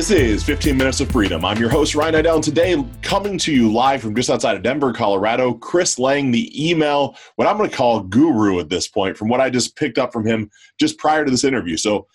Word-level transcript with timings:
This 0.00 0.10
is 0.10 0.42
15 0.44 0.78
Minutes 0.78 1.02
of 1.02 1.12
Freedom. 1.12 1.44
I'm 1.44 1.58
your 1.58 1.68
host, 1.68 1.94
Ryan 1.94 2.14
Idell, 2.14 2.36
and 2.36 2.42
today, 2.42 2.82
coming 3.02 3.36
to 3.36 3.52
you 3.52 3.70
live 3.70 4.00
from 4.00 4.14
just 4.14 4.30
outside 4.30 4.56
of 4.56 4.62
Denver, 4.62 4.94
Colorado, 4.94 5.52
Chris 5.52 5.98
Lang, 5.98 6.30
the 6.30 6.70
email, 6.70 7.18
what 7.36 7.46
I'm 7.46 7.58
going 7.58 7.68
to 7.68 7.76
call 7.76 8.00
guru 8.00 8.60
at 8.60 8.70
this 8.70 8.88
point, 8.88 9.14
from 9.14 9.28
what 9.28 9.42
I 9.42 9.50
just 9.50 9.76
picked 9.76 9.98
up 9.98 10.10
from 10.10 10.24
him 10.24 10.50
just 10.78 10.96
prior 10.96 11.22
to 11.26 11.30
this 11.30 11.44
interview. 11.44 11.76
So, 11.76 12.06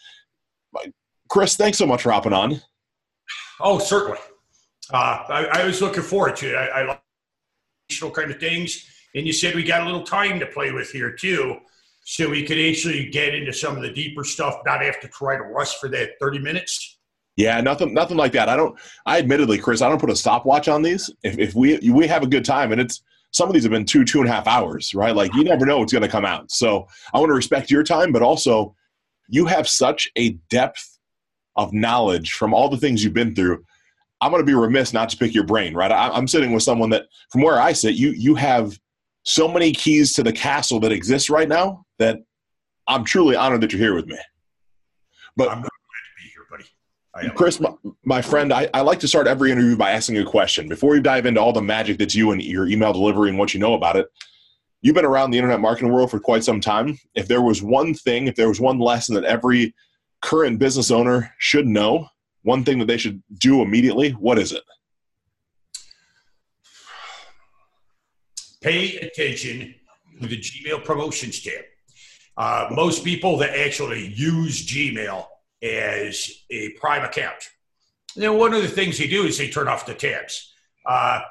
Chris, 1.29 1.57
thanks 1.57 1.77
so 1.77 1.85
much 1.85 2.01
for 2.01 2.11
hopping 2.11 2.33
on. 2.33 2.59
Oh, 3.59 3.77
certainly. 3.77 4.17
Uh, 4.91 5.23
I, 5.29 5.49
I, 5.51 5.65
was 5.67 5.79
looking 5.79 6.01
forward 6.01 6.37
to 6.37 6.53
it. 6.53 6.55
I, 6.55 6.65
I 6.65 6.83
like 6.87 8.13
kind 8.15 8.31
of 8.31 8.39
things. 8.39 8.83
And 9.13 9.27
you 9.27 9.31
said 9.31 9.53
we 9.53 9.61
got 9.61 9.83
a 9.83 9.85
little 9.85 10.03
time 10.03 10.39
to 10.39 10.47
play 10.47 10.71
with 10.71 10.89
here, 10.89 11.11
too. 11.11 11.57
So 12.03 12.31
we 12.31 12.47
could 12.47 12.57
actually 12.57 13.11
get 13.11 13.35
into 13.35 13.53
some 13.53 13.75
of 13.77 13.83
the 13.83 13.93
deeper 13.93 14.23
stuff, 14.23 14.55
not 14.65 14.81
have 14.81 14.99
to 15.01 15.07
try 15.09 15.37
to 15.37 15.43
rush 15.43 15.75
for 15.75 15.87
that 15.89 16.13
30 16.19 16.39
minutes. 16.39 16.94
Yeah, 17.35 17.59
nothing, 17.59 17.93
nothing 17.93 18.17
like 18.17 18.31
that. 18.31 18.47
I 18.47 18.55
don't. 18.55 18.77
I 19.05 19.19
admittedly, 19.19 19.57
Chris, 19.57 19.81
I 19.81 19.89
don't 19.89 19.99
put 19.99 20.09
a 20.09 20.15
stopwatch 20.15 20.67
on 20.67 20.81
these. 20.81 21.09
If, 21.23 21.37
if 21.37 21.53
we 21.53 21.77
we 21.89 22.07
have 22.07 22.23
a 22.23 22.27
good 22.27 22.45
time, 22.45 22.71
and 22.71 22.79
it's 22.79 23.01
some 23.31 23.49
of 23.49 23.53
these 23.53 23.63
have 23.63 23.71
been 23.71 23.85
two 23.85 24.05
two 24.05 24.21
and 24.21 24.29
a 24.29 24.31
half 24.31 24.47
hours, 24.47 24.95
right? 24.95 25.13
Like 25.13 25.33
you 25.33 25.43
never 25.43 25.65
know 25.65 25.79
what's 25.79 25.91
going 25.91 26.03
to 26.03 26.07
come 26.07 26.25
out. 26.25 26.49
So 26.49 26.87
I 27.13 27.19
want 27.19 27.29
to 27.29 27.35
respect 27.35 27.69
your 27.69 27.83
time, 27.83 28.13
but 28.13 28.21
also 28.21 28.73
you 29.27 29.45
have 29.47 29.67
such 29.67 30.09
a 30.15 30.31
depth 30.49 30.97
of 31.57 31.73
knowledge 31.73 32.33
from 32.33 32.53
all 32.53 32.69
the 32.69 32.77
things 32.77 33.03
you've 33.03 33.13
been 33.13 33.35
through. 33.35 33.63
I'm 34.21 34.31
going 34.31 34.41
to 34.41 34.45
be 34.45 34.53
remiss 34.53 34.93
not 34.93 35.09
to 35.09 35.17
pick 35.17 35.33
your 35.33 35.43
brain, 35.43 35.73
right? 35.73 35.91
I, 35.91 36.17
am 36.17 36.27
sitting 36.27 36.53
with 36.53 36.63
someone 36.63 36.89
that, 36.91 37.07
from 37.29 37.41
where 37.41 37.59
I 37.59 37.73
sit, 37.73 37.95
you 37.95 38.11
you 38.11 38.35
have 38.35 38.79
so 39.23 39.47
many 39.47 39.73
keys 39.73 40.13
to 40.13 40.23
the 40.23 40.31
castle 40.31 40.79
that 40.79 40.93
exists 40.93 41.29
right 41.29 41.49
now 41.49 41.85
that 41.99 42.19
I'm 42.87 43.03
truly 43.03 43.35
honored 43.35 43.61
that 43.61 43.73
you're 43.73 43.81
here 43.81 43.95
with 43.95 44.07
me. 44.07 44.17
But 45.35 45.67
Chris, 47.33 47.59
my, 47.59 47.73
my 48.03 48.21
friend, 48.21 48.51
I, 48.51 48.69
I, 48.73 48.81
like 48.81 48.99
to 48.99 49.07
start 49.07 49.25
every 49.25 49.49
interview 49.49 49.77
by 49.77 49.91
asking 49.91 50.17
a 50.17 50.25
question. 50.25 50.67
Before 50.67 50.91
we 50.91 50.99
dive 50.99 51.25
into 51.25 51.39
all 51.39 51.53
the 51.53 51.61
magic 51.61 51.97
that's 51.97 52.13
you 52.13 52.31
and 52.31 52.41
your 52.41 52.67
email 52.67 52.91
delivery 52.91 53.29
and 53.29 53.39
what 53.39 53.53
you 53.53 53.59
know 53.59 53.73
about 53.73 53.95
it, 53.95 54.07
you've 54.81 54.95
been 54.95 55.05
around 55.05 55.31
the 55.31 55.37
internet 55.37 55.61
marketing 55.61 55.93
world 55.93 56.11
for 56.11 56.19
quite 56.19 56.43
some 56.43 56.59
time. 56.59 56.99
If 57.13 57.29
there 57.29 57.41
was 57.41 57.63
one 57.63 57.93
thing, 57.93 58.27
if 58.27 58.35
there 58.35 58.49
was 58.49 58.59
one 58.59 58.79
lesson 58.79 59.15
that 59.15 59.23
every 59.23 59.73
current 60.21 60.59
business 60.59 60.91
owner 60.91 61.33
should 61.37 61.67
know, 61.67 62.07
one 62.43 62.65
thing 62.65 62.79
that 62.79 62.85
they 62.85 62.97
should 62.97 63.23
do 63.39 63.61
immediately, 63.61 64.11
what 64.11 64.37
is 64.37 64.51
it? 64.51 64.63
Pay 68.61 68.97
attention 68.97 69.73
to 70.21 70.27
the 70.27 70.37
Gmail 70.37 70.83
promotions 70.83 71.41
tab. 71.41 71.63
Uh, 72.35 72.67
most 72.71 73.05
people 73.05 73.37
that 73.37 73.57
actually 73.57 74.07
use 74.13 74.65
Gmail 74.65 75.27
as 75.65 76.29
a 76.49 76.69
prime 76.71 77.03
account. 77.03 77.49
And 78.15 78.23
then 78.23 78.37
one 78.37 78.53
of 78.53 78.61
the 78.61 78.67
things 78.67 78.97
they 78.97 79.07
do 79.07 79.23
is 79.23 79.37
they 79.37 79.49
turn 79.49 79.67
off 79.67 79.85
the 79.85 79.93
tabs 79.93 80.53
uh, 80.85 81.21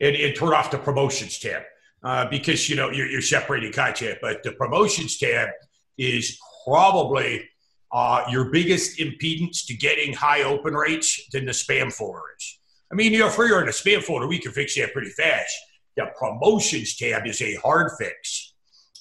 and, 0.00 0.16
and, 0.16 0.34
turn 0.34 0.52
off 0.52 0.70
the 0.70 0.78
promotions 0.78 1.38
tab 1.38 1.62
uh, 2.02 2.28
because 2.28 2.68
you 2.68 2.76
know 2.76 2.90
you're, 2.90 3.06
you're, 3.06 3.20
separating 3.22 3.72
content. 3.72 4.18
But 4.20 4.42
the 4.42 4.52
promotions 4.52 5.18
tab 5.18 5.50
is 5.98 6.38
probably 6.64 7.48
uh, 7.92 8.24
your 8.30 8.46
biggest 8.46 8.98
impedance 8.98 9.66
to 9.66 9.74
getting 9.74 10.12
high 10.12 10.42
open 10.42 10.74
rates 10.74 11.20
than 11.30 11.44
the 11.44 11.52
spam 11.52 11.92
folder 11.92 12.22
is. 12.38 12.58
I 12.90 12.94
mean, 12.94 13.12
you 13.12 13.20
know, 13.20 13.28
if 13.28 13.36
you're 13.36 13.62
in 13.62 13.68
a 13.68 13.72
spam 13.72 14.02
folder, 14.02 14.26
we 14.26 14.38
can 14.38 14.52
fix 14.52 14.74
that 14.76 14.92
pretty 14.92 15.10
fast. 15.10 15.54
The 15.96 16.06
promotions 16.18 16.96
tab 16.96 17.26
is 17.26 17.40
a 17.42 17.54
hard 17.56 17.92
fix, 17.98 18.54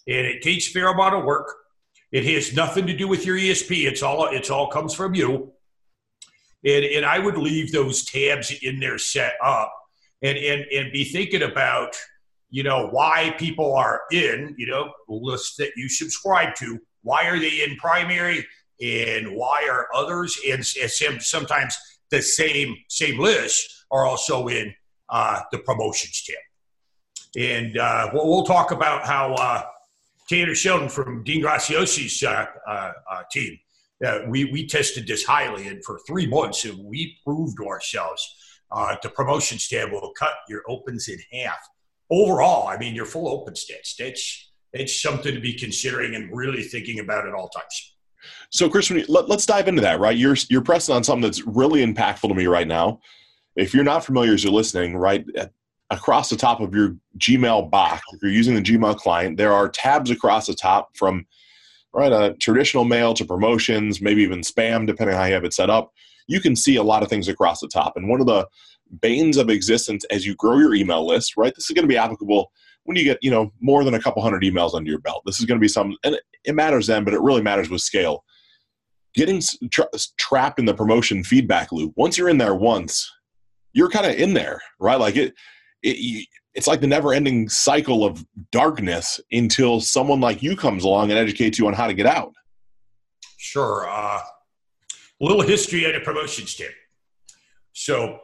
and 0.08 0.28
it 0.28 0.42
takes 0.42 0.68
a 0.68 0.72
fair 0.72 0.90
amount 0.90 1.16
of 1.16 1.24
work. 1.24 1.47
It 2.12 2.26
has 2.26 2.54
nothing 2.54 2.88
to 2.88 2.96
do 2.96 3.08
with 3.08 3.26
your 3.26 3.38
ESP. 3.38 3.88
It's 3.88 4.04
all 4.04 4.28
it's 4.28 4.50
all 4.50 4.68
comes 4.68 4.94
from 4.94 5.16
you. 5.16 5.54
And 6.66 6.86
and 6.86 7.06
I 7.06 7.20
would 7.20 7.38
leave 7.38 7.72
those 7.72 8.04
tabs 8.04 8.54
in 8.62 8.80
there 8.80 8.98
set 8.98 9.34
up 9.44 9.74
and 10.22 10.38
and 10.38 10.66
and 10.72 10.92
be 10.92 11.06
thinking 11.06 11.44
about 11.44 11.96
you 12.50 12.64
know 12.64 12.88
why 12.90 13.36
people 13.38 13.74
are 13.74 14.02
in 14.12 14.56
you 14.58 14.68
know 14.68 14.92
lists 15.08 15.56
that 15.58 15.72
you 15.76 15.90
subscribe 15.90 16.56
to. 16.56 16.80
Why 17.04 17.28
are 17.28 17.40
they 17.40 17.64
in 17.64 17.78
primary? 17.78 18.46
And 18.82 19.36
why 19.36 19.68
are 19.70 19.88
others 19.94 20.40
and, 20.44 20.66
and 20.82 21.22
sometimes 21.22 21.78
the 22.10 22.22
same 22.22 22.76
same 22.90 23.20
list 23.20 23.86
are 23.92 24.06
also 24.06 24.48
in 24.48 24.74
uh, 25.10 25.42
the 25.52 25.60
promotions 25.60 26.24
tab. 26.24 26.36
And 27.38 27.78
uh, 27.78 28.10
we'll, 28.14 28.28
we'll, 28.28 28.44
talk 28.44 28.72
about 28.72 29.06
how 29.06 29.34
uh, 29.36 29.64
Tanner 30.31 30.56
Sheldon 30.56 30.88
from 30.88 31.25
Dean 31.25 31.44
Graziosi's 31.44 32.24
uh, 32.24 32.46
uh, 32.66 32.92
uh, 33.12 33.24
team. 33.30 33.59
we, 34.30 34.46
we 34.46 34.66
tested 34.66 35.06
this 35.06 35.25
highly, 35.25 35.68
and 35.68 35.84
for 35.84 36.00
three 36.08 36.25
months, 36.25 36.64
and 36.64 36.81
we 36.86 37.18
proved 37.25 37.58
to 37.58 37.68
ourselves 37.68 38.38
the 39.03 39.09
promotions 39.09 39.68
tab 39.68 39.91
will 39.91 40.14
cut 40.18 40.31
your 40.47 40.62
opens 40.70 41.09
in 41.09 41.18
half. 41.34 41.59
Overall, 42.09 42.70
I 42.70 42.78
mean, 42.78 42.96
your 42.96 43.06
full 43.06 43.28
open 43.28 43.56
stats. 43.56 43.97
That's, 44.00 44.52
that's 44.74 45.02
something 45.02 45.36
to 45.36 45.41
be 45.41 45.53
considering 45.53 46.16
and 46.16 46.30
really 46.31 46.64
thinking 46.64 47.02
about 47.02 47.28
at 47.28 47.34
all 47.34 47.50
times. 47.50 47.97
So, 48.52 48.70
Chris, 48.70 48.90
you, 48.90 49.03
let, 49.09 49.30
us 49.30 49.46
dive 49.46 49.68
into 49.68 49.81
that, 49.81 50.00
right? 50.00 50.16
You're, 50.16 50.38
you're 50.50 50.62
pressing 50.62 50.96
on 50.96 51.03
something 51.03 51.24
that's 51.24 51.46
really 51.46 51.86
impactful 51.86 52.30
to 52.30 52.34
me 52.34 52.47
right 52.47 52.68
now. 52.68 53.02
If 53.58 53.74
you're 53.74 53.84
not 53.84 54.06
familiar 54.06 54.34
as 54.34 54.46
you're 54.46 54.53
listening, 54.53 54.96
right, 54.96 55.25
across 55.91 56.29
the 56.29 56.38
top 56.38 56.62
of 56.62 56.74
your 56.74 56.96
Gmail 57.19 57.69
box, 57.69 58.02
if 58.13 58.22
you're 58.24 58.31
using 58.31 58.56
the 58.56 58.62
Gmail 58.62 58.97
client, 58.97 59.38
there 59.38 59.53
are 59.53 59.69
tabs 59.69 60.09
across 60.09 60.47
the 60.47 60.56
top 60.56 60.96
from 60.96 61.25
right 61.94 62.12
a 62.12 62.34
traditional 62.40 62.85
mail 62.85 63.13
to 63.13 63.25
promotions, 63.25 64.02
maybe 64.02 64.24
even 64.24 64.40
spam, 64.41 64.88
depending 64.88 65.13
on 65.13 65.22
how 65.22 65.28
you 65.28 65.34
have 65.34 65.44
it 65.44 65.53
set 65.53 65.69
up. 65.69 65.91
You 66.28 66.40
can 66.40 66.56
see 66.56 66.78
a 66.78 66.84
lot 66.84 67.03
of 67.03 67.09
things 67.09 67.28
across 67.28 67.59
the 67.59 67.68
top. 67.68 67.97
And 67.97 68.07
one 68.07 68.22
of 68.22 68.28
the 68.28 68.47
banes 69.02 69.38
of 69.38 69.50
existence 69.50 70.06
as 70.06 70.25
you 70.25 70.34
grow 70.35 70.57
your 70.57 70.74
email 70.74 71.06
list, 71.06 71.35
right? 71.35 71.53
This 71.53 71.69
is 71.69 71.74
going 71.74 71.84
to 71.84 71.94
be 71.94 71.97
applicable 71.97 72.52
when 72.84 72.97
you 72.97 73.03
get, 73.03 73.19
you 73.22 73.29
know, 73.29 73.52
more 73.59 73.84
than 73.84 73.94
a 73.94 74.00
couple 74.00 74.22
hundred 74.22 74.44
emails 74.44 74.73
under 74.73 74.90
your 74.90 75.00
belt. 75.00 75.23
This 75.25 75.40
is 75.40 75.46
going 75.46 75.59
to 75.59 75.62
be 75.62 75.68
some, 75.68 75.96
and 76.03 76.18
it 76.46 76.56
matters 76.56 76.88
then, 76.88 77.03
but 77.03 77.13
it 77.13 77.22
really 77.22 77.41
matters 77.41 77.69
with 77.69 77.81
scale. 77.81 78.23
Getting 79.13 79.41
tra- 79.72 79.90
trapped 80.18 80.58
in 80.58 80.66
the 80.66 80.73
promotion 80.73 81.23
feedback 81.23 81.73
loop. 81.73 81.91
Once 81.97 82.18
you're 82.18 82.29
in 82.29 82.38
there 82.38 82.56
once, 82.56 83.12
you're 83.73 83.90
kind 83.90 84.06
of 84.06 84.16
in 84.16 84.34
there, 84.34 84.62
right? 84.79 85.00
Like 85.00 85.18
it, 85.18 85.34
it, 85.84 86.28
it's 86.53 86.68
like 86.68 86.81
the 86.81 86.88
never 86.88 87.14
ending 87.14 87.50
cycle 87.50 88.03
of 88.06 88.25
darkness 88.52 89.19
until 89.31 89.80
someone 89.80 90.19
like 90.19 90.44
you 90.44 90.56
comes 90.56 90.84
along 90.84 91.09
and 91.09 91.19
educates 91.19 91.58
you 91.58 91.68
on 91.68 91.74
how 91.74 91.88
to 91.88 91.94
get 91.94 92.06
out. 92.06 92.34
Sure. 93.38 93.88
Uh, 93.90 94.20
a 94.20 95.25
little 95.25 95.41
history 95.41 95.86
at 95.86 95.96
a 95.96 96.02
promotions 96.02 96.56
tip. 96.56 96.74
So 97.74 98.20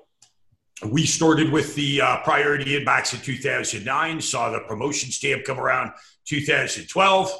we 0.89 1.05
started 1.05 1.51
with 1.51 1.73
the 1.75 2.01
uh, 2.01 2.17
priority 2.23 2.79
inbox 2.79 3.13
in 3.13 3.21
2009, 3.21 4.21
saw 4.21 4.51
the 4.51 4.59
promotions 4.67 5.19
tab 5.19 5.43
come 5.45 5.59
around 5.59 5.91
2012. 6.25 7.31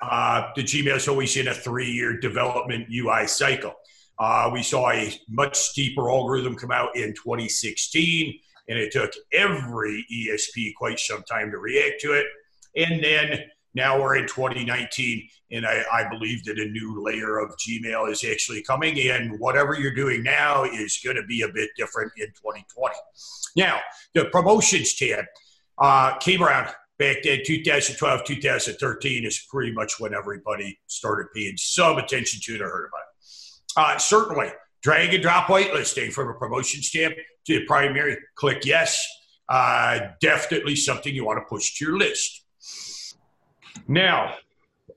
Uh, 0.00 0.50
the 0.54 0.62
Gmail 0.62 0.96
is 0.96 1.08
always 1.08 1.36
in 1.36 1.48
a 1.48 1.54
three 1.54 1.90
year 1.90 2.18
development 2.18 2.86
UI 2.90 3.26
cycle. 3.26 3.74
Uh, 4.18 4.50
we 4.52 4.62
saw 4.62 4.90
a 4.90 5.12
much 5.28 5.56
steeper 5.56 6.10
algorithm 6.10 6.56
come 6.56 6.70
out 6.70 6.96
in 6.96 7.14
2016 7.14 8.38
and 8.68 8.78
it 8.78 8.92
took 8.92 9.12
every 9.32 10.06
ESP 10.12 10.74
quite 10.76 10.98
some 10.98 11.22
time 11.22 11.50
to 11.50 11.58
react 11.58 12.00
to 12.02 12.12
it. 12.12 12.26
And 12.76 13.02
then 13.02 13.40
now 13.74 14.00
we're 14.00 14.16
in 14.16 14.26
2019, 14.26 15.28
and 15.52 15.66
I, 15.66 15.82
I, 15.92 16.08
believe 16.08 16.44
that 16.44 16.58
a 16.58 16.66
new 16.66 17.02
layer 17.02 17.38
of 17.38 17.54
Gmail 17.56 18.10
is 18.10 18.24
actually 18.24 18.62
coming. 18.62 18.98
And 19.10 19.38
whatever 19.38 19.74
you're 19.74 19.94
doing 19.94 20.22
now 20.22 20.64
is 20.64 21.00
going 21.02 21.16
to 21.16 21.22
be 21.24 21.42
a 21.42 21.48
bit 21.48 21.70
different 21.76 22.12
in 22.16 22.26
2020. 22.26 22.94
Now, 23.56 23.78
the 24.14 24.26
promotions 24.26 24.94
tab 24.94 25.24
uh, 25.78 26.16
came 26.18 26.42
around 26.42 26.74
back 26.98 27.18
then, 27.22 27.40
2012, 27.44 28.24
2013 28.24 29.24
is 29.24 29.46
pretty 29.50 29.72
much 29.72 30.00
when 30.00 30.14
everybody 30.14 30.78
started 30.86 31.28
paying 31.34 31.56
some 31.56 31.98
attention 31.98 32.40
to 32.42 32.54
it 32.56 32.62
or 32.62 32.68
heard 32.68 32.88
about 32.88 33.00
it. 33.00 33.94
Uh, 33.94 33.98
certainly, 33.98 34.48
drag 34.82 35.14
and 35.14 35.22
drop 35.22 35.46
whitelisting 35.46 36.12
from 36.12 36.28
a 36.28 36.34
promotions 36.34 36.90
tab 36.90 37.12
to 37.48 37.58
the 37.60 37.66
primary, 37.66 38.16
click 38.34 38.64
yes. 38.64 39.06
Uh, 39.48 40.10
definitely 40.20 40.76
something 40.76 41.14
you 41.14 41.24
want 41.24 41.38
to 41.38 41.48
push 41.48 41.78
to 41.78 41.84
your 41.86 41.98
list. 41.98 42.44
Now, 43.88 44.34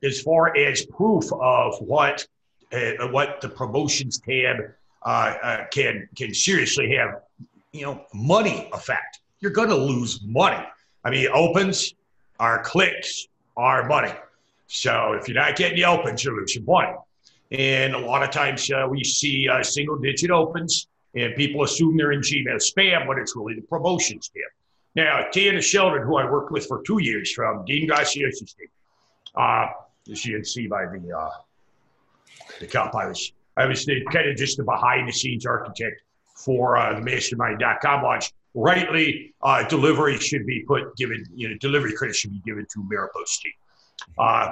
as 0.03 0.21
far 0.21 0.55
as 0.57 0.85
proof 0.85 1.25
of 1.31 1.75
what 1.79 2.27
uh, 2.73 3.07
what 3.09 3.41
the 3.41 3.49
promotions 3.49 4.19
tab 4.19 4.57
uh, 5.03 5.07
uh, 5.07 5.65
can 5.71 6.07
can 6.15 6.33
seriously 6.33 6.93
have, 6.95 7.21
you 7.71 7.85
know, 7.85 8.05
money 8.13 8.69
effect. 8.73 9.21
You're 9.39 9.51
going 9.51 9.69
to 9.69 9.75
lose 9.75 10.21
money. 10.23 10.63
I 11.03 11.09
mean, 11.09 11.27
opens 11.33 11.93
are 12.39 12.61
clicks 12.61 13.27
are 13.57 13.87
money. 13.87 14.13
So 14.67 15.13
if 15.13 15.27
you're 15.27 15.35
not 15.35 15.55
getting 15.55 15.77
the 15.77 15.85
opens, 15.85 16.23
you're 16.23 16.39
losing 16.39 16.65
money. 16.65 16.93
And 17.51 17.93
a 17.93 17.99
lot 17.99 18.23
of 18.23 18.31
times 18.31 18.69
uh, 18.71 18.87
we 18.89 19.03
see 19.03 19.49
uh, 19.49 19.63
single 19.63 19.97
digit 19.97 20.31
opens 20.31 20.87
and 21.15 21.35
people 21.35 21.63
assume 21.63 21.97
they're 21.97 22.11
in 22.11 22.21
Gmail 22.21 22.55
spam 22.55 23.07
but 23.07 23.17
it's 23.17 23.35
really 23.35 23.55
the 23.55 23.61
promotion 23.61 24.19
spam. 24.19 24.41
Now, 24.93 25.25
Tiana 25.33 25.61
Sheldon, 25.61 26.03
who 26.03 26.17
I 26.17 26.29
worked 26.29 26.51
with 26.51 26.67
for 26.67 26.81
two 26.83 27.01
years 27.01 27.31
from 27.31 27.63
Dean 27.65 27.89
Graziosi's 27.89 28.53
team, 28.53 28.67
uh, 29.35 29.67
as 30.11 30.25
you 30.25 30.35
can 30.35 30.43
see 30.43 30.67
by 30.67 30.85
the 30.85 31.17
uh, 31.17 31.29
the 32.59 32.67
cup 32.67 32.93
I 32.95 33.07
was 33.07 33.31
I 33.57 33.65
was 33.65 33.85
the, 33.85 34.03
kind 34.11 34.29
of 34.29 34.35
just 34.35 34.57
the 34.57 34.63
behind 34.63 35.07
the 35.07 35.13
scenes 35.13 35.45
architect 35.45 36.01
for 36.35 36.77
uh, 36.77 36.93
the 36.95 37.01
mastermind.com 37.01 38.03
launch. 38.03 38.31
Rightly, 38.53 39.33
uh, 39.41 39.63
delivery 39.67 40.17
should 40.17 40.45
be 40.45 40.63
put 40.67 40.95
given, 40.97 41.23
you 41.33 41.49
know, 41.49 41.55
delivery 41.59 41.93
credit 41.93 42.15
should 42.15 42.31
be 42.31 42.41
given 42.45 42.65
to 42.73 42.83
Maropost 42.83 43.41
team. 43.41 43.53
Uh, 44.17 44.51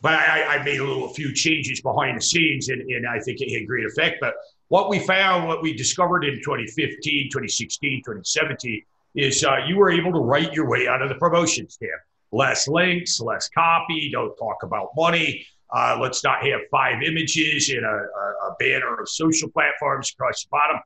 but 0.00 0.14
I, 0.14 0.56
I, 0.56 0.62
made 0.62 0.78
a 0.78 0.84
little 0.84 1.10
a 1.10 1.12
few 1.12 1.34
changes 1.34 1.80
behind 1.80 2.16
the 2.16 2.22
scenes 2.22 2.68
and, 2.68 2.80
and 2.82 3.06
I 3.06 3.18
think 3.18 3.40
it 3.40 3.52
had 3.52 3.66
great 3.66 3.84
effect. 3.84 4.18
But 4.20 4.34
what 4.68 4.88
we 4.88 4.98
found, 4.98 5.48
what 5.48 5.62
we 5.62 5.74
discovered 5.74 6.24
in 6.24 6.36
2015, 6.42 7.30
2016, 7.30 8.02
2017 8.04 8.82
is 9.14 9.42
uh, 9.44 9.56
you 9.66 9.76
were 9.76 9.90
able 9.90 10.12
to 10.12 10.18
write 10.18 10.52
your 10.52 10.68
way 10.68 10.86
out 10.86 11.02
of 11.02 11.08
the 11.08 11.14
promotions 11.16 11.76
tab. 11.76 11.88
Less 12.30 12.68
links, 12.68 13.20
less 13.20 13.48
copy, 13.48 14.10
don't 14.12 14.36
talk 14.36 14.62
about 14.62 14.90
money. 14.96 15.46
Uh, 15.70 15.98
let's 16.00 16.22
not 16.22 16.42
have 16.42 16.60
five 16.70 17.02
images 17.02 17.70
in 17.70 17.82
a, 17.82 17.86
a, 17.86 18.50
a, 18.50 18.56
banner 18.58 19.00
of 19.00 19.08
social 19.08 19.50
platforms 19.50 20.12
across 20.12 20.44
the 20.44 20.48
bottom. 20.50 20.80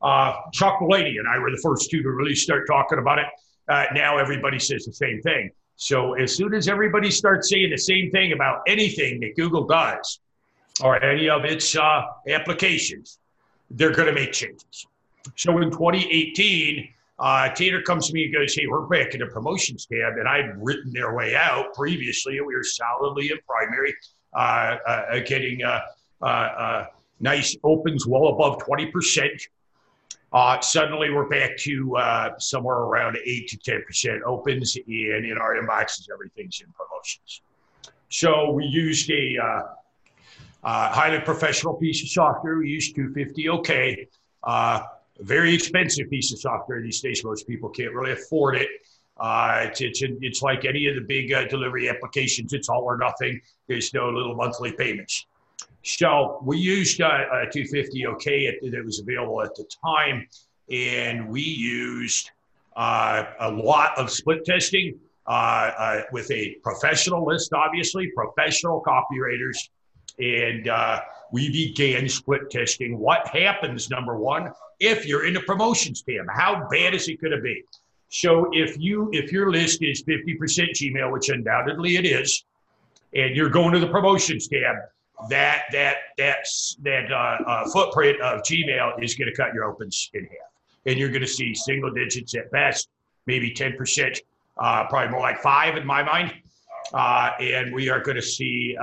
Uh, 0.00 0.32
Chuck 0.52 0.78
Mullaney 0.80 1.18
and 1.18 1.28
I 1.28 1.38
were 1.38 1.50
the 1.50 1.60
first 1.62 1.90
two 1.90 2.02
to 2.02 2.10
really 2.10 2.34
start 2.34 2.66
talking 2.66 2.98
about 2.98 3.18
it. 3.18 3.26
Uh, 3.68 3.86
now 3.94 4.18
everybody 4.18 4.58
says 4.58 4.84
the 4.84 4.92
same 4.92 5.20
thing. 5.22 5.50
So 5.76 6.14
as 6.14 6.34
soon 6.34 6.54
as 6.54 6.68
everybody 6.68 7.10
starts 7.10 7.50
saying 7.50 7.70
the 7.70 7.78
same 7.78 8.10
thing 8.10 8.32
about 8.32 8.62
anything 8.66 9.20
that 9.20 9.36
Google 9.36 9.66
does 9.66 10.20
or 10.82 11.02
any 11.02 11.28
of 11.28 11.44
its 11.44 11.76
uh, 11.76 12.02
applications, 12.28 13.18
they're 13.74 13.92
going 13.92 14.08
to 14.08 14.14
make 14.14 14.32
changes. 14.32 14.86
So 15.36 15.58
in 15.58 15.70
2018, 15.70 16.88
uh, 17.18 17.48
Tater 17.50 17.82
comes 17.82 18.08
to 18.08 18.14
me 18.14 18.24
and 18.24 18.34
goes, 18.34 18.54
Hey, 18.54 18.66
we're 18.66 18.86
back 18.86 19.14
in 19.14 19.20
the 19.20 19.26
promotions 19.26 19.86
tab. 19.86 20.14
And 20.18 20.28
I'd 20.28 20.52
written 20.62 20.92
their 20.92 21.14
way 21.14 21.36
out 21.36 21.72
previously. 21.74 22.40
We 22.40 22.54
were 22.54 22.64
solidly 22.64 23.30
in 23.30 23.38
primary, 23.46 23.94
uh, 24.34 24.76
uh, 24.86 25.20
getting 25.20 25.62
uh, 25.62 25.80
uh, 26.20 26.24
uh, 26.24 26.86
nice 27.20 27.56
opens 27.62 28.06
well 28.06 28.28
above 28.28 28.58
20%. 28.58 29.28
suddenly, 30.62 31.10
we're 31.10 31.28
back 31.28 31.56
to 31.58 32.34
somewhere 32.38 32.78
around 32.78 33.18
8 33.24 33.48
to 33.48 33.56
10% 33.58 34.22
opens. 34.22 34.76
And 34.76 35.24
in 35.24 35.38
our 35.38 35.54
inboxes, 35.54 36.08
everything's 36.12 36.60
in 36.60 36.72
promotions. 36.72 37.42
So 38.08 38.50
we 38.50 38.64
used 38.66 39.10
a 39.10 39.38
highly 40.62 41.20
professional 41.20 41.74
piece 41.74 42.02
of 42.02 42.08
software. 42.08 42.58
We 42.58 42.68
used 42.68 42.96
250ok 42.96 44.06
very 45.20 45.54
expensive 45.54 46.10
piece 46.10 46.32
of 46.32 46.40
software 46.40 46.80
these 46.82 47.00
days. 47.00 47.24
Most 47.24 47.46
people 47.46 47.68
can't 47.68 47.94
really 47.94 48.12
afford 48.12 48.56
it. 48.56 48.68
Uh, 49.18 49.66
it's, 49.66 49.80
it's, 49.80 50.02
it's 50.02 50.42
like 50.42 50.64
any 50.64 50.86
of 50.86 50.94
the 50.94 51.00
big 51.00 51.32
uh, 51.32 51.46
delivery 51.46 51.88
applications. 51.88 52.52
It's 52.52 52.68
all 52.68 52.82
or 52.82 52.96
nothing. 52.96 53.40
There's 53.68 53.92
no 53.94 54.08
little 54.08 54.34
monthly 54.34 54.72
payments. 54.72 55.26
So 55.84 56.40
we 56.42 56.58
used 56.58 57.00
uh, 57.00 57.08
250ok 57.54 58.70
that 58.70 58.84
was 58.84 59.00
available 59.00 59.42
at 59.42 59.54
the 59.54 59.64
time, 59.84 60.26
and 60.70 61.28
we 61.28 61.42
used 61.42 62.30
uh, 62.76 63.24
a 63.40 63.50
lot 63.50 63.98
of 63.98 64.10
split 64.10 64.44
testing 64.44 64.98
uh, 65.26 65.30
uh, 65.30 66.00
with 66.12 66.30
a 66.30 66.56
professional 66.62 67.26
list, 67.26 67.52
obviously, 67.52 68.10
professional 68.14 68.82
copywriters 68.82 69.68
and 70.18 70.68
uh, 70.68 71.00
we 71.32 71.50
began 71.50 72.08
split 72.08 72.50
testing. 72.50 72.98
What 72.98 73.26
happens 73.28 73.90
number 73.90 74.16
one 74.16 74.52
if 74.80 75.06
you're 75.06 75.26
in 75.26 75.36
a 75.36 75.40
promotions 75.40 76.02
tab 76.02 76.26
how 76.30 76.66
bad 76.70 76.94
is 76.94 77.08
it 77.08 77.20
going 77.20 77.32
to 77.32 77.40
be? 77.40 77.62
So 78.08 78.48
if 78.52 78.78
you 78.78 79.10
if 79.12 79.32
your 79.32 79.50
list 79.50 79.82
is 79.82 80.02
50% 80.04 80.38
gmail 80.38 81.12
which 81.12 81.28
undoubtedly 81.28 81.96
it 81.96 82.04
is 82.04 82.44
and 83.14 83.34
you're 83.36 83.50
going 83.50 83.72
to 83.72 83.78
the 83.78 83.88
promotions 83.88 84.48
tab 84.48 84.76
that 85.28 85.64
that 85.72 85.96
that's 86.18 86.76
that 86.82 87.10
uh, 87.12 87.38
uh, 87.46 87.68
footprint 87.70 88.20
of 88.20 88.42
gmail 88.42 89.02
is 89.02 89.14
going 89.14 89.28
to 89.28 89.36
cut 89.36 89.54
your 89.54 89.64
opens 89.64 90.10
in 90.14 90.24
half. 90.24 90.50
And 90.84 90.98
you're 90.98 91.10
going 91.10 91.22
to 91.22 91.28
see 91.28 91.54
single 91.54 91.92
digits 91.92 92.34
at 92.34 92.50
best 92.50 92.88
maybe 93.26 93.52
10% 93.52 94.18
uh, 94.58 94.86
probably 94.88 95.10
more 95.10 95.20
like 95.20 95.40
five 95.40 95.76
in 95.76 95.86
my 95.86 96.02
mind. 96.02 96.32
Uh, 96.92 97.30
and 97.40 97.72
we 97.72 97.88
are 97.88 98.00
going 98.00 98.16
to 98.16 98.22
see 98.22 98.76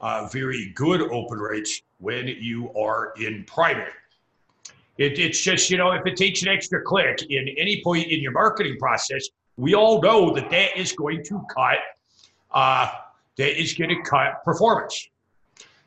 uh, 0.00 0.28
very 0.32 0.72
good 0.74 1.02
open 1.02 1.38
rates 1.38 1.82
when 1.98 2.28
you 2.28 2.72
are 2.74 3.12
in 3.20 3.44
primary. 3.44 3.92
It, 4.96 5.18
it's 5.18 5.40
just, 5.40 5.70
you 5.70 5.76
know, 5.76 5.92
if 5.92 6.06
it 6.06 6.16
takes 6.16 6.42
an 6.42 6.48
extra 6.48 6.82
click 6.82 7.22
in 7.30 7.48
any 7.56 7.82
point 7.82 8.08
in 8.08 8.20
your 8.20 8.32
marketing 8.32 8.76
process, 8.78 9.28
we 9.56 9.74
all 9.74 10.00
know 10.00 10.34
that 10.34 10.50
that 10.50 10.76
is 10.76 10.92
going 10.92 11.22
to 11.24 11.44
cut, 11.54 11.78
uh, 12.52 12.90
that 13.36 13.60
is 13.60 13.74
going 13.74 13.90
to 13.90 14.02
cut 14.02 14.44
performance. 14.44 15.08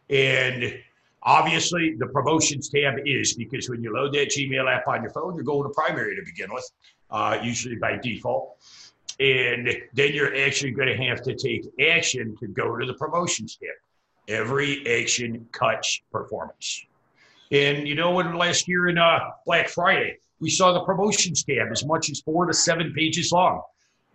And 0.10 0.78
obviously, 1.24 1.96
the 1.98 2.08
promotions 2.08 2.70
tab 2.70 2.96
is 3.06 3.34
because 3.34 3.70
when 3.70 3.82
you 3.82 3.94
load 3.94 4.14
that 4.14 4.30
Gmail 4.30 4.70
app 4.70 4.88
on 4.88 5.02
your 5.02 5.12
phone, 5.12 5.36
you're 5.36 5.44
going 5.44 5.64
to 5.64 5.74
primary 5.74 6.16
to 6.16 6.22
begin 6.26 6.54
with, 6.54 6.70
uh, 7.10 7.38
usually 7.42 7.76
by 7.76 7.98
default. 7.98 8.58
And 9.20 9.70
then 9.94 10.14
you're 10.14 10.36
actually 10.36 10.72
going 10.72 10.88
to 10.88 10.98
have 11.06 11.22
to 11.24 11.36
take 11.36 11.66
action 11.80 12.36
to 12.40 12.48
go 12.48 12.76
to 12.76 12.86
the 12.86 12.94
promotions 12.96 13.58
tab. 13.58 13.70
Every 14.32 15.02
action 15.02 15.46
cuts 15.52 16.02
performance. 16.12 16.86
And 17.52 17.86
you 17.86 17.96
know 17.96 18.12
what? 18.12 18.34
Last 18.34 18.68
year 18.68 18.88
in 18.88 18.98
uh, 18.98 19.20
Black 19.46 19.68
Friday, 19.68 20.18
we 20.40 20.50
saw 20.50 20.72
the 20.72 20.80
promotions 20.82 21.44
tab 21.44 21.68
as 21.70 21.86
much 21.86 22.10
as 22.10 22.22
four 22.22 22.46
to 22.46 22.54
seven 22.54 22.94
pages 22.96 23.34
long. 23.34 23.62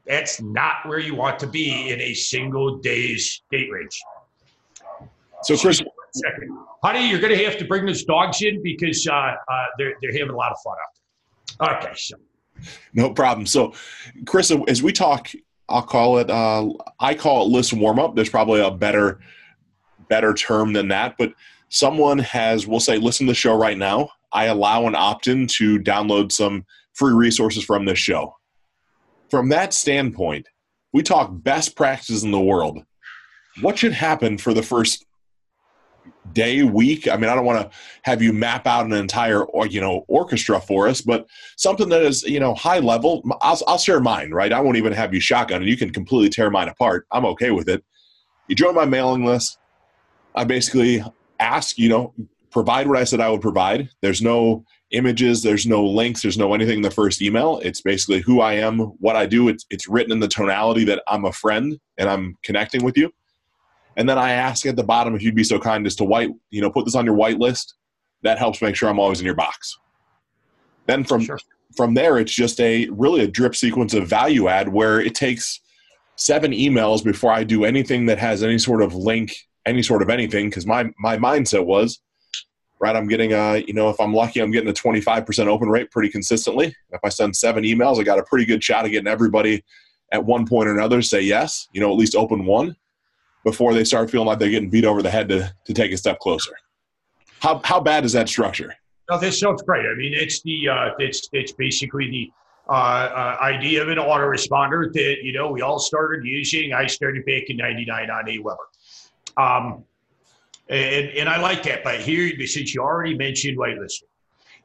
That's 0.07 0.41
not 0.41 0.87
where 0.87 0.99
you 0.99 1.15
want 1.15 1.39
to 1.41 1.47
be 1.47 1.91
in 1.91 2.01
a 2.01 2.15
single 2.15 2.79
day's 2.79 3.43
date 3.51 3.71
range. 3.71 4.01
So, 5.43 5.57
Chris, 5.57 5.83
second, 6.13 6.59
honey, 6.83 7.11
you're 7.11 7.21
going 7.21 7.37
to 7.37 7.45
have 7.45 7.59
to 7.59 7.67
bring 7.67 7.85
those 7.85 8.05
dogs 8.05 8.41
in 8.41 8.63
because 8.63 9.07
uh, 9.07 9.13
uh, 9.13 9.35
they're 9.77 9.95
they're 10.01 10.13
having 10.13 10.31
a 10.31 10.37
lot 10.37 10.51
of 10.51 10.59
fun 10.65 10.77
out 11.61 11.79
there. 11.83 11.91
Okay, 11.91 11.95
so 11.95 12.17
no 12.95 13.11
problem. 13.13 13.45
So, 13.47 13.75
Chris, 14.25 14.51
as 14.67 14.83
we 14.83 14.93
talk, 14.93 15.29
I'll 15.69 15.83
call 15.83 16.19
it. 16.19 16.31
Uh, 16.31 16.71
I 17.01 17.15
call 17.15 17.45
it 17.45 17.51
list 17.51 17.75
warm 17.75 17.99
up. 17.99 18.17
There's 18.17 18.31
probably 18.31 18.61
a 18.61 18.71
better 18.71 19.21
better 20.09 20.35
term 20.35 20.73
than 20.73 20.89
that, 20.89 21.17
but 21.19 21.33
someone 21.69 22.19
has, 22.19 22.67
we'll 22.67 22.81
say, 22.81 22.99
listen 22.99 23.27
to 23.27 23.33
the 23.33 23.35
show 23.35 23.57
right 23.57 23.79
now. 23.79 24.09
I 24.33 24.47
allow 24.47 24.87
an 24.87 24.95
opt 24.95 25.29
in 25.29 25.47
to 25.49 25.79
download 25.79 26.33
some 26.33 26.65
free 26.95 27.13
resources 27.13 27.65
from 27.65 27.85
this 27.85 27.99
show. 27.99 28.35
From 29.31 29.49
that 29.51 29.73
standpoint, 29.73 30.47
we 30.93 31.03
talk 31.03 31.31
best 31.33 31.77
practices 31.77 32.25
in 32.25 32.31
the 32.31 32.41
world. 32.41 32.85
What 33.61 33.79
should 33.79 33.93
happen 33.93 34.39
for 34.39 34.55
the 34.55 34.63
first 34.63 35.05
day, 36.33 36.63
week? 36.63 37.09
I 37.09 37.17
mean, 37.17 37.31
I 37.31 37.35
don't 37.35 37.45
want 37.45 37.61
to 37.61 37.77
have 38.03 38.23
you 38.23 38.33
map 38.33 38.67
out 38.67 38.87
an 38.87 38.93
entire, 38.93 39.45
or 39.45 39.67
you 39.67 39.81
know, 39.81 40.05
orchestra 40.09 40.61
for 40.61 40.89
us, 40.89 41.01
but 41.01 41.27
something 41.57 41.89
that 41.89 42.03
is, 42.03 42.23
you 42.23 42.41
know, 42.41 42.55
high 42.55 42.79
level. 42.79 43.23
I'll, 43.43 43.59
I'll 43.67 43.79
share 43.79 44.01
mine, 44.01 44.31
right? 44.31 44.53
I 44.53 44.61
won't 44.61 44.77
even 44.77 44.93
have 44.93 45.13
you 45.13 45.21
shotgun, 45.21 45.63
and 45.63 45.71
you 45.71 45.77
can 45.77 45.93
completely 45.93 46.29
tear 46.29 46.51
mine 46.51 46.69
apart. 46.69 47.07
I'm 47.11 47.25
okay 47.27 47.51
with 47.51 47.69
it. 47.69 47.85
You 48.49 48.55
join 48.55 48.75
my 48.75 48.85
mailing 48.85 49.25
list. 49.25 49.59
I 50.37 50.45
basically 50.45 51.03
ask, 51.41 51.79
you 51.79 51.89
know, 51.89 52.15
provide 52.51 52.87
what 52.87 52.99
I 52.99 53.05
said 53.05 53.21
I 53.21 53.31
would 53.31 53.41
provide. 53.41 53.89
There's 54.03 54.23
no 54.23 54.65
images, 54.91 55.43
there's 55.43 55.67
no 55.67 55.85
links, 55.85 56.23
there's 56.23 56.39
no 56.39 56.55
anything 56.55 56.77
in 56.77 56.83
the 56.83 56.91
first 56.91 57.21
email. 57.21 57.59
It's 57.63 57.81
basically 57.81 58.21
who 58.21 58.41
I 58.41 58.55
am, 58.55 58.79
what 58.79 59.17
I 59.17 59.27
do. 59.27 59.49
It's 59.49 59.67
it's 59.71 59.89
written 59.89 60.13
in 60.13 60.21
the 60.21 60.29
tonality 60.29 60.85
that 60.85 61.03
I'm 61.09 61.25
a 61.25 61.33
friend 61.33 61.79
and 61.99 62.09
I'm 62.09 62.37
connecting 62.43 62.85
with 62.85 62.97
you. 62.97 63.13
And 63.97 64.09
then 64.09 64.19
I 64.19 64.33
ask 64.33 64.67
at 64.67 64.77
the 64.77 64.85
bottom 64.85 65.15
if 65.15 65.23
you'd 65.23 65.35
be 65.35 65.45
so 65.45 65.59
kind 65.59 65.87
as 65.87 65.97
to 65.97 66.05
white, 66.05 66.31
you 66.51 66.61
know, 66.61 66.71
put 66.71 66.85
this 66.85 66.95
on 66.95 67.07
your 67.07 67.15
white 67.15 67.39
list. 67.39 67.75
That 68.23 68.39
helps 68.39 68.61
make 68.61 68.77
sure 68.77 68.89
I'm 68.89 68.99
always 68.99 69.21
in 69.21 69.27
your 69.27 69.35
box. 69.35 69.79
Then 70.87 71.05
from 71.05 71.23
sure. 71.23 71.39
from 71.77 71.95
there, 71.95 72.19
it's 72.19 72.35
just 72.35 72.61
a 72.61 72.89
really 72.91 73.23
a 73.23 73.29
drip 73.29 73.57
sequence 73.57 73.95
of 73.95 74.07
value 74.07 74.49
add 74.49 74.69
where 74.69 75.01
it 75.01 75.15
takes 75.15 75.61
seven 76.17 76.53
emails 76.53 77.05
before 77.05 77.33
I 77.33 77.45
do 77.45 77.65
anything 77.65 78.07
that 78.07 78.19
has 78.19 78.43
any 78.43 78.59
sort 78.59 78.83
of 78.83 78.95
link 78.95 79.35
any 79.67 79.83
sort 79.83 80.03
of 80.03 80.09
anything 80.09 80.49
because 80.49 80.67
my 80.67 80.91
my 80.99 81.17
mindset 81.17 81.65
was 81.65 82.01
right 82.79 82.97
i'm 82.97 83.09
getting 83.09 83.33
a 83.33 83.59
you 83.67 83.75
know 83.75 83.91
if 83.91 84.01
i'm 84.01 84.15
lucky 84.15 84.41
i'm 84.41 84.51
getting 84.51 84.71
a 84.71 84.73
25% 84.73 85.47
open 85.47 85.69
rate 85.69 85.91
pretty 85.91 86.09
consistently. 86.09 86.75
If 86.91 87.01
i 87.05 87.09
send 87.09 87.37
seven 87.37 87.65
emails 87.65 87.99
i 87.99 88.03
got 88.03 88.19
a 88.19 88.25
pretty 88.25 88.45
good 88.45 88.63
shot 88.63 88.85
of 88.85 88.91
getting 88.91 89.09
everybody 89.09 89.65
at 90.13 90.25
one 90.25 90.47
point 90.47 90.69
or 90.69 90.73
another 90.73 91.03
say 91.03 91.21
yes 91.21 91.69
you 91.73 91.81
know 91.81 91.91
at 91.91 91.99
least 91.99 92.15
open 92.15 92.47
one 92.47 92.77
before 93.47 93.75
they 93.75 93.85
start 93.85 94.11
feeling 94.11 94.27
like 94.27 94.41
they're 94.41 94.51
getting 94.51 94.71
beat 94.71 94.85
over 94.85 95.03
the 95.03 95.11
head 95.11 95.29
to, 95.29 95.55
to 95.65 95.73
take 95.73 95.93
a 95.93 95.97
step 95.97 96.19
closer. 96.19 96.51
How, 97.39 97.61
how 97.63 97.79
bad 97.79 98.05
is 98.05 98.13
that 98.13 98.29
structure? 98.29 98.75
No 99.09 99.21
this 99.21 99.39
sounds 99.39 99.63
great. 99.63 99.87
I 99.87 99.95
mean 99.95 100.13
it's 100.15 100.43
the 100.43 100.69
uh, 100.69 100.91
it's 100.99 101.29
it's 101.33 101.53
basically 101.53 102.11
the 102.11 102.33
uh, 102.69 102.73
uh, 102.73 103.37
idea 103.43 103.81
of 103.81 103.89
an 103.89 103.99
autoresponder 103.99 104.93
that 104.93 105.19
you 105.23 105.33
know 105.33 105.53
we 105.53 105.61
all 105.61 105.79
started 105.79 106.27
using 106.27 106.73
i 106.73 106.85
started 106.85 107.25
back 107.25 107.45
in 107.47 107.57
99 107.57 108.11
on 108.11 108.25
aweber 108.25 108.57
um, 109.37 109.85
and, 110.69 111.11
and 111.11 111.29
I 111.29 111.41
like 111.41 111.63
that. 111.65 111.85
But 111.85 112.01
here, 112.01 112.31
since 112.47 112.75
you 112.75 112.83
already 112.83 113.17
mentioned 113.17 113.59
whitelisting, 113.59 114.05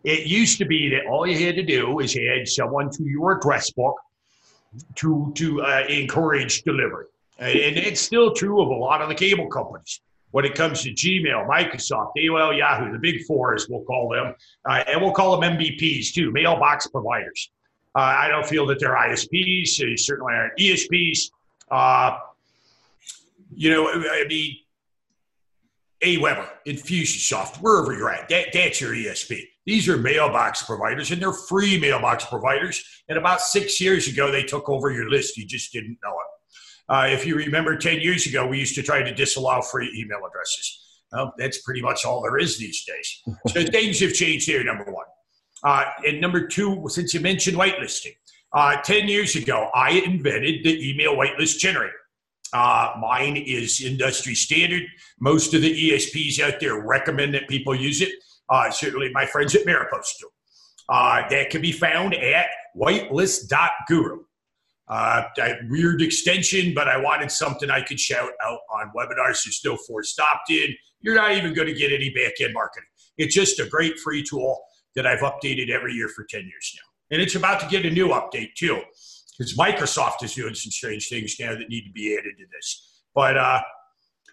it 0.04 0.26
used 0.26 0.58
to 0.58 0.66
be 0.66 0.90
that 0.90 1.06
all 1.06 1.28
you 1.28 1.46
had 1.46 1.56
to 1.56 1.64
do 1.64 2.00
is 2.00 2.18
add 2.18 2.48
someone 2.48 2.90
to 2.92 3.04
your 3.04 3.38
address 3.38 3.70
book 3.72 3.96
to 4.96 5.32
to 5.36 5.62
uh, 5.62 5.84
encourage 5.90 6.64
delivery, 6.64 7.06
and 7.40 7.78
it's 7.78 8.02
still 8.02 8.34
true 8.34 8.62
of 8.62 8.70
a 8.70 8.74
lot 8.74 9.02
of 9.02 9.10
the 9.10 9.16
cable 9.16 9.48
companies. 9.48 10.02
when 10.32 10.46
it 10.46 10.56
comes 10.56 10.82
to 10.82 10.92
Gmail, 10.92 11.46
Microsoft, 11.46 12.14
AOL, 12.18 12.58
Yahoo, 12.58 12.90
the 12.94 12.98
big 12.98 13.26
four, 13.26 13.54
as 13.54 13.68
we'll 13.70 13.84
call 13.84 14.10
them, 14.10 14.34
uh, 14.64 14.84
and 14.88 15.02
we'll 15.02 15.12
call 15.12 15.38
them 15.38 15.58
MBPs 15.58 16.14
too, 16.14 16.32
mailbox 16.32 16.88
providers. 16.88 17.52
Uh, 17.94 18.00
I 18.00 18.30
don't 18.30 18.46
feel 18.46 18.66
that 18.68 18.80
they're 18.80 18.96
ISPs. 18.96 19.78
They 19.78 19.98
certainly 19.98 20.34
aren't 20.34 20.58
ESPs. 20.58 21.32
You 23.54 23.70
know, 23.70 23.90
I 23.90 24.26
mean, 24.28 24.58
AWeber, 26.04 26.48
Infusionsoft, 26.66 27.58
wherever 27.58 27.94
you're 27.94 28.12
at, 28.12 28.28
that, 28.30 28.48
that's 28.54 28.82
your 28.82 28.92
ESP. 28.94 29.42
These 29.66 29.88
are 29.88 29.98
mailbox 29.98 30.64
providers, 30.64 31.12
and 31.12 31.22
they're 31.22 31.34
free 31.34 31.80
mailbox 31.80 32.26
providers. 32.26 32.84
And 33.08 33.18
about 33.18 33.42
six 33.42 33.80
years 33.80 34.08
ago, 34.08 34.32
they 34.32 34.44
took 34.44 34.68
over 34.68 34.90
your 34.90 35.10
list. 35.10 35.38
You 35.38 35.46
just 35.46 35.72
didn't 35.72 35.98
know 36.04 36.12
it. 36.12 36.32
Uh, 36.90 37.08
if 37.08 37.26
you 37.26 37.36
remember 37.36 37.78
10 37.78 38.02
years 38.02 38.26
ago, 38.26 38.48
we 38.48 38.58
used 38.58 38.76
to 38.76 38.84
try 38.84 39.04
to 39.04 39.14
disallow 39.14 39.62
free 39.62 39.90
email 39.96 40.20
addresses. 40.28 40.80
Well, 41.12 41.34
that's 41.38 41.62
pretty 41.62 41.82
much 41.82 42.06
all 42.06 42.22
there 42.22 42.38
is 42.38 42.58
these 42.58 42.84
days. 42.86 43.24
So 43.50 43.64
things 43.64 44.00
have 44.00 44.14
changed 44.14 44.48
here, 44.48 44.64
number 44.64 44.86
one. 44.86 45.06
Uh, 45.64 45.86
and 46.08 46.20
number 46.20 46.48
two, 46.48 46.84
since 46.88 47.14
you 47.14 47.20
mentioned 47.20 47.58
whitelisting, 47.58 48.16
uh, 48.54 48.78
10 48.82 49.08
years 49.08 49.36
ago, 49.36 49.70
I 49.76 49.92
invented 49.92 50.64
the 50.64 50.90
email 50.90 51.16
whitelist 51.16 51.60
generator. 51.60 51.94
Uh, 52.54 52.94
mine 53.00 53.38
is 53.38 53.82
industry 53.82 54.36
standard. 54.36 54.84
Most 55.20 55.54
of 55.54 55.62
the 55.62 55.92
ESPs 55.92 56.40
out 56.40 56.60
there 56.60 56.82
recommend 56.82 57.34
that 57.34 57.48
people 57.48 57.74
use 57.74 58.02
it. 58.02 58.12
Uh, 58.50 58.70
certainly, 58.70 59.10
my 59.14 59.26
friends 59.26 59.56
at 59.56 59.66
Maropost 59.66 60.20
do. 60.20 60.28
Uh, 60.90 61.28
that 61.30 61.50
can 61.50 61.62
be 61.62 61.72
found 61.72 62.14
at 62.16 62.48
whitelist.guru. 62.76 64.20
Uh, 64.88 65.24
weird 65.70 66.02
extension, 66.02 66.74
but 66.74 66.90
I 66.90 66.98
wanted 66.98 67.32
something 67.32 67.70
I 67.70 67.82
could 67.82 68.00
shout 68.00 68.32
out 68.44 68.60
on 68.74 68.92
webinars. 68.94 69.46
There's 69.46 69.62
no 69.64 69.78
forced 69.78 70.20
opt 70.20 70.50
in. 70.50 70.76
You're 71.00 71.16
not 71.16 71.32
even 71.32 71.54
going 71.54 71.70
to 71.70 71.74
get 71.74 71.94
any 71.94 72.10
back 72.10 72.34
end 72.42 72.54
marketing. 72.54 72.90
It's 73.18 73.34
just 73.34 73.60
a 73.62 73.66
great 73.68 73.98
free 74.00 74.22
tool 74.22 74.62
that 74.96 75.08
I've 75.08 75.20
updated 75.20 75.70
every 75.70 75.94
year 75.94 76.10
for 76.10 76.26
10 76.30 76.42
years 76.42 76.76
now. 76.76 77.16
And 77.16 77.22
it's 77.22 77.36
about 77.36 77.62
to 77.62 77.68
get 77.68 77.86
a 77.86 77.90
new 77.90 78.10
update 78.10 78.56
too, 78.56 78.82
because 79.42 79.58
Microsoft 79.58 80.24
is 80.24 80.36
doing 80.36 80.54
some 80.54 80.72
strange 80.72 81.10
things 81.10 81.36
now 81.40 81.52
that 81.52 81.70
need 81.70 81.86
to 81.86 81.92
be 81.92 82.18
added 82.18 82.38
to 82.38 82.46
this. 82.52 83.02
But 83.16 83.38
uh, 83.38 83.62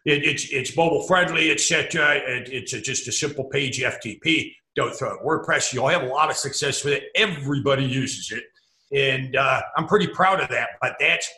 it, 0.05 0.25
it's, 0.25 0.51
it's 0.51 0.77
mobile 0.77 1.03
friendly, 1.07 1.51
etc. 1.51 2.17
It, 2.17 2.49
it's 2.53 2.73
a, 2.73 2.81
just 2.81 3.09
a 3.09 3.13
simple 3.13 3.45
page 3.45 3.81
FTP. 3.81 4.53
Don't 4.77 4.95
throw 4.95 5.15
it 5.15 5.21
WordPress. 5.25 5.73
You'll 5.73 5.89
have 5.89 6.03
a 6.03 6.07
lot 6.07 6.31
of 6.31 6.37
success 6.37 6.85
with 6.85 6.95
it. 6.95 7.05
Everybody 7.17 7.85
uses 7.85 8.31
it 8.31 8.45
and 8.93 9.37
uh, 9.37 9.61
I'm 9.77 9.87
pretty 9.87 10.09
proud 10.09 10.41
of 10.41 10.49
that. 10.51 10.71
But 10.81 10.97
that's 11.01 11.29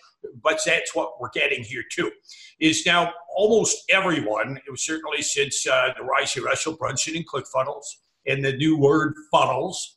but 0.43 0.61
that's 0.67 0.95
what 0.95 1.19
we're 1.19 1.31
getting 1.31 1.65
here 1.65 1.83
too. 1.91 2.11
Is 2.61 2.85
now 2.85 3.13
almost 3.35 3.85
everyone, 3.89 4.59
it 4.67 4.71
was 4.71 4.85
certainly 4.85 5.23
since 5.23 5.67
uh, 5.67 5.95
the 5.97 6.05
rise 6.05 6.37
of 6.37 6.45
Russell 6.45 6.77
Brunson 6.77 7.17
and 7.17 7.27
ClickFunnels 7.27 7.85
and 8.27 8.45
the 8.45 8.53
new 8.53 8.77
word 8.77 9.15
funnels, 9.33 9.97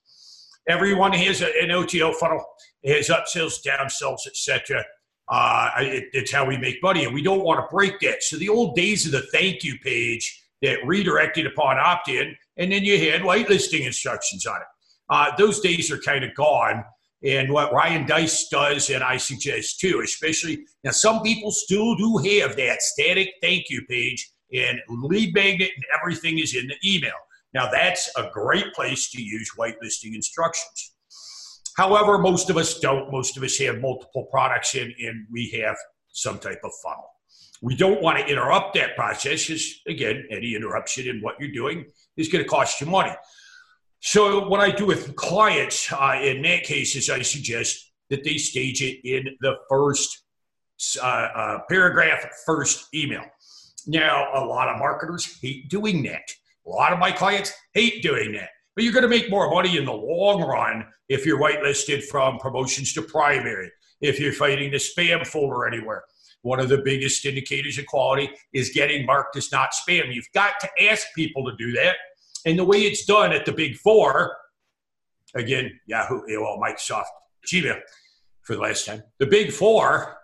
everyone 0.67 1.13
has 1.13 1.41
a, 1.41 1.50
an 1.62 1.72
OTO 1.72 2.13
funnel, 2.13 2.43
has 2.86 3.10
upsells, 3.10 3.62
downsells, 3.65 4.27
etc. 4.27 4.84
Uh, 5.27 5.70
it, 5.77 6.05
it's 6.13 6.32
how 6.32 6.46
we 6.46 6.58
make 6.58 6.82
money, 6.84 7.05
and 7.05 7.13
we 7.13 7.22
don't 7.22 7.43
want 7.43 7.60
to 7.60 7.75
break 7.75 8.00
that. 8.01 8.24
So 8.24 8.38
the 8.38 8.50
old 8.50 8.75
days 8.75 9.05
of 9.05 9.12
the 9.12 9.27
thank 9.32 9.63
you 9.63 9.77
page 9.79 10.41
that 10.62 10.86
redirected 10.86 11.46
upon 11.46 11.77
opt-in, 11.77 12.36
and 12.58 12.72
then 12.72 12.84
you 12.84 13.12
had 13.12 13.22
whitelisting 13.22 13.86
instructions 13.86 14.46
on 14.46 14.58
it. 14.58 14.67
Uh, 15.10 15.36
those 15.38 15.60
days 15.60 15.91
are 15.91 16.00
kind 16.00 16.24
of 16.24 16.34
gone 16.36 16.84
and 17.24 17.51
what 17.51 17.72
Ryan 17.72 18.05
Deiss 18.05 18.50
does, 18.50 18.89
and 18.89 19.01
I 19.01 19.15
suggest 19.15 19.79
too, 19.79 20.01
especially 20.03 20.65
now, 20.84 20.91
some 20.91 21.22
people 21.22 21.51
still 21.51 21.96
do 21.96 22.17
have 22.17 22.58
that 22.58 22.82
static 22.82 23.29
thank 23.41 23.70
you 23.70 23.86
page 23.86 24.29
and 24.53 24.79
lead 24.89 25.34
magnet, 25.34 25.72
and 25.75 25.86
everything 26.00 26.39
is 26.39 26.53
in 26.53 26.67
the 26.67 26.75
email. 26.86 27.13
Now, 27.53 27.69
that's 27.72 28.10
a 28.17 28.29
great 28.31 28.74
place 28.74 29.12
to 29.12 29.22
use 29.22 29.51
whitelisting 29.57 30.15
instructions. 30.15 30.95
However, 31.77 32.17
most 32.17 32.50
of 32.50 32.57
us 32.57 32.79
don't. 32.79 33.12
Most 33.12 33.38
of 33.38 33.43
us 33.43 33.57
have 33.60 33.79
multiple 33.79 34.27
products 34.31 34.75
in, 34.75 34.93
and 35.00 35.25
we 35.31 35.50
have 35.63 35.75
some 36.10 36.39
type 36.39 36.62
of 36.63 36.72
funnel. 36.83 37.10
We 37.62 37.75
don't 37.75 38.01
want 38.01 38.19
to 38.19 38.25
interrupt 38.25 38.75
that 38.75 38.95
process 38.95 39.48
because, 39.48 39.81
again, 39.88 40.25
any 40.29 40.55
interruption 40.55 41.07
in 41.07 41.22
what 41.22 41.36
you're 41.39 41.51
doing 41.51 41.86
is 42.17 42.27
going 42.27 42.43
to 42.43 42.50
cost 42.50 42.81
you 42.81 42.88
money. 42.88 43.13
So 44.01 44.48
what 44.50 44.60
I 44.60 44.69
do 44.69 44.86
with 44.86 45.15
clients 45.15 45.91
uh, 45.91 46.19
in 46.22 46.41
that 46.41 46.63
case 46.63 46.95
is 46.95 47.10
I 47.10 47.22
suggest 47.22 47.91
that 48.10 48.24
they 48.24 48.38
stage 48.38 48.83
it 48.83 49.00
in 49.05 49.36
the 49.39 49.55
first 49.69 50.24
uh, 51.01 51.05
uh, 51.05 51.60
paragraph, 51.69 52.27
first 52.45 52.93
email. 52.93 53.24
Now, 53.88 54.27
a 54.33 54.43
lot 54.43 54.67
of 54.67 54.77
marketers 54.77 55.39
hate 55.41 55.69
doing 55.69 56.03
that. 56.03 56.29
A 56.65 56.70
lot 56.70 56.93
of 56.93 57.00
my 57.00 57.12
clients 57.12 57.53
hate 57.74 58.01
doing 58.01 58.32
that. 58.34 58.50
But 58.75 58.84
you're 58.84 58.93
going 58.93 59.03
to 59.03 59.10
make 59.10 59.29
more 59.29 59.50
money 59.51 59.77
in 59.77 59.86
the 59.86 59.93
long 59.93 60.41
run 60.41 60.86
if 61.10 61.25
you're 61.25 61.39
whitelisted 61.39 62.03
from 62.03 62.39
promotions 62.39 62.93
to 62.93 63.01
primary, 63.01 63.72
if 64.01 64.20
you're 64.20 64.34
fighting 64.34 64.72
the 64.72 64.77
spam 64.77 65.25
folder 65.27 65.67
anywhere. 65.67 66.03
One 66.41 66.60
of 66.60 66.70
the 66.70 66.79
biggest 66.79 67.25
indicators 67.25 67.77
of 67.77 67.86
quality 67.86 68.29
is 68.53 68.72
getting 68.72 69.05
marked 69.05 69.36
as 69.38 69.51
not 69.51 69.72
spam. 69.72 70.13
You've 70.13 70.25
got 70.34 70.53
to 70.62 70.70
ask 70.89 71.08
people 71.15 71.46
to 71.46 71.55
do 71.58 71.72
that 71.74 71.96
and 72.46 72.60
the 72.60 72.65
way 72.65 72.79
it's 72.79 73.05
done 73.05 73.32
at 73.32 73.46
the 73.46 73.53
big 73.53 73.77
four, 73.77 74.36
again, 75.36 75.79
Yahoo, 75.86 76.22
AOL, 76.29 76.60
Microsoft, 76.60 77.05
Gmail 77.48 77.79
for 78.41 78.55
the 78.55 78.62
last 78.62 78.86
time, 78.86 79.03
the 79.20 79.25
big 79.25 79.51
four, 79.51 80.17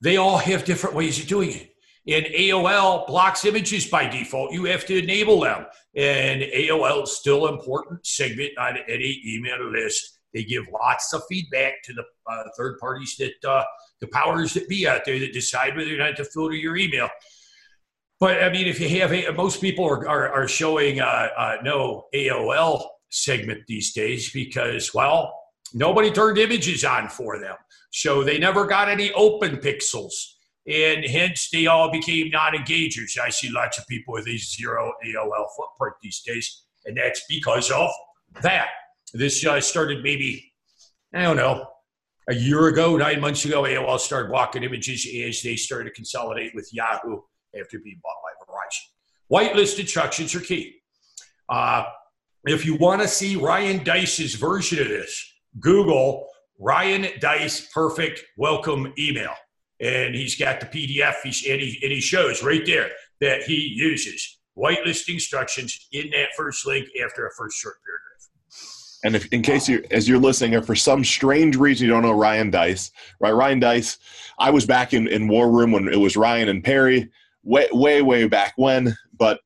they 0.00 0.16
all 0.16 0.38
have 0.38 0.64
different 0.64 0.94
ways 0.94 1.18
of 1.18 1.26
doing 1.26 1.52
it. 1.52 1.70
And 2.06 2.26
AOL 2.26 3.06
blocks 3.06 3.44
images 3.44 3.86
by 3.86 4.08
default. 4.08 4.52
You 4.52 4.64
have 4.64 4.86
to 4.86 4.98
enable 4.98 5.40
them. 5.40 5.66
And 5.96 6.42
AOL 6.42 7.04
is 7.04 7.16
still 7.16 7.46
an 7.46 7.54
important 7.54 8.06
segment 8.06 8.56
on 8.58 8.78
any 8.88 9.20
email 9.26 9.70
list. 9.70 10.18
They 10.32 10.44
give 10.44 10.64
lots 10.72 11.12
of 11.12 11.22
feedback 11.28 11.82
to 11.84 11.92
the 11.92 12.04
uh, 12.30 12.44
third 12.56 12.78
parties 12.78 13.16
that 13.18 13.48
uh, 13.48 13.64
the 14.00 14.08
powers 14.08 14.54
that 14.54 14.68
be 14.68 14.86
out 14.86 15.04
there 15.04 15.18
that 15.18 15.32
decide 15.32 15.76
whether 15.76 15.94
or 15.94 15.98
not 15.98 16.16
to 16.16 16.24
filter 16.24 16.54
your 16.54 16.76
email. 16.76 17.08
But 18.20 18.42
I 18.42 18.50
mean, 18.50 18.66
if 18.66 18.80
you 18.80 18.88
have 19.00 19.36
most 19.36 19.60
people 19.60 19.84
are, 19.86 20.08
are, 20.08 20.28
are 20.32 20.48
showing 20.48 21.00
uh, 21.00 21.28
uh, 21.36 21.56
no 21.62 22.06
AOL 22.14 22.84
segment 23.10 23.62
these 23.68 23.92
days 23.92 24.32
because, 24.32 24.92
well, 24.92 25.32
nobody 25.72 26.10
turned 26.10 26.38
images 26.38 26.84
on 26.84 27.08
for 27.08 27.38
them. 27.38 27.54
So 27.90 28.22
they 28.22 28.38
never 28.38 28.66
got 28.66 28.88
any 28.88 29.12
open 29.12 29.56
pixels. 29.56 30.12
And 30.68 31.04
hence 31.04 31.48
they 31.50 31.66
all 31.66 31.90
became 31.90 32.30
non 32.30 32.52
engagers. 32.52 33.18
I 33.18 33.30
see 33.30 33.50
lots 33.50 33.78
of 33.78 33.86
people 33.86 34.12
with 34.12 34.28
a 34.28 34.36
zero 34.36 34.92
AOL 35.04 35.46
footprint 35.56 35.94
these 36.02 36.20
days. 36.20 36.64
And 36.84 36.96
that's 36.96 37.22
because 37.28 37.70
of 37.70 37.90
that. 38.42 38.68
This 39.14 39.44
uh, 39.46 39.60
started 39.60 40.02
maybe, 40.02 40.52
I 41.14 41.22
don't 41.22 41.38
know, 41.38 41.66
a 42.28 42.34
year 42.34 42.68
ago, 42.68 42.96
nine 42.98 43.20
months 43.20 43.46
ago. 43.46 43.62
AOL 43.62 43.98
started 43.98 44.30
blocking 44.30 44.62
images 44.62 45.06
as 45.26 45.42
they 45.42 45.56
started 45.56 45.84
to 45.84 45.94
consolidate 45.94 46.54
with 46.54 46.68
Yahoo 46.72 47.22
after 47.58 47.78
being 47.78 48.00
bought 48.02 48.16
by 48.22 48.52
Verizon. 48.52 49.54
Whitelist 49.54 49.78
instructions 49.78 50.34
are 50.34 50.40
key. 50.40 50.76
Uh, 51.48 51.84
if 52.44 52.66
you 52.66 52.76
want 52.76 53.00
to 53.00 53.08
see 53.08 53.36
Ryan 53.36 53.82
Deiss's 53.82 54.34
version 54.34 54.80
of 54.80 54.88
this, 54.88 55.32
Google 55.60 56.28
Ryan 56.58 57.06
Deiss 57.20 57.68
Perfect 57.72 58.22
Welcome 58.36 58.92
Email. 58.98 59.32
And 59.80 60.14
he's 60.14 60.36
got 60.36 60.60
the 60.60 60.66
PDF 60.66 61.14
he's, 61.22 61.46
and, 61.46 61.60
he, 61.60 61.78
and 61.82 61.92
he 61.92 62.00
shows 62.00 62.42
right 62.42 62.64
there 62.66 62.90
that 63.20 63.42
he 63.42 63.54
uses 63.54 64.38
whitelist 64.56 65.08
instructions 65.08 65.88
in 65.92 66.10
that 66.10 66.28
first 66.36 66.66
link 66.66 66.88
after 67.04 67.26
a 67.26 67.30
first 67.36 67.58
short 67.58 67.76
paragraph. 67.84 68.08
And 69.04 69.14
if, 69.14 69.32
in 69.32 69.42
case 69.42 69.68
you, 69.68 69.84
as 69.92 70.08
you're 70.08 70.18
listening, 70.18 70.54
if 70.54 70.66
for 70.66 70.74
some 70.74 71.04
strange 71.04 71.56
reason 71.56 71.86
you 71.86 71.92
don't 71.92 72.02
know 72.02 72.12
Ryan 72.12 72.50
Deiss, 72.50 72.90
right? 73.20 73.30
Ryan 73.30 73.60
Deiss, 73.60 73.98
I 74.38 74.50
was 74.50 74.66
back 74.66 74.92
in, 74.92 75.06
in 75.06 75.28
War 75.28 75.50
Room 75.50 75.70
when 75.70 75.86
it 75.88 75.98
was 75.98 76.16
Ryan 76.16 76.48
and 76.48 76.64
Perry 76.64 77.08
way, 77.44 77.68
way, 77.72 78.02
way 78.02 78.26
back 78.26 78.54
when. 78.56 78.96
But 79.16 79.40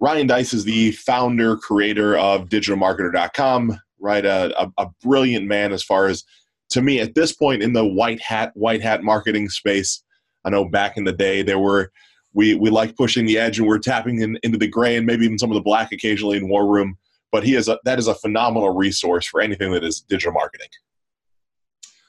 Ryan 0.00 0.26
Deiss 0.26 0.52
is 0.52 0.64
the 0.64 0.92
founder, 0.92 1.56
creator 1.56 2.16
of 2.16 2.48
digitalmarketer.com, 2.48 3.80
right? 4.00 4.24
A, 4.24 4.62
a, 4.62 4.72
a, 4.78 4.90
brilliant 5.02 5.46
man 5.46 5.72
as 5.72 5.82
far 5.82 6.06
as, 6.06 6.24
to 6.70 6.82
me, 6.82 7.00
at 7.00 7.14
this 7.14 7.32
point 7.32 7.62
in 7.62 7.72
the 7.72 7.84
white 7.84 8.20
hat, 8.20 8.52
white 8.54 8.82
hat 8.82 9.02
marketing 9.02 9.48
space. 9.48 10.02
I 10.44 10.50
know 10.50 10.64
back 10.64 10.96
in 10.96 11.04
the 11.04 11.12
day 11.12 11.42
there 11.42 11.58
were, 11.58 11.92
we, 12.32 12.54
we 12.54 12.70
like 12.70 12.96
pushing 12.96 13.26
the 13.26 13.38
edge 13.38 13.58
and 13.58 13.66
we're 13.66 13.78
tapping 13.78 14.20
in, 14.20 14.38
into 14.42 14.58
the 14.58 14.68
gray 14.68 14.96
and 14.96 15.06
maybe 15.06 15.24
even 15.24 15.38
some 15.38 15.50
of 15.50 15.54
the 15.54 15.62
black 15.62 15.92
occasionally 15.92 16.36
in 16.36 16.48
War 16.48 16.66
Room. 16.66 16.98
But 17.32 17.44
he 17.44 17.54
is 17.54 17.68
a, 17.68 17.78
that 17.84 17.98
is 17.98 18.06
a 18.06 18.14
phenomenal 18.14 18.74
resource 18.74 19.26
for 19.26 19.40
anything 19.40 19.72
that 19.72 19.84
is 19.84 20.00
digital 20.00 20.32
marketing. 20.32 20.68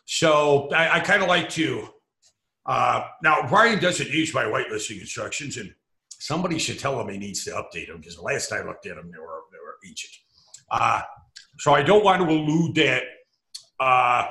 So 0.06 0.70
I, 0.70 0.98
I 0.98 1.00
kind 1.00 1.22
of 1.22 1.28
like 1.28 1.50
to 1.50 1.90
uh, 2.68 3.08
now, 3.24 3.48
Brian 3.48 3.80
doesn't 3.80 4.10
use 4.10 4.34
my 4.34 4.44
whitelisting 4.44 5.00
instructions, 5.00 5.56
and 5.58 5.74
somebody 6.10 6.60
should 6.60 6.78
tell 6.78 7.00
him 7.00 7.08
he 7.08 7.18
needs 7.18 7.46
to 7.46 7.52
update 7.52 7.88
them 7.88 8.00
because 8.00 8.18
the 8.18 8.22
last 8.22 8.50
time 8.50 8.64
I 8.64 8.68
looked 8.68 8.86
at 8.86 8.96
them, 8.98 9.10
they 9.10 9.20
were, 9.20 9.44
they 9.52 9.58
were 9.58 9.78
ancient. 9.88 10.14
Uh, 10.70 11.02
so 11.60 11.74
I 11.74 11.82
don't 11.82 12.04
want 12.04 12.22
to 12.22 12.28
allude 12.28 12.76
that 12.76 13.04
uh, 13.80 14.28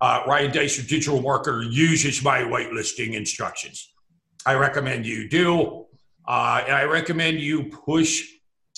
uh, 0.00 0.22
Ryan 0.26 0.50
Deiss, 0.50 0.76
digital 0.86 1.22
marketer, 1.22 1.64
uses 1.70 2.22
my 2.22 2.40
whitelisting 2.40 3.14
instructions. 3.14 3.92
I 4.46 4.54
recommend 4.54 5.06
you 5.06 5.28
do. 5.28 5.86
Uh, 6.26 6.62
and 6.66 6.76
I 6.76 6.84
recommend 6.84 7.40
you 7.40 7.64
push 7.64 8.24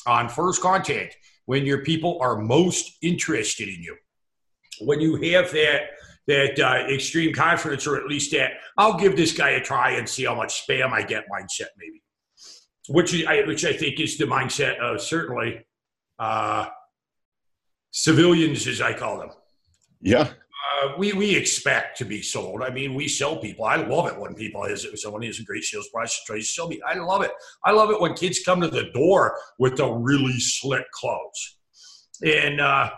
on 0.06 0.28
first 0.28 0.62
contact 0.62 1.16
when 1.46 1.66
your 1.66 1.84
people 1.84 2.18
are 2.22 2.38
most 2.38 2.96
interested 3.02 3.68
in 3.68 3.82
you. 3.82 3.96
When 4.80 5.00
you 5.00 5.16
have 5.16 5.52
that 5.52 5.82
that 6.28 6.58
uh, 6.58 6.86
extreme 6.88 7.34
confidence, 7.34 7.86
or 7.86 7.96
at 7.96 8.06
least 8.06 8.30
that 8.30 8.52
I'll 8.78 8.96
give 8.96 9.16
this 9.16 9.32
guy 9.32 9.50
a 9.50 9.60
try 9.60 9.90
and 9.92 10.08
see 10.08 10.24
how 10.24 10.36
much 10.36 10.66
spam 10.66 10.92
I 10.92 11.02
get 11.02 11.24
mindset, 11.28 11.66
maybe, 11.76 12.00
which 12.88 13.26
I, 13.26 13.42
which 13.42 13.64
I 13.64 13.72
think 13.72 13.98
is 13.98 14.18
the 14.18 14.24
mindset 14.24 14.78
of 14.78 15.00
certainly 15.00 15.66
uh, 16.20 16.66
civilians, 17.90 18.66
as 18.68 18.80
I 18.80 18.92
call 18.92 19.18
them. 19.18 19.30
Yeah. 20.00 20.30
Uh, 20.80 20.94
we 20.96 21.12
we 21.12 21.34
expect 21.34 21.98
to 21.98 22.04
be 22.04 22.22
sold. 22.22 22.62
I 22.62 22.70
mean, 22.70 22.94
we 22.94 23.08
sell 23.08 23.36
people. 23.36 23.64
I 23.64 23.76
love 23.76 24.06
it 24.06 24.18
when 24.18 24.34
people 24.34 24.66
has 24.66 24.86
someone 24.96 25.22
has 25.22 25.40
a 25.40 25.44
great 25.44 25.64
sales 25.64 25.88
tries 25.92 26.22
to 26.24 26.42
sell 26.42 26.68
me. 26.68 26.80
I 26.86 26.98
love 26.98 27.22
it. 27.22 27.32
I 27.64 27.72
love 27.72 27.90
it 27.90 28.00
when 28.00 28.14
kids 28.14 28.40
come 28.44 28.60
to 28.60 28.68
the 28.68 28.90
door 28.94 29.36
with 29.58 29.76
the 29.76 29.86
really 29.86 30.38
slick 30.38 30.90
clothes, 30.92 31.58
and 32.24 32.60
uh, 32.60 32.90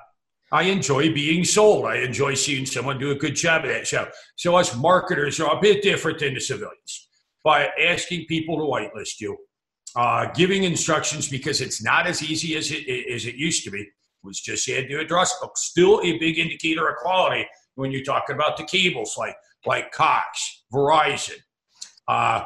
I 0.53 0.65
enjoy 0.65 1.13
being 1.13 1.45
sold. 1.45 1.87
I 1.87 1.97
enjoy 1.97 2.35
seeing 2.35 2.67
someone 2.67 2.99
do 2.99 3.11
a 3.11 3.17
good 3.17 3.35
job 3.35 3.65
of 3.65 3.71
that. 3.71 3.87
So, 3.87 4.09
so 4.37 4.57
us 4.57 4.77
marketers 4.77 5.41
are 5.41 5.57
a 5.57 5.61
bit 5.61 5.83
different 5.83 6.19
than 6.19 6.35
the 6.35 6.41
civilians 6.41 7.09
by 7.43 7.71
asking 7.81 8.27
people 8.27 8.57
to 8.59 8.63
whitelist 8.63 9.21
you, 9.21 9.37
uh, 9.97 10.27
giving 10.35 10.65
instructions 10.65 11.29
because 11.29 11.61
it's 11.61 11.83
not 11.83 12.07
as 12.07 12.23
easy 12.23 12.57
as 12.57 12.71
it 12.71 12.89
as 13.13 13.27
it 13.27 13.37
used 13.37 13.65
to 13.65 13.71
be 13.71 13.89
was 14.23 14.41
just 14.41 14.69
had 14.69 14.89
to 14.89 15.01
address 15.01 15.39
book. 15.41 15.57
Still 15.57 16.01
a 16.03 16.19
big 16.19 16.39
indicator 16.39 16.89
of 16.89 16.97
quality 16.97 17.47
when 17.77 17.91
you're 17.91 18.05
talking 18.05 18.35
about 18.35 18.57
the 18.57 18.65
cables 18.65 19.17
like 19.19 19.37
like 19.67 19.91
Cox, 19.93 20.65
Verizon, 20.73 21.39
uh, 22.09 22.45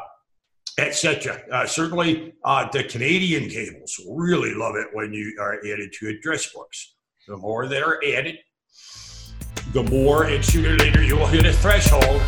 etc. 0.78 1.40
Uh, 1.50 1.66
certainly, 1.66 2.34
uh, 2.44 2.68
the 2.70 2.84
Canadian 2.84 3.48
cables 3.48 4.00
really 4.08 4.54
love 4.54 4.76
it 4.76 4.86
when 4.92 5.12
you 5.12 5.36
are 5.40 5.58
added 5.58 5.92
to 5.98 6.08
address 6.08 6.52
books. 6.52 6.94
The 7.26 7.36
more 7.36 7.66
that 7.66 7.82
are 7.82 8.00
added, 8.06 8.36
the 9.72 9.82
more, 9.84 10.24
and 10.24 10.44
sooner 10.44 10.76
later 10.76 11.02
you 11.02 11.16
will 11.16 11.26
hit 11.26 11.44
a 11.44 11.52
threshold, 11.52 12.22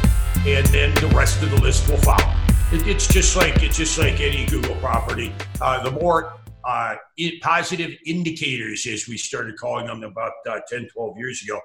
and 0.47 0.67
then 0.67 0.95
the 0.97 1.11
rest 1.15 1.43
of 1.43 1.51
the 1.51 1.61
list 1.61 1.89
will 1.89 1.99
follow. 1.99 2.35
It, 2.73 2.87
it's 2.87 3.07
just 3.07 3.37
like 3.37 3.63
it's 3.63 3.77
just 3.77 3.99
like 3.99 4.21
any 4.21 4.45
Google 4.47 4.75
property. 4.77 5.33
Uh, 5.61 5.83
the 5.83 5.93
more 5.93 6.35
uh, 6.65 6.97
positive 7.41 7.93
indicators, 8.05 8.87
as 8.87 9.09
we 9.09 9.17
started 9.17 9.57
calling 9.57 9.87
them 9.87 10.03
about 10.03 10.33
uh, 10.49 10.61
10, 10.69 10.89
12 10.93 11.17
years 11.17 11.43
ago. 11.43 11.61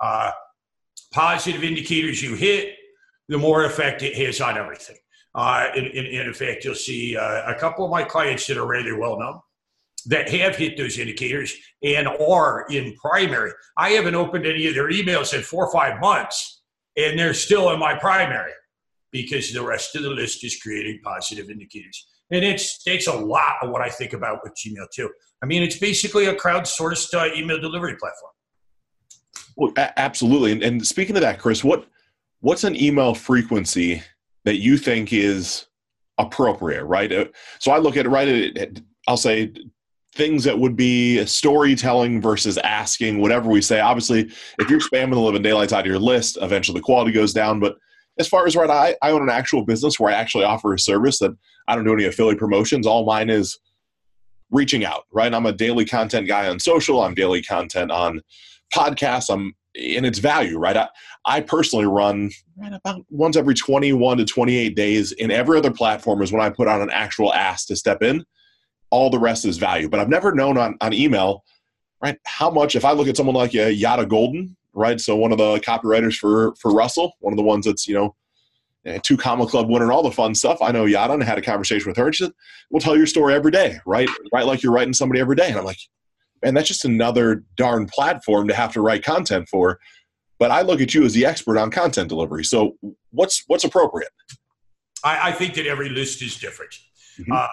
Uh, 0.00 0.30
positive 1.18 1.64
indicators 1.64 2.22
you 2.22 2.36
hit, 2.36 2.76
the 3.28 3.36
more 3.36 3.64
effect 3.64 4.02
it 4.02 4.14
has 4.14 4.40
on 4.40 4.56
everything. 4.56 4.96
Uh, 5.34 5.66
in, 5.74 5.86
in, 5.86 6.06
in, 6.06 6.32
fact, 6.32 6.64
you'll 6.64 6.76
see 6.76 7.16
uh, 7.16 7.50
a 7.50 7.56
couple 7.56 7.84
of 7.84 7.90
my 7.90 8.04
clients 8.04 8.46
that 8.46 8.56
are 8.56 8.66
rather 8.66 8.96
well 8.96 9.18
known 9.18 9.40
that 10.06 10.28
have 10.30 10.54
hit 10.54 10.76
those 10.76 10.96
indicators 10.96 11.52
and 11.82 12.06
are 12.06 12.66
in 12.70 12.94
primary. 12.94 13.50
I 13.76 13.90
haven't 13.90 14.14
opened 14.14 14.46
any 14.46 14.68
of 14.68 14.74
their 14.74 14.90
emails 14.90 15.34
in 15.34 15.42
four 15.42 15.66
or 15.66 15.72
five 15.72 16.00
months, 16.00 16.62
and 16.96 17.18
they're 17.18 17.34
still 17.34 17.70
in 17.70 17.80
my 17.80 17.98
primary 17.98 18.52
because 19.10 19.52
the 19.52 19.62
rest 19.62 19.96
of 19.96 20.04
the 20.04 20.10
list 20.10 20.44
is 20.44 20.60
creating 20.62 21.00
positive 21.02 21.50
indicators. 21.50 22.06
And 22.30 22.44
it 22.44 22.62
takes 22.86 23.08
a 23.08 23.12
lot 23.12 23.56
of 23.60 23.70
what 23.70 23.82
I 23.82 23.88
think 23.88 24.12
about 24.12 24.38
with 24.44 24.52
Gmail 24.54 24.86
too. 24.94 25.10
I 25.42 25.46
mean, 25.46 25.64
it's 25.64 25.78
basically 25.78 26.26
a 26.26 26.34
crowdsourced 26.34 27.12
uh, 27.12 27.34
email 27.34 27.58
delivery 27.58 27.96
platform. 27.96 28.32
Well, 29.58 29.72
absolutely. 29.76 30.52
And, 30.52 30.62
and 30.62 30.86
speaking 30.86 31.16
of 31.16 31.22
that, 31.22 31.38
Chris, 31.38 31.62
what 31.62 31.86
what's 32.40 32.64
an 32.64 32.80
email 32.80 33.14
frequency 33.14 34.02
that 34.44 34.56
you 34.56 34.78
think 34.78 35.12
is 35.12 35.66
appropriate? 36.16 36.84
Right. 36.84 37.12
Uh, 37.12 37.26
so 37.58 37.72
I 37.72 37.78
look 37.78 37.96
at 37.96 38.06
it. 38.06 38.08
Right. 38.08 38.80
I'll 39.06 39.16
say 39.16 39.52
things 40.14 40.44
that 40.44 40.58
would 40.58 40.76
be 40.76 41.24
storytelling 41.26 42.22
versus 42.22 42.56
asking 42.58 43.20
whatever 43.20 43.50
we 43.50 43.60
say 43.60 43.78
obviously 43.78 44.20
if 44.58 44.70
you're 44.70 44.80
spamming 44.80 45.12
the 45.12 45.20
living 45.20 45.42
daylights 45.42 45.72
out 45.72 45.80
of 45.80 45.86
your 45.86 45.98
list 45.98 46.38
eventually 46.40 46.76
the 46.76 46.82
quality 46.82 47.12
goes 47.12 47.32
down 47.32 47.60
but 47.60 47.76
as 48.18 48.26
far 48.26 48.46
as 48.46 48.56
right 48.56 48.70
I, 48.70 48.96
I 49.06 49.12
own 49.12 49.22
an 49.22 49.28
actual 49.28 49.64
business 49.64 50.00
where 50.00 50.10
i 50.10 50.16
actually 50.16 50.44
offer 50.44 50.72
a 50.72 50.78
service 50.78 51.18
that 51.20 51.36
I 51.68 51.74
don't 51.74 51.84
do 51.84 51.92
any 51.92 52.04
affiliate 52.04 52.38
promotions. 52.38 52.86
All 52.86 53.04
mine 53.04 53.28
is 53.28 53.60
reaching 54.50 54.84
out, 54.84 55.04
right? 55.12 55.32
I'm 55.32 55.46
a 55.46 55.52
daily 55.52 55.84
content 55.84 56.26
guy 56.26 56.48
on 56.48 56.58
social. 56.58 57.02
I'm 57.02 57.14
daily 57.14 57.42
content 57.42 57.92
on 57.92 58.22
podcasts. 58.74 59.32
I'm 59.32 59.54
in 59.74 60.04
its 60.04 60.18
value, 60.18 60.58
right? 60.58 60.76
I, 60.76 60.88
I 61.24 61.40
personally 61.40 61.86
run 61.86 62.30
right 62.56 62.72
about 62.72 63.04
once 63.10 63.36
every 63.36 63.54
21 63.54 64.18
to 64.18 64.24
28 64.24 64.74
days. 64.74 65.12
In 65.12 65.30
every 65.30 65.58
other 65.58 65.70
platform 65.70 66.22
is 66.22 66.32
when 66.32 66.42
I 66.42 66.50
put 66.50 66.68
on 66.68 66.82
an 66.82 66.90
actual 66.90 67.32
ask 67.34 67.68
to 67.68 67.76
step 67.76 68.02
in. 68.02 68.24
All 68.90 69.10
the 69.10 69.18
rest 69.18 69.44
is 69.44 69.58
value. 69.58 69.88
But 69.88 70.00
I've 70.00 70.08
never 70.08 70.34
known 70.34 70.56
on, 70.56 70.76
on 70.80 70.94
email, 70.94 71.44
right, 72.02 72.18
how 72.24 72.50
much, 72.50 72.74
if 72.74 72.84
I 72.84 72.92
look 72.92 73.06
at 73.06 73.18
someone 73.18 73.36
like 73.36 73.54
uh, 73.54 73.66
Yada 73.66 74.06
Golden, 74.06 74.56
right? 74.72 74.98
So 74.98 75.16
one 75.16 75.32
of 75.32 75.38
the 75.38 75.58
copywriters 75.58 76.16
for 76.16 76.54
for 76.56 76.72
Russell, 76.72 77.12
one 77.20 77.32
of 77.32 77.36
the 77.36 77.42
ones 77.42 77.66
that's, 77.66 77.86
you 77.86 77.94
know, 77.94 78.16
two 79.02 79.16
comma 79.16 79.46
club 79.46 79.68
winner 79.68 79.84
and 79.84 79.92
all 79.92 80.02
the 80.02 80.10
fun 80.10 80.34
stuff. 80.34 80.62
I 80.62 80.72
know 80.72 80.86
Yada 80.86 81.12
and 81.12 81.22
I 81.22 81.26
had 81.26 81.38
a 81.38 81.42
conversation 81.42 81.88
with 81.88 81.96
her 81.98 82.06
and 82.06 82.14
she 82.14 82.24
said, 82.24 82.32
we'll 82.70 82.80
tell 82.80 82.96
your 82.96 83.06
story 83.06 83.34
every 83.34 83.50
day, 83.50 83.78
right? 83.84 84.08
Right 84.32 84.46
like 84.46 84.62
you're 84.62 84.72
writing 84.72 84.94
somebody 84.94 85.20
every 85.20 85.36
day. 85.36 85.48
And 85.48 85.58
I'm 85.58 85.64
like, 85.64 85.80
man, 86.42 86.54
that's 86.54 86.68
just 86.68 86.84
another 86.84 87.44
darn 87.56 87.86
platform 87.86 88.48
to 88.48 88.54
have 88.54 88.72
to 88.72 88.80
write 88.80 89.04
content 89.04 89.48
for. 89.48 89.78
But 90.38 90.50
I 90.50 90.62
look 90.62 90.80
at 90.80 90.94
you 90.94 91.04
as 91.04 91.14
the 91.14 91.26
expert 91.26 91.58
on 91.58 91.70
content 91.70 92.08
delivery. 92.08 92.44
So 92.44 92.76
what's 93.10 93.44
what's 93.46 93.64
appropriate? 93.64 94.10
I, 95.02 95.30
I 95.30 95.32
think 95.32 95.54
that 95.54 95.66
every 95.66 95.88
list 95.88 96.22
is 96.22 96.36
different. 96.36 96.74
Mm-hmm. 97.18 97.32
Uh, 97.32 97.48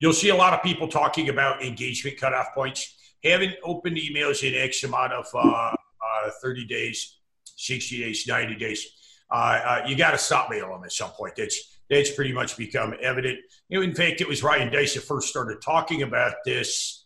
you'll 0.00 0.12
see 0.12 0.28
a 0.28 0.36
lot 0.36 0.52
of 0.52 0.62
people 0.62 0.88
talking 0.88 1.28
about 1.28 1.62
engagement 1.62 2.18
cutoff 2.18 2.54
points. 2.54 2.94
Having 3.24 3.54
opened 3.64 3.96
emails 3.96 4.46
in 4.46 4.54
X 4.54 4.84
amount 4.84 5.12
of 5.12 5.26
uh, 5.34 5.74
uh, 5.74 6.30
30 6.40 6.66
days, 6.66 7.16
60 7.56 7.98
days, 7.98 8.26
90 8.28 8.54
days 8.56 8.86
uh, 9.30 9.34
uh, 9.34 9.82
you 9.86 9.96
got 9.96 10.12
to 10.12 10.18
stop 10.18 10.50
mailing 10.50 10.70
them 10.70 10.84
at 10.84 10.92
some 10.92 11.10
point. 11.10 11.34
That's 11.36 11.78
that's 11.90 12.10
pretty 12.10 12.32
much 12.32 12.56
become 12.56 12.94
evident. 13.00 13.38
You 13.68 13.78
know, 13.78 13.84
in 13.84 13.94
fact, 13.94 14.20
it 14.20 14.28
was 14.28 14.42
Ryan 14.42 14.70
Deiss 14.70 14.94
that 14.94 15.02
first 15.02 15.28
started 15.28 15.62
talking 15.62 16.02
about 16.02 16.34
this 16.44 16.97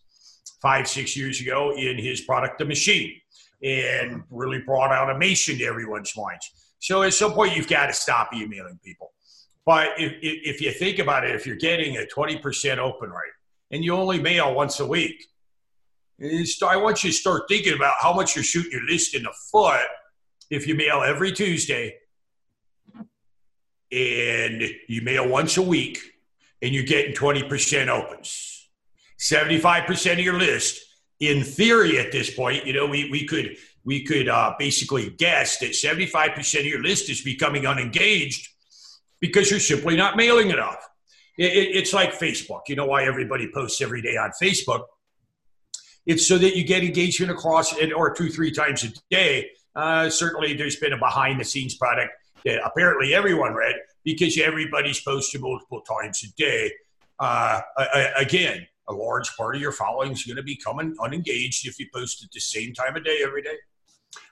five, 0.63 0.87
six 0.87 1.15
years 1.15 1.41
ago 1.41 1.75
in 1.75 1.99
his 1.99 2.21
product, 2.21 2.57
The 2.57 2.65
Machine, 2.65 3.13
and 3.61 4.23
really 4.31 4.59
brought 4.59 4.91
automation 4.91 5.57
to 5.59 5.65
everyone's 5.65 6.13
minds. 6.17 6.49
So 6.79 7.03
at 7.03 7.13
some 7.13 7.33
point, 7.33 7.55
you've 7.55 7.67
got 7.67 7.87
to 7.87 7.93
stop 7.93 8.33
emailing 8.33 8.79
people. 8.83 9.11
But 9.65 9.89
if, 9.97 10.13
if 10.21 10.61
you 10.61 10.71
think 10.71 10.99
about 10.99 11.25
it, 11.25 11.35
if 11.35 11.45
you're 11.45 11.57
getting 11.57 11.97
a 11.97 12.05
20% 12.13 12.77
open 12.77 13.09
rate 13.09 13.33
and 13.71 13.83
you 13.83 13.93
only 13.93 14.19
mail 14.21 14.55
once 14.55 14.79
a 14.79 14.87
week, 14.87 15.25
I 16.21 16.77
want 16.77 17.03
you 17.03 17.11
to 17.11 17.15
start 17.15 17.43
thinking 17.49 17.73
about 17.73 17.95
how 17.99 18.13
much 18.13 18.35
you're 18.35 18.43
shooting 18.43 18.71
your 18.71 18.85
list 18.85 19.15
in 19.15 19.23
the 19.23 19.33
foot 19.51 19.85
if 20.49 20.67
you 20.67 20.75
mail 20.75 21.03
every 21.05 21.31
Tuesday 21.31 21.95
and 23.91 24.63
you 24.87 25.01
mail 25.01 25.27
once 25.27 25.57
a 25.57 25.61
week 25.61 25.99
and 26.61 26.73
you're 26.73 26.83
getting 26.83 27.13
20% 27.13 27.87
opens. 27.87 28.52
75% 29.23 30.13
of 30.13 30.19
your 30.19 30.37
list, 30.37 30.83
in 31.19 31.43
theory 31.43 31.97
at 31.97 32.11
this 32.11 32.33
point, 32.33 32.65
you 32.65 32.73
know, 32.73 32.85
we, 32.85 33.09
we 33.09 33.25
could 33.25 33.55
we 33.85 34.03
could 34.03 34.29
uh, 34.29 34.53
basically 34.57 35.09
guess 35.09 35.57
that 35.59 35.71
75% 35.71 36.59
of 36.59 36.65
your 36.65 36.81
list 36.81 37.09
is 37.09 37.21
becoming 37.21 37.65
unengaged 37.65 38.47
because 39.19 39.51
you're 39.51 39.59
simply 39.59 39.97
not 39.97 40.15
mailing 40.15 40.51
enough. 40.51 40.87
It, 41.37 41.51
it, 41.51 41.75
it's 41.75 41.93
like 41.93 42.13
Facebook. 42.13 42.61
You 42.67 42.77
know 42.77 42.85
why 42.85 43.03
everybody 43.03 43.49
posts 43.53 43.81
every 43.81 44.01
day 44.01 44.15
on 44.15 44.31
Facebook? 44.41 44.83
It's 46.05 46.27
so 46.27 46.37
that 46.37 46.55
you 46.55 46.63
get 46.63 46.83
engagement 46.83 47.31
across 47.31 47.75
it 47.77 47.91
or 47.91 48.13
two, 48.13 48.29
three 48.29 48.51
times 48.51 48.83
a 48.85 48.89
day. 49.09 49.49
Uh, 49.75 50.09
certainly, 50.09 50.53
there's 50.53 50.77
been 50.77 50.93
a 50.93 50.97
behind 50.97 51.39
the 51.39 51.45
scenes 51.45 51.75
product 51.75 52.11
that 52.45 52.65
apparently 52.65 53.13
everyone 53.13 53.53
read 53.53 53.75
because 54.03 54.37
everybody's 54.37 55.01
posted 55.01 55.41
multiple 55.41 55.81
times 55.81 56.23
a 56.23 56.41
day. 56.41 56.71
Uh, 57.19 57.61
again, 58.17 58.65
a 58.89 58.93
large 58.93 59.35
part 59.35 59.55
of 59.55 59.61
your 59.61 59.71
following 59.71 60.11
is 60.11 60.23
going 60.23 60.37
to 60.37 60.43
be 60.43 60.55
coming 60.55 60.95
unengaged 61.01 61.67
if 61.67 61.79
you 61.79 61.87
post 61.93 62.23
at 62.23 62.31
the 62.31 62.39
same 62.39 62.73
time 62.73 62.95
of 62.95 63.03
day 63.03 63.19
every 63.23 63.41
day. 63.41 63.55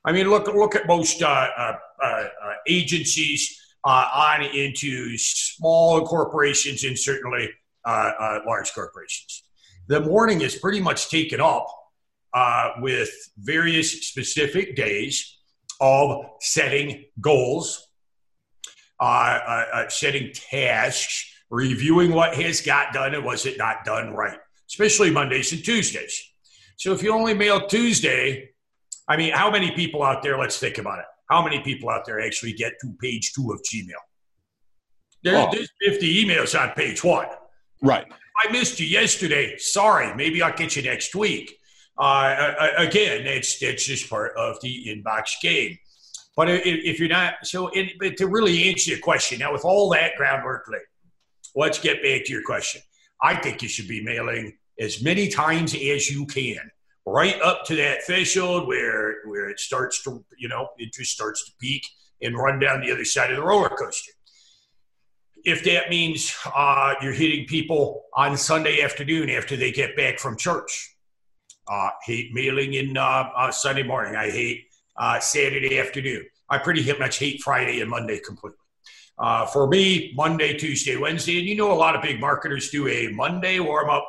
I 0.06 0.12
mean, 0.12 0.30
look 0.30 0.48
look 0.48 0.76
at 0.76 0.88
most 0.88 1.22
uh, 1.22 1.28
uh, 1.58 1.74
uh, 2.04 2.06
uh 2.06 2.28
agencies 2.68 3.60
uh, 3.86 4.08
on 4.14 4.44
into 4.44 5.18
small 5.18 6.06
corporations 6.06 6.84
and 6.84 6.98
certainly 6.98 7.50
large 7.86 8.74
corporations. 8.74 9.44
The 9.88 10.02
morning 10.02 10.42
is 10.42 10.56
pretty 10.56 10.80
much 10.80 11.10
taken 11.10 11.42
up 11.42 11.68
with 12.80 13.10
various 13.38 14.08
specific 14.08 14.76
days 14.76 15.38
of 15.80 16.26
setting 16.42 17.06
goals 17.20 17.88
setting 19.90 20.32
tasks, 20.34 21.31
reviewing 21.52 22.12
what 22.14 22.34
has 22.34 22.62
got 22.62 22.94
done 22.94 23.14
and 23.14 23.24
was 23.24 23.46
it 23.46 23.58
not 23.58 23.84
done 23.86 24.14
right, 24.14 24.40
especially 24.70 25.12
Mondays 25.12 25.52
and 25.52 25.64
Tuesdays. 25.64 26.32
So 26.78 26.94
if 26.94 27.04
you 27.04 27.14
only 27.14 27.34
mail 27.34 27.68
Tuesday, 27.68 28.50
I 29.08 29.18
mean, 29.18 29.34
how 29.34 29.52
many 29.52 29.72
people 29.72 30.02
out 30.02 30.24
there, 30.24 30.40
let's 30.40 30.58
think 30.58 30.78
about 30.78 31.00
it, 31.00 31.06
how 31.30 31.44
many 31.44 31.60
people 31.60 31.90
out 31.90 32.06
there 32.06 32.22
actually 32.22 32.54
get 32.54 32.74
to 32.82 32.96
page 33.00 33.34
two 33.34 33.52
of 33.52 33.62
Gmail? 33.64 33.92
There's, 35.24 35.38
oh. 35.38 35.50
there's 35.52 35.70
50 35.84 36.26
emails 36.26 36.60
on 36.60 36.72
page 36.72 37.04
one. 37.04 37.28
Right. 37.82 38.06
I 38.44 38.52
missed 38.52 38.80
you 38.80 38.88
yesterday. 38.88 39.58
Sorry. 39.58 40.16
Maybe 40.16 40.42
I'll 40.42 40.56
get 40.56 40.76
you 40.76 40.82
next 40.82 41.14
week. 41.16 41.58
Uh, 41.98 42.54
again, 42.78 43.28
it's 43.28 43.62
it's 43.62 43.86
just 43.86 44.10
part 44.10 44.36
of 44.36 44.60
the 44.62 44.88
inbox 44.88 45.34
game. 45.42 45.78
But 46.36 46.48
if 46.50 47.00
you're 47.00 47.10
not, 47.10 47.34
so 47.44 47.70
it, 47.74 48.18
to 48.18 48.28
really 48.28 48.70
answer 48.70 48.92
your 48.92 49.00
question, 49.00 49.40
now 49.40 49.52
with 49.52 49.66
all 49.66 49.90
that 49.90 50.14
groundwork 50.16 50.66
laid, 50.70 50.82
let's 51.56 51.80
get 51.80 52.04
back 52.04 52.26
to 52.26 52.32
your 52.32 52.44
question. 52.44 52.82
I 53.22 53.36
think 53.36 53.62
you 53.62 53.70
should 53.70 53.88
be 53.88 54.04
mailing 54.04 54.58
as 54.80 55.04
many 55.04 55.30
times 55.30 55.74
as 55.74 56.10
you 56.10 56.26
can, 56.26 56.72
right 57.06 57.40
up 57.42 57.66
to 57.66 57.76
that 57.76 58.04
threshold 58.06 58.68
where 58.68 59.18
where 59.26 59.50
it 59.50 59.60
starts 59.60 60.04
to, 60.04 60.24
you 60.38 60.48
know, 60.48 60.70
interest 60.80 61.12
starts 61.12 61.46
to 61.46 61.52
peak 61.60 61.86
and 62.22 62.36
run 62.36 62.60
down 62.60 62.82
the 62.82 62.92
other 62.92 63.06
side 63.06 63.30
of 63.30 63.38
the 63.38 63.44
roller 63.44 63.70
coaster. 63.70 64.12
If 65.44 65.64
that 65.66 65.90
means 65.90 66.36
uh, 66.54 66.96
you're 67.02 67.14
hitting 67.14 67.46
people 67.48 68.04
on 68.16 68.38
Sunday 68.38 68.82
afternoon 68.82 69.30
after 69.30 69.56
they 69.56 69.72
get 69.72 69.96
back 69.96 70.20
from 70.20 70.38
church, 70.38 70.96
uh, 71.68 71.90
hate 72.06 72.32
mailing 72.34 72.74
in 72.74 72.98
uh, 72.98 73.30
uh 73.36 73.52
Sunday 73.52 73.84
morning. 73.84 74.16
I 74.16 74.30
hate 74.30 74.66
uh, 74.98 75.20
Saturday 75.20 75.80
afternoon. 75.80 76.26
I 76.50 76.58
pretty 76.58 76.92
much 77.00 77.18
hate 77.18 77.42
Friday 77.42 77.82
and 77.82 77.90
Monday 77.90 78.20
completely. 78.20 78.61
Uh, 79.22 79.46
for 79.46 79.68
me, 79.68 80.12
Monday, 80.16 80.58
Tuesday, 80.58 80.98
Wednesday, 80.98 81.38
and 81.38 81.48
you 81.48 81.56
know 81.56 81.72
a 81.72 81.74
lot 81.74 81.96
of 81.96 82.02
big 82.02 82.20
marketers 82.20 82.72
do 82.72 82.88
a 82.88 83.08
Monday 83.10 83.60
warm 83.60 83.90
up 83.90 84.08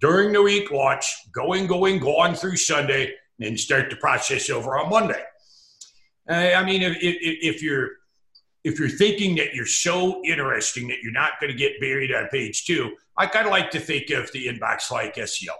during 0.00 0.32
the 0.32 0.42
week 0.42 0.72
launch, 0.72 1.06
going, 1.32 1.68
going, 1.68 2.00
going 2.00 2.34
through 2.34 2.56
Sunday, 2.56 3.12
and 3.40 3.58
start 3.58 3.90
the 3.90 3.96
process 3.96 4.50
over 4.50 4.76
on 4.76 4.90
Monday. 4.90 5.22
I 6.28 6.64
mean, 6.64 6.82
if, 6.82 6.96
if, 7.00 7.54
if, 7.56 7.62
you're 7.62 7.90
if 8.64 8.78
you're 8.78 8.88
thinking 8.88 9.36
that 9.36 9.54
you're 9.54 9.66
so 9.66 10.20
interesting 10.24 10.88
that 10.88 10.98
you're 11.02 11.12
not 11.12 11.32
going 11.40 11.52
to 11.52 11.58
get 11.58 11.78
buried 11.80 12.12
on 12.12 12.26
page 12.28 12.64
two, 12.64 12.96
I 13.16 13.26
kind 13.26 13.46
of 13.46 13.52
like 13.52 13.70
to 13.70 13.80
think 13.80 14.10
of 14.10 14.32
the 14.32 14.48
inbox 14.48 14.90
like 14.90 15.14
SEO 15.14 15.50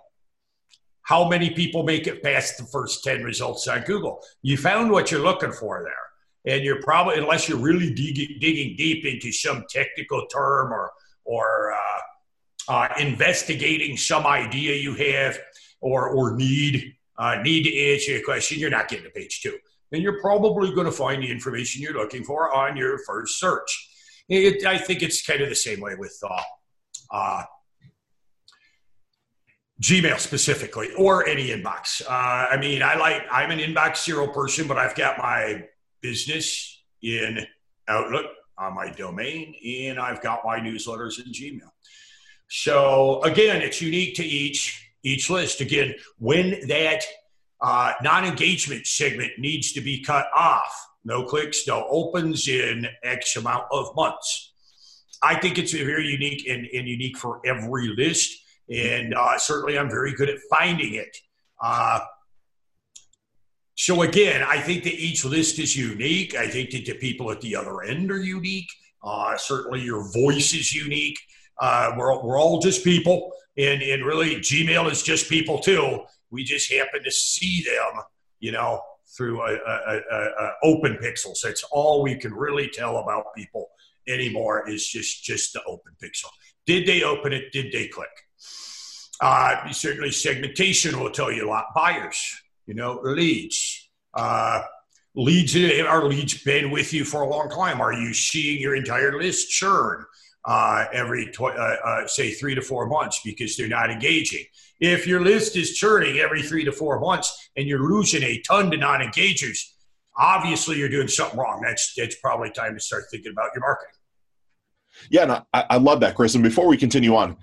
how 1.05 1.29
many 1.29 1.51
people 1.51 1.83
make 1.83 2.07
it 2.07 2.23
past 2.23 2.59
the 2.59 2.65
first 2.65 3.05
10 3.05 3.23
results 3.23 3.69
on 3.69 3.83
Google. 3.83 4.21
You 4.43 4.57
found 4.57 4.91
what 4.91 5.11
you're 5.11 5.21
looking 5.21 5.53
for 5.53 5.83
there. 5.85 6.04
And 6.47 6.63
you're 6.63 6.83
probably, 6.83 7.17
unless 7.17 7.49
you're 7.49 7.59
really 7.59 7.93
digging, 7.93 8.37
digging 8.39 8.77
deep 8.77 9.05
into 9.07 9.33
some 9.33 9.65
technical 9.71 10.27
term 10.27 10.73
or, 10.73 10.91
or 11.25 11.73
uh, 11.73 12.73
uh, 12.73 12.89
investigating 12.99 13.97
some 13.97 14.27
idea 14.27 14.75
you 14.77 14.95
have 14.95 15.39
or, 15.81 16.11
or 16.11 16.37
need, 16.37 16.95
uh, 17.19 17.37
need 17.43 17.63
to 17.65 17.93
answer 17.93 18.17
a 18.17 18.23
question, 18.23 18.59
you're 18.59 18.71
not 18.71 18.89
getting 18.89 19.05
to 19.05 19.11
page 19.11 19.41
two. 19.43 19.57
And 19.93 20.03
you're 20.03 20.21
probably 20.21 20.75
going 20.75 20.87
to 20.87 20.93
find 20.93 21.23
the 21.23 21.31
information 21.31 21.81
you're 21.81 21.95
looking 21.95 22.25
for 22.25 22.55
on 22.55 22.77
your 22.77 22.99
first 23.07 23.39
search. 23.39 23.91
It, 24.29 24.67
I 24.67 24.79
think 24.79 25.03
it's 25.03 25.25
kind 25.25 25.41
of 25.41 25.49
the 25.49 25.55
same 25.55 25.81
way 25.81 25.95
with 25.95 26.19
uh, 26.29 26.43
uh, 27.11 27.43
Gmail 29.83 30.19
specifically 30.19 30.91
or 30.97 31.27
any 31.27 31.49
inbox. 31.49 32.03
Uh, 32.03 32.11
I 32.51 32.57
mean, 32.59 32.83
I 32.83 32.97
like, 32.97 33.23
I'm 33.31 33.51
an 33.51 33.59
inbox 33.59 34.05
zero 34.05 34.27
person, 34.29 34.67
but 34.67 34.79
I've 34.79 34.95
got 34.95 35.19
my 35.19 35.65
business 36.05 36.83
in 37.03 37.47
Outlook 37.89 38.27
on 38.59 38.75
my 38.75 38.91
domain 38.91 39.55
and 39.67 39.99
I've 39.99 40.23
got 40.23 40.45
my 40.45 40.61
newsletters 40.61 41.19
in 41.19 41.33
Gmail. 41.33 41.71
So 42.49 43.23
again, 43.23 43.63
it's 43.63 43.81
unique 43.81 44.15
to 44.17 44.25
each 44.25 44.81
each 45.03 45.31
list. 45.31 45.61
Again, 45.61 45.95
when 46.19 46.67
that 46.69 47.05
uh, 47.61 47.93
non-engagement 48.03 48.87
segment 48.87 49.33
needs 49.39 49.73
to 49.73 49.81
be 49.81 50.03
cut 50.03 50.27
off, 50.35 50.73
no 51.05 51.25
clicks, 51.25 51.67
no 51.67 51.87
opens 51.89 52.49
in 52.49 52.87
X 53.03 53.37
amount 53.37 53.65
of 53.73 53.95
months. 53.97 54.53
I 55.23 55.35
think 55.37 55.59
it's 55.59 55.73
very 55.73 56.07
unique 56.07 56.47
and, 56.47 56.67
and 56.67 56.87
unique 56.87 57.17
for 57.17 57.41
every 57.47 57.89
list 57.97 58.45
and 58.71 59.15
uh, 59.15 59.39
certainly 59.39 59.79
I'm 59.79 59.91
very 59.91 60.15
good 60.15 60.31
at 60.31 60.39
finding 60.51 60.95
it. 60.95 61.17
Uh, 61.63 62.01
so 63.77 64.03
again, 64.03 64.43
I 64.43 64.61
think 64.61 64.85
that 64.85 64.95
each 64.95 65.25
list 65.25 65.59
is 65.59 65.77
unique. 65.77 66.37
I 66.37 66.49
think 66.49 66.71
that 66.71 66.87
the 66.87 66.95
people 66.95 67.31
at 67.31 67.41
the 67.41 67.57
other 67.57 67.83
end 67.83 68.11
are 68.11 68.23
unique. 68.23 68.69
Uh, 69.03 69.37
certainly, 69.37 69.83
your 69.83 70.11
voice 70.13 70.55
is 70.55 70.73
unique. 70.73 71.19
Uh, 71.61 71.93
we're, 71.97 72.23
we're 72.23 72.41
all 72.41 72.61
just 72.61 72.85
people, 72.85 73.33
and 73.59 73.83
and 73.83 74.05
really, 74.05 74.37
Gmail 74.37 74.91
is 74.91 75.03
just 75.03 75.29
people 75.29 75.59
too. 75.59 76.01
We 76.31 76.45
just 76.45 76.73
happen 76.73 77.03
to 77.03 77.11
see 77.11 77.65
them, 77.65 78.03
you 78.41 78.53
know, 78.53 78.81
through 79.17 79.43
a, 79.43 79.55
a, 79.55 80.01
a, 80.11 80.53
open 80.63 80.97
pixels. 80.97 81.41
That's 81.43 81.63
all 81.71 82.03
we 82.03 82.17
can 82.17 82.33
really 82.33 82.69
tell 82.69 82.99
about 82.99 83.35
people 83.37 83.69
anymore. 84.09 84.69
Is 84.69 84.87
just 84.87 85.25
just 85.25 85.53
the 85.53 85.63
open 85.65 85.93
pixel. 86.03 86.31
Did 86.67 86.87
they 86.87 87.03
open 87.03 87.33
it? 87.33 87.53
Did 87.53 87.73
they 87.73 87.89
click? 87.89 88.09
Uh, 89.21 89.71
certainly, 89.73 90.11
segmentation 90.11 90.99
will 90.99 91.11
tell 91.11 91.31
you 91.31 91.47
a 91.47 91.49
lot. 91.49 91.67
Buyers, 91.75 92.43
you 92.67 92.75
know, 92.75 93.01
leads. 93.03 93.89
Uh, 94.15 94.63
leads 95.15 95.57
are 95.57 96.05
leads 96.05 96.43
been 96.43 96.71
with 96.71 96.93
you 96.93 97.05
for 97.05 97.23
a 97.23 97.29
long 97.29 97.49
time? 97.49 97.81
Are 97.81 97.93
you 97.93 98.13
seeing 98.15 98.61
your 98.61 98.75
entire 98.75 99.17
list 99.19 99.51
churn 99.51 100.05
uh, 100.45 100.85
every 100.93 101.27
tw- 101.27 101.43
uh, 101.43 101.77
uh, 101.85 102.07
say 102.07 102.31
three 102.33 102.55
to 102.55 102.63
four 102.63 102.87
months 102.87 103.21
because 103.25 103.57
they're 103.57 103.69
not 103.69 103.91
engaging? 103.91 104.45
If 104.81 105.07
your 105.07 105.21
list 105.21 105.57
is 105.57 105.77
churning 105.77 106.19
every 106.19 106.43
three 106.43 106.65
to 106.65 106.73
four 106.73 106.99
months 107.01 107.51
and 107.57 107.67
you're 107.67 107.89
losing 107.89 108.23
a 108.23 108.41
ton 108.41 108.71
to 108.73 108.77
non-engagers, 108.77 109.59
obviously 110.17 110.79
you're 110.79 110.89
doing 110.89 111.09
something 111.09 111.39
wrong. 111.39 111.63
That's 111.65 111.95
that's 111.97 112.17
probably 112.17 112.51
time 112.51 112.75
to 112.75 112.81
start 112.81 113.05
thinking 113.11 113.33
about 113.33 113.51
your 113.55 113.63
marketing. 113.63 113.95
Yeah, 115.11 115.23
and 115.23 115.33
I, 115.33 115.65
I 115.71 115.77
love 115.79 116.01
that, 116.01 116.15
Chris. 116.15 116.35
And 116.35 116.45
before 116.45 116.67
we 116.67 116.77
continue 116.77 117.17
on, 117.17 117.37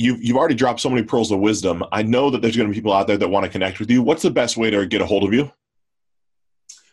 you've, 0.00 0.22
you've 0.22 0.36
already 0.36 0.54
dropped 0.54 0.80
so 0.80 0.88
many 0.88 1.02
pearls 1.02 1.30
of 1.30 1.40
wisdom. 1.40 1.84
I 1.92 2.02
know 2.02 2.30
that 2.30 2.40
there's 2.40 2.56
going 2.56 2.68
to 2.68 2.72
be 2.72 2.78
people 2.78 2.92
out 2.92 3.06
there 3.06 3.18
that 3.18 3.28
want 3.28 3.44
to 3.44 3.50
connect 3.50 3.78
with 3.78 3.90
you. 3.90 4.02
What's 4.02 4.22
the 4.22 4.30
best 4.30 4.56
way 4.56 4.70
to 4.70 4.86
get 4.86 5.02
a 5.02 5.06
hold 5.06 5.24
of 5.24 5.32
you? 5.32 5.52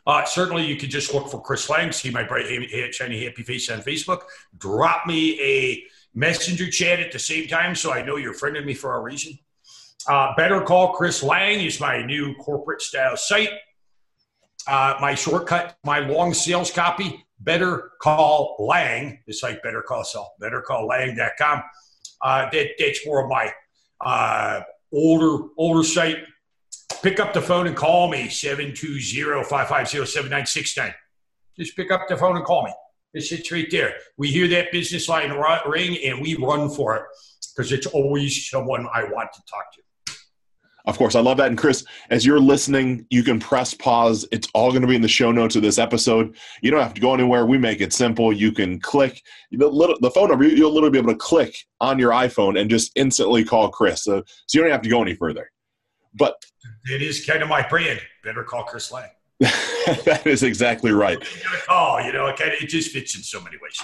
Uh, 0.05 0.23
certainly, 0.25 0.65
you 0.65 0.77
could 0.77 0.89
just 0.89 1.13
look 1.13 1.29
for 1.29 1.41
Chris 1.41 1.69
Lang, 1.69 1.91
see 1.91 2.09
my 2.09 2.23
bright, 2.23 2.45
shiny, 2.93 3.25
happy 3.25 3.43
face 3.43 3.69
on 3.69 3.81
Facebook. 3.81 4.21
Drop 4.57 5.05
me 5.05 5.39
a 5.41 5.83
messenger 6.13 6.69
chat 6.69 6.99
at 6.99 7.11
the 7.11 7.19
same 7.19 7.47
time 7.47 7.75
so 7.75 7.91
I 7.91 8.03
know 8.03 8.15
you're 8.15 8.33
friending 8.33 8.65
me 8.65 8.73
for 8.73 8.95
a 8.95 9.01
reason. 9.01 9.37
Uh, 10.07 10.33
Better 10.35 10.61
Call 10.61 10.93
Chris 10.93 11.23
Lang 11.23 11.59
is 11.59 11.81
my 11.81 12.05
new 12.05 12.33
corporate 12.35 12.81
style 12.81 13.17
site. 13.17 13.49
Uh, 14.65 14.95
my 15.01 15.13
shortcut, 15.15 15.77
my 15.83 15.99
long 15.99 16.33
sales 16.33 16.71
copy, 16.71 17.25
Better 17.39 17.91
Call 18.01 18.55
Lang. 18.59 19.19
It's 19.27 19.43
like 19.43 19.61
Better 19.63 19.81
Call 19.81 20.03
Saul, 20.05 20.35
bettercalllang.com. 20.41 21.63
Uh, 22.21 22.49
that, 22.51 22.67
that's 22.79 23.05
more 23.05 23.23
of 23.23 23.29
my 23.29 23.51
uh, 24.01 24.61
older 24.93 25.47
older 25.57 25.83
site. 25.83 26.17
Pick 27.03 27.19
up 27.19 27.33
the 27.33 27.41
phone 27.41 27.67
and 27.67 27.75
call 27.75 28.09
me 28.09 28.27
720-550-7969. 28.27 30.93
Just 31.57 31.75
pick 31.75 31.91
up 31.91 32.07
the 32.07 32.15
phone 32.17 32.37
and 32.37 32.45
call 32.45 32.63
me. 32.63 32.73
It 33.13 33.21
sits 33.21 33.51
right 33.51 33.67
there. 33.69 33.93
We 34.17 34.29
hear 34.29 34.47
that 34.49 34.71
business 34.71 35.09
line 35.09 35.31
ring 35.67 35.97
and 36.05 36.21
we 36.21 36.35
run 36.35 36.69
for 36.69 36.95
it 36.95 37.03
because 37.55 37.71
it's 37.71 37.87
always 37.87 38.47
someone 38.49 38.87
I 38.93 39.03
want 39.03 39.33
to 39.33 39.41
talk 39.49 39.73
to. 39.73 39.81
Of 40.87 40.97
course, 40.97 41.15
I 41.15 41.19
love 41.19 41.37
that. 41.37 41.47
And 41.47 41.57
Chris, 41.57 41.83
as 42.09 42.25
you're 42.25 42.39
listening, 42.39 43.05
you 43.09 43.21
can 43.21 43.39
press 43.39 43.73
pause. 43.73 44.25
It's 44.31 44.47
all 44.53 44.69
going 44.69 44.81
to 44.81 44.87
be 44.87 44.95
in 44.95 45.01
the 45.01 45.07
show 45.07 45.33
notes 45.33 45.57
of 45.57 45.61
this 45.61 45.77
episode. 45.77 46.35
You 46.61 46.71
don't 46.71 46.81
have 46.81 46.93
to 46.93 47.01
go 47.01 47.13
anywhere. 47.13 47.45
We 47.45 47.57
make 47.57 47.81
it 47.81 47.91
simple. 47.91 48.31
You 48.31 48.53
can 48.53 48.79
click 48.79 49.21
the, 49.51 49.67
little, 49.67 49.97
the 49.99 50.09
phone 50.09 50.29
number. 50.29 50.45
You'll 50.45 50.71
literally 50.71 50.91
be 50.91 50.99
able 50.99 51.11
to 51.11 51.17
click 51.17 51.55
on 51.81 51.99
your 51.99 52.11
iPhone 52.11 52.59
and 52.59 52.69
just 52.69 52.93
instantly 52.95 53.43
call 53.43 53.69
Chris. 53.69 54.03
So, 54.03 54.23
so 54.45 54.57
you 54.57 54.63
don't 54.63 54.71
have 54.71 54.81
to 54.81 54.89
go 54.89 55.01
any 55.01 55.13
further. 55.13 55.51
But 56.13 56.41
it 56.85 57.01
is 57.01 57.25
kind 57.25 57.43
of 57.43 57.49
my 57.49 57.67
brand. 57.67 57.99
Better 58.23 58.43
call 58.43 58.63
Chris 58.63 58.89
Lang. 58.91 59.09
that 59.39 60.23
is 60.25 60.41
exactly 60.41 60.91
right. 60.91 61.19
Call, 61.67 62.01
you 62.01 62.13
know, 62.13 62.27
it 62.27 62.37
kind 62.37 62.51
of 62.53 62.61
it 62.61 62.67
just 62.67 62.91
fits 62.91 63.15
in 63.15 63.21
so 63.21 63.41
many 63.41 63.57
ways. 63.61 63.79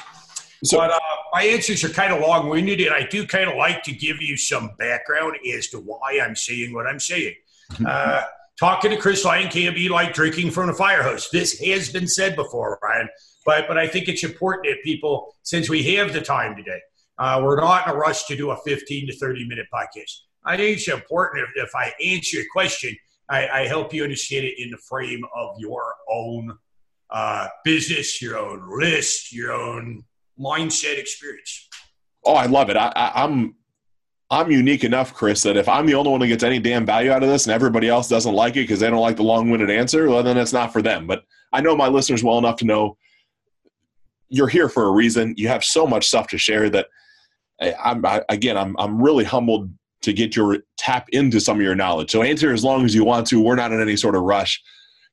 So, 0.64 0.78
but 0.78 0.92
uh, 0.92 1.00
my 1.34 1.44
answers 1.44 1.84
are 1.84 1.90
kind 1.90 2.14
of 2.14 2.22
long 2.22 2.48
winded, 2.48 2.80
and 2.80 2.94
I 2.94 3.06
do 3.06 3.28
kind 3.28 3.50
of 3.50 3.58
like 3.58 3.84
to 3.84 3.92
give 3.92 4.22
you 4.22 4.38
some 4.38 4.72
background 4.80 5.36
as 5.54 5.68
to 5.70 5.80
why 5.80 6.20
I'm 6.24 6.36
saying 6.36 6.74
what 6.74 6.88
I'm 6.88 7.00
saying. 7.00 7.36
Uh, 7.88 8.22
talking 8.60 8.92
to 8.92 8.98
Chris 8.98 9.26
Lang 9.26 9.50
can 9.50 9.74
be 9.74 9.90
like 9.90 10.14
drinking 10.14 10.52
from 10.52 10.70
a 10.70 10.74
fire 10.74 11.02
hose. 11.02 11.28
This 11.32 11.60
has 11.62 11.92
been 11.92 12.08
said 12.08 12.36
before, 12.36 12.78
Ryan, 12.84 13.10
but 13.48 13.68
but 13.68 13.80
I 13.80 13.88
think 13.88 14.08
it's 14.08 14.24
important 14.24 14.68
that 14.68 14.84
people, 14.84 15.36
since 15.42 15.70
we 15.70 15.82
have 15.96 16.14
the 16.14 16.22
time 16.22 16.56
today, 16.56 16.80
uh, 17.18 17.42
we're 17.44 17.60
not 17.60 17.88
in 17.88 17.94
a 17.94 17.98
rush 17.98 18.26
to 18.26 18.36
do 18.36 18.52
a 18.52 18.58
15 18.58 19.08
to 19.08 19.16
30 19.16 19.48
minute 19.48 19.66
podcast. 19.74 20.20
I 20.46 20.58
think 20.58 20.78
it's 20.78 20.88
important 20.88 21.48
if, 21.56 21.68
if 21.68 21.76
I 21.76 21.94
answer 22.04 22.38
your 22.38 22.46
question, 22.52 22.96
I, 23.30 23.48
I, 23.48 23.68
help 23.68 23.94
you 23.94 24.04
understand 24.04 24.46
it 24.46 24.62
in 24.62 24.70
the 24.70 24.78
frame 24.78 25.24
of 25.36 25.56
your 25.58 25.96
own 26.12 26.58
uh, 27.10 27.48
business, 27.64 28.22
your 28.22 28.38
own 28.38 28.68
list, 28.78 29.32
your 29.34 29.54
own 29.54 30.04
mindset 30.40 30.98
experience. 30.98 31.68
Oh, 32.26 32.34
I 32.34 32.46
love 32.46 32.70
it. 32.70 32.78
I, 32.78 32.92
I, 32.96 33.24
I'm 33.24 33.56
I'm 34.30 34.50
unique 34.50 34.84
enough, 34.84 35.14
Chris, 35.14 35.44
that 35.44 35.58
if 35.58 35.70
I'm 35.70 35.86
the 35.86 35.94
only 35.94 36.10
one 36.10 36.22
who 36.22 36.28
gets 36.28 36.44
any 36.44 36.58
damn 36.58 36.86
value 36.86 37.12
out 37.12 37.22
of 37.22 37.30
this 37.30 37.46
and 37.46 37.54
everybody 37.54 37.88
else 37.88 38.08
doesn't 38.08 38.34
like 38.34 38.54
it 38.54 38.62
because 38.62 38.80
they 38.80 38.90
don't 38.90 39.02
like 39.02 39.18
the 39.18 39.24
long 39.24 39.52
winded 39.52 39.70
answer, 39.70 40.10
well, 40.10 40.24
then 40.24 40.38
it's 40.38 40.54
not 40.54 40.74
for 40.74 40.82
them. 40.82 41.06
But 41.06 41.24
I 41.52 41.62
know 41.62 41.76
my 41.76 41.88
listeners 41.88 42.24
well 42.24 42.40
enough 42.40 42.56
to 42.58 42.66
know 42.66 42.98
you're 44.30 44.48
here 44.48 44.70
for 44.70 44.86
a 44.86 44.92
reason. 44.92 45.36
You 45.38 45.50
have 45.50 45.64
so 45.64 45.86
much 45.86 46.08
stuff 46.08 46.28
to 46.30 46.40
share 46.40 46.70
that, 46.72 46.88
I, 47.62 47.76
I'm 47.84 48.04
I, 48.06 48.24
again, 48.30 48.58
I'm 48.58 48.76
I'm 48.80 49.02
really 49.02 49.24
humbled 49.24 49.70
to 50.02 50.14
get 50.14 50.36
your 50.36 50.58
tap 50.78 51.08
into 51.10 51.40
some 51.40 51.58
of 51.58 51.64
your 51.64 51.76
knowledge. 51.76 52.12
So 52.12 52.24
answer 52.24 52.52
as 52.52 52.64
long 52.64 52.86
as 52.86 52.96
you 52.96 53.06
want 53.06 53.28
to. 53.28 53.42
We're 53.42 53.56
not 53.56 53.72
in 53.72 53.82
any 53.82 53.96
sort 53.96 54.16
of 54.16 54.24
rush 54.24 54.62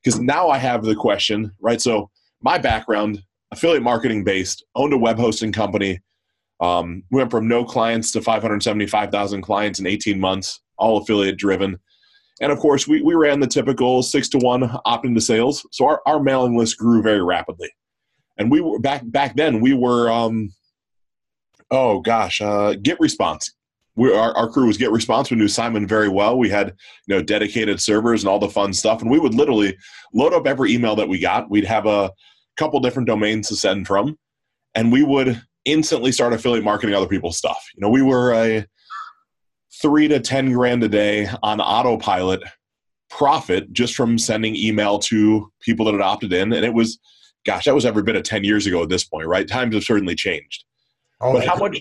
because 0.03 0.19
now 0.19 0.49
I 0.49 0.57
have 0.57 0.83
the 0.83 0.95
question, 0.95 1.51
right? 1.61 1.79
So 1.79 2.09
my 2.41 2.57
background, 2.57 3.23
affiliate 3.51 3.83
marketing 3.83 4.23
based, 4.23 4.63
owned 4.75 4.93
a 4.93 4.97
web 4.97 5.17
hosting 5.17 5.51
company. 5.51 5.99
Um, 6.59 7.03
went 7.09 7.31
from 7.31 7.47
no 7.47 7.65
clients 7.65 8.11
to 8.11 8.21
575,000 8.21 9.41
clients 9.41 9.79
in 9.79 9.87
18 9.87 10.19
months, 10.19 10.61
all 10.77 10.99
affiliate 10.99 11.37
driven. 11.37 11.79
And 12.39 12.51
of 12.51 12.59
course, 12.59 12.87
we, 12.87 13.01
we 13.01 13.15
ran 13.15 13.39
the 13.39 13.47
typical 13.47 14.03
six 14.03 14.29
to 14.29 14.37
one 14.37 14.69
opt 14.85 15.05
into 15.05 15.21
sales. 15.21 15.65
So 15.71 15.87
our, 15.87 16.01
our 16.05 16.21
mailing 16.21 16.55
list 16.55 16.77
grew 16.77 17.01
very 17.01 17.23
rapidly. 17.23 17.69
And 18.37 18.51
we 18.51 18.61
were 18.61 18.79
back 18.79 19.01
back 19.05 19.35
then, 19.35 19.59
we 19.59 19.73
were, 19.73 20.11
um, 20.11 20.53
oh 21.71 21.99
gosh, 21.99 22.41
uh, 22.41 22.75
Get 22.75 22.99
Response 22.99 23.51
we, 23.95 24.13
our, 24.13 24.35
our 24.35 24.49
crew 24.49 24.67
was 24.67 24.77
Get 24.77 24.91
Response. 24.91 25.29
We 25.29 25.37
knew 25.37 25.47
Simon 25.47 25.85
very 25.85 26.09
well. 26.09 26.37
We 26.37 26.49
had 26.49 26.67
you 27.07 27.15
know 27.15 27.21
dedicated 27.21 27.79
servers 27.81 28.23
and 28.23 28.29
all 28.29 28.39
the 28.39 28.49
fun 28.49 28.73
stuff, 28.73 29.01
and 29.01 29.11
we 29.11 29.19
would 29.19 29.33
literally 29.33 29.77
load 30.13 30.33
up 30.33 30.47
every 30.47 30.73
email 30.73 30.95
that 30.95 31.07
we 31.07 31.19
got. 31.19 31.49
We'd 31.49 31.65
have 31.65 31.85
a 31.85 32.11
couple 32.61 32.79
different 32.79 33.07
domains 33.07 33.47
to 33.49 33.55
send 33.55 33.87
from, 33.87 34.17
and 34.75 34.91
we 34.91 35.01
would 35.03 35.41
instantly 35.65 36.11
start 36.11 36.31
affiliate 36.33 36.63
marketing 36.63 36.93
other 36.95 37.07
people's 37.07 37.37
stuff. 37.37 37.67
You 37.75 37.81
know, 37.81 37.89
we 37.89 38.03
were 38.03 38.33
a 38.33 38.65
three 39.81 40.07
to 40.07 40.19
ten 40.19 40.51
grand 40.53 40.83
a 40.83 40.89
day 40.89 41.27
on 41.41 41.59
autopilot 41.59 42.41
profit 43.09 43.73
just 43.73 43.95
from 43.95 44.17
sending 44.17 44.55
email 44.55 44.99
to 44.99 45.51
people 45.61 45.85
that 45.85 45.93
had 45.93 46.01
opted 46.01 46.33
in, 46.33 46.53
and 46.53 46.63
it 46.63 46.73
was, 46.73 46.99
gosh, 47.45 47.65
that 47.65 47.73
was 47.73 47.85
every 47.85 48.03
bit 48.03 48.15
of 48.15 48.23
ten 48.23 48.43
years 48.43 48.67
ago 48.67 48.83
at 48.83 48.89
this 48.89 49.03
point, 49.03 49.27
right? 49.27 49.47
Times 49.47 49.73
have 49.73 49.83
certainly 49.83 50.15
changed. 50.15 50.63
Oh, 51.19 51.33
but 51.33 51.45
how 51.45 51.55
much? 51.55 51.79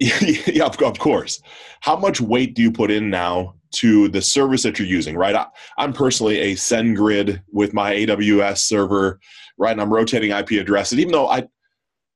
yeah, 0.46 0.64
of 0.64 0.98
course. 0.98 1.42
How 1.80 1.94
much 1.94 2.22
weight 2.22 2.54
do 2.54 2.62
you 2.62 2.72
put 2.72 2.90
in 2.90 3.10
now 3.10 3.54
to 3.72 4.08
the 4.08 4.22
service 4.22 4.62
that 4.62 4.78
you're 4.78 4.88
using, 4.88 5.14
right? 5.14 5.34
I, 5.34 5.46
am 5.78 5.92
personally 5.92 6.40
a 6.40 6.54
SendGrid 6.54 7.42
with 7.52 7.74
my 7.74 7.94
AWS 7.94 8.58
server, 8.58 9.20
right? 9.58 9.72
And 9.72 9.80
I'm 9.80 9.92
rotating 9.92 10.30
IP 10.30 10.52
addresses, 10.52 10.98
even 10.98 11.12
though 11.12 11.28
I, 11.28 11.46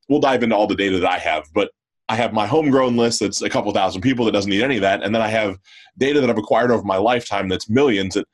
we'll 0.08 0.20
dive 0.20 0.42
into 0.42 0.56
all 0.56 0.66
the 0.66 0.74
data 0.74 0.98
that 0.98 1.10
I 1.10 1.18
have, 1.18 1.44
but 1.54 1.70
I 2.08 2.16
have 2.16 2.32
my 2.32 2.46
homegrown 2.46 2.96
list 2.96 3.20
that's 3.20 3.42
a 3.42 3.50
couple 3.50 3.70
thousand 3.72 4.00
people 4.00 4.24
that 4.24 4.32
doesn't 4.32 4.50
need 4.50 4.62
any 4.62 4.76
of 4.76 4.82
that. 4.82 5.02
And 5.02 5.14
then 5.14 5.22
I 5.22 5.28
have 5.28 5.58
data 5.98 6.22
that 6.22 6.30
I've 6.30 6.38
acquired 6.38 6.70
over 6.70 6.84
my 6.84 6.96
lifetime 6.96 7.48
that's 7.48 7.68
millions 7.68 8.14
that, 8.14 8.26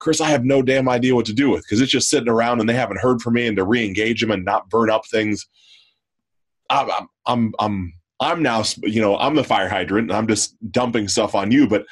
Chris, 0.00 0.20
I 0.20 0.28
have 0.28 0.44
no 0.44 0.62
damn 0.62 0.88
idea 0.88 1.14
what 1.14 1.26
to 1.26 1.32
do 1.32 1.50
with 1.50 1.62
because 1.62 1.80
it's 1.80 1.90
just 1.90 2.10
sitting 2.10 2.28
around 2.28 2.60
and 2.60 2.68
they 2.68 2.74
haven't 2.74 3.00
heard 3.00 3.20
from 3.22 3.34
me 3.34 3.46
and 3.46 3.56
to 3.56 3.64
re 3.64 3.84
engage 3.84 4.20
them 4.20 4.30
and 4.30 4.44
not 4.44 4.68
burn 4.68 4.90
up 4.90 5.02
things. 5.10 5.46
I'm, 6.70 6.88
I'm, 6.90 7.08
I'm 7.26 7.54
I'm 7.58 7.97
now, 8.20 8.62
you 8.82 9.00
know, 9.00 9.16
I'm 9.16 9.34
the 9.34 9.44
fire 9.44 9.68
hydrant 9.68 10.10
and 10.10 10.16
I'm 10.16 10.26
just 10.26 10.56
dumping 10.72 11.08
stuff 11.08 11.34
on 11.34 11.50
you. 11.50 11.68
But 11.68 11.86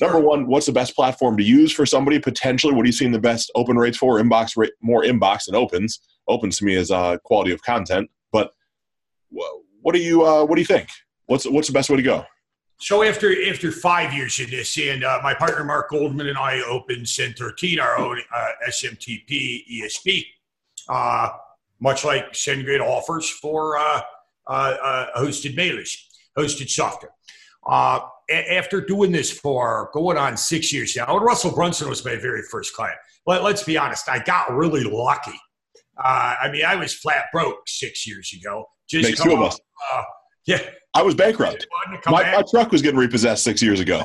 number 0.00 0.20
one, 0.20 0.46
what's 0.46 0.66
the 0.66 0.72
best 0.72 0.94
platform 0.94 1.36
to 1.36 1.42
use 1.42 1.72
for 1.72 1.86
somebody 1.86 2.18
potentially? 2.18 2.74
What 2.74 2.82
are 2.82 2.86
you 2.86 2.92
seeing 2.92 3.12
the 3.12 3.18
best 3.18 3.50
open 3.54 3.76
rates 3.76 3.98
for? 3.98 4.20
Inbox 4.20 4.56
rate, 4.56 4.72
more 4.80 5.02
inbox 5.02 5.46
than 5.46 5.54
opens. 5.54 6.00
Opens 6.28 6.58
to 6.58 6.64
me 6.64 6.76
as 6.76 6.90
uh, 6.90 7.18
quality 7.24 7.52
of 7.52 7.62
content. 7.62 8.10
But 8.32 8.50
what 9.30 9.94
do 9.94 10.00
you 10.00 10.24
uh, 10.26 10.44
what 10.44 10.56
do 10.56 10.60
you 10.60 10.66
think? 10.66 10.88
What's 11.26 11.46
what's 11.46 11.68
the 11.68 11.72
best 11.72 11.90
way 11.90 11.96
to 11.96 12.02
go? 12.02 12.24
So 12.78 13.02
after 13.02 13.32
after 13.48 13.72
five 13.72 14.12
years 14.12 14.38
in 14.40 14.50
this, 14.50 14.76
and 14.78 15.04
uh, 15.04 15.20
my 15.22 15.32
partner 15.32 15.64
Mark 15.64 15.90
Goldman 15.90 16.26
and 16.26 16.36
I 16.36 16.60
opened 16.62 17.06
Send13, 17.06 17.80
our 17.80 17.98
own 17.98 18.20
uh, 18.34 18.48
SMTP 18.68 19.62
ESP, 19.72 20.26
uh, 20.88 21.28
much 21.80 22.04
like 22.04 22.32
SendGrid 22.32 22.80
offers 22.80 23.28
for 23.28 23.78
uh, 23.78 24.02
hosted 24.48 25.56
mailers, 25.56 25.96
hosted 26.38 26.68
software. 26.68 27.12
Uh, 27.66 28.00
a- 28.30 28.54
after 28.56 28.80
doing 28.80 29.12
this 29.12 29.30
for 29.30 29.90
going 29.92 30.16
on 30.16 30.36
six 30.36 30.72
years 30.72 30.96
now, 30.96 31.18
Russell 31.18 31.52
Brunson 31.52 31.88
was 31.88 32.04
my 32.04 32.16
very 32.16 32.42
first 32.42 32.74
client. 32.74 32.98
Let, 33.26 33.42
let's 33.42 33.64
be 33.64 33.76
honest, 33.76 34.08
I 34.08 34.20
got 34.20 34.54
really 34.54 34.84
lucky. 34.84 35.38
Uh, 36.02 36.34
I 36.42 36.50
mean, 36.50 36.64
I 36.64 36.76
was 36.76 36.94
flat 36.94 37.26
broke 37.32 37.68
six 37.68 38.06
years 38.06 38.32
ago. 38.32 38.66
Just 38.88 39.08
Makes 39.08 39.22
two 39.22 39.32
of 39.32 39.42
us. 39.42 39.58
Uh, 39.92 40.02
yeah. 40.46 40.60
I 40.94 41.02
was 41.02 41.14
bankrupt. 41.14 41.66
My, 42.06 42.22
my, 42.22 42.42
truck 42.48 42.70
was 42.70 42.82
getting 42.82 42.98
repossessed 42.98 43.42
six 43.42 43.60
years 43.62 43.80
ago. 43.80 44.02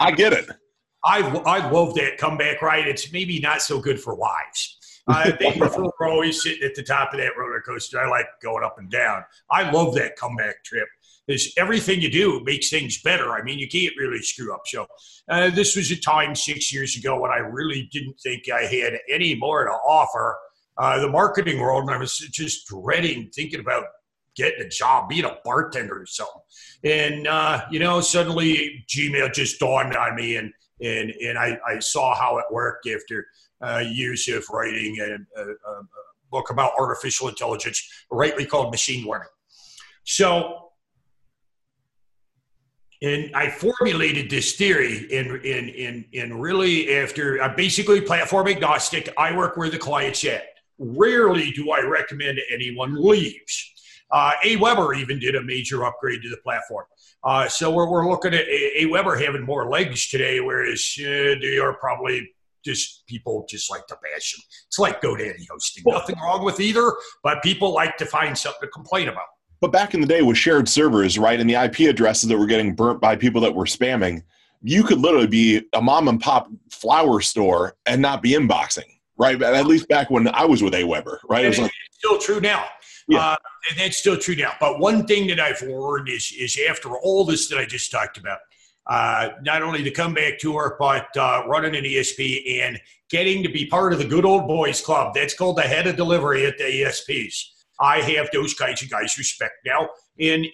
I 0.00 0.10
get 0.12 0.32
it. 0.32 0.46
I, 1.04 1.20
I 1.20 1.70
love 1.70 1.94
that 1.96 2.16
comeback 2.18 2.62
ride. 2.62 2.86
It's 2.86 3.12
maybe 3.12 3.40
not 3.40 3.60
so 3.60 3.80
good 3.80 4.00
for 4.00 4.14
wives. 4.14 4.78
Uh, 5.08 5.32
we're 5.56 6.08
always 6.08 6.42
sitting 6.42 6.62
at 6.62 6.74
the 6.74 6.82
top 6.82 7.12
of 7.12 7.20
that 7.20 7.36
roller 7.36 7.60
coaster. 7.60 8.00
I 8.00 8.08
like 8.08 8.26
going 8.42 8.64
up 8.64 8.76
and 8.78 8.90
down. 8.90 9.24
I 9.50 9.70
love 9.70 9.94
that 9.96 10.16
comeback 10.16 10.64
trip. 10.64 10.88
Because 11.26 11.52
everything 11.56 12.00
you 12.00 12.10
do 12.10 12.42
makes 12.44 12.68
things 12.68 13.00
better. 13.02 13.30
I 13.32 13.42
mean, 13.42 13.58
you 13.58 13.68
can't 13.68 13.94
really 13.96 14.20
screw 14.22 14.52
up. 14.52 14.62
So, 14.66 14.86
uh, 15.28 15.50
this 15.50 15.76
was 15.76 15.90
a 15.92 15.96
time 15.96 16.34
six 16.34 16.72
years 16.72 16.96
ago 16.96 17.20
when 17.20 17.30
I 17.30 17.36
really 17.36 17.88
didn't 17.92 18.20
think 18.20 18.50
I 18.50 18.62
had 18.62 18.98
any 19.08 19.36
more 19.36 19.64
to 19.64 19.70
offer 19.70 20.36
uh, 20.78 21.00
the 21.00 21.08
marketing 21.08 21.60
world, 21.60 21.84
and 21.84 21.92
I 21.92 21.98
was 21.98 22.18
just 22.18 22.66
dreading 22.66 23.30
thinking 23.32 23.60
about 23.60 23.84
getting 24.34 24.66
a 24.66 24.68
job, 24.68 25.08
being 25.08 25.24
a 25.24 25.36
bartender 25.44 26.00
or 26.00 26.06
something. 26.06 26.42
And 26.84 27.26
uh, 27.28 27.66
you 27.70 27.78
know, 27.78 28.00
suddenly 28.00 28.84
Gmail 28.88 29.32
just 29.32 29.60
dawned 29.60 29.94
on 29.94 30.16
me, 30.16 30.36
and 30.36 30.52
and 30.80 31.10
and 31.10 31.38
I, 31.38 31.58
I 31.66 31.78
saw 31.78 32.14
how 32.14 32.38
it 32.38 32.46
worked 32.50 32.88
after 32.88 33.26
uh, 33.62 33.78
years 33.78 34.28
of 34.28 34.44
writing 34.52 34.98
a, 35.00 35.40
a, 35.40 35.44
a, 35.44 35.82
book 36.30 36.48
about 36.48 36.72
artificial 36.78 37.28
intelligence, 37.28 37.86
rightly 38.10 38.46
called 38.46 38.70
machine 38.70 39.06
learning. 39.06 39.28
So, 40.04 40.70
and 43.02 43.30
I 43.34 43.50
formulated 43.50 44.30
this 44.30 44.54
theory 44.54 45.12
in 45.12 45.40
in 45.44 45.68
in 45.68 46.04
in 46.12 46.40
really 46.40 46.96
after 46.96 47.42
I'm 47.42 47.54
basically 47.54 48.00
platform 48.00 48.48
agnostic. 48.48 49.12
I 49.18 49.36
work 49.36 49.58
where 49.58 49.68
the 49.68 49.78
client's 49.78 50.24
at. 50.24 50.44
Rarely 50.78 51.50
do 51.50 51.70
I 51.70 51.80
recommend 51.80 52.40
anyone 52.50 52.94
leaves. 52.94 53.72
Uh, 54.10 54.32
Aweber 54.44 54.96
even 54.96 55.18
did 55.18 55.34
a 55.34 55.42
major 55.42 55.84
upgrade 55.84 56.22
to 56.22 56.28
the 56.30 56.36
platform. 56.38 56.84
Uh, 57.24 57.48
so 57.48 57.70
we're, 57.70 57.88
we're 57.88 58.10
looking 58.10 58.34
at 58.34 58.46
Aweber 58.78 59.22
having 59.22 59.42
more 59.42 59.70
legs 59.70 60.08
today, 60.08 60.40
whereas 60.40 60.94
uh, 61.00 61.34
they 61.40 61.58
are 61.58 61.74
probably 61.74 62.30
just 62.64 63.06
people 63.06 63.46
just 63.48 63.70
like 63.70 63.86
to 63.88 63.96
bash 64.02 64.32
them. 64.32 64.42
It's 64.68 64.78
like 64.78 65.00
GoDaddy 65.00 65.46
hosting. 65.50 65.84
Nothing 65.86 66.16
wrong 66.22 66.44
with 66.44 66.60
either, 66.60 66.94
but 67.22 67.42
people 67.42 67.72
like 67.72 67.96
to 67.98 68.06
find 68.06 68.36
something 68.36 68.60
to 68.62 68.68
complain 68.68 69.08
about. 69.08 69.26
But 69.60 69.70
back 69.70 69.94
in 69.94 70.00
the 70.00 70.06
day 70.06 70.22
with 70.22 70.36
shared 70.36 70.68
servers, 70.68 71.18
right, 71.18 71.38
and 71.38 71.48
the 71.48 71.54
IP 71.54 71.88
addresses 71.88 72.28
that 72.28 72.36
were 72.36 72.46
getting 72.46 72.74
burnt 72.74 73.00
by 73.00 73.14
people 73.14 73.40
that 73.42 73.54
were 73.54 73.64
spamming, 73.64 74.22
you 74.62 74.82
could 74.82 74.98
literally 74.98 75.26
be 75.28 75.62
a 75.72 75.80
mom 75.80 76.08
and 76.08 76.20
pop 76.20 76.50
flower 76.70 77.20
store 77.20 77.76
and 77.86 78.02
not 78.02 78.22
be 78.22 78.32
inboxing, 78.32 78.88
right? 79.16 79.40
At 79.40 79.66
least 79.66 79.88
back 79.88 80.10
when 80.10 80.28
I 80.28 80.44
was 80.44 80.62
with 80.62 80.72
Aweber, 80.72 81.18
right? 81.28 81.44
It 81.44 81.58
like, 81.58 81.70
it's 81.88 81.98
still 81.98 82.18
true 82.18 82.40
now. 82.40 82.64
Yeah. 83.08 83.20
Uh, 83.20 83.36
and 83.70 83.78
that's 83.78 83.96
still 83.96 84.16
true 84.16 84.36
now. 84.36 84.52
But 84.60 84.78
one 84.80 85.06
thing 85.06 85.26
that 85.28 85.40
I've 85.40 85.62
learned 85.62 86.08
is, 86.08 86.32
is 86.36 86.58
after 86.68 86.96
all 86.96 87.24
this 87.24 87.48
that 87.48 87.58
I 87.58 87.64
just 87.64 87.90
talked 87.90 88.18
about, 88.18 88.38
uh, 88.86 89.30
not 89.42 89.62
only 89.62 89.82
the 89.82 89.90
comeback 89.90 90.38
tour, 90.38 90.76
but 90.78 91.06
uh, 91.16 91.42
running 91.46 91.76
an 91.76 91.84
ESP 91.84 92.60
and 92.62 92.80
getting 93.10 93.42
to 93.42 93.48
be 93.48 93.66
part 93.66 93.92
of 93.92 93.98
the 93.98 94.04
good 94.04 94.24
old 94.24 94.48
boys 94.48 94.80
club. 94.80 95.14
That's 95.14 95.34
called 95.34 95.56
the 95.56 95.62
head 95.62 95.86
of 95.86 95.96
delivery 95.96 96.46
at 96.46 96.58
the 96.58 96.64
ESPs. 96.64 97.34
I 97.80 98.00
have 98.00 98.28
those 98.32 98.54
kinds 98.54 98.82
of 98.82 98.90
guys 98.90 99.16
respect 99.18 99.54
now, 99.64 99.88
and, 100.20 100.46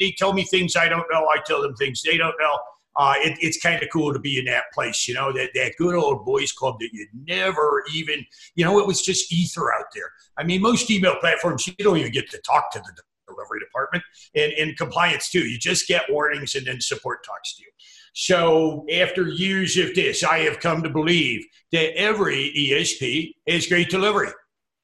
they 0.00 0.14
tell 0.16 0.32
me 0.32 0.44
things 0.44 0.76
I 0.76 0.88
don't 0.88 1.06
know. 1.12 1.26
I 1.28 1.38
tell 1.46 1.62
them 1.62 1.74
things 1.76 2.02
they 2.02 2.16
don't 2.16 2.34
know. 2.40 2.58
Uh, 2.96 3.14
it, 3.18 3.36
it's 3.40 3.60
kind 3.60 3.82
of 3.82 3.88
cool 3.92 4.12
to 4.12 4.20
be 4.20 4.38
in 4.38 4.44
that 4.44 4.64
place, 4.72 5.08
you 5.08 5.14
know, 5.14 5.32
that, 5.32 5.50
that 5.54 5.74
good 5.78 5.96
old 5.96 6.24
boys 6.24 6.52
club 6.52 6.76
that 6.78 6.90
you 6.92 7.06
never 7.26 7.82
even, 7.92 8.24
you 8.54 8.64
know, 8.64 8.78
it 8.78 8.86
was 8.86 9.02
just 9.02 9.32
ether 9.32 9.74
out 9.74 9.86
there. 9.94 10.12
I 10.38 10.44
mean, 10.44 10.62
most 10.62 10.88
email 10.90 11.16
platforms, 11.16 11.66
you 11.66 11.74
don't 11.78 11.96
even 11.96 12.12
get 12.12 12.30
to 12.30 12.38
talk 12.38 12.70
to 12.72 12.78
the 12.78 12.92
delivery 13.34 13.60
department 13.60 14.04
and, 14.34 14.52
and 14.52 14.76
compliance 14.76 15.30
too. 15.30 15.46
You 15.46 15.58
just 15.58 15.88
get 15.88 16.10
warnings 16.10 16.54
and 16.54 16.66
then 16.66 16.80
support 16.80 17.24
talks 17.24 17.56
to 17.56 17.62
you. 17.62 17.70
So 18.14 18.86
after 18.92 19.28
years 19.28 19.76
of 19.76 19.94
this, 19.94 20.22
I 20.22 20.40
have 20.40 20.60
come 20.60 20.82
to 20.82 20.90
believe 20.90 21.44
that 21.72 21.96
every 21.98 22.52
ESP 22.56 23.34
has 23.48 23.66
great 23.66 23.90
delivery. 23.90 24.30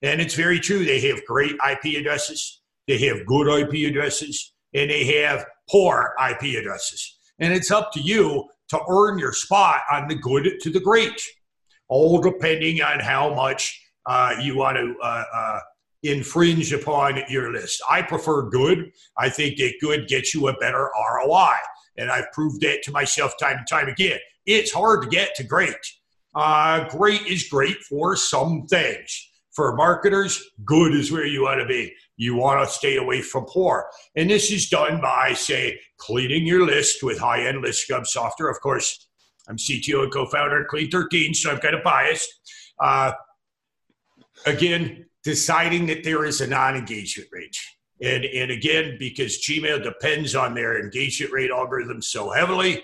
And 0.03 0.21
it's 0.21 0.35
very 0.35 0.59
true. 0.59 0.85
They 0.85 1.01
have 1.09 1.25
great 1.27 1.55
IP 1.69 1.99
addresses, 1.99 2.63
they 2.89 2.99
have 3.07 3.27
good 3.27 3.49
IP 3.49 3.89
addresses, 3.89 4.53
and 4.75 4.91
they 4.91 5.05
have 5.23 5.47
poor 5.69 6.15
IP 6.29 6.59
addresses. 6.59 7.19
And 7.39 7.53
it's 7.53 7.71
up 7.71 7.93
to 7.93 8.01
you 8.01 8.49
to 8.71 8.81
earn 8.89 9.19
your 9.19 9.33
spot 9.33 9.83
on 9.93 10.09
the 10.09 10.15
good 10.15 10.49
to 10.61 10.71
the 10.71 10.81
great, 10.81 11.21
all 11.89 12.21
depending 12.21 12.83
on 12.83 13.01
how 13.01 13.35
much 13.35 13.81
uh, 14.07 14.35
you 14.41 14.57
want 14.57 14.77
to 14.77 14.95
uh, 15.03 15.25
uh, 15.35 15.61
infringe 16.03 16.73
upon 16.73 17.23
your 17.29 17.53
list. 17.53 17.83
I 17.89 18.03
prefer 18.03 18.49
good. 18.49 18.93
I 19.17 19.29
think 19.29 19.59
that 19.59 19.75
good 19.81 20.09
gets 20.09 20.35
you 20.35 20.49
a 20.49 20.55
better 20.55 20.91
ROI. 21.17 21.55
And 21.97 22.11
I've 22.11 22.33
proved 22.33 22.63
that 22.63 22.83
to 22.85 22.93
myself 22.93 23.35
time 23.39 23.59
and 23.59 23.67
time 23.69 23.89
again. 23.89 24.19
It's 24.47 24.73
hard 24.73 25.03
to 25.03 25.09
get 25.09 25.35
to 25.37 25.45
great. 25.45 25.75
Uh, 26.35 26.89
great 26.89 27.27
is 27.27 27.49
great 27.49 27.77
for 27.89 28.17
some 28.17 28.67
things. 28.67 29.29
For 29.53 29.75
marketers, 29.75 30.43
good 30.65 30.95
is 30.95 31.11
where 31.11 31.27
you 31.27 31.43
want 31.43 31.61
to 31.61 31.67
be. 31.67 31.93
You 32.17 32.37
want 32.37 32.67
to 32.67 32.73
stay 32.73 32.97
away 32.97 33.21
from 33.21 33.47
poor. 33.47 33.91
And 34.15 34.31
this 34.31 34.51
is 34.51 34.69
done 34.69 35.01
by, 35.01 35.33
say, 35.33 35.81
cleaning 35.99 36.47
your 36.47 36.65
list 36.65 37.03
with 37.03 37.19
high 37.19 37.47
end 37.47 37.61
list 37.63 37.83
scrub 37.83 38.07
software. 38.07 38.49
Of 38.49 38.61
course, 38.61 39.09
I'm 39.49 39.57
CTO 39.57 40.05
and 40.05 40.13
co 40.13 40.27
founder 40.27 40.63
of 40.63 40.69
Clean 40.69 40.89
13, 40.89 41.35
so 41.35 41.51
I'm 41.51 41.59
kind 41.59 41.75
of 41.75 41.83
biased. 41.83 42.29
Uh, 42.79 43.13
again, 44.47 45.07
deciding 45.25 45.87
that 45.87 46.05
there 46.05 46.25
is 46.25 46.41
a 46.41 46.47
non 46.47 46.77
engagement 46.77 47.29
range. 47.33 47.77
And, 48.03 48.25
and 48.25 48.51
again, 48.51 48.97
because 48.99 49.45
Gmail 49.47 49.83
depends 49.83 50.35
on 50.35 50.55
their 50.55 50.83
engagement 50.83 51.33
rate 51.33 51.51
algorithm 51.51 52.01
so 52.01 52.31
heavily, 52.31 52.83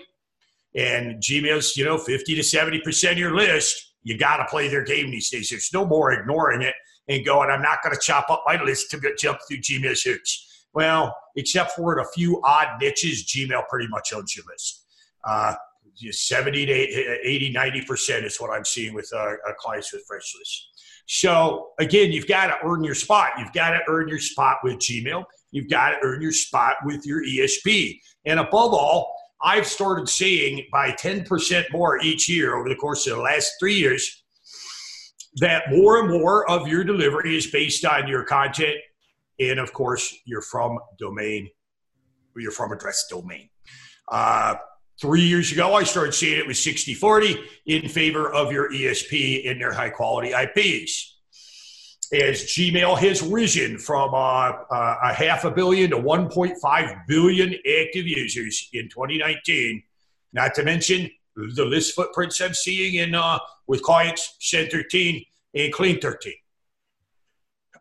and 0.75 1.21
Gmail's, 1.21 1.75
you 1.75 1.85
know, 1.85 1.97
50 1.97 2.35
to 2.35 2.41
70% 2.41 3.11
of 3.13 3.17
your 3.17 3.35
list, 3.35 3.93
you 4.03 4.17
got 4.17 4.37
to 4.37 4.45
play 4.45 4.67
their 4.67 4.83
game 4.83 5.09
these 5.09 5.29
days. 5.29 5.49
There's 5.49 5.71
no 5.73 5.85
more 5.85 6.11
ignoring 6.11 6.61
it 6.61 6.75
and 7.07 7.25
going, 7.25 7.49
I'm 7.49 7.61
not 7.61 7.81
going 7.81 7.95
to 7.95 8.01
chop 8.01 8.29
up 8.29 8.43
my 8.45 8.61
list 8.61 8.91
to 8.91 9.15
jump 9.17 9.39
through 9.47 9.57
Gmail's 9.57 10.01
hoops. 10.03 10.65
Well, 10.73 11.15
except 11.35 11.71
for 11.71 11.97
a 11.97 12.05
few 12.11 12.41
odd 12.43 12.79
niches, 12.79 13.25
Gmail 13.25 13.67
pretty 13.67 13.87
much 13.87 14.13
owns 14.13 14.35
your 14.35 14.45
list. 14.49 14.85
Uh, 15.23 15.55
70 16.11 16.65
to 16.65 16.73
80, 16.73 17.53
90% 17.53 18.23
is 18.23 18.39
what 18.39 18.49
I'm 18.49 18.65
seeing 18.65 18.93
with 18.93 19.11
uh, 19.15 19.33
clients 19.57 19.93
with 19.93 20.03
Freshlyst. 20.07 20.67
So 21.07 21.69
again, 21.79 22.11
you've 22.11 22.27
got 22.27 22.47
to 22.47 22.57
earn 22.65 22.83
your 22.83 22.95
spot. 22.95 23.31
You've 23.39 23.53
got 23.53 23.71
to 23.71 23.79
earn 23.87 24.07
your 24.07 24.19
spot 24.19 24.57
with 24.63 24.75
Gmail. 24.75 25.23
You've 25.51 25.69
got 25.69 25.91
to 25.91 25.97
earn 26.03 26.21
your 26.21 26.33
spot 26.33 26.75
with 26.83 27.05
your 27.05 27.23
ESP. 27.23 27.99
And 28.25 28.39
above 28.39 28.73
all, 28.73 29.13
I've 29.41 29.67
started 29.67 30.09
seeing 30.09 30.65
by 30.71 30.91
10% 30.91 31.65
more 31.71 32.01
each 32.01 32.27
year 32.27 32.55
over 32.55 32.67
the 32.67 32.75
course 32.75 33.07
of 33.07 33.17
the 33.17 33.21
last 33.21 33.53
three 33.59 33.75
years 33.75 34.23
that 35.35 35.69
more 35.69 35.99
and 35.99 36.09
more 36.09 36.49
of 36.49 36.67
your 36.67 36.83
delivery 36.83 37.37
is 37.37 37.47
based 37.47 37.85
on 37.85 38.07
your 38.07 38.23
content 38.23 38.75
and, 39.39 39.59
of 39.59 39.71
course, 39.71 40.15
your 40.25 40.41
from 40.41 40.79
domain, 40.97 41.49
your 42.35 42.51
from 42.51 42.71
address 42.71 43.05
domain. 43.09 43.49
Uh, 44.11 44.55
Three 44.99 45.21
years 45.21 45.51
ago, 45.51 45.75
I 45.75 45.83
started 45.83 46.13
seeing 46.13 46.39
it 46.39 46.47
was 46.47 46.63
60 46.63 46.95
40 46.95 47.37
in 47.67 47.87
favor 47.87 48.33
of 48.33 48.51
your 48.51 48.71
ESP 48.71 49.49
and 49.49 49.61
their 49.61 49.71
high 49.71 49.91
quality 49.91 50.31
IPs. 50.31 51.15
As 52.11 52.43
Gmail 52.45 52.97
has 52.97 53.21
risen 53.21 53.77
from 53.77 54.13
uh, 54.13 54.17
uh, 54.17 54.95
a 55.03 55.13
half 55.13 55.43
a 55.43 55.51
billion 55.51 55.91
to 55.91 55.97
1.5 55.97 57.07
billion 57.07 57.53
active 57.53 58.07
users 58.07 58.69
in 58.73 58.89
2019, 58.89 59.83
not 60.33 60.55
to 60.55 60.63
mention 60.63 61.11
the 61.35 61.65
list 61.65 61.93
footprints 61.93 62.41
I'm 62.41 62.53
seeing 62.53 62.95
in 62.95 63.13
uh, 63.13 63.37
with 63.67 63.83
clients 63.83 64.35
Send 64.39 64.71
13 64.71 65.23
and 65.53 65.73
Clean 65.73 65.99
13. 65.99 66.33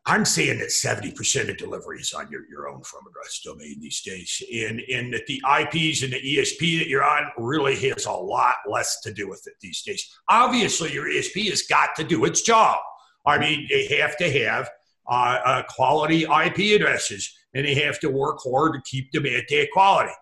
I'm 0.09 0.25
saying 0.25 0.61
that 0.61 0.69
70% 0.69 1.51
of 1.51 1.57
delivery 1.57 1.99
is 1.99 2.13
on 2.13 2.31
your, 2.31 2.49
your 2.49 2.69
own 2.69 2.83
from 2.83 3.01
address 3.09 3.41
domain 3.45 3.79
these 3.81 4.03
days. 4.03 4.41
And, 4.55 4.81
and 4.93 5.13
that 5.13 5.27
the 5.27 5.43
IPs 5.45 6.03
and 6.05 6.13
the 6.13 6.21
ESP 6.21 6.79
that 6.79 6.89
you're 6.89 7.05
on 7.05 7.25
really 7.37 7.75
has 7.89 8.07
a 8.07 8.13
lot 8.13 8.55
less 8.69 9.01
to 9.01 9.13
do 9.13 9.29
with 9.29 9.45
it 9.47 9.55
these 9.61 9.83
days. 9.83 10.09
Obviously, 10.29 10.93
your 10.93 11.07
ESP 11.07 11.51
has 11.51 11.63
got 11.63 11.97
to 11.97 12.05
do 12.05 12.25
its 12.25 12.43
job. 12.43 12.79
I 13.27 13.39
mean, 13.39 13.67
they 13.69 13.87
have 13.99 14.17
to 14.19 14.31
have 14.45 14.71
uh, 15.11 15.39
uh, 15.45 15.63
quality 15.69 16.23
IP 16.23 16.81
addresses 16.81 17.33
and 17.55 17.67
they 17.67 17.75
have 17.75 17.99
to 18.01 18.09
work 18.09 18.39
hard 18.45 18.75
to 18.75 18.81
keep 18.89 19.11
them 19.11 19.27
at 19.27 19.49
that 19.49 19.69
quality. 19.73 20.13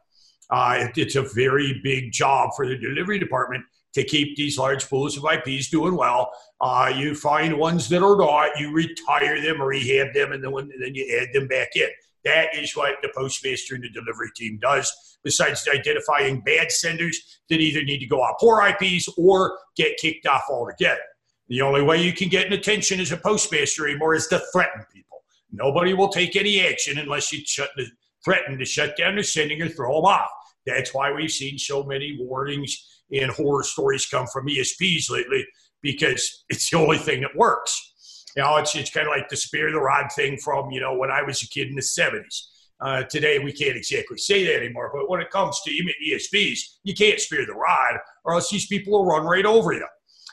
Uh, 0.49 0.77
it, 0.79 0.97
it's 0.97 1.17
a 1.17 1.27
very 1.35 1.81
big 1.85 2.11
job 2.11 2.51
for 2.57 2.67
the 2.67 2.77
delivery 2.77 3.19
department 3.19 3.65
to 3.95 4.05
keep 4.05 4.37
these 4.37 4.59
large 4.59 4.89
pools 4.89 5.17
of 5.17 5.25
IPs 5.25 5.71
doing 5.71 5.97
well. 5.97 6.31
Uh, 6.61 6.93
you 6.95 7.15
find 7.15 7.57
ones 7.57 7.89
that 7.89 8.03
are 8.03 8.17
not, 8.17 8.59
you 8.59 8.73
retire 8.73 9.41
them, 9.41 9.63
rehab 9.63 10.13
them, 10.13 10.33
and 10.33 10.43
then, 10.43 10.51
when, 10.53 10.71
then 10.81 10.95
you 10.95 11.21
add 11.21 11.29
them 11.33 11.49
back 11.49 11.69
in. 11.77 11.89
That 12.25 12.55
is 12.55 12.77
what 12.77 12.97
the 13.03 13.11
postmaster 13.15 13.75
and 13.75 13.85
the 13.85 13.91
delivery 13.91 14.31
team 14.35 14.59
does, 14.61 15.19
besides 15.23 15.69
identifying 15.73 16.41
bad 16.41 16.73
senders 16.73 17.41
that 17.51 17.61
either 17.61 17.85
need 17.85 17.99
to 17.99 18.07
go 18.07 18.21
on 18.21 18.35
poor 18.41 18.67
IPs 18.67 19.09
or 19.17 19.59
get 19.77 19.97
kicked 19.99 20.27
off 20.27 20.45
altogether. 20.51 21.01
The 21.49 21.61
only 21.61 21.83
way 21.83 22.03
you 22.03 22.13
can 22.13 22.31
get 22.31 22.47
an 22.47 22.55
attention 22.55 23.01
as 23.01 23.13
a 23.13 23.19
postmaster 23.19 23.87
anymore 23.87 24.15
is 24.15 24.27
to 24.29 24.43
threaten 24.53 24.85
people. 24.93 25.23
Nobody 25.53 25.93
will 25.93 26.09
take 26.09 26.35
any 26.35 26.67
action 26.67 26.99
unless 26.99 27.31
you 27.33 27.45
shut 27.45 27.69
the, 27.77 27.87
threaten 28.25 28.59
to 28.59 28.65
shut 28.65 28.97
down 28.97 29.15
their 29.15 29.23
sending 29.23 29.61
or 29.61 29.69
throw 29.69 29.97
them 29.97 30.07
off. 30.07 30.31
That's 30.67 30.95
why 30.95 31.13
we've 31.13 31.31
seen 31.31 31.59
so 31.59 31.85
many 31.85 32.17
warnings 32.19 32.94
and 33.13 33.31
horror 33.31 33.63
stories 33.63 34.07
come 34.07 34.27
from 34.27 34.49
ESPs 34.49 35.11
lately 35.11 35.47
because 35.83 36.45
it's 36.49 36.71
the 36.71 36.79
only 36.79 36.99
thing 36.99 37.21
that 37.23 37.37
works. 37.37 37.93
You 38.37 38.43
know, 38.43 38.57
it's, 38.57 38.75
it's 38.75 38.91
kind 38.91 39.07
of 39.07 39.13
like 39.13 39.29
the 39.29 39.37
spare 39.37 39.71
the 39.71 39.79
rod 39.79 40.11
thing 40.13 40.39
from, 40.39 40.71
you 40.71 40.81
know, 40.81 40.97
when 40.97 41.11
I 41.11 41.23
was 41.23 41.43
a 41.43 41.49
kid 41.49 41.69
in 41.69 41.77
the 41.77 41.83
70s. 41.83 42.49
Uh, 42.81 43.05
today, 43.05 43.39
we 43.39 43.53
can't 43.53 43.77
exactly 43.77 44.19
say 44.19 44.45
that 44.45 44.57
anymore, 44.57 44.91
but 44.93 45.09
when 45.09 45.21
it 45.21 45.31
comes 45.31 45.61
to 45.63 45.71
ESPs, 45.71 46.59
you 46.83 46.93
can't 46.93 47.21
spare 47.21 47.47
the 47.47 47.53
rod 47.53 47.99
or 48.25 48.35
else 48.35 48.51
these 48.51 48.67
people 48.67 48.93
will 48.93 49.07
run 49.07 49.25
right 49.25 49.47
over 49.47 49.73
you. 49.73 49.87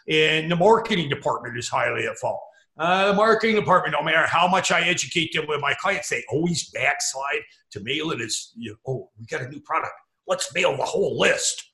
And 0.10 0.50
the 0.50 0.56
marketing 0.56 1.10
department 1.10 1.58
is 1.58 1.70
highly 1.70 2.08
at 2.08 2.18
fault. 2.18 2.42
Uh, 2.78 3.08
the 3.08 3.14
marketing 3.14 3.56
department, 3.56 3.96
no 3.98 4.04
matter 4.04 4.26
how 4.26 4.48
much 4.48 4.72
I 4.72 4.82
educate 4.82 5.34
them 5.34 5.46
with 5.48 5.62
my 5.62 5.76
clients, 5.76 6.10
they 6.10 6.24
always 6.32 6.70
backslide 6.72 7.42
to 7.72 7.80
mail 7.82 8.12
it 8.12 8.22
as, 8.22 8.52
you 8.56 8.72
know, 8.72 8.78
oh, 8.88 9.10
we 9.20 9.26
got 9.28 9.42
a 9.42 9.50
new 9.50 9.62
product. 9.62 9.94
Let's 10.28 10.54
mail 10.54 10.76
the 10.76 10.84
whole 10.84 11.20
list 11.20 11.71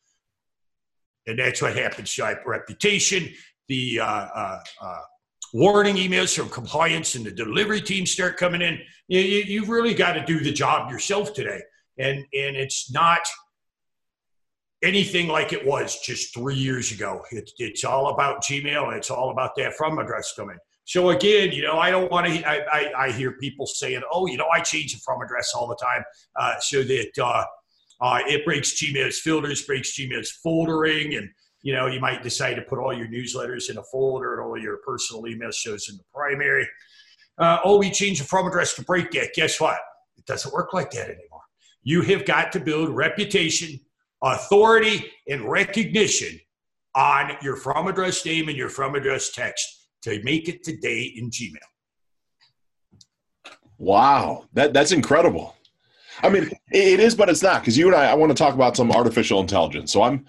and 1.28 1.38
that's 1.38 1.62
what 1.62 1.76
happens 1.76 2.14
to 2.16 2.40
reputation. 2.46 3.30
The 3.68 4.00
uh, 4.00 4.06
uh, 4.06 4.60
uh, 4.82 5.02
warning 5.54 5.98
emails 5.98 6.36
from 6.38 6.50
compliance 6.50 7.16
and 7.16 7.26
the 7.26 7.32
delivery 7.32 7.82
team 7.82 8.06
start 8.06 8.38
coming 8.38 8.62
in. 8.62 8.80
You, 9.10 9.20
you, 9.20 9.44
you've 9.46 9.70
really 9.70 9.94
got 9.94 10.14
to 10.14 10.26
do 10.26 10.40
the 10.40 10.52
job 10.52 10.90
yourself 10.90 11.34
today, 11.34 11.62
and 11.98 12.20
and 12.34 12.56
it's 12.56 12.92
not 12.92 13.22
anything 14.84 15.28
like 15.28 15.54
it 15.54 15.66
was 15.66 16.00
just 16.00 16.34
three 16.34 16.56
years 16.56 16.92
ago. 16.92 17.22
It's 17.32 17.54
it's 17.58 17.84
all 17.84 18.10
about 18.14 18.44
Gmail 18.44 18.96
it's 18.96 19.12
all 19.12 19.32
about 19.32 19.52
that 19.58 19.74
from 19.74 20.00
address 20.00 20.34
coming. 20.36 20.58
So 20.86 21.10
again, 21.10 21.52
you 21.52 21.64
know, 21.64 21.78
I 21.78 21.92
don't 21.92 22.10
want 22.10 22.28
to. 22.28 22.50
I, 22.50 22.60
I, 22.72 23.06
I, 23.08 23.12
hear 23.12 23.34
people 23.34 23.68
saying, 23.68 24.02
"Oh, 24.10 24.26
you 24.26 24.38
know, 24.38 24.48
I 24.54 24.62
change 24.62 24.94
the 24.94 25.00
from 25.00 25.22
address 25.22 25.52
all 25.54 25.68
the 25.68 25.76
time 25.76 26.02
uh, 26.38 26.58
so 26.62 26.82
that 26.82 27.12
uh, 27.22 27.44
uh, 28.00 28.20
it 28.28 28.46
breaks 28.46 28.82
Gmail's 28.82 29.20
filters, 29.20 29.64
breaks 29.64 29.98
Gmail's 29.98 30.40
foldering, 30.46 31.18
and 31.18 31.30
you 31.64 31.74
know 31.74 31.88
you 31.88 32.00
might 32.00 32.24
decide 32.24 32.56
to 32.56 32.62
put 32.62 32.80
all 32.80 32.94
your 32.94 33.08
newsletters 33.08 33.70
in 33.70 33.78
a 33.78 33.84
folder 33.84 34.34
and 34.34 34.48
all 34.48 34.58
your 34.58 34.78
personal 34.86 35.28
email 35.28 35.52
shows 35.52 35.90
in 35.90 35.98
the 35.98 36.04
primary. 36.14 36.68
Uh, 37.38 37.60
oh, 37.64 37.78
we 37.78 37.92
changed 37.92 38.22
the 38.22 38.26
from 38.26 38.48
address 38.48 38.74
to 38.76 38.84
break 38.84 39.14
it. 39.16 39.32
Guess 39.36 39.60
what? 39.60 39.78
It 40.18 40.26
doesn't 40.26 40.54
work 40.54 40.74
like 40.74 40.92
that 40.92 41.06
anymore. 41.06 41.42
You 41.84 42.02
have 42.02 42.26
got 42.26 42.52
to 42.54 42.60
build 42.60 42.90
reputation, 42.90 43.80
authority, 44.24 45.06
and 45.28 45.50
recognition 45.50 46.40
on 46.96 47.38
your 47.42 47.56
from 47.56 47.88
address 47.88 48.26
name 48.26 48.50
and 48.50 48.58
your 48.58 48.70
from 48.70 48.96
address 48.96 49.32
text 49.32 49.88
to 50.02 50.22
make 50.24 50.50
it 50.50 50.64
today 50.64 51.14
in 51.16 51.30
Gmail. 51.30 51.58
Wow, 53.78 54.46
that 54.54 54.74
that's 54.74 54.92
incredible. 54.92 55.56
I 56.24 56.30
mean, 56.30 56.50
it 56.72 57.00
is, 57.00 57.16
but 57.16 57.30
it's 57.30 57.44
not 57.44 57.62
because 57.62 57.78
you 57.78 57.88
and 57.88 57.96
I. 57.96 58.12
I 58.12 58.14
want 58.16 58.32
to 58.32 58.36
talk 58.36 58.54
about 58.54 58.76
some 58.76 58.92
artificial 58.92 59.40
intelligence. 59.40 59.92
So 59.92 60.04
I'm, 60.04 60.26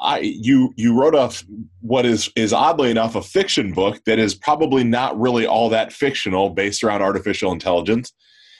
I 0.00 0.20
you 0.20 0.72
you 0.76 0.98
wrote 0.98 1.14
a 1.14 1.32
what 1.80 2.06
is 2.06 2.30
is 2.36 2.52
oddly 2.52 2.90
enough 2.90 3.14
a 3.14 3.22
fiction 3.22 3.72
book 3.72 4.00
that 4.06 4.18
is 4.18 4.34
probably 4.34 4.84
not 4.84 5.18
really 5.18 5.46
all 5.46 5.68
that 5.70 5.92
fictional, 5.92 6.50
based 6.50 6.82
around 6.82 7.02
artificial 7.02 7.52
intelligence. 7.52 8.12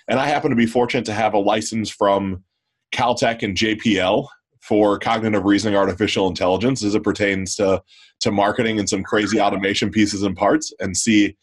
And 0.08 0.18
I 0.18 0.26
happen 0.26 0.50
to 0.50 0.56
be 0.56 0.66
fortunate 0.66 1.04
to 1.06 1.12
have 1.14 1.34
a 1.34 1.38
license 1.38 1.90
from 1.90 2.44
Caltech 2.92 3.42
and 3.42 3.56
JPL 3.56 4.26
for 4.60 4.98
cognitive 4.98 5.44
reasoning 5.44 5.76
artificial 5.76 6.28
intelligence 6.28 6.84
as 6.84 6.94
it 6.94 7.02
pertains 7.02 7.56
to 7.56 7.82
to 8.20 8.30
marketing 8.30 8.78
and 8.78 8.88
some 8.88 9.02
crazy 9.02 9.40
automation 9.40 9.90
pieces 9.90 10.22
and 10.22 10.36
parts 10.36 10.72
and 10.78 10.96
see 10.96 11.36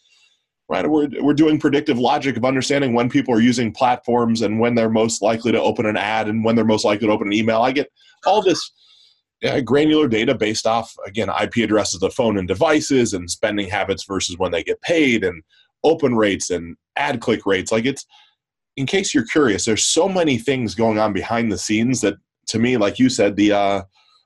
right? 0.70 0.88
We're, 0.88 1.10
we're 1.20 1.34
doing 1.34 1.60
predictive 1.60 1.98
logic 1.98 2.38
of 2.38 2.46
understanding 2.46 2.94
when 2.94 3.10
people 3.10 3.34
are 3.34 3.42
using 3.42 3.74
platforms 3.74 4.44
and 4.44 4.60
when 4.60 4.76
they're 4.76 4.90
most 4.90 5.22
likely 5.22 5.52
to 5.52 5.62
open 5.62 5.88
an 5.88 5.98
ad 5.98 6.28
and 6.28 6.44
when 6.44 6.56
they're 6.56 6.64
most 6.64 6.86
likely 6.86 7.08
to 7.08 7.14
open 7.14 7.28
an 7.28 7.34
email. 7.34 7.62
I 7.62 7.72
get 7.72 7.92
all 8.26 8.42
this 8.42 8.72
uh, 9.44 9.62
granular 9.62 10.08
data 10.08 10.36
based 10.36 10.68
off 10.68 10.94
again 11.08 11.30
ip 11.42 11.56
addresses 11.56 12.04
of 12.04 12.14
phone 12.14 12.38
and 12.38 12.48
devices 12.48 13.14
and 13.14 13.30
spending 13.32 13.70
habits 13.70 14.04
versus 14.06 14.38
when 14.38 14.52
they 14.52 14.64
get 14.64 14.82
paid 14.82 15.24
and 15.24 15.42
open 15.84 16.16
rates 16.16 16.50
and 16.50 16.76
ad 16.98 17.22
click 17.22 17.46
rates. 17.46 17.72
Like 17.72 17.86
it's 17.86 18.06
in 18.78 18.86
case 18.86 19.14
you're 19.14 19.26
curious 19.26 19.66
there's 19.66 19.84
so 19.84 20.08
many 20.08 20.38
things 20.38 20.76
going 20.76 21.00
on 21.00 21.14
behind 21.14 21.52
the 21.52 21.58
scenes 21.58 22.02
that 22.02 22.16
to 22.48 22.60
me 22.60 22.78
like 22.78 23.00
you 23.00 23.10
said 23.10 23.36
the 23.36 23.52
uh 23.52 23.82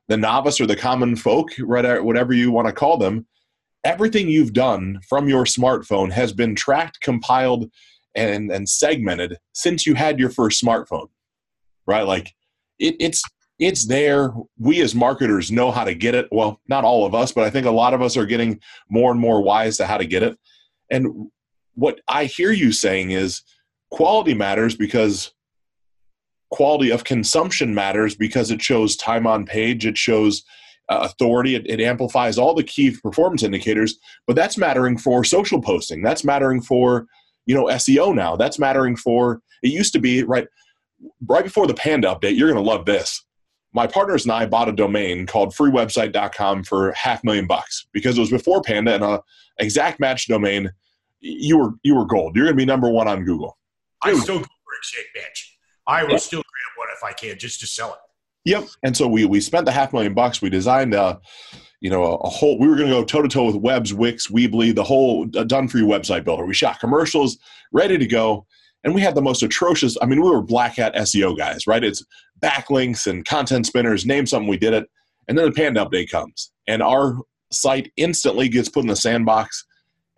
the 0.10 0.18
novice 0.18 0.60
or 0.60 0.68
the 0.68 0.76
common 0.76 1.16
folk 1.16 1.50
right 1.60 2.04
whatever 2.04 2.34
you 2.34 2.52
want 2.52 2.68
to 2.68 2.74
call 2.74 2.98
them 2.98 3.26
everything 3.84 4.30
you've 4.30 4.54
done 4.54 5.00
from 5.08 5.28
your 5.28 5.46
smartphone 5.46 6.12
has 6.12 6.34
been 6.34 6.56
tracked, 6.56 7.02
compiled, 7.02 7.70
and, 8.16 8.52
and 8.52 8.70
segmented 8.70 9.38
since 9.54 9.86
you 9.86 9.96
had 9.96 10.20
your 10.20 10.30
first 10.30 10.64
smartphone, 10.64 11.08
right? 11.88 12.04
Like 12.04 12.34
it, 12.80 12.96
it's 13.00 13.24
it's 13.60 13.86
there. 13.86 14.34
We 14.60 14.82
as 14.82 14.96
marketers 14.96 15.52
know 15.52 15.72
how 15.72 15.84
to 15.84 15.94
get 15.94 16.16
it. 16.16 16.28
Well, 16.32 16.60
not 16.68 16.84
all 16.84 17.06
of 17.06 17.14
us, 17.14 17.32
but 17.32 17.44
I 17.44 17.50
think 17.50 17.66
a 17.66 17.72
lot 17.72 17.94
of 17.94 18.02
us 18.02 18.18
are 18.18 18.26
getting 18.26 18.60
more 18.90 19.12
and 19.12 19.20
more 19.20 19.42
wise 19.42 19.78
to 19.78 19.86
how 19.86 19.98
to 19.98 20.06
get 20.06 20.24
it. 20.24 20.38
And 20.92 21.30
what 21.76 22.02
I 22.08 22.26
hear 22.26 22.52
you 22.52 22.72
saying 22.72 23.12
is 23.12 23.42
quality 23.92 24.34
matters 24.34 24.76
because 24.76 25.34
quality 26.52 26.92
of 26.92 27.04
consumption 27.04 27.74
matters 27.74 28.16
because 28.16 28.52
it 28.52 28.62
shows 28.62 28.96
time 28.96 29.26
on 29.26 29.46
page, 29.46 29.86
it 29.86 29.98
shows 29.98 30.44
uh, 30.90 31.00
authority, 31.10 31.56
it, 31.56 31.66
it 31.70 31.80
amplifies 31.80 32.38
all 32.38 32.54
the 32.54 32.64
key 32.64 32.92
performance 32.92 33.44
indicators. 33.44 34.00
But 34.28 34.36
that's 34.36 34.58
mattering 34.58 34.98
for 34.98 35.24
social 35.24 35.62
posting. 35.62 36.02
That's 36.02 36.24
mattering 36.24 36.62
for 36.62 37.08
you 37.46 37.56
know 37.56 37.66
SEO 37.66 38.14
now. 38.14 38.36
That's 38.36 38.60
mattering 38.60 38.96
for 38.96 39.42
it 39.62 39.70
used 39.70 39.94
to 39.94 40.00
be 40.00 40.24
right 40.24 40.48
right 41.28 41.44
before 41.44 41.68
the 41.68 41.74
Panda 41.74 42.10
update. 42.10 42.38
You're 42.38 42.52
going 42.52 42.64
to 42.64 42.70
love 42.70 42.86
this. 42.86 43.24
My 43.74 43.88
partners 43.88 44.24
and 44.26 44.32
I 44.32 44.46
bought 44.46 44.70
a 44.70 44.72
domain 44.72 45.26
called 45.26 45.56
freewebsite.com 45.56 46.64
for 46.64 46.92
half 46.92 47.24
million 47.24 47.48
bucks 47.48 47.88
because 47.92 48.18
it 48.18 48.22
was 48.22 48.30
before 48.30 48.62
Panda 48.62 48.94
and 48.94 49.04
a 49.04 49.22
exact 49.60 50.00
match 50.00 50.28
domain. 50.28 50.72
You 51.20 51.58
were 51.58 51.72
you 51.84 51.96
were 51.96 52.06
gold. 52.06 52.36
You're 52.36 52.46
going 52.46 52.56
to 52.56 52.62
be 52.62 52.66
number 52.66 52.90
one 52.90 53.08
on 53.08 53.24
Google. 53.24 53.58
I 54.04 54.14
still 54.16 54.40
go 54.40 54.44
for 54.44 54.76
exact 54.78 55.08
match. 55.16 55.58
I 55.88 56.04
will 56.04 56.12
yeah. 56.12 56.18
still 56.18 56.42
grab 56.42 56.78
one 56.78 56.88
if 56.96 57.04
I 57.04 57.14
can 57.14 57.38
just 57.38 57.60
to 57.62 57.68
sell 57.68 57.94
it. 57.94 58.00
Yep. 58.46 58.68
And 58.84 58.96
so 58.96 59.08
we 59.08 59.26
we 59.26 59.40
spent 59.40 59.66
the 59.66 59.72
half 59.72 59.94
million 59.94 60.14
bucks. 60.14 60.42
We 60.42 60.50
designed 60.50 60.94
a, 60.94 61.20
you 61.80 61.90
know, 61.90 62.04
a, 62.04 62.16
a 62.16 62.30
whole. 62.30 62.60
We 62.60 62.68
were 62.68 62.76
going 62.76 62.90
to 62.90 62.94
go 62.94 63.04
toe 63.04 63.22
to 63.22 63.30
toe 63.30 63.46
with 63.46 63.56
Webs, 63.56 63.94
Wix, 63.94 64.28
Weebly, 64.28 64.76
the 64.76 64.84
whole 64.84 65.26
done 65.26 65.68
for 65.68 65.78
you 65.78 65.86
website 65.86 66.26
builder. 66.26 66.46
We 66.46 66.54
shot 66.54 66.80
commercials, 66.80 67.38
ready 67.72 67.98
to 67.98 68.06
go, 68.06 68.46
and 68.84 68.94
we 68.94 69.02
had 69.02 69.16
the 69.16 69.22
most 69.22 69.44
atrocious. 69.44 69.98
I 70.02 70.06
mean, 70.06 70.22
we 70.22 70.30
were 70.30 70.42
black 70.42 70.76
hat 70.76 70.94
SEO 70.96 71.38
guys, 71.38 71.68
right? 71.68 71.84
It's 71.84 72.04
backlinks 72.42 73.08
and 73.08 73.26
content 73.26 73.66
spinners. 73.66 74.06
Name 74.06 74.26
something, 74.26 74.50
we 74.50 74.58
did 74.58 74.74
it, 74.74 74.90
and 75.28 75.38
then 75.38 75.46
the 75.46 75.52
Panda 75.52 75.86
update 75.86 76.10
comes, 76.10 76.52
and 76.68 76.84
our 76.84 77.18
site 77.52 77.92
instantly 77.96 78.50
gets 78.50 78.68
put 78.68 78.82
in 78.82 78.88
the 78.88 78.96
sandbox, 78.96 79.66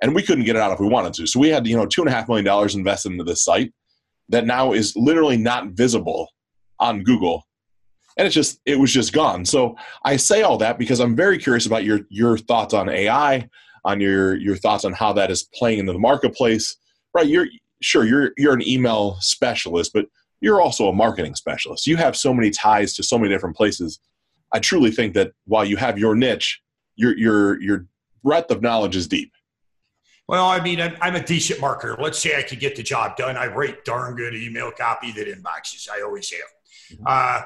and 0.02 0.16
we 0.16 0.24
couldn't 0.24 0.46
get 0.46 0.56
it 0.56 0.62
out 0.64 0.72
if 0.72 0.80
we 0.80 0.88
wanted 0.88 1.14
to. 1.14 1.28
So 1.28 1.40
we 1.40 1.50
had 1.50 1.68
you 1.68 1.78
know 1.78 1.86
two 1.86 2.02
and 2.02 2.10
a 2.10 2.14
half 2.14 2.28
million 2.28 2.46
dollars 2.46 2.74
invested 2.74 3.12
into 3.12 3.24
this 3.24 3.44
site 3.44 3.72
that 4.30 4.48
now 4.48 4.74
is 4.74 4.96
literally 4.96 5.38
not 5.38 5.68
visible 5.70 6.32
on 6.80 7.04
Google 7.04 7.44
and 8.18 8.26
it's 8.26 8.36
just 8.36 8.60
it 8.66 8.80
was 8.80 8.92
just 8.92 9.14
gone. 9.14 9.46
So 9.46 9.76
I 10.04 10.16
say 10.16 10.42
all 10.42 10.58
that 10.60 10.78
because 10.78 11.00
I'm 11.00 11.16
very 11.16 11.38
curious 11.38 11.66
about 11.66 11.84
your 11.84 12.02
your 12.10 12.38
thoughts 12.38 12.74
on 12.74 12.90
AI, 12.90 13.48
on 13.84 14.00
your 14.00 14.36
your 14.36 14.56
thoughts 14.56 14.86
on 14.86 14.94
how 14.94 15.14
that 15.14 15.32
is 15.32 15.44
playing 15.44 15.80
into 15.80 15.94
the 15.94 16.00
marketplace. 16.00 16.78
Right? 17.14 17.28
You're 17.28 17.48
sure 17.82 18.06
you're 18.06 18.32
you're 18.38 18.54
an 18.54 18.68
email 18.68 19.18
specialist, 19.20 19.92
but 19.94 20.08
you're 20.42 20.62
also 20.62 20.88
a 20.88 20.94
marketing 20.94 21.36
specialist. 21.36 21.88
You 21.88 21.98
have 21.98 22.16
so 22.16 22.34
many 22.34 22.52
ties 22.52 22.94
to 22.96 23.04
so 23.04 23.18
many 23.18 23.30
different 23.30 23.56
places. 23.56 24.00
I 24.54 24.60
truly 24.60 24.92
think 24.92 25.14
that 25.16 25.32
while 25.46 25.66
you 25.66 25.78
have 25.78 26.00
your 26.00 26.16
niche, 26.16 26.62
your 26.96 27.18
your 27.18 27.62
your 27.62 27.86
breadth 28.24 28.52
of 28.52 28.62
knowledge 28.62 28.96
is 28.96 29.08
deep. 29.08 29.32
Well, 30.28 30.48
I 30.48 30.60
mean, 30.60 30.82
I'm, 30.82 30.96
I'm, 31.02 31.16
a 31.16 31.24
decent 31.24 31.60
marketer. 31.60 32.02
Let's 32.02 32.18
say 32.18 32.36
I 32.36 32.42
could 32.42 32.60
get 32.60 32.76
the 32.76 32.82
job 32.82 33.16
done. 33.16 33.38
I 33.38 33.46
write 33.46 33.86
darn 33.86 34.16
good 34.16 34.34
email 34.34 34.72
copy 34.72 35.12
that 35.12 35.28
inboxes. 35.28 35.88
I 35.88 36.02
always 36.02 36.32
have. 36.32 36.98
Mm-hmm. 36.98 37.04
Uh, 37.06 37.42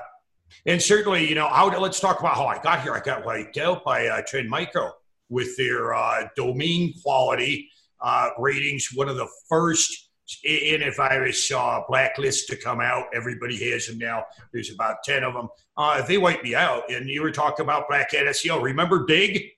and 0.70 0.80
certainly, 0.80 1.28
you 1.28 1.34
know, 1.34 1.48
how, 1.48 1.68
let's 1.80 2.00
talk 2.00 2.20
about 2.20 2.36
how 2.36 2.46
I 2.46 2.60
got 2.60 2.84
here. 2.84 2.94
I 2.94 3.00
got 3.00 3.26
wiped 3.26 3.58
out 3.58 3.84
by 3.84 4.06
uh, 4.06 4.22
Trend 4.22 4.48
Micro 4.48 4.92
with 5.28 5.58
their 5.58 5.96
uh, 5.96 6.28
domain 6.36 6.94
quality 7.02 7.68
uh, 8.02 8.30
ratings. 8.38 8.90
One 8.94 9.10
of 9.10 9.18
the 9.18 9.28
first 9.50 10.12
antivirus 10.48 11.52
uh, 11.52 11.82
blacklist 11.90 12.50
to 12.50 12.56
come 12.56 12.82
out. 12.82 13.06
Everybody 13.16 13.72
has 13.72 13.88
them 13.88 13.98
now. 13.98 14.26
There's 14.54 14.72
about 14.72 14.98
10 15.04 15.24
of 15.24 15.34
them. 15.34 15.50
Uh, 15.76 16.04
they 16.04 16.20
wiped 16.20 16.44
me 16.44 16.54
out. 16.54 16.84
And 16.92 17.10
you 17.10 17.24
were 17.24 17.32
talking 17.32 17.66
about 17.66 17.88
Black 17.90 18.12
Hat 18.12 18.28
SEO. 18.28 18.62
Remember 18.62 19.08
Digg? 19.08 19.50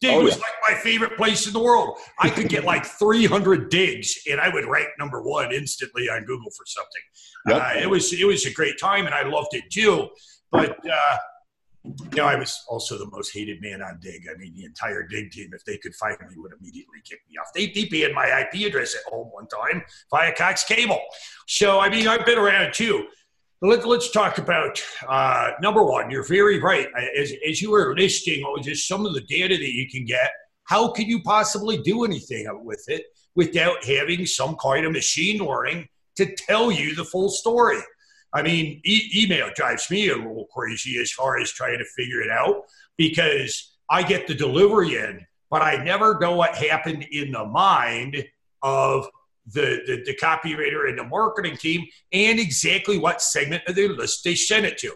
Digg 0.00 0.14
oh, 0.14 0.22
was 0.22 0.36
yeah. 0.36 0.42
like 0.42 0.74
my 0.74 0.82
favorite 0.82 1.16
place 1.16 1.46
in 1.46 1.52
the 1.52 1.58
world. 1.58 1.98
I 2.18 2.28
could 2.28 2.48
get 2.48 2.64
like 2.64 2.84
300 2.98 3.70
digs, 3.70 4.18
and 4.30 4.40
I 4.40 4.48
would 4.48 4.66
rank 4.66 4.88
number 4.98 5.22
one 5.22 5.52
instantly 5.52 6.08
on 6.08 6.24
Google 6.24 6.50
for 6.50 6.66
something. 6.66 7.02
Yep. 7.48 7.62
Uh, 7.62 7.80
it 7.80 7.90
was 7.90 8.12
it 8.12 8.26
was 8.26 8.46
a 8.46 8.52
great 8.52 8.78
time, 8.78 9.06
and 9.06 9.14
I 9.14 9.26
loved 9.26 9.54
it 9.54 9.64
too. 9.70 10.08
But 10.52 10.78
uh, 10.86 11.16
you 11.84 12.16
know, 12.16 12.24
I 12.24 12.36
was 12.36 12.64
also 12.68 12.98
the 12.98 13.08
most 13.10 13.32
hated 13.32 13.60
man 13.62 13.82
on 13.82 13.98
Digg. 14.00 14.26
I 14.30 14.36
mean, 14.38 14.54
the 14.54 14.64
entire 14.64 15.02
Digg 15.04 15.30
team, 15.30 15.50
if 15.52 15.64
they 15.64 15.78
could 15.78 15.94
find 15.94 16.16
me, 16.20 16.36
would 16.36 16.52
immediately 16.60 16.98
kick 17.04 17.20
me 17.30 17.36
off. 17.38 17.48
They 17.54 17.68
they 17.68 18.04
in 18.04 18.14
my 18.14 18.26
IP 18.40 18.66
address 18.66 18.94
at 18.94 19.10
home 19.10 19.28
one 19.32 19.46
time 19.48 19.82
via 20.10 20.34
Cox 20.34 20.64
Cable. 20.64 21.00
So 21.46 21.80
I 21.80 21.88
mean, 21.88 22.08
I've 22.08 22.26
been 22.26 22.38
around 22.38 22.74
too. 22.74 23.06
Let, 23.62 23.86
us 23.86 24.10
talk 24.10 24.36
about 24.36 24.82
uh, 25.08 25.52
number 25.62 25.82
one. 25.82 26.10
You're 26.10 26.26
very 26.26 26.60
right. 26.60 26.88
As, 27.16 27.32
as 27.48 27.62
you 27.62 27.70
were 27.70 27.96
listing, 27.96 28.44
oh, 28.46 28.58
just 28.60 28.86
some 28.86 29.06
of 29.06 29.14
the 29.14 29.22
data 29.22 29.56
that 29.56 29.72
you 29.72 29.88
can 29.88 30.04
get. 30.04 30.30
How 30.64 30.90
can 30.90 31.06
you 31.06 31.22
possibly 31.22 31.78
do 31.78 32.04
anything 32.04 32.46
with 32.64 32.84
it 32.88 33.04
without 33.34 33.82
having 33.82 34.26
some 34.26 34.56
kind 34.56 34.84
of 34.84 34.92
machine 34.92 35.42
learning 35.42 35.88
to 36.16 36.34
tell 36.34 36.70
you 36.70 36.94
the 36.94 37.04
full 37.04 37.30
story? 37.30 37.78
I 38.34 38.42
mean, 38.42 38.82
e- 38.84 39.10
email 39.24 39.48
drives 39.54 39.90
me 39.90 40.10
a 40.10 40.16
little 40.16 40.48
crazy 40.52 40.98
as 41.00 41.10
far 41.10 41.38
as 41.38 41.50
trying 41.50 41.78
to 41.78 41.84
figure 41.96 42.20
it 42.20 42.30
out 42.30 42.64
because 42.98 43.78
I 43.88 44.02
get 44.02 44.26
the 44.26 44.34
delivery 44.34 44.96
in, 44.96 45.24
but 45.50 45.62
I 45.62 45.82
never 45.82 46.18
know 46.20 46.36
what 46.36 46.56
happened 46.56 47.06
in 47.10 47.32
the 47.32 47.46
mind 47.46 48.22
of 48.62 49.08
the, 49.52 49.80
the, 49.86 50.02
the 50.04 50.16
copywriter 50.16 50.88
and 50.88 50.98
the 50.98 51.04
marketing 51.04 51.56
team 51.56 51.86
and 52.12 52.38
exactly 52.38 52.98
what 52.98 53.22
segment 53.22 53.62
of 53.66 53.74
their 53.74 53.88
list 53.90 54.24
they 54.24 54.34
send 54.34 54.66
it 54.66 54.78
to. 54.78 54.92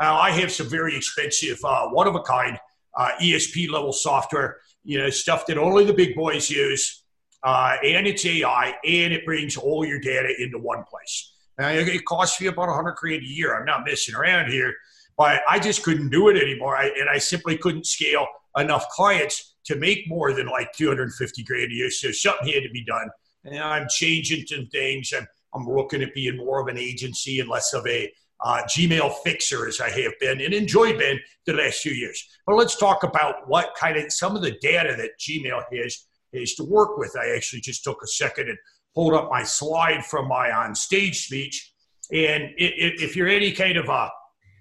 Now, 0.00 0.18
I 0.18 0.30
have 0.30 0.50
some 0.50 0.68
very 0.68 0.96
expensive, 0.96 1.58
uh, 1.64 1.88
one 1.88 2.06
of 2.06 2.14
a 2.14 2.20
kind 2.20 2.58
uh, 2.96 3.10
ESP 3.20 3.70
level 3.70 3.92
software, 3.92 4.58
you 4.82 4.98
know, 4.98 5.10
stuff 5.10 5.46
that 5.46 5.58
only 5.58 5.84
the 5.84 5.94
big 5.94 6.14
boys 6.14 6.50
use. 6.50 7.02
Uh, 7.42 7.76
and 7.84 8.06
it's 8.06 8.24
AI, 8.24 8.74
and 8.86 9.12
it 9.12 9.24
brings 9.26 9.56
all 9.58 9.84
your 9.84 10.00
data 10.00 10.32
into 10.42 10.58
one 10.58 10.82
place. 10.84 11.34
Now, 11.58 11.68
it 11.68 12.04
costs 12.06 12.40
me 12.40 12.46
about 12.46 12.68
100 12.68 12.96
grand 12.96 13.22
a 13.22 13.26
year. 13.26 13.54
I'm 13.54 13.66
not 13.66 13.84
messing 13.86 14.14
around 14.14 14.50
here, 14.50 14.74
but 15.18 15.42
I 15.48 15.58
just 15.58 15.82
couldn't 15.82 16.08
do 16.08 16.28
it 16.28 16.38
anymore. 16.38 16.76
I, 16.76 16.86
and 16.98 17.08
I 17.08 17.18
simply 17.18 17.58
couldn't 17.58 17.86
scale 17.86 18.26
enough 18.56 18.88
clients 18.88 19.56
to 19.64 19.76
make 19.76 20.08
more 20.08 20.32
than 20.32 20.46
like 20.46 20.72
250 20.72 21.44
grand 21.44 21.70
a 21.70 21.74
year. 21.74 21.90
So 21.90 22.10
something 22.12 22.52
had 22.52 22.62
to 22.62 22.70
be 22.70 22.84
done 22.84 23.08
and 23.44 23.58
I'm 23.58 23.86
changing 23.88 24.46
some 24.46 24.66
things. 24.66 25.12
I'm, 25.16 25.26
I'm 25.54 25.66
looking 25.66 26.02
at 26.02 26.14
being 26.14 26.36
more 26.36 26.60
of 26.60 26.68
an 26.68 26.78
agency 26.78 27.40
and 27.40 27.48
less 27.48 27.72
of 27.72 27.86
a 27.86 28.12
uh, 28.44 28.62
Gmail 28.64 29.14
fixer 29.24 29.68
as 29.68 29.80
I 29.80 29.90
have 29.90 30.12
been 30.20 30.40
and 30.40 30.52
enjoyed 30.52 30.98
been 30.98 31.18
the 31.46 31.54
last 31.54 31.80
few 31.80 31.92
years. 31.92 32.22
But 32.46 32.56
let's 32.56 32.76
talk 32.76 33.02
about 33.02 33.48
what 33.48 33.74
kind 33.78 33.96
of 33.96 34.12
some 34.12 34.36
of 34.36 34.42
the 34.42 34.56
data 34.60 34.94
that 34.96 35.10
Gmail 35.20 35.62
has 35.72 36.06
is 36.32 36.54
to 36.56 36.64
work 36.64 36.98
with. 36.98 37.16
I 37.16 37.34
actually 37.34 37.60
just 37.60 37.84
took 37.84 38.02
a 38.02 38.06
second 38.06 38.48
and 38.48 38.58
pulled 38.94 39.14
up 39.14 39.30
my 39.30 39.42
slide 39.42 40.04
from 40.04 40.28
my 40.28 40.50
on 40.50 40.74
stage 40.74 41.26
speech. 41.26 41.72
And 42.12 42.50
if 42.58 43.16
you're 43.16 43.28
any 43.28 43.52
kind 43.52 43.76
of 43.76 43.88
a 43.88 44.10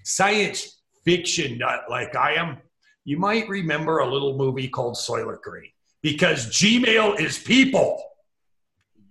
science 0.05 0.81
fiction 1.03 1.57
nut 1.57 1.81
like 1.89 2.15
I 2.15 2.33
am, 2.33 2.59
you 3.05 3.17
might 3.17 3.49
remember 3.49 3.99
a 3.99 4.09
little 4.09 4.37
movie 4.37 4.69
called 4.69 4.95
Soylent 4.95 5.41
Green 5.41 5.69
because 6.01 6.47
Gmail 6.47 7.19
is 7.19 7.37
people 7.37 8.01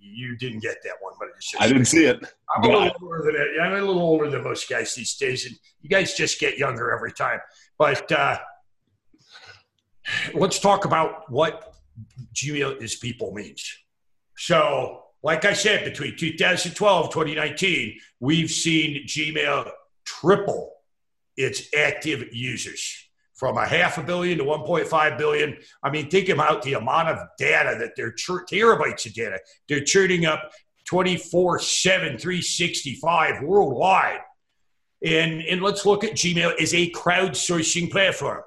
you 0.02 0.36
didn't 0.36 0.60
get 0.60 0.82
that 0.82 0.94
one, 1.00 1.14
but 1.18 1.28
I 1.60 1.68
didn't 1.68 1.86
see 1.86 2.04
it. 2.04 2.22
I'm 2.54 2.64
a 2.64 2.66
little 2.66 2.92
older 3.02 3.22
than 3.24 3.34
that. 3.34 3.62
I'm 3.62 3.72
a 3.72 3.76
little 3.76 4.02
older 4.02 4.28
than 4.28 4.42
most 4.42 4.68
guys 4.68 4.94
these 4.94 5.14
days, 5.16 5.46
and 5.46 5.56
you 5.80 5.88
guys 5.88 6.14
just 6.14 6.40
get 6.40 6.58
younger 6.58 6.90
every 6.92 7.12
time. 7.12 7.40
But 7.78 8.10
uh, 8.10 8.38
let's 10.34 10.58
talk 10.58 10.84
about 10.84 11.30
what 11.30 11.74
Gmail 12.34 12.82
is 12.82 12.96
people 12.96 13.32
means. 13.32 13.78
So, 14.36 15.04
like 15.22 15.44
I 15.44 15.52
said, 15.52 15.84
between 15.84 16.16
2012 16.16 17.10
2019, 17.10 17.98
we've 18.20 18.50
seen 18.50 19.06
Gmail 19.06 19.70
triple 20.04 20.72
its 21.36 21.72
active 21.74 22.34
users 22.34 23.08
from 23.42 23.58
a 23.58 23.66
half 23.66 23.98
a 23.98 24.02
billion 24.04 24.38
to 24.38 24.44
1.5 24.44 25.18
billion. 25.18 25.58
I 25.82 25.90
mean, 25.90 26.08
think 26.08 26.28
about 26.28 26.62
the 26.62 26.74
amount 26.74 27.08
of 27.08 27.18
data 27.40 27.76
that 27.76 27.96
they're 27.96 28.12
terabytes 28.12 29.04
of 29.04 29.14
data 29.14 29.40
they're 29.68 29.82
churning 29.82 30.26
up 30.26 30.52
24 30.84 31.58
7, 31.58 32.18
365 32.18 33.42
worldwide. 33.42 34.20
And, 35.04 35.42
and 35.42 35.60
let's 35.60 35.84
look 35.84 36.04
at 36.04 36.12
Gmail 36.12 36.52
as 36.60 36.72
a 36.72 36.88
crowdsourcing 36.92 37.90
platform. 37.90 38.42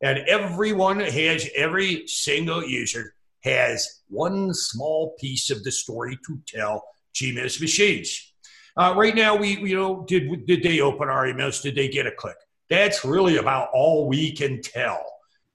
And 0.00 0.18
everyone 0.28 1.00
has, 1.00 1.50
every 1.56 2.06
single 2.06 2.62
user 2.64 3.14
has 3.42 4.02
one 4.06 4.54
small 4.54 5.16
piece 5.18 5.50
of 5.50 5.64
the 5.64 5.72
story 5.72 6.20
to 6.24 6.40
tell 6.46 6.84
Gmail's 7.16 7.60
machines. 7.60 8.32
Uh, 8.76 8.94
right 8.96 9.16
now, 9.16 9.34
we 9.34 9.56
you 9.56 9.74
know 9.74 10.04
did 10.06 10.46
did 10.46 10.62
they 10.62 10.80
open 10.80 11.08
our 11.08 11.26
emails? 11.26 11.62
Did 11.62 11.74
they 11.74 11.88
get 11.88 12.06
a 12.06 12.12
click? 12.12 12.36
That's 12.68 13.04
really 13.04 13.36
about 13.36 13.68
all 13.72 14.08
we 14.08 14.32
can 14.32 14.60
tell 14.60 15.04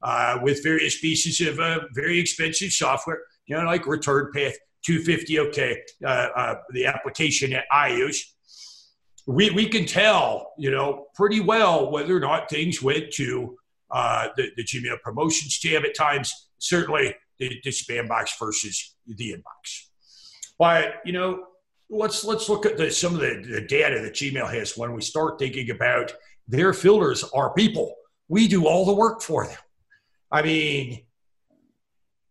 uh, 0.02 0.40
with 0.42 0.64
various 0.64 1.00
pieces 1.00 1.46
of 1.46 1.60
uh, 1.60 1.82
very 1.94 2.20
expensive 2.20 2.72
software, 2.72 3.20
you 3.46 3.58
know, 3.58 3.64
like 3.64 3.86
Return 3.86 4.32
Path 4.34 4.56
250ok, 4.88 5.76
uh, 6.04 6.08
uh, 6.08 6.56
the 6.72 6.86
application 6.86 7.52
that 7.52 7.66
I 7.72 7.90
use. 7.90 8.34
We, 9.28 9.52
we 9.52 9.70
can 9.70 9.86
tell, 9.86 10.54
you 10.58 10.72
know, 10.72 11.08
pretty 11.14 11.40
well 11.40 11.92
whether 11.92 12.16
or 12.16 12.20
not 12.20 12.50
things 12.50 12.82
went 12.82 13.12
to 13.14 13.58
uh, 13.92 14.30
the, 14.36 14.50
the 14.56 14.64
Gmail 14.64 15.00
promotions 15.02 15.60
tab 15.60 15.84
at 15.84 15.96
times, 15.96 16.50
certainly 16.58 17.16
the, 17.38 17.60
the 17.64 17.70
spam 17.70 18.08
box 18.08 18.36
versus 18.40 18.96
the 19.06 19.34
inbox. 19.34 19.86
But, 20.58 20.96
you 21.06 21.14
know, 21.14 21.46
let's 21.90 22.24
let's 22.24 22.50
look 22.50 22.66
at 22.66 22.78
the, 22.78 22.90
some 22.90 23.14
of 23.14 23.20
the, 23.20 23.44
the 23.48 23.62
data 23.62 24.02
that 24.02 24.14
Gmail 24.14 24.52
has 24.52 24.78
when 24.78 24.94
we 24.94 25.02
start 25.02 25.38
thinking 25.38 25.70
about 25.70 26.14
their 26.52 26.74
filters 26.74 27.24
are 27.34 27.54
people. 27.54 27.96
We 28.28 28.48
do 28.48 28.68
all 28.68 28.86
the 28.86 28.94
work 28.94 29.22
for 29.22 29.48
them. 29.48 29.58
I 30.32 30.42
mean, 30.42 31.06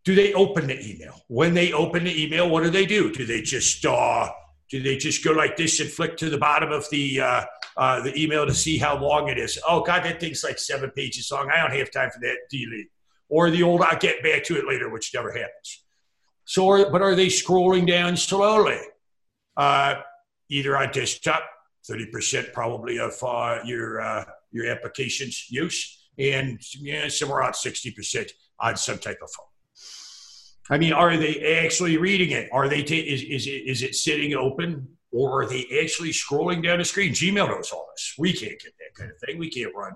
do 0.04 0.14
they 0.14 0.32
open 0.34 0.66
the 0.66 0.78
email? 0.78 1.14
When 1.28 1.54
they 1.54 1.72
open 1.72 2.04
the 2.04 2.22
email, 2.22 2.48
what 2.48 2.62
do 2.62 2.70
they 2.70 2.86
do? 2.86 3.12
Do 3.12 3.24
they 3.24 3.42
just 3.42 3.84
uh, 3.84 4.28
do 4.70 4.82
they 4.82 4.96
just 4.96 5.24
go 5.24 5.32
like 5.32 5.56
this 5.56 5.80
and 5.80 5.90
flick 5.90 6.16
to 6.18 6.30
the 6.30 6.38
bottom 6.38 6.70
of 6.70 6.88
the 6.90 7.20
uh, 7.20 7.44
uh, 7.76 8.02
the 8.02 8.18
email 8.22 8.46
to 8.46 8.54
see 8.54 8.78
how 8.78 8.98
long 8.98 9.28
it 9.28 9.38
is? 9.38 9.58
Oh 9.66 9.82
God, 9.82 10.04
that 10.04 10.20
thing's 10.20 10.44
like 10.44 10.58
seven 10.58 10.90
pages 10.90 11.30
long. 11.32 11.50
I 11.50 11.62
don't 11.62 11.76
have 11.78 11.90
time 11.90 12.10
for 12.10 12.20
that. 12.20 12.36
Delete. 12.50 12.88
Or 13.28 13.50
the 13.50 13.62
old 13.62 13.82
"I'll 13.82 13.98
get 13.98 14.22
back 14.22 14.44
to 14.44 14.58
it 14.58 14.66
later," 14.66 14.90
which 14.90 15.12
never 15.14 15.32
happens. 15.32 15.84
So, 16.44 16.90
but 16.90 17.02
are 17.02 17.14
they 17.14 17.26
scrolling 17.28 17.86
down 17.86 18.16
slowly? 18.16 18.80
Uh, 19.56 19.96
either 20.48 20.76
on 20.76 20.90
desktop, 20.90 21.42
thirty 21.90 22.06
percent 22.06 22.46
probably 22.52 22.98
of 22.98 23.12
uh, 23.22 23.58
your 23.64 24.00
uh, 24.00 24.24
your 24.52 24.66
application's 24.74 25.36
use, 25.50 25.78
and 26.18 26.60
yeah, 26.78 27.08
somewhere 27.08 27.40
around 27.40 27.56
sixty 27.56 27.90
percent 27.90 28.32
on 28.60 28.76
some 28.76 28.98
type 28.98 29.18
of 29.22 29.30
phone. 29.36 29.46
I 30.74 30.78
mean, 30.78 30.92
are 30.92 31.16
they 31.16 31.34
actually 31.64 31.96
reading 31.96 32.30
it? 32.30 32.48
Are 32.52 32.68
they 32.68 32.82
ta- 32.82 32.94
is 33.14 33.22
is 33.22 33.46
it, 33.46 33.62
is 33.72 33.82
it 33.82 33.94
sitting 33.94 34.34
open, 34.34 34.86
or 35.10 35.42
are 35.42 35.46
they 35.46 35.66
actually 35.82 36.10
scrolling 36.10 36.62
down 36.62 36.78
the 36.78 36.84
screen? 36.84 37.12
Gmail 37.12 37.48
knows 37.48 37.70
all 37.72 37.86
this. 37.92 38.14
We 38.18 38.32
can't 38.32 38.60
get 38.62 38.72
that 38.78 38.92
kind 38.96 39.10
of 39.10 39.18
thing. 39.18 39.38
We 39.38 39.50
can't 39.50 39.74
run 39.74 39.94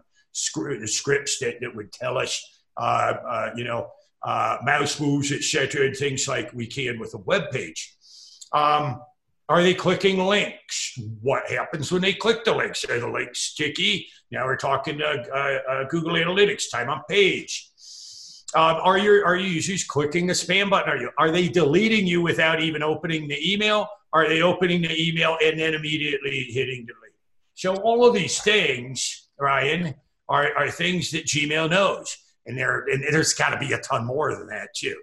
the 0.80 0.88
scripts 0.88 1.38
that, 1.38 1.60
that 1.60 1.74
would 1.76 1.92
tell 1.92 2.18
us, 2.18 2.42
uh, 2.76 3.12
uh, 3.34 3.50
you 3.54 3.64
know, 3.64 3.88
uh, 4.22 4.56
mouse 4.64 4.98
moves, 5.00 5.30
etc., 5.30 5.86
and 5.86 5.96
things 5.96 6.26
like 6.26 6.52
we 6.52 6.66
can 6.66 6.98
with 6.98 7.14
a 7.14 7.18
web 7.18 7.50
page. 7.52 7.94
Um, 8.52 9.00
are 9.48 9.62
they 9.62 9.74
clicking 9.74 10.18
links? 10.18 10.98
What 11.20 11.50
happens 11.50 11.92
when 11.92 12.02
they 12.02 12.14
click 12.14 12.44
the 12.44 12.54
links? 12.54 12.84
Are 12.84 12.98
the 12.98 13.08
links 13.08 13.40
sticky? 13.40 14.08
Now 14.30 14.46
we're 14.46 14.56
talking 14.56 15.00
uh, 15.02 15.24
uh, 15.34 15.84
Google 15.88 16.14
Analytics, 16.14 16.70
time 16.70 16.88
on 16.88 17.02
page. 17.08 17.70
Um, 18.54 18.76
are 18.82 18.98
your 18.98 19.26
are 19.26 19.36
your 19.36 19.48
users 19.48 19.84
clicking 19.84 20.26
the 20.26 20.32
spam 20.32 20.70
button? 20.70 20.92
Are 20.92 20.96
you 20.96 21.10
are 21.18 21.30
they 21.30 21.48
deleting 21.48 22.06
you 22.06 22.22
without 22.22 22.60
even 22.60 22.82
opening 22.82 23.28
the 23.28 23.52
email? 23.52 23.88
Are 24.12 24.28
they 24.28 24.42
opening 24.42 24.82
the 24.82 24.96
email 24.96 25.36
and 25.42 25.58
then 25.58 25.74
immediately 25.74 26.44
hitting 26.50 26.86
delete? 26.86 27.14
So 27.54 27.74
all 27.76 28.06
of 28.06 28.14
these 28.14 28.40
things, 28.40 29.28
Ryan, 29.38 29.94
are, 30.28 30.56
are 30.56 30.70
things 30.70 31.10
that 31.10 31.26
Gmail 31.26 31.70
knows, 31.70 32.16
and 32.46 32.56
there 32.56 32.84
and 32.86 33.02
there's 33.10 33.34
got 33.34 33.50
to 33.50 33.58
be 33.58 33.72
a 33.72 33.78
ton 33.78 34.06
more 34.06 34.34
than 34.34 34.46
that 34.46 34.68
too. 34.74 34.96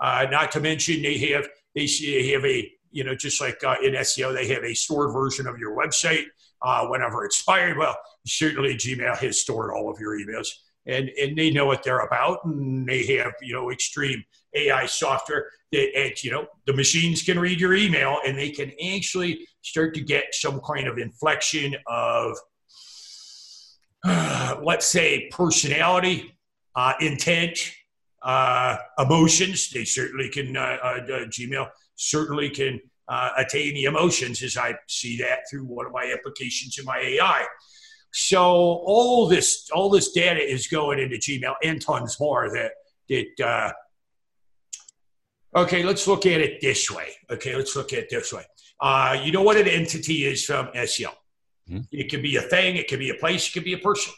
Uh, 0.00 0.26
not 0.30 0.50
to 0.52 0.60
mention 0.60 1.02
they 1.02 1.18
have 1.18 1.46
they 1.74 1.86
have 2.32 2.44
a 2.44 2.72
you 2.94 3.04
know 3.04 3.14
just 3.14 3.40
like 3.40 3.62
uh, 3.64 3.76
in 3.82 3.92
SEO 3.94 4.32
they 4.34 4.48
have 4.48 4.64
a 4.64 4.74
stored 4.74 5.12
version 5.12 5.46
of 5.46 5.58
your 5.58 5.76
website 5.76 6.24
uh, 6.62 6.86
whenever 6.86 7.24
it's 7.24 7.36
expired. 7.36 7.76
Well, 7.76 7.96
certainly 8.26 8.74
Gmail 8.74 9.18
has 9.18 9.40
stored 9.40 9.72
all 9.72 9.90
of 9.90 10.00
your 10.00 10.18
emails 10.18 10.48
and 10.86 11.10
and 11.20 11.36
they 11.36 11.50
know 11.50 11.66
what 11.66 11.82
they're 11.82 12.00
about, 12.00 12.44
and 12.44 12.86
they 12.86 13.04
have 13.16 13.32
you 13.40 13.54
know 13.54 13.70
extreme 13.70 14.22
AI 14.54 14.86
software 14.86 15.46
that 15.72 16.22
you 16.22 16.30
know 16.30 16.46
the 16.66 16.72
machines 16.72 17.22
can 17.22 17.38
read 17.38 17.60
your 17.60 17.74
email, 17.74 18.18
and 18.26 18.38
they 18.38 18.50
can 18.50 18.72
actually 18.94 19.46
start 19.62 19.94
to 19.94 20.00
get 20.00 20.24
some 20.32 20.60
kind 20.60 20.86
of 20.86 20.98
inflection 20.98 21.74
of 21.86 22.36
uh, 24.04 24.56
let's 24.62 24.86
say 24.86 25.28
personality, 25.30 26.36
uh, 26.76 26.92
intent, 27.00 27.58
uh, 28.22 28.76
emotions. 28.98 29.70
They 29.70 29.84
certainly 29.84 30.28
can. 30.28 30.56
Uh, 30.56 31.00
Gmail 31.08 31.68
certainly 31.96 32.50
can 32.50 32.80
uh, 33.08 33.30
attain 33.36 33.74
the 33.74 33.84
emotions, 33.84 34.42
as 34.42 34.56
I 34.56 34.74
see 34.88 35.18
that 35.18 35.40
through 35.50 35.64
one 35.64 35.86
of 35.86 35.92
my 35.92 36.14
applications 36.16 36.78
in 36.78 36.84
my 36.84 36.98
AI. 36.98 37.44
So 38.12 38.42
all 38.42 39.26
this 39.28 39.68
all 39.74 39.90
this 39.90 40.12
data 40.12 40.40
is 40.40 40.68
going 40.68 41.00
into 41.00 41.16
Gmail 41.16 41.54
and 41.62 41.82
tons 41.82 42.18
more 42.20 42.48
that 42.50 42.72
that 43.08 43.44
uh, 43.44 43.72
okay, 45.62 45.82
let's 45.82 46.06
look 46.06 46.24
at 46.26 46.40
it 46.40 46.60
this 46.60 46.90
way. 46.90 47.08
Okay, 47.30 47.56
let's 47.56 47.74
look 47.74 47.92
at 47.92 48.00
it 48.00 48.10
this 48.10 48.32
way. 48.32 48.44
Uh, 48.80 49.18
you 49.22 49.32
know 49.32 49.42
what 49.42 49.56
an 49.56 49.68
entity 49.68 50.26
is 50.26 50.44
from 50.44 50.66
SEO? 50.68 51.08
Mm-hmm. 51.68 51.80
It 51.90 52.10
could 52.10 52.22
be 52.22 52.36
a 52.36 52.42
thing, 52.42 52.76
it 52.76 52.88
could 52.88 52.98
be 52.98 53.10
a 53.10 53.14
place, 53.14 53.48
it 53.48 53.52
could 53.52 53.64
be 53.64 53.72
a 53.72 53.78
person. 53.78 54.12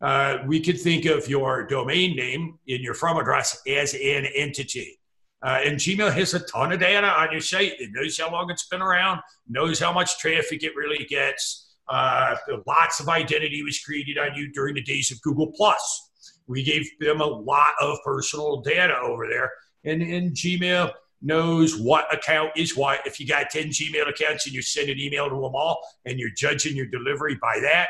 Uh, 0.00 0.38
we 0.46 0.60
could 0.60 0.80
think 0.80 1.06
of 1.06 1.28
your 1.28 1.66
domain 1.66 2.16
name 2.16 2.58
in 2.66 2.82
your 2.82 2.94
from 2.94 3.18
address 3.18 3.60
as 3.66 3.94
an 3.94 4.26
entity. 4.34 4.97
Uh, 5.42 5.60
and 5.64 5.76
Gmail 5.76 6.12
has 6.12 6.34
a 6.34 6.40
ton 6.40 6.72
of 6.72 6.80
data 6.80 7.06
on 7.06 7.30
your 7.30 7.40
site. 7.40 7.80
It 7.80 7.90
knows 7.92 8.18
how 8.18 8.30
long 8.30 8.50
it's 8.50 8.66
been 8.66 8.82
around, 8.82 9.20
knows 9.48 9.78
how 9.78 9.92
much 9.92 10.18
traffic 10.18 10.64
it 10.64 10.74
really 10.74 11.04
gets. 11.04 11.76
Uh, 11.88 12.36
lots 12.66 13.00
of 13.00 13.08
identity 13.08 13.62
was 13.62 13.78
created 13.78 14.18
on 14.18 14.34
you 14.34 14.50
during 14.52 14.74
the 14.74 14.82
days 14.82 15.10
of 15.10 15.20
Google 15.22 15.52
Plus. 15.52 16.10
We 16.46 16.62
gave 16.62 16.88
them 16.98 17.20
a 17.20 17.26
lot 17.26 17.72
of 17.80 17.98
personal 18.04 18.60
data 18.62 18.98
over 18.98 19.26
there, 19.28 19.50
and, 19.84 20.02
and 20.02 20.32
Gmail 20.32 20.92
knows 21.22 21.78
what 21.78 22.12
account 22.12 22.50
is 22.56 22.76
what. 22.76 23.06
If 23.06 23.20
you 23.20 23.26
got 23.26 23.50
10 23.50 23.68
Gmail 23.68 24.08
accounts 24.08 24.46
and 24.46 24.54
you 24.54 24.62
send 24.62 24.88
an 24.88 24.98
email 24.98 25.28
to 25.28 25.34
them 25.34 25.54
all 25.54 25.80
and 26.04 26.18
you're 26.18 26.30
judging 26.30 26.76
your 26.76 26.86
delivery 26.86 27.36
by 27.40 27.58
that, 27.60 27.88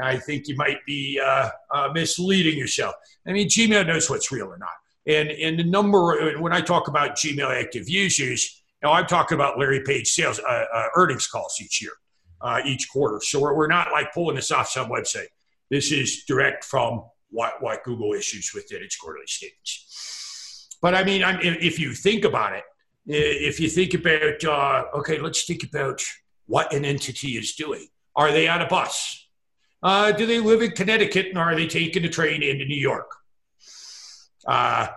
I 0.00 0.16
think 0.16 0.46
you 0.46 0.56
might 0.56 0.84
be 0.86 1.20
uh, 1.22 1.50
uh, 1.72 1.90
misleading 1.92 2.56
yourself. 2.56 2.94
I 3.26 3.32
mean, 3.32 3.48
Gmail 3.48 3.86
knows 3.86 4.08
what's 4.08 4.30
real 4.30 4.46
or 4.46 4.58
not. 4.58 4.68
And, 5.08 5.58
the 5.58 5.64
number, 5.64 6.38
when 6.38 6.52
I 6.52 6.60
talk 6.60 6.88
about 6.88 7.16
Gmail 7.16 7.50
active 7.50 7.88
users, 7.88 8.62
now 8.82 8.92
I'm 8.92 9.06
talking 9.06 9.36
about 9.36 9.58
Larry 9.58 9.82
Page 9.82 10.06
sales 10.06 10.38
uh, 10.38 10.64
uh 10.72 10.86
earnings 10.94 11.26
calls 11.26 11.56
each 11.60 11.82
year 11.82 11.92
uh, 12.40 12.60
each 12.64 12.88
quarter. 12.88 13.20
So 13.22 13.40
we're, 13.40 13.54
we're 13.54 13.66
not 13.68 13.92
like 13.92 14.12
pulling 14.12 14.36
this 14.36 14.50
off 14.50 14.68
some 14.68 14.88
website. 14.88 15.28
This 15.70 15.92
is 15.92 16.24
direct 16.24 16.64
from 16.64 17.04
what, 17.30 17.62
what 17.62 17.84
Google 17.84 18.14
issues 18.14 18.52
within 18.54 18.82
its 18.82 18.96
quarterly 18.96 19.26
statements. 19.26 20.68
But 20.80 20.94
I 20.94 21.04
mean, 21.04 21.24
I'm, 21.24 21.38
if 21.42 21.78
you 21.78 21.92
think 21.92 22.24
about 22.24 22.54
it, 22.54 22.64
if 23.06 23.58
you 23.58 23.68
think 23.68 23.94
about, 23.94 24.44
uh, 24.44 24.98
okay, 24.98 25.18
let's 25.18 25.44
think 25.44 25.64
about 25.64 26.02
what 26.46 26.72
an 26.72 26.84
entity 26.84 27.32
is 27.32 27.54
doing. 27.54 27.88
Are 28.14 28.32
they 28.32 28.48
on 28.48 28.62
a 28.62 28.66
bus? 28.66 29.26
Uh, 29.82 30.12
do 30.12 30.26
they 30.26 30.40
live 30.40 30.62
in 30.62 30.72
Connecticut 30.72 31.26
and 31.26 31.38
are 31.38 31.54
they 31.54 31.66
taking 31.66 32.04
a 32.04 32.08
train 32.08 32.42
into 32.42 32.64
New 32.64 32.76
York? 32.76 33.10
Uh, 34.46 34.88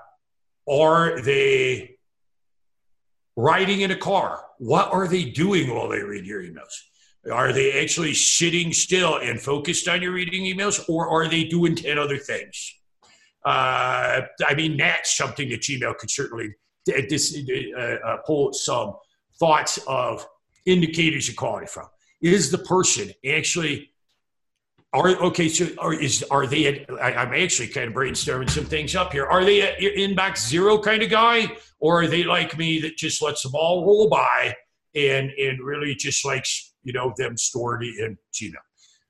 are 0.69 1.21
they 1.21 1.97
riding 3.35 3.81
in 3.81 3.91
a 3.91 3.95
car? 3.95 4.45
What 4.59 4.91
are 4.91 5.07
they 5.07 5.25
doing 5.25 5.73
while 5.73 5.89
they 5.89 6.01
read 6.01 6.25
your 6.25 6.43
emails? 6.43 6.73
Are 7.31 7.53
they 7.53 7.81
actually 7.81 8.13
sitting 8.13 8.73
still 8.73 9.17
and 9.17 9.39
focused 9.39 9.87
on 9.87 10.01
your 10.01 10.13
reading 10.13 10.43
emails, 10.43 10.83
or 10.89 11.07
are 11.07 11.27
they 11.27 11.43
doing 11.43 11.75
10 11.75 11.97
other 11.99 12.17
things? 12.17 12.75
Uh, 13.45 14.21
I 14.47 14.53
mean, 14.55 14.77
that's 14.77 15.17
something 15.17 15.49
that 15.49 15.61
Gmail 15.61 15.97
could 15.97 16.09
certainly 16.09 16.55
dis, 16.85 17.37
uh, 17.77 17.81
uh, 17.81 18.17
pull 18.25 18.53
some 18.53 18.93
thoughts 19.39 19.79
of 19.87 20.25
indicators 20.65 21.29
of 21.29 21.35
quality 21.35 21.67
from. 21.67 21.87
Is 22.21 22.51
the 22.51 22.59
person 22.59 23.11
actually 23.27 23.91
are 24.93 25.09
okay? 25.23 25.47
So 25.47 25.67
are 25.77 25.93
is 25.93 26.23
are 26.31 26.45
they? 26.45 26.85
I, 27.01 27.23
am 27.23 27.33
actually 27.33 27.69
kind 27.69 27.87
of 27.87 27.93
brainstorming 27.93 28.49
some 28.49 28.65
things 28.65 28.95
up 28.95 29.13
here. 29.13 29.25
Are 29.25 29.45
they 29.45 29.61
an 29.61 29.75
inbox 29.97 30.47
zero 30.47 30.77
kind 30.77 31.01
of 31.01 31.09
guy, 31.09 31.51
or 31.79 32.01
are 32.01 32.07
they 32.07 32.23
like 32.23 32.57
me 32.57 32.81
that 32.81 32.97
just 32.97 33.21
lets 33.21 33.43
them 33.43 33.53
all 33.55 33.85
roll 33.85 34.09
by 34.09 34.53
and 34.93 35.31
and 35.31 35.63
really 35.63 35.95
just 35.95 36.25
likes 36.25 36.71
you 36.83 36.93
know, 36.93 37.13
them 37.17 37.37
stored 37.37 37.83
in 37.83 38.17
Gmail. 38.33 38.53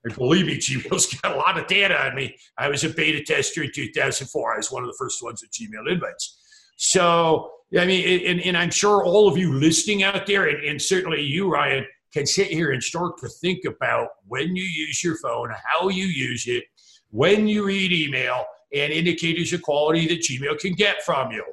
And 0.03 0.15
believe 0.15 0.47
me, 0.47 0.57
Gmail's 0.57 1.13
got 1.13 1.35
a 1.35 1.37
lot 1.37 1.59
of 1.59 1.67
data 1.67 1.99
on 2.07 2.15
me. 2.15 2.35
I 2.57 2.69
was 2.69 2.83
a 2.83 2.89
beta 2.89 3.23
tester 3.23 3.63
in 3.63 3.71
2004. 3.73 4.53
I 4.53 4.57
was 4.57 4.71
one 4.71 4.83
of 4.83 4.89
the 4.89 4.95
first 4.97 5.23
ones 5.23 5.41
with 5.41 5.51
Gmail 5.51 5.91
invites. 5.91 6.37
So, 6.77 7.51
I 7.77 7.85
mean, 7.85 8.25
and, 8.25 8.41
and 8.41 8.57
I'm 8.57 8.71
sure 8.71 9.05
all 9.05 9.27
of 9.27 9.37
you 9.37 9.53
listening 9.53 10.03
out 10.03 10.25
there, 10.25 10.49
and, 10.49 10.63
and 10.63 10.81
certainly 10.81 11.21
you, 11.21 11.49
Ryan, 11.51 11.85
can 12.13 12.25
sit 12.25 12.47
here 12.47 12.71
and 12.71 12.83
start 12.83 13.17
to 13.19 13.27
think 13.27 13.65
about 13.65 14.09
when 14.27 14.55
you 14.55 14.63
use 14.63 15.03
your 15.03 15.17
phone, 15.17 15.53
how 15.65 15.89
you 15.89 16.05
use 16.05 16.47
it, 16.47 16.65
when 17.09 17.47
you 17.47 17.65
read 17.65 17.91
email, 17.91 18.45
and 18.73 18.91
indicators 18.91 19.51
of 19.53 19.61
quality 19.61 20.07
that 20.07 20.21
Gmail 20.21 20.57
can 20.59 20.73
get 20.73 21.03
from 21.03 21.31
you. 21.31 21.43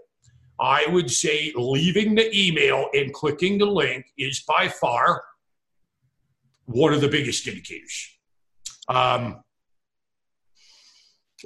I 0.60 0.86
would 0.88 1.10
say 1.10 1.52
leaving 1.54 2.14
the 2.14 2.30
email 2.36 2.88
and 2.92 3.12
clicking 3.12 3.58
the 3.58 3.66
link 3.66 4.06
is 4.16 4.42
by 4.46 4.68
far 4.68 5.22
one 6.66 6.92
of 6.92 7.00
the 7.00 7.08
biggest 7.08 7.46
indicators. 7.46 8.18
Um, 8.88 9.42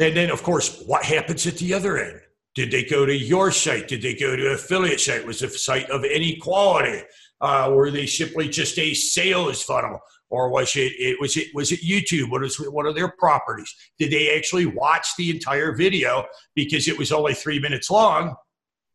and 0.01 0.17
then, 0.17 0.31
of 0.31 0.43
course, 0.43 0.83
what 0.87 1.05
happens 1.05 1.47
at 1.47 1.59
the 1.59 1.75
other 1.75 1.99
end? 1.99 2.21
Did 2.55 2.71
they 2.71 2.85
go 2.85 3.07
to 3.07 3.17
your 3.17 3.51
site? 3.51 3.89
Did 3.89 4.03
they 4.03 4.15
go 4.15 4.37
to 4.37 4.53
affiliate 4.53 5.01
site? 5.01 5.27
Was 5.27 5.41
the 5.41 5.49
site 5.49 5.89
of 5.91 6.05
any 6.05 6.37
quality? 6.37 7.03
Uh, 7.43 7.73
were 7.75 7.91
they 7.91 8.07
simply 8.07 8.49
just 8.49 8.79
a 8.79 8.95
sales 8.95 9.65
funnel, 9.65 9.99
or 10.31 10.49
was 10.49 10.77
it, 10.77 10.93
it 10.97 11.21
was 11.21 11.37
it 11.37 11.49
was 11.55 11.73
it 11.73 11.81
YouTube? 11.81 12.31
What 12.31 12.45
is 12.45 12.57
what 12.71 12.87
are 12.87 12.93
their 12.93 13.11
properties? 13.19 13.75
Did 13.99 14.13
they 14.13 14.37
actually 14.37 14.67
watch 14.67 15.09
the 15.19 15.29
entire 15.31 15.75
video 15.75 16.25
because 16.55 16.87
it 16.87 16.97
was 16.97 17.11
only 17.11 17.35
three 17.35 17.59
minutes 17.59 17.91
long 17.91 18.37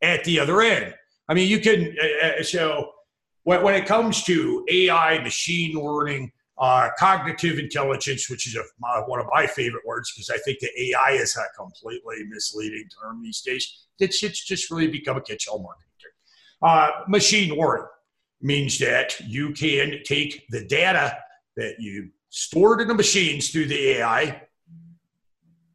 at 0.02 0.24
the 0.24 0.40
other 0.40 0.62
end? 0.62 0.94
I 1.28 1.34
mean, 1.34 1.46
you 1.46 1.60
can 1.60 1.94
uh, 2.02 2.26
uh 2.26 2.42
so 2.42 2.90
when, 3.42 3.62
when 3.62 3.74
it 3.74 3.84
comes 3.84 4.24
to 4.24 4.64
AI, 4.70 5.22
machine 5.22 5.76
learning, 5.76 6.32
uh, 6.56 6.88
cognitive 6.98 7.58
intelligence, 7.58 8.30
which 8.30 8.48
is 8.48 8.56
a, 8.56 8.62
my, 8.80 9.02
one 9.06 9.20
of 9.20 9.26
my 9.30 9.46
favorite 9.46 9.86
words 9.86 10.10
because 10.14 10.30
I 10.30 10.38
think 10.38 10.58
the 10.60 10.70
AI 10.90 11.12
is 11.12 11.36
a 11.36 11.44
completely 11.54 12.24
misleading 12.28 12.88
term 13.00 13.22
these 13.22 13.42
days. 13.42 13.86
It's, 13.98 14.22
it's 14.22 14.42
just 14.42 14.70
really 14.70 14.88
become 14.88 15.18
a 15.18 15.20
catch-all 15.20 15.62
marketing 15.62 15.84
term. 16.00 16.12
Uh, 16.62 16.90
machine 17.08 17.56
learning 17.56 17.86
means 18.40 18.78
that 18.78 19.18
you 19.20 19.52
can 19.52 20.00
take 20.04 20.46
the 20.50 20.64
data 20.64 21.18
that 21.56 21.76
you 21.78 22.10
stored 22.30 22.80
in 22.80 22.88
the 22.88 22.94
machines 22.94 23.50
through 23.50 23.66
the 23.66 23.98
AI, 23.98 24.42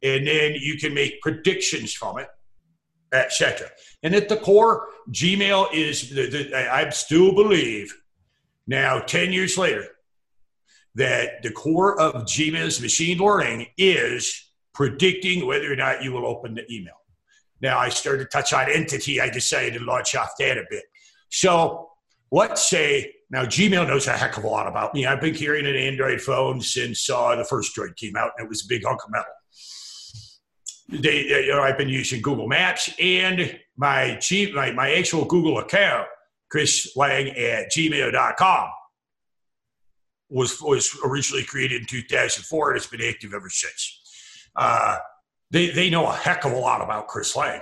and 0.02 0.26
then 0.26 0.54
you 0.54 0.78
can 0.78 0.94
make 0.94 1.20
predictions 1.20 1.92
from 1.92 2.18
it, 2.18 2.28
etc. 3.12 3.68
And 4.02 4.14
at 4.14 4.28
the 4.28 4.36
core, 4.36 4.88
Gmail 5.10 5.72
is, 5.72 6.10
the, 6.10 6.26
the, 6.28 6.72
I 6.72 6.88
still 6.90 7.34
believe 7.34 7.94
now, 8.66 9.00
10 9.00 9.32
years 9.32 9.58
later, 9.58 9.86
that 10.94 11.42
the 11.42 11.50
core 11.50 12.00
of 12.00 12.24
Gmail's 12.24 12.80
machine 12.80 13.18
learning 13.18 13.66
is 13.76 14.50
predicting 14.72 15.46
whether 15.46 15.70
or 15.70 15.76
not 15.76 16.02
you 16.02 16.12
will 16.12 16.26
open 16.26 16.54
the 16.54 16.70
email. 16.72 16.94
Now, 17.60 17.78
I 17.78 17.88
started 17.88 18.24
to 18.24 18.28
touch 18.30 18.52
on 18.52 18.70
entity. 18.70 19.20
I 19.20 19.28
decided 19.28 19.78
to 19.78 19.84
launch 19.84 20.14
off 20.14 20.30
that 20.38 20.58
a 20.58 20.64
bit. 20.70 20.84
So 21.30 21.90
let's 22.34 22.68
say 22.68 23.14
now 23.30 23.44
Gmail 23.44 23.86
knows 23.86 24.06
a 24.08 24.10
heck 24.10 24.36
of 24.36 24.44
a 24.44 24.48
lot 24.48 24.66
about 24.66 24.92
me. 24.92 25.06
I've 25.06 25.20
been 25.20 25.34
carrying 25.34 25.66
an 25.66 25.76
Android 25.76 26.20
phone 26.20 26.60
since 26.60 27.08
uh, 27.08 27.36
the 27.36 27.44
first 27.44 27.76
Droid 27.76 27.96
came 27.96 28.16
out, 28.16 28.32
and 28.36 28.44
it 28.44 28.48
was 28.48 28.64
a 28.64 28.68
big 28.68 28.84
hunk 28.84 29.00
of 29.04 29.10
metal. 29.10 29.26
They, 30.88 31.46
you 31.46 31.52
know, 31.52 31.62
I've 31.62 31.78
been 31.78 31.88
using 31.88 32.20
Google 32.20 32.48
Maps 32.48 32.90
and 33.00 33.58
my, 33.76 34.18
G, 34.20 34.52
my, 34.52 34.72
my 34.72 34.92
actual 34.94 35.24
Google 35.24 35.58
account, 35.58 36.08
Chris 36.50 36.92
Lang 36.96 37.28
at 37.30 37.72
gmail.com 37.72 38.68
was 40.28 40.60
was 40.60 40.96
originally 41.04 41.44
created 41.44 41.82
in 41.82 41.86
2004 41.86 42.70
and 42.70 42.76
it's 42.76 42.86
been 42.86 43.00
active 43.00 43.32
ever 43.34 43.48
since. 43.48 44.00
Uh, 44.56 44.96
they 45.50 45.70
they 45.70 45.88
know 45.90 46.06
a 46.06 46.12
heck 46.12 46.44
of 46.44 46.52
a 46.52 46.56
lot 46.56 46.80
about 46.82 47.08
Chris 47.08 47.34
Lang. 47.36 47.60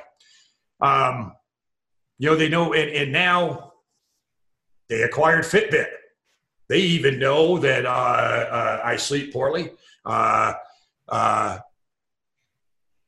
Um, 0.80 1.34
you 2.18 2.28
know 2.28 2.36
they 2.36 2.48
know, 2.48 2.72
and, 2.72 2.90
and 2.90 3.12
now 3.12 3.71
they 4.92 5.02
acquired 5.02 5.44
Fitbit. 5.44 5.86
They 6.68 6.80
even 6.80 7.18
know 7.18 7.58
that 7.58 7.86
uh, 7.86 7.88
uh, 7.88 8.80
I 8.84 8.96
sleep 8.96 9.32
poorly. 9.32 9.70
Uh, 10.04 10.52
uh, 11.08 11.58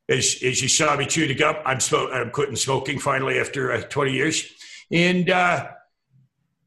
as, 0.09 0.37
as 0.43 0.63
you 0.63 0.67
saw 0.67 0.95
me 0.97 1.05
chewing 1.05 1.37
gum, 1.37 1.57
I'm, 1.63 1.77
I'm 2.11 2.31
quitting 2.31 2.55
smoking 2.55 2.97
finally 2.97 3.39
after 3.39 3.71
uh, 3.71 3.81
20 3.81 4.11
years. 4.13 4.51
And 4.91 5.29
uh, 5.29 5.67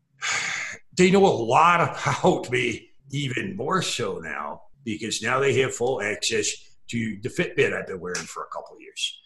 they 0.97 1.11
know 1.11 1.27
a 1.27 1.35
lot 1.35 1.81
about 1.81 2.49
me, 2.51 2.91
even 3.11 3.57
more 3.57 3.83
so 3.83 4.19
now, 4.19 4.63
because 4.85 5.21
now 5.21 5.41
they 5.41 5.61
have 5.61 5.75
full 5.75 6.01
access 6.01 6.49
to 6.91 7.19
the 7.23 7.29
Fitbit 7.29 7.75
I've 7.77 7.89
been 7.89 7.99
wearing 7.99 8.19
for 8.19 8.45
a 8.45 8.49
couple 8.55 8.77
of 8.77 8.81
years. 8.81 9.21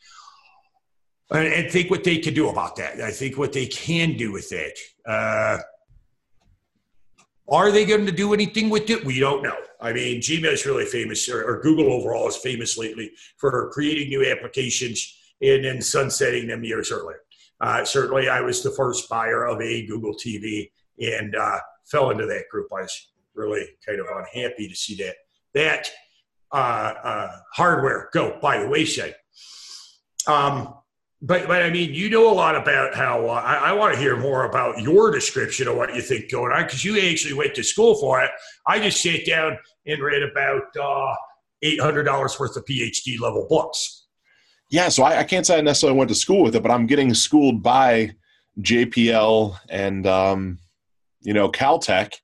And, 1.31 1.53
and 1.53 1.71
think 1.71 1.91
what 1.91 2.03
they 2.03 2.17
can 2.17 2.33
do 2.33 2.49
about 2.49 2.77
that. 2.77 2.99
I 3.03 3.11
think 3.11 3.37
what 3.37 3.53
they 3.53 3.67
can 3.67 4.17
do 4.17 4.33
with 4.33 4.49
that. 4.49 5.69
Are 7.53 7.71
they 7.71 7.85
going 7.85 8.07
to 8.07 8.13
do 8.13 8.33
anything 8.33 8.71
with 8.71 8.89
it? 8.89 9.05
We 9.05 9.21
don't 9.21 9.43
know. 9.43 9.57
I 9.79 9.93
mean, 9.93 10.23
Gmail 10.23 10.53
is 10.53 10.65
really 10.65 10.87
famous, 10.87 11.29
or, 11.29 11.45
or 11.45 11.61
Google 11.61 11.93
overall 11.93 12.27
is 12.27 12.37
famous 12.37 12.79
lately 12.79 13.13
for 13.37 13.71
creating 13.73 14.09
new 14.09 14.25
applications 14.25 15.19
and 15.43 15.65
then 15.65 15.83
sunsetting 15.83 16.47
them 16.47 16.65
years 16.65 16.91
earlier. 16.91 17.21
Uh, 17.61 17.85
certainly, 17.85 18.29
I 18.29 18.41
was 18.41 18.63
the 18.63 18.71
first 18.71 19.07
buyer 19.11 19.45
of 19.45 19.61
a 19.61 19.87
Google 19.87 20.15
TV 20.15 20.71
and 20.99 21.37
uh, 21.37 21.59
fell 21.85 22.11
into 22.11 22.25
that 22.27 22.45
group. 22.51 22.69
I 22.73 22.83
was 22.83 23.13
really 23.35 23.67
kind 23.87 24.01
of 24.01 24.07
unhappy 24.07 24.69
to 24.69 24.75
see 24.75 24.97
that 24.97 25.17
that 25.55 25.91
uh, 26.53 26.95
uh, 27.05 27.37
hardware 27.53 28.09
go 28.15 28.39
by 28.41 28.63
the 28.63 28.69
wayside. 28.69 29.15
Um, 30.27 30.75
but 31.23 31.47
but 31.47 31.63
I 31.63 31.71
mean, 31.71 31.95
you 31.95 32.11
know 32.11 32.31
a 32.31 32.35
lot 32.35 32.57
about 32.57 32.95
how. 32.95 33.29
Uh, 33.29 33.35
I, 33.35 33.55
I 33.55 33.73
want 33.73 33.95
to 33.95 34.01
hear 34.01 34.17
more 34.17 34.45
about 34.45 34.81
your 34.81 35.13
description 35.13 35.69
of 35.69 35.77
what 35.77 35.95
you 35.95 36.03
think 36.03 36.31
going 36.31 36.53
on 36.53 36.65
because 36.65 36.85
you 36.85 36.99
actually 37.01 37.35
went 37.35 37.55
to 37.55 37.63
school 37.63 37.95
for 37.95 38.21
it. 38.21 38.31
I 38.67 38.81
just 38.81 39.01
sat 39.01 39.25
down 39.25 39.57
and 39.87 40.03
read 40.03 40.25
about 40.25 40.77
uh, 40.77 41.15
eight 41.63 41.81
hundred 41.81 42.05
dollars 42.05 42.39
worth 42.41 42.57
of 42.57 42.65
PhD 42.65 43.21
level 43.21 43.47
books. 43.49 44.07
Yeah, 44.69 44.89
so 44.89 45.05
I, 45.05 45.21
I, 45.21 45.25
can't 45.25 45.47
say 45.47 45.59
I 45.59 45.61
necessarily 45.61 45.99
went 45.99 46.09
to 46.09 46.15
school 46.15 46.43
with 46.43 46.57
it, 46.57 46.63
but 46.63 46.71
I'm 46.71 46.87
getting 46.87 47.13
schooled 47.13 47.63
by 47.63 48.13
JPL 48.61 49.57
and 49.69 50.07
um, 50.07 50.59
you 51.21 51.35
know 51.35 51.49
Caltech, 51.53 52.15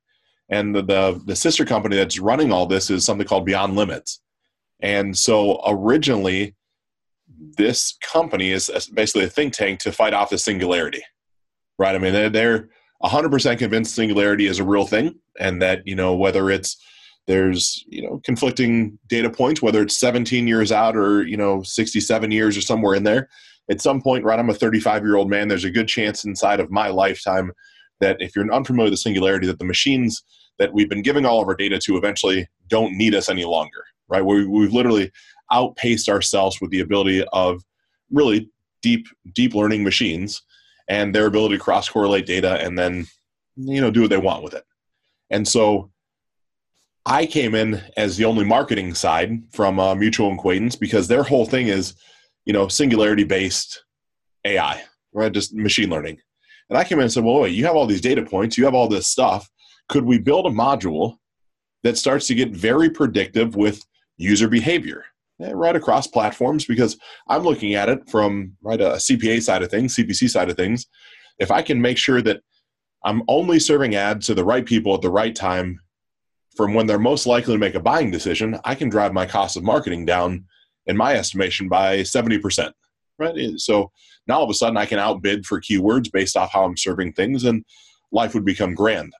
and 0.48 0.74
the, 0.74 0.82
the 0.82 1.22
the 1.24 1.36
sister 1.36 1.64
company 1.64 1.94
that's 1.94 2.18
running 2.18 2.50
all 2.50 2.66
this 2.66 2.90
is 2.90 3.04
something 3.04 3.28
called 3.28 3.46
Beyond 3.46 3.76
Limits. 3.76 4.20
And 4.80 5.16
so 5.16 5.60
originally, 5.66 6.56
this 7.56 7.96
company 8.02 8.50
is 8.50 8.70
basically 8.92 9.24
a 9.24 9.28
think 9.28 9.52
tank 9.52 9.80
to 9.80 9.92
fight 9.92 10.14
off 10.14 10.30
the 10.30 10.38
singularity, 10.38 11.02
right? 11.78 11.94
I 11.94 11.98
mean, 11.98 12.12
they're, 12.12 12.30
they're 12.30 12.68
100% 13.02 13.58
convinced 13.58 13.94
singularity 13.94 14.46
is 14.46 14.58
a 14.58 14.64
real 14.64 14.86
thing, 14.86 15.14
and 15.38 15.62
that 15.62 15.86
you 15.86 15.94
know 15.94 16.14
whether 16.16 16.50
it's 16.50 16.76
there's 17.26 17.84
you 17.88 18.02
know 18.02 18.20
conflicting 18.24 18.98
data 19.08 19.30
points, 19.30 19.62
whether 19.62 19.82
it's 19.82 19.98
17 19.98 20.48
years 20.48 20.72
out 20.72 20.96
or 20.96 21.22
you 21.22 21.36
know 21.36 21.62
67 21.62 22.30
years 22.30 22.56
or 22.56 22.60
somewhere 22.60 22.94
in 22.94 23.04
there. 23.04 23.28
At 23.70 23.82
some 23.82 24.00
point, 24.00 24.24
right? 24.24 24.38
I'm 24.38 24.48
a 24.48 24.54
35 24.54 25.02
year 25.04 25.16
old 25.16 25.28
man. 25.28 25.46
There's 25.46 25.64
a 25.64 25.70
good 25.70 25.88
chance 25.88 26.24
inside 26.24 26.58
of 26.58 26.70
my 26.70 26.88
lifetime 26.88 27.52
that 28.00 28.16
if 28.20 28.34
you're 28.34 28.50
unfamiliar 28.52 28.86
with 28.86 28.94
the 28.94 28.96
singularity, 28.96 29.46
that 29.46 29.58
the 29.58 29.64
machines 29.64 30.22
that 30.58 30.72
we've 30.72 30.88
been 30.88 31.02
giving 31.02 31.26
all 31.26 31.42
of 31.42 31.48
our 31.48 31.54
data 31.54 31.78
to 31.78 31.96
eventually 31.96 32.48
don't 32.68 32.96
need 32.96 33.14
us 33.14 33.28
any 33.28 33.44
longer, 33.44 33.84
right? 34.08 34.24
We, 34.24 34.46
we've 34.46 34.72
literally 34.72 35.12
outpaced 35.52 36.08
ourselves 36.08 36.60
with 36.60 36.70
the 36.70 36.80
ability 36.80 37.24
of 37.32 37.62
really 38.10 38.50
deep 38.82 39.06
deep 39.34 39.54
learning 39.54 39.82
machines 39.84 40.42
and 40.88 41.14
their 41.14 41.26
ability 41.26 41.56
to 41.56 41.62
cross 41.62 41.88
correlate 41.88 42.26
data 42.26 42.54
and 42.62 42.78
then 42.78 43.06
you 43.56 43.80
know 43.80 43.90
do 43.90 44.02
what 44.02 44.10
they 44.10 44.16
want 44.16 44.42
with 44.42 44.54
it. 44.54 44.64
And 45.30 45.46
so 45.46 45.90
I 47.04 47.26
came 47.26 47.54
in 47.54 47.82
as 47.96 48.16
the 48.16 48.24
only 48.24 48.44
marketing 48.44 48.94
side 48.94 49.42
from 49.52 49.78
a 49.78 49.96
mutual 49.96 50.32
acquaintance 50.32 50.76
because 50.76 51.08
their 51.08 51.22
whole 51.22 51.46
thing 51.46 51.68
is, 51.68 51.94
you 52.44 52.52
know, 52.52 52.68
singularity 52.68 53.24
based 53.24 53.82
AI, 54.44 54.82
right? 55.12 55.32
Just 55.32 55.54
machine 55.54 55.90
learning. 55.90 56.18
And 56.68 56.78
I 56.78 56.84
came 56.84 56.98
in 56.98 57.04
and 57.04 57.12
said, 57.12 57.24
well, 57.24 57.40
wait, 57.40 57.54
you 57.54 57.64
have 57.64 57.76
all 57.76 57.86
these 57.86 58.02
data 58.02 58.22
points, 58.22 58.58
you 58.58 58.64
have 58.66 58.74
all 58.74 58.88
this 58.88 59.06
stuff. 59.06 59.48
Could 59.88 60.04
we 60.04 60.18
build 60.18 60.46
a 60.46 60.50
module 60.50 61.16
that 61.82 61.96
starts 61.96 62.26
to 62.26 62.34
get 62.34 62.50
very 62.50 62.90
predictive 62.90 63.56
with 63.56 63.82
user 64.18 64.48
behavior 64.48 65.06
right 65.38 65.76
across 65.76 66.06
platforms? 66.06 66.64
Because 66.64 66.98
I'm 67.28 67.42
looking 67.42 67.74
at 67.74 67.88
it 67.88 68.08
from 68.10 68.56
right 68.62 68.80
a 68.80 68.92
CPA 68.94 69.42
side 69.42 69.62
of 69.62 69.70
things, 69.70 69.96
CPC 69.96 70.28
side 70.28 70.50
of 70.50 70.56
things. 70.56 70.86
If 71.38 71.50
I 71.50 71.62
can 71.62 71.80
make 71.80 71.98
sure 71.98 72.20
that 72.22 72.40
I'm 73.04 73.22
only 73.28 73.60
serving 73.60 73.94
ads 73.94 74.26
to 74.26 74.34
the 74.34 74.44
right 74.44 74.66
people 74.66 74.94
at 74.94 75.02
the 75.02 75.10
right 75.10 75.34
time 75.34 75.80
from 76.56 76.74
when 76.74 76.86
they're 76.86 76.98
most 76.98 77.26
likely 77.26 77.54
to 77.54 77.58
make 77.58 77.76
a 77.76 77.80
buying 77.80 78.10
decision, 78.10 78.58
I 78.64 78.74
can 78.74 78.88
drive 78.88 79.12
my 79.12 79.26
cost 79.26 79.56
of 79.56 79.62
marketing 79.62 80.04
down, 80.04 80.44
in 80.86 80.96
my 80.96 81.14
estimation, 81.14 81.68
by 81.68 81.98
70%. 81.98 82.72
Right? 83.18 83.58
So 83.58 83.92
now 84.26 84.38
all 84.38 84.44
of 84.44 84.50
a 84.50 84.54
sudden 84.54 84.76
I 84.76 84.86
can 84.86 84.98
outbid 84.98 85.46
for 85.46 85.60
keywords 85.60 86.10
based 86.10 86.36
off 86.36 86.52
how 86.52 86.64
I'm 86.64 86.76
serving 86.76 87.12
things, 87.12 87.44
and 87.44 87.64
life 88.10 88.34
would 88.34 88.44
become 88.44 88.74
grand. 88.74 89.12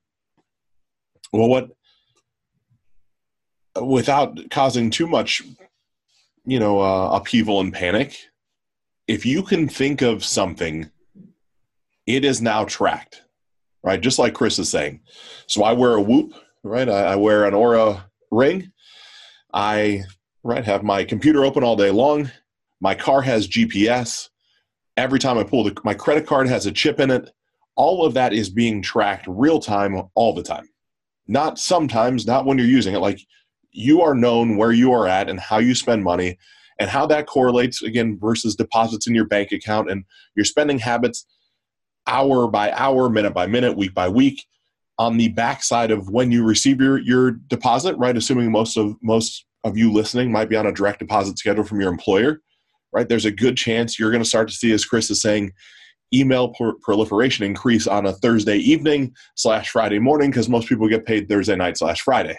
Well, 1.32 1.48
what 1.48 1.70
without 3.80 4.38
causing 4.50 4.90
too 4.90 5.06
much, 5.06 5.42
you 6.48 6.58
know, 6.58 6.80
uh, 6.80 7.10
upheaval 7.10 7.60
and 7.60 7.74
panic, 7.74 8.16
if 9.06 9.26
you 9.26 9.42
can 9.42 9.68
think 9.68 10.00
of 10.00 10.24
something, 10.24 10.90
it 12.06 12.24
is 12.24 12.40
now 12.40 12.64
tracked, 12.64 13.22
right? 13.82 14.00
Just 14.00 14.18
like 14.18 14.32
Chris 14.32 14.58
is 14.58 14.70
saying. 14.70 15.02
So 15.46 15.62
I 15.62 15.74
wear 15.74 15.92
a 15.92 16.00
Whoop, 16.00 16.32
right? 16.62 16.88
I, 16.88 17.12
I 17.12 17.16
wear 17.16 17.44
an 17.44 17.52
Oura 17.52 18.02
ring. 18.30 18.72
I 19.52 20.04
right 20.42 20.64
have 20.64 20.82
my 20.82 21.04
computer 21.04 21.44
open 21.44 21.62
all 21.62 21.76
day 21.76 21.90
long. 21.90 22.30
My 22.80 22.94
car 22.94 23.20
has 23.20 23.46
GPS 23.46 24.30
every 24.96 25.18
time 25.18 25.36
I 25.36 25.44
pull 25.44 25.64
the, 25.64 25.78
my 25.84 25.92
credit 25.92 26.26
card 26.26 26.48
has 26.48 26.64
a 26.64 26.72
chip 26.72 26.98
in 26.98 27.10
it. 27.10 27.30
All 27.76 28.06
of 28.06 28.14
that 28.14 28.32
is 28.32 28.48
being 28.48 28.80
tracked 28.80 29.26
real 29.28 29.60
time 29.60 30.02
all 30.14 30.32
the 30.32 30.42
time. 30.42 30.66
Not 31.26 31.58
sometimes, 31.58 32.26
not 32.26 32.46
when 32.46 32.56
you're 32.56 32.66
using 32.66 32.94
it. 32.94 33.00
Like 33.00 33.20
you 33.70 34.00
are 34.00 34.14
known 34.14 34.56
where 34.56 34.72
you 34.72 34.92
are 34.92 35.06
at 35.06 35.28
and 35.28 35.40
how 35.40 35.58
you 35.58 35.74
spend 35.74 36.04
money 36.04 36.38
and 36.80 36.88
how 36.88 37.06
that 37.06 37.26
correlates 37.26 37.82
again 37.82 38.18
versus 38.20 38.54
deposits 38.54 39.06
in 39.06 39.14
your 39.14 39.26
bank 39.26 39.52
account 39.52 39.90
and 39.90 40.04
your 40.36 40.44
spending 40.44 40.78
habits 40.78 41.26
hour 42.06 42.48
by 42.48 42.72
hour, 42.72 43.08
minute 43.08 43.34
by 43.34 43.46
minute, 43.46 43.76
week 43.76 43.94
by 43.94 44.08
week 44.08 44.44
on 44.98 45.16
the 45.16 45.28
backside 45.28 45.90
of 45.90 46.08
when 46.10 46.32
you 46.32 46.44
receive 46.44 46.80
your, 46.80 46.98
your 46.98 47.32
deposit, 47.32 47.96
right? 47.96 48.16
Assuming 48.16 48.50
most 48.50 48.76
of 48.76 48.96
most 49.02 49.44
of 49.64 49.76
you 49.76 49.92
listening 49.92 50.30
might 50.30 50.48
be 50.48 50.56
on 50.56 50.66
a 50.66 50.72
direct 50.72 51.00
deposit 51.00 51.38
schedule 51.38 51.64
from 51.64 51.80
your 51.80 51.90
employer 51.90 52.40
right? 52.92 53.08
There's 53.08 53.24
a 53.24 53.30
good 53.30 53.56
chance 53.56 53.98
you're 53.98 54.10
going 54.10 54.22
to 54.22 54.28
start 54.28 54.48
to 54.48 54.54
see, 54.54 54.72
as 54.72 54.84
Chris 54.84 55.10
is 55.10 55.20
saying, 55.20 55.52
email 56.14 56.54
proliferation 56.82 57.44
increase 57.44 57.86
on 57.86 58.06
a 58.06 58.12
Thursday 58.12 58.56
evening 58.56 59.14
slash 59.34 59.70
Friday 59.70 59.98
morning 59.98 60.30
because 60.30 60.48
most 60.48 60.68
people 60.68 60.88
get 60.88 61.04
paid 61.04 61.28
Thursday 61.28 61.56
night 61.56 61.76
slash 61.76 62.00
Friday. 62.00 62.38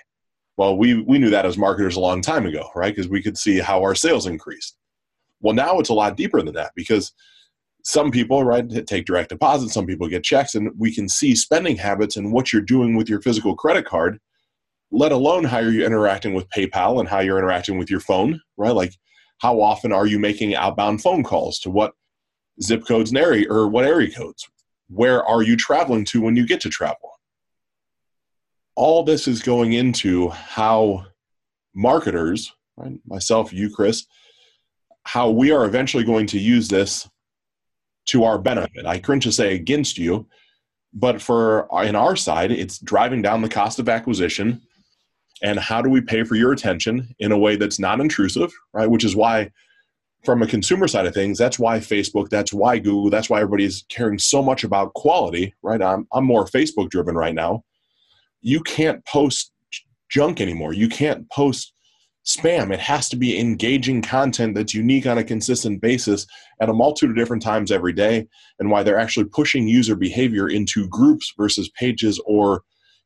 Well, 0.60 0.76
we, 0.76 1.01
we 1.03 1.20
knew 1.20 1.30
that 1.30 1.45
as 1.45 1.57
marketers 1.57 1.95
a 1.95 2.01
long 2.01 2.22
time 2.22 2.45
ago, 2.45 2.70
right? 2.76 2.93
Because 2.93 3.07
we 3.07 3.22
could 3.22 3.38
see 3.38 3.60
how 3.60 3.82
our 3.82 3.95
sales 3.95 4.28
increased. 4.28 4.76
Well, 5.39 5.55
now 5.55 5.80
it's 5.80 5.88
a 5.88 5.93
lot 5.93 6.18
deeper 6.18 6.41
than 6.41 6.53
that 6.55 6.74
because 6.76 7.14
some 7.86 8.12
people, 8.12 8.43
right, 8.43 8.86
take 8.86 9.05
direct 9.05 9.30
deposits, 9.30 9.74
some 9.74 9.86
people 9.86 10.10
get 10.10 10.22
checks, 10.22 10.55
and 10.55 10.70
we 10.78 10.93
can 10.93 11.07
see 11.07 11.34
spending 11.34 11.78
habits 11.78 12.18
and 12.18 12.34
what 12.34 12.51
you're 12.51 12.62
doing 12.62 12.97
with 12.97 13.07
your 13.07 13.22
physical 13.22 13.55
credit 13.55 13.86
card, 13.86 14.20
let 14.91 15.14
alone 15.14 15.45
how 15.45 15.60
you're 15.60 15.86
interacting 15.86 16.34
with 16.34 16.49
PayPal 16.49 16.99
and 16.99 17.07
how 17.07 17.22
you're 17.22 17.39
interacting 17.39 17.78
with 17.78 17.89
your 17.89 18.01
phone, 18.01 18.41
right? 18.57 18.76
Like, 18.76 18.95
how 19.38 19.62
often 19.62 19.93
are 19.93 20.07
you 20.07 20.20
making 20.20 20.55
outbound 20.55 21.01
phone 21.01 21.24
calls 21.24 21.57
to 21.60 21.70
what 21.70 21.93
zip 22.62 22.86
codes 22.86 23.12
and 23.12 23.18
area 23.18 23.47
or 23.49 23.70
what 23.70 23.86
area 23.86 24.12
codes? 24.12 24.45
Where 24.89 25.24
are 25.24 25.41
you 25.41 25.55
traveling 25.55 26.03
to 26.03 26.20
when 26.20 26.36
you 26.36 26.45
get 26.45 26.60
to 26.60 26.70
travel? 26.70 27.09
All 28.80 29.03
this 29.03 29.27
is 29.27 29.41
going 29.41 29.73
into 29.73 30.30
how 30.30 31.05
marketers, 31.75 32.53
right, 32.77 32.97
myself, 33.05 33.51
you, 33.51 33.69
Chris, 33.69 34.05
how 35.03 35.30
we 35.32 35.51
are 35.51 35.65
eventually 35.65 36.05
going 36.05 36.27
to 36.27 36.39
use 36.39 36.69
this 36.69 37.05
to 38.05 38.23
our 38.23 38.39
benefit. 38.39 38.86
I 38.86 38.99
cringe 38.99 39.25
to 39.25 39.34
say 39.34 39.53
against 39.53 39.97
you, 39.97 40.27
but 40.93 41.21
for 41.21 41.67
in 41.84 41.93
our 41.93 42.15
side, 42.15 42.53
it's 42.53 42.80
driving 42.80 43.21
down 43.21 43.41
the 43.41 43.49
cost 43.49 43.80
of 43.80 43.89
acquisition 43.89 44.61
and 45.43 45.59
how 45.59 45.82
do 45.82 45.89
we 45.89 45.99
pay 45.99 46.23
for 46.23 46.36
your 46.36 46.53
attention 46.53 47.13
in 47.19 47.34
a 47.34 47.38
way 47.38 47.57
that's 47.57 47.80
not 47.80 47.99
intrusive, 47.99 48.53
right? 48.71 48.89
Which 48.89 49.03
is 49.03 49.13
why 49.13 49.51
from 50.23 50.41
a 50.41 50.47
consumer 50.47 50.88
side 50.88 51.05
of 51.05 51.13
things, 51.13 51.38
that's 51.38 51.59
why 51.59 51.80
Facebook, 51.80 52.30
that's 52.30 52.53
why 52.53 52.80
Google, 52.80 53.09
that's 53.09 53.30
why 53.30 53.41
everybody's 53.41 53.84
caring 53.89 54.19
so 54.19 54.41
much 54.41 54.63
about 54.63 54.93
quality, 54.93 55.53
right? 55.63 55.82
I'm, 55.82 56.07
I'm 56.13 56.23
more 56.23 56.45
Facebook 56.45 56.89
driven 56.89 57.15
right 57.15 57.36
now. 57.36 57.65
You 58.41 58.61
can't 58.61 59.05
post 59.05 59.51
junk 60.09 60.41
anymore. 60.41 60.73
You 60.73 60.89
can't 60.89 61.29
post 61.29 61.73
spam. 62.25 62.73
It 62.73 62.79
has 62.79 63.09
to 63.09 63.15
be 63.15 63.39
engaging 63.39 64.01
content 64.01 64.55
that's 64.55 64.73
unique 64.73 65.05
on 65.05 65.17
a 65.17 65.23
consistent 65.23 65.81
basis 65.81 66.25
at 66.61 66.69
a 66.69 66.73
multitude 66.73 67.11
of 67.11 67.15
different 67.15 67.41
times 67.41 67.71
every 67.71 67.93
day, 67.93 68.27
and 68.59 68.69
why 68.69 68.83
they're 68.83 68.99
actually 68.99 69.25
pushing 69.25 69.67
user 69.67 69.95
behavior 69.95 70.47
into 70.47 70.87
groups 70.89 71.33
versus 71.37 71.69
pages 71.69 72.21
or 72.25 72.61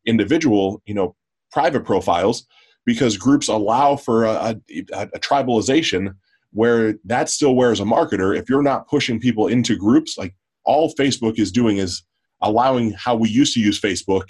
individual, 0.05 0.81
you 0.86 0.93
know, 0.93 1.15
private 1.51 1.86
profiles, 1.86 2.45
because 2.86 3.17
groups 3.17 3.47
allow 3.47 3.95
for 3.95 4.25
a, 4.25 4.59
a, 4.93 5.01
a 5.13 5.19
tribalization 5.19 6.15
where 6.51 6.95
that 7.05 7.29
still 7.29 7.55
where 7.55 7.71
as 7.71 7.79
a 7.79 7.84
marketer 7.84 8.38
if 8.38 8.49
you're 8.49 8.61
not 8.61 8.88
pushing 8.88 9.19
people 9.19 9.47
into 9.47 9.75
groups 9.75 10.17
like 10.17 10.36
all 10.65 10.93
facebook 10.95 11.39
is 11.39 11.51
doing 11.51 11.77
is 11.77 12.03
allowing 12.41 12.91
how 12.91 13.15
we 13.15 13.27
used 13.27 13.53
to 13.53 13.59
use 13.59 13.79
facebook 13.79 14.25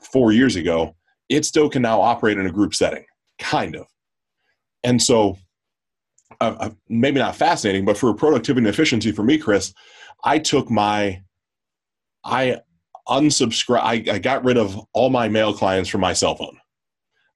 four 0.00 0.32
years 0.32 0.56
ago 0.56 0.94
it 1.28 1.44
still 1.44 1.68
can 1.68 1.82
now 1.82 2.00
operate 2.00 2.38
in 2.38 2.46
a 2.46 2.52
group 2.52 2.74
setting 2.74 3.04
kind 3.38 3.76
of 3.76 3.86
and 4.84 5.02
so 5.02 5.36
uh, 6.40 6.54
uh, 6.60 6.70
maybe 6.88 7.18
not 7.18 7.36
fascinating 7.36 7.84
but 7.84 7.96
for 7.96 8.12
productivity 8.14 8.66
and 8.66 8.68
efficiency 8.72 9.12
for 9.12 9.22
me 9.22 9.38
chris 9.38 9.72
i 10.24 10.38
took 10.38 10.70
my 10.70 11.20
i 12.24 12.56
unsubscribe 13.08 13.80
I, 13.80 14.04
I 14.14 14.18
got 14.18 14.44
rid 14.44 14.56
of 14.56 14.78
all 14.92 15.10
my 15.10 15.28
mail 15.28 15.52
clients 15.52 15.88
from 15.88 16.00
my 16.00 16.12
cell 16.12 16.34
phone 16.34 16.56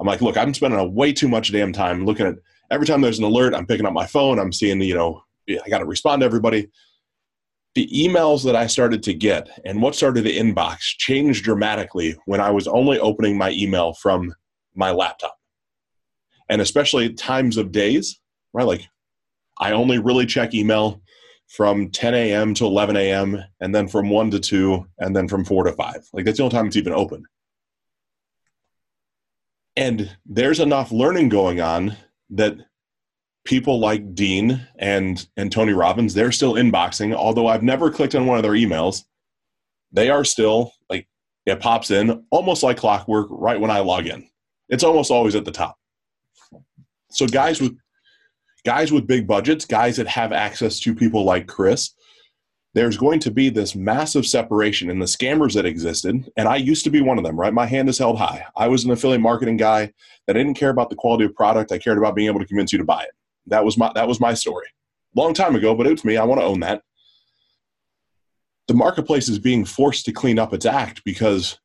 i'm 0.01 0.07
like 0.07 0.21
look 0.21 0.37
i'm 0.37 0.55
spending 0.55 0.79
a 0.79 0.87
way 0.87 1.13
too 1.13 1.29
much 1.29 1.51
damn 1.53 1.73
time 1.73 2.05
looking 2.05 2.27
at 2.27 2.37
every 2.73 2.87
time 2.87 3.03
there's 3.03 3.19
an 3.19 3.25
alert, 3.25 3.55
I'm 3.55 3.67
picking 3.67 3.87
up 3.87 3.93
my 3.93 4.07
phone, 4.07 4.41
I'm 4.41 4.53
seeing, 4.53 4.81
you 4.81 4.95
know, 4.95 5.23
I 5.49 5.69
got 5.69 5.79
to 5.79 5.85
respond 5.85 6.21
to 6.21 6.27
everybody. 6.27 6.69
The 7.75 7.89
emails 7.89 8.45
that 8.45 8.55
I 8.55 8.67
started 8.67 9.03
to 9.05 9.15
get 9.15 9.49
and 9.65 9.81
what 9.81 9.95
started 9.95 10.25
the 10.25 10.39
inbox 10.39 10.79
changed 10.99 11.45
dramatically 11.45 12.17
when 12.27 12.41
I 12.41 12.51
was 12.51 12.69
only 12.69 12.99
opening 12.99 13.39
my 13.39 13.51
email 13.53 13.95
from 13.95 14.35
my 14.75 14.91
laptop. 14.91 15.37
And 16.49 16.61
especially 16.61 17.15
times 17.15 17.57
of 17.57 17.73
days, 17.73 18.21
right? 18.53 18.67
Like 18.67 18.87
I 19.59 19.73
only 19.73 19.99
really 19.99 20.27
check 20.27 20.53
email 20.55 21.01
from 21.49 21.91
10 21.91 22.15
a.m. 22.15 22.55
to 22.55 22.65
11 22.65 22.97
a.m. 22.97 23.43
and 23.61 23.75
then 23.75 23.87
from 23.89 24.09
1 24.09 24.31
to 24.33 24.41
2 24.41 24.87
and 24.99 25.15
then 25.15 25.29
from 25.29 25.45
4 25.45 25.65
to 25.65 25.73
5. 25.73 26.09
Like 26.13 26.25
that's 26.25 26.39
the 26.39 26.45
only 26.45 26.55
time 26.55 26.67
it's 26.67 26.77
even 26.77 26.93
open. 26.93 27.25
And 29.77 30.17
there's 30.27 30.61
enough 30.61 30.93
learning 30.93 31.29
going 31.31 31.61
on 31.61 31.97
that 32.31 32.57
people 33.45 33.81
like 33.81 34.15
Dean 34.15 34.67
and 34.77 35.27
and 35.37 35.51
Tony 35.51 35.73
Robbins, 35.73 36.15
they're 36.15 36.33
still 36.33 36.55
inboxing. 36.55 37.15
Although 37.15 37.47
I've 37.47 37.63
never 37.63 37.91
clicked 37.91 38.15
on 38.15 38.27
one 38.27 38.37
of 38.37 38.43
their 38.43 38.53
emails, 38.53 39.05
they 39.93 40.11
are 40.11 40.25
still 40.25 40.73
like 40.89 41.09
it 41.47 41.61
pops 41.61 41.91
in 41.91 42.25
almost 42.31 42.63
like 42.63 42.77
clockwork 42.77 43.27
right 43.31 43.61
when 43.61 43.71
I 43.71 43.81
log 43.81 44.07
in. 44.07 44.29
It's 44.69 44.85
almost 44.85 45.11
always 45.11 45.35
at 45.35 45.45
the 45.45 45.51
top. 45.51 45.77
So 47.11 47.27
guys 47.27 47.61
with 47.61 47.77
guys 48.65 48.93
with 48.93 49.07
big 49.07 49.27
budgets, 49.27 49.65
guys 49.65 49.97
that 49.97 50.07
have 50.07 50.33
access 50.33 50.79
to 50.81 50.95
people 50.95 51.25
like 51.25 51.47
Chris, 51.47 51.91
there's 52.75 52.97
going 52.97 53.21
to 53.21 53.31
be 53.31 53.51
this 53.51 53.75
massive 53.75 54.25
separation 54.25 54.89
in 54.89 54.99
the 54.99 55.07
scammers 55.07 55.55
that 55.55 55.67
existed. 55.67 56.31
And 56.37 56.49
I 56.49 56.57
used 56.57 56.85
to 56.85 56.91
be 56.91 57.03
one 57.03 57.19
of 57.19 57.25
them, 57.25 57.39
right? 57.39 57.53
My 57.53 57.67
hand 57.67 57.89
is 57.89 57.99
held 57.99 58.19
high. 58.19 58.47
I 58.57 58.69
was 58.69 58.85
an 58.85 58.93
affiliate 58.93 59.21
marketing 59.21 59.57
guy 59.57 59.93
that 60.27 60.35
didn't 60.35 60.55
care 60.55 60.71
about 60.71 60.91
the 60.91 60.97
quality 60.97 61.25
of 61.25 61.35
product. 61.35 61.73
I 61.73 61.79
cared 61.79 61.99
about 61.99 62.15
being 62.15 62.29
able 62.29 62.41
to 62.41 62.47
convince 62.47 62.73
you 62.73 62.79
to 62.79 62.85
buy 62.85 63.03
it. 63.03 63.11
That 63.47 63.65
was 63.65 63.77
my 63.77 63.93
that 63.95 64.09
was 64.09 64.21
my 64.21 64.35
story. 64.35 64.67
Long 65.15 65.35
time 65.35 65.57
ago, 65.57 65.75
but 65.75 65.87
it 65.87 65.93
was 65.93 66.05
me. 66.05 66.17
I 66.17 66.25
want 66.25 66.41
to 66.41 66.47
own 66.47 66.61
that. 66.61 66.83
The 68.69 68.75
marketplace 68.75 69.29
is 69.29 69.39
being 69.39 69.65
forced 69.65 70.05
to 70.07 70.13
clean 70.13 70.39
up 70.39 70.55
its 70.55 70.65
act 70.65 71.03
because 71.05 71.59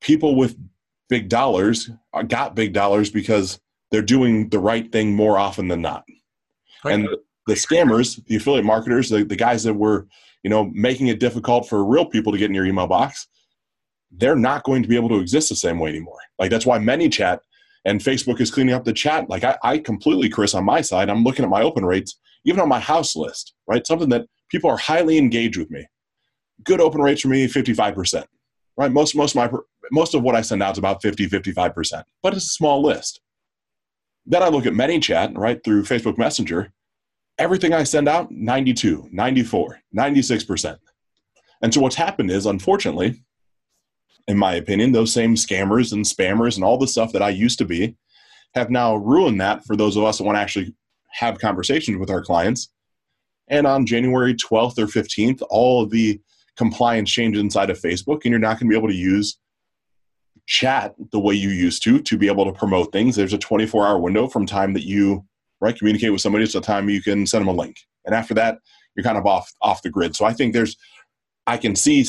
people 0.00 0.36
with 0.36 0.56
big 1.08 1.28
dollars 1.28 1.90
uh, 2.12 2.22
got 2.22 2.54
big 2.54 2.72
dollars 2.72 3.10
because 3.10 3.58
they're 3.90 4.02
doing 4.02 4.48
the 4.48 4.58
right 4.58 4.90
thing 4.90 5.14
more 5.14 5.38
often 5.38 5.68
than 5.68 5.80
not. 5.80 6.04
Right. 6.84 6.94
And 6.94 7.08
the 7.46 7.54
scammers, 7.54 8.22
the 8.26 8.36
affiliate 8.36 8.64
marketers, 8.64 9.08
the, 9.08 9.24
the 9.24 9.36
guys 9.36 9.62
that 9.64 9.74
were 9.74 10.08
you 10.44 10.50
know, 10.50 10.70
making 10.74 11.08
it 11.08 11.18
difficult 11.18 11.66
for 11.68 11.84
real 11.84 12.04
people 12.04 12.30
to 12.30 12.38
get 12.38 12.50
in 12.50 12.54
your 12.54 12.66
email 12.66 12.86
box, 12.86 13.26
they're 14.12 14.36
not 14.36 14.62
going 14.62 14.82
to 14.82 14.88
be 14.88 14.94
able 14.94 15.08
to 15.08 15.18
exist 15.18 15.48
the 15.48 15.56
same 15.56 15.78
way 15.78 15.88
anymore. 15.88 16.18
Like 16.38 16.50
that's 16.50 16.66
why 16.66 16.78
ManyChat 16.78 17.38
and 17.84 18.00
Facebook 18.00 18.40
is 18.40 18.50
cleaning 18.50 18.74
up 18.74 18.84
the 18.84 18.92
chat. 18.92 19.28
Like 19.28 19.44
I, 19.44 19.56
I 19.62 19.78
completely, 19.78 20.28
Chris, 20.28 20.54
on 20.54 20.64
my 20.64 20.80
side, 20.80 21.08
I'm 21.10 21.24
looking 21.24 21.44
at 21.44 21.50
my 21.50 21.62
open 21.62 21.84
rates, 21.84 22.18
even 22.44 22.60
on 22.60 22.68
my 22.68 22.80
house 22.80 23.14
list, 23.14 23.54
right? 23.66 23.86
Something 23.86 24.08
that 24.10 24.26
people 24.50 24.70
are 24.70 24.76
highly 24.76 25.18
engaged 25.18 25.58
with 25.58 25.70
me. 25.70 25.86
Good 26.64 26.80
open 26.80 27.00
rates 27.00 27.20
for 27.20 27.28
me, 27.28 27.46
55%. 27.46 28.24
Right? 28.76 28.90
Most 28.90 29.14
most 29.14 29.36
of 29.36 29.52
my 29.52 29.58
most 29.92 30.14
of 30.14 30.22
what 30.22 30.34
I 30.34 30.40
send 30.40 30.62
out 30.62 30.72
is 30.72 30.78
about 30.78 31.02
50, 31.02 31.28
55%. 31.28 32.02
But 32.22 32.34
it's 32.34 32.44
a 32.44 32.48
small 32.48 32.82
list. 32.82 33.20
Then 34.26 34.42
I 34.42 34.48
look 34.48 34.66
at 34.66 34.72
ManyChat, 34.72 35.36
right, 35.36 35.62
through 35.62 35.82
Facebook 35.82 36.16
Messenger, 36.16 36.72
everything 37.38 37.74
I 37.74 37.82
send 37.82 38.08
out, 38.08 38.30
92, 38.30 39.08
94, 39.12 39.80
96%. 39.96 40.78
And 41.62 41.74
so 41.74 41.80
what's 41.80 41.96
happened 41.96 42.30
is, 42.30 42.46
unfortunately, 42.46 43.22
in 44.26 44.38
my 44.38 44.54
opinion, 44.54 44.92
those 44.92 45.12
same 45.12 45.34
scammers 45.34 45.92
and 45.92 46.04
spammers 46.04 46.56
and 46.56 46.64
all 46.64 46.78
the 46.78 46.88
stuff 46.88 47.12
that 47.12 47.22
I 47.22 47.30
used 47.30 47.58
to 47.58 47.64
be 47.64 47.96
have 48.54 48.70
now 48.70 48.96
ruined 48.96 49.40
that 49.40 49.64
for 49.64 49.76
those 49.76 49.96
of 49.96 50.04
us 50.04 50.18
that 50.18 50.24
want 50.24 50.36
to 50.36 50.40
actually 50.40 50.74
have 51.12 51.38
conversations 51.38 51.98
with 51.98 52.10
our 52.10 52.22
clients. 52.22 52.70
And 53.48 53.66
on 53.66 53.86
January 53.86 54.34
12th 54.34 54.78
or 54.78 54.86
15th, 54.86 55.42
all 55.50 55.82
of 55.82 55.90
the 55.90 56.20
compliance 56.56 57.10
changes 57.10 57.40
inside 57.40 57.68
of 57.68 57.80
Facebook, 57.80 58.20
and 58.24 58.30
you're 58.30 58.38
not 58.38 58.58
going 58.58 58.70
to 58.70 58.72
be 58.72 58.76
able 58.76 58.88
to 58.88 58.94
use 58.94 59.38
chat 60.46 60.94
the 61.10 61.20
way 61.20 61.34
you 61.34 61.48
used 61.50 61.82
to 61.82 62.00
to 62.00 62.18
be 62.18 62.28
able 62.28 62.44
to 62.44 62.52
promote 62.52 62.92
things. 62.92 63.16
There's 63.16 63.32
a 63.32 63.38
24 63.38 63.86
hour 63.86 63.98
window 63.98 64.28
from 64.28 64.46
time 64.46 64.72
that 64.74 64.86
you 64.86 65.24
right? 65.64 65.76
Communicate 65.76 66.12
with 66.12 66.20
somebody. 66.20 66.44
It's 66.44 66.52
the 66.52 66.60
time 66.60 66.90
you 66.90 67.02
can 67.02 67.26
send 67.26 67.42
them 67.42 67.48
a 67.48 67.58
link, 67.58 67.76
and 68.04 68.14
after 68.14 68.34
that, 68.34 68.58
you're 68.94 69.04
kind 69.04 69.18
of 69.18 69.26
off 69.26 69.50
off 69.62 69.82
the 69.82 69.90
grid. 69.90 70.14
So 70.14 70.24
I 70.24 70.32
think 70.32 70.52
there's, 70.52 70.76
I 71.46 71.56
can 71.56 71.74
see 71.74 72.04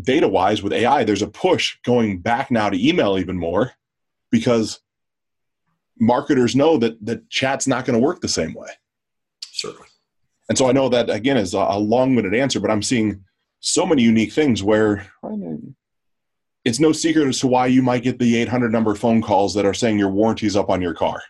data 0.00 0.28
wise 0.28 0.62
with 0.62 0.72
AI, 0.72 1.04
there's 1.04 1.22
a 1.22 1.28
push 1.28 1.76
going 1.84 2.20
back 2.20 2.50
now 2.50 2.70
to 2.70 2.88
email 2.88 3.18
even 3.18 3.38
more, 3.38 3.72
because 4.30 4.80
marketers 5.98 6.56
know 6.56 6.78
that 6.78 7.04
that 7.04 7.28
chat's 7.28 7.66
not 7.66 7.84
going 7.84 7.98
to 7.98 8.04
work 8.04 8.20
the 8.20 8.28
same 8.28 8.54
way. 8.54 8.68
Certainly. 9.52 9.88
And 10.48 10.56
so 10.56 10.68
I 10.68 10.72
know 10.72 10.88
that 10.88 11.10
again 11.10 11.36
is 11.36 11.54
a 11.54 11.76
long-winded 11.76 12.34
answer, 12.34 12.58
but 12.60 12.70
I'm 12.70 12.82
seeing 12.82 13.24
so 13.60 13.84
many 13.84 14.02
unique 14.02 14.32
things 14.32 14.62
where 14.62 15.06
it's 16.64 16.80
no 16.80 16.92
secret 16.92 17.28
as 17.28 17.38
to 17.40 17.46
why 17.46 17.66
you 17.66 17.82
might 17.82 18.02
get 18.02 18.18
the 18.18 18.36
800 18.36 18.72
number 18.72 18.94
phone 18.94 19.22
calls 19.22 19.54
that 19.54 19.66
are 19.66 19.74
saying 19.74 19.98
your 19.98 20.08
warranty's 20.08 20.56
up 20.56 20.70
on 20.70 20.82
your 20.82 20.94
car 20.94 21.22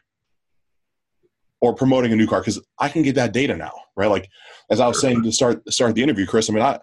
or 1.61 1.75
promoting 1.75 2.13
a 2.13 2.17
new 2.17 2.27
car 2.27 2.41
because 2.41 2.61
I 2.79 2.89
can 2.89 3.03
get 3.03 3.17
that 3.17 3.33
data 3.33 3.57
now, 3.57 3.73
right? 3.97 4.11
Like 4.11 4.29
as 4.71 4.81
I 4.81 4.87
was 4.87 5.01
saying 5.01 5.23
to 5.25 5.33
start 5.33 5.71
start 5.71 5.95
the 5.95 6.03
interview, 6.03 6.27
Chris. 6.27 6.49
I 6.49 6.53
mean, 6.53 6.63
I 6.63 6.79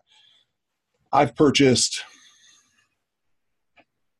I've 1.12 1.36
purchased 1.36 2.03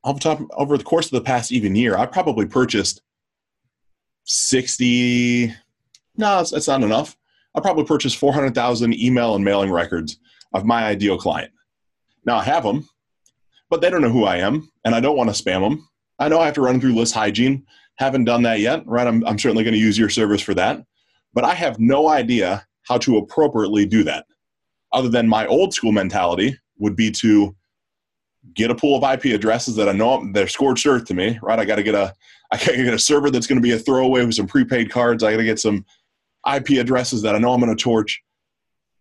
off 0.03 0.19
top 0.19 0.39
over 0.53 0.77
the 0.77 0.83
course 0.83 1.07
of 1.07 1.11
the 1.11 1.21
past 1.21 1.51
even 1.51 1.75
year, 1.75 1.97
I 1.97 2.05
probably 2.05 2.45
purchased 2.45 3.01
sixty. 4.23 5.47
No, 6.15 6.38
that's, 6.38 6.51
that's 6.51 6.67
not 6.67 6.83
enough. 6.83 7.17
I 7.55 7.59
probably 7.59 7.83
purchased 7.83 8.17
four 8.17 8.33
hundred 8.33 8.55
thousand 8.55 8.93
email 8.99 9.35
and 9.35 9.43
mailing 9.43 9.71
records 9.71 10.19
of 10.53 10.65
my 10.65 10.85
ideal 10.85 11.17
client. 11.17 11.51
Now 12.25 12.38
I 12.38 12.43
have 12.43 12.63
them, 12.63 12.88
but 13.69 13.81
they 13.81 13.89
don't 13.89 14.01
know 14.01 14.09
who 14.09 14.25
I 14.25 14.38
am, 14.38 14.71
and 14.85 14.95
I 14.95 14.99
don't 14.99 15.17
want 15.17 15.33
to 15.33 15.43
spam 15.43 15.61
them. 15.61 15.88
I 16.19 16.29
know 16.29 16.39
I 16.39 16.45
have 16.45 16.55
to 16.55 16.61
run 16.61 16.79
through 16.79 16.95
list 16.95 17.13
hygiene. 17.13 17.65
Haven't 17.97 18.25
done 18.25 18.43
that 18.43 18.59
yet, 18.59 18.85
right? 18.85 19.07
I'm, 19.07 19.25
I'm 19.25 19.39
certainly 19.39 19.63
going 19.63 19.73
to 19.73 19.79
use 19.79 19.97
your 19.97 20.09
service 20.09 20.41
for 20.41 20.53
that, 20.53 20.83
but 21.33 21.43
I 21.43 21.53
have 21.53 21.79
no 21.79 22.07
idea 22.09 22.65
how 22.83 22.97
to 22.99 23.17
appropriately 23.17 23.85
do 23.85 24.03
that. 24.03 24.25
Other 24.93 25.09
than 25.09 25.27
my 25.27 25.45
old 25.47 25.73
school 25.73 25.91
mentality 25.91 26.57
would 26.80 26.95
be 26.95 27.11
to 27.11 27.55
get 28.53 28.71
a 28.71 28.75
pool 28.75 29.03
of 29.03 29.13
IP 29.13 29.34
addresses 29.34 29.75
that 29.75 29.89
I 29.89 29.91
know 29.91 30.28
they're 30.32 30.47
scorched 30.47 30.86
earth 30.86 31.05
to 31.05 31.13
me, 31.13 31.39
right? 31.41 31.59
I 31.59 31.65
got 31.65 31.75
to 31.75 31.84
get 31.84 31.95
a 31.95 32.13
I 32.51 32.57
got 32.57 32.67
to 32.67 32.84
get 32.84 32.93
a 32.93 32.99
server 32.99 33.30
that's 33.30 33.47
going 33.47 33.57
to 33.57 33.61
be 33.61 33.73
a 33.73 33.80
throwaway 33.80 34.25
with 34.25 34.36
some 34.36 34.47
prepaid 34.47 34.89
cards. 34.89 35.23
I 35.23 35.32
got 35.32 35.38
to 35.38 35.43
get 35.43 35.59
some 35.59 35.86
IP 36.51 36.71
addresses 36.80 37.21
that 37.23 37.36
I 37.36 37.39
know 37.39 37.51
I'm 37.51 37.59
going 37.59 37.75
to 37.75 37.82
torch. 37.82 38.21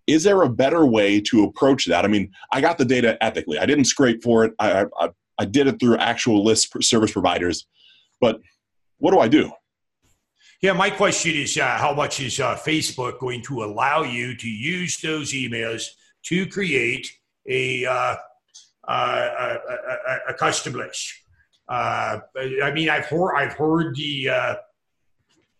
Is 0.06 0.24
there 0.24 0.42
a 0.42 0.48
better 0.48 0.84
way 0.84 1.20
to 1.20 1.44
approach 1.44 1.86
that? 1.86 2.04
I 2.04 2.08
mean, 2.08 2.30
I 2.52 2.60
got 2.60 2.78
the 2.78 2.84
data 2.84 3.16
ethically. 3.20 3.58
I 3.58 3.66
didn't 3.66 3.84
scrape 3.84 4.22
for 4.22 4.44
it. 4.44 4.52
I, 4.58 4.86
I, 4.98 5.08
I 5.38 5.44
did 5.44 5.66
it 5.66 5.78
through 5.78 5.96
actual 5.98 6.44
list 6.44 6.72
service 6.82 7.12
providers. 7.12 7.66
But 8.20 8.40
what 8.98 9.12
do 9.12 9.18
I 9.18 9.28
do? 9.28 9.50
Yeah, 10.62 10.72
my 10.72 10.90
question 10.90 11.34
is 11.34 11.56
uh, 11.58 11.76
how 11.76 11.92
much 11.92 12.20
is 12.20 12.40
uh, 12.40 12.56
Facebook 12.56 13.18
going 13.20 13.42
to 13.42 13.62
allow 13.62 14.02
you 14.02 14.36
to 14.36 14.48
use 14.48 14.98
those 14.98 15.32
emails 15.32 15.86
to 16.24 16.46
create 16.46 17.08
a, 17.48 17.84
uh, 17.84 18.16
a, 18.88 18.92
a, 18.92 20.18
a, 20.28 20.34
custom 20.34 20.74
list? 20.74 21.12
Uh, 21.68 22.20
I 22.62 22.70
mean, 22.72 22.88
I've 22.88 23.06
heard, 23.06 23.34
I've 23.34 23.54
heard 23.54 23.96
the, 23.96 24.28
uh, 24.28 24.54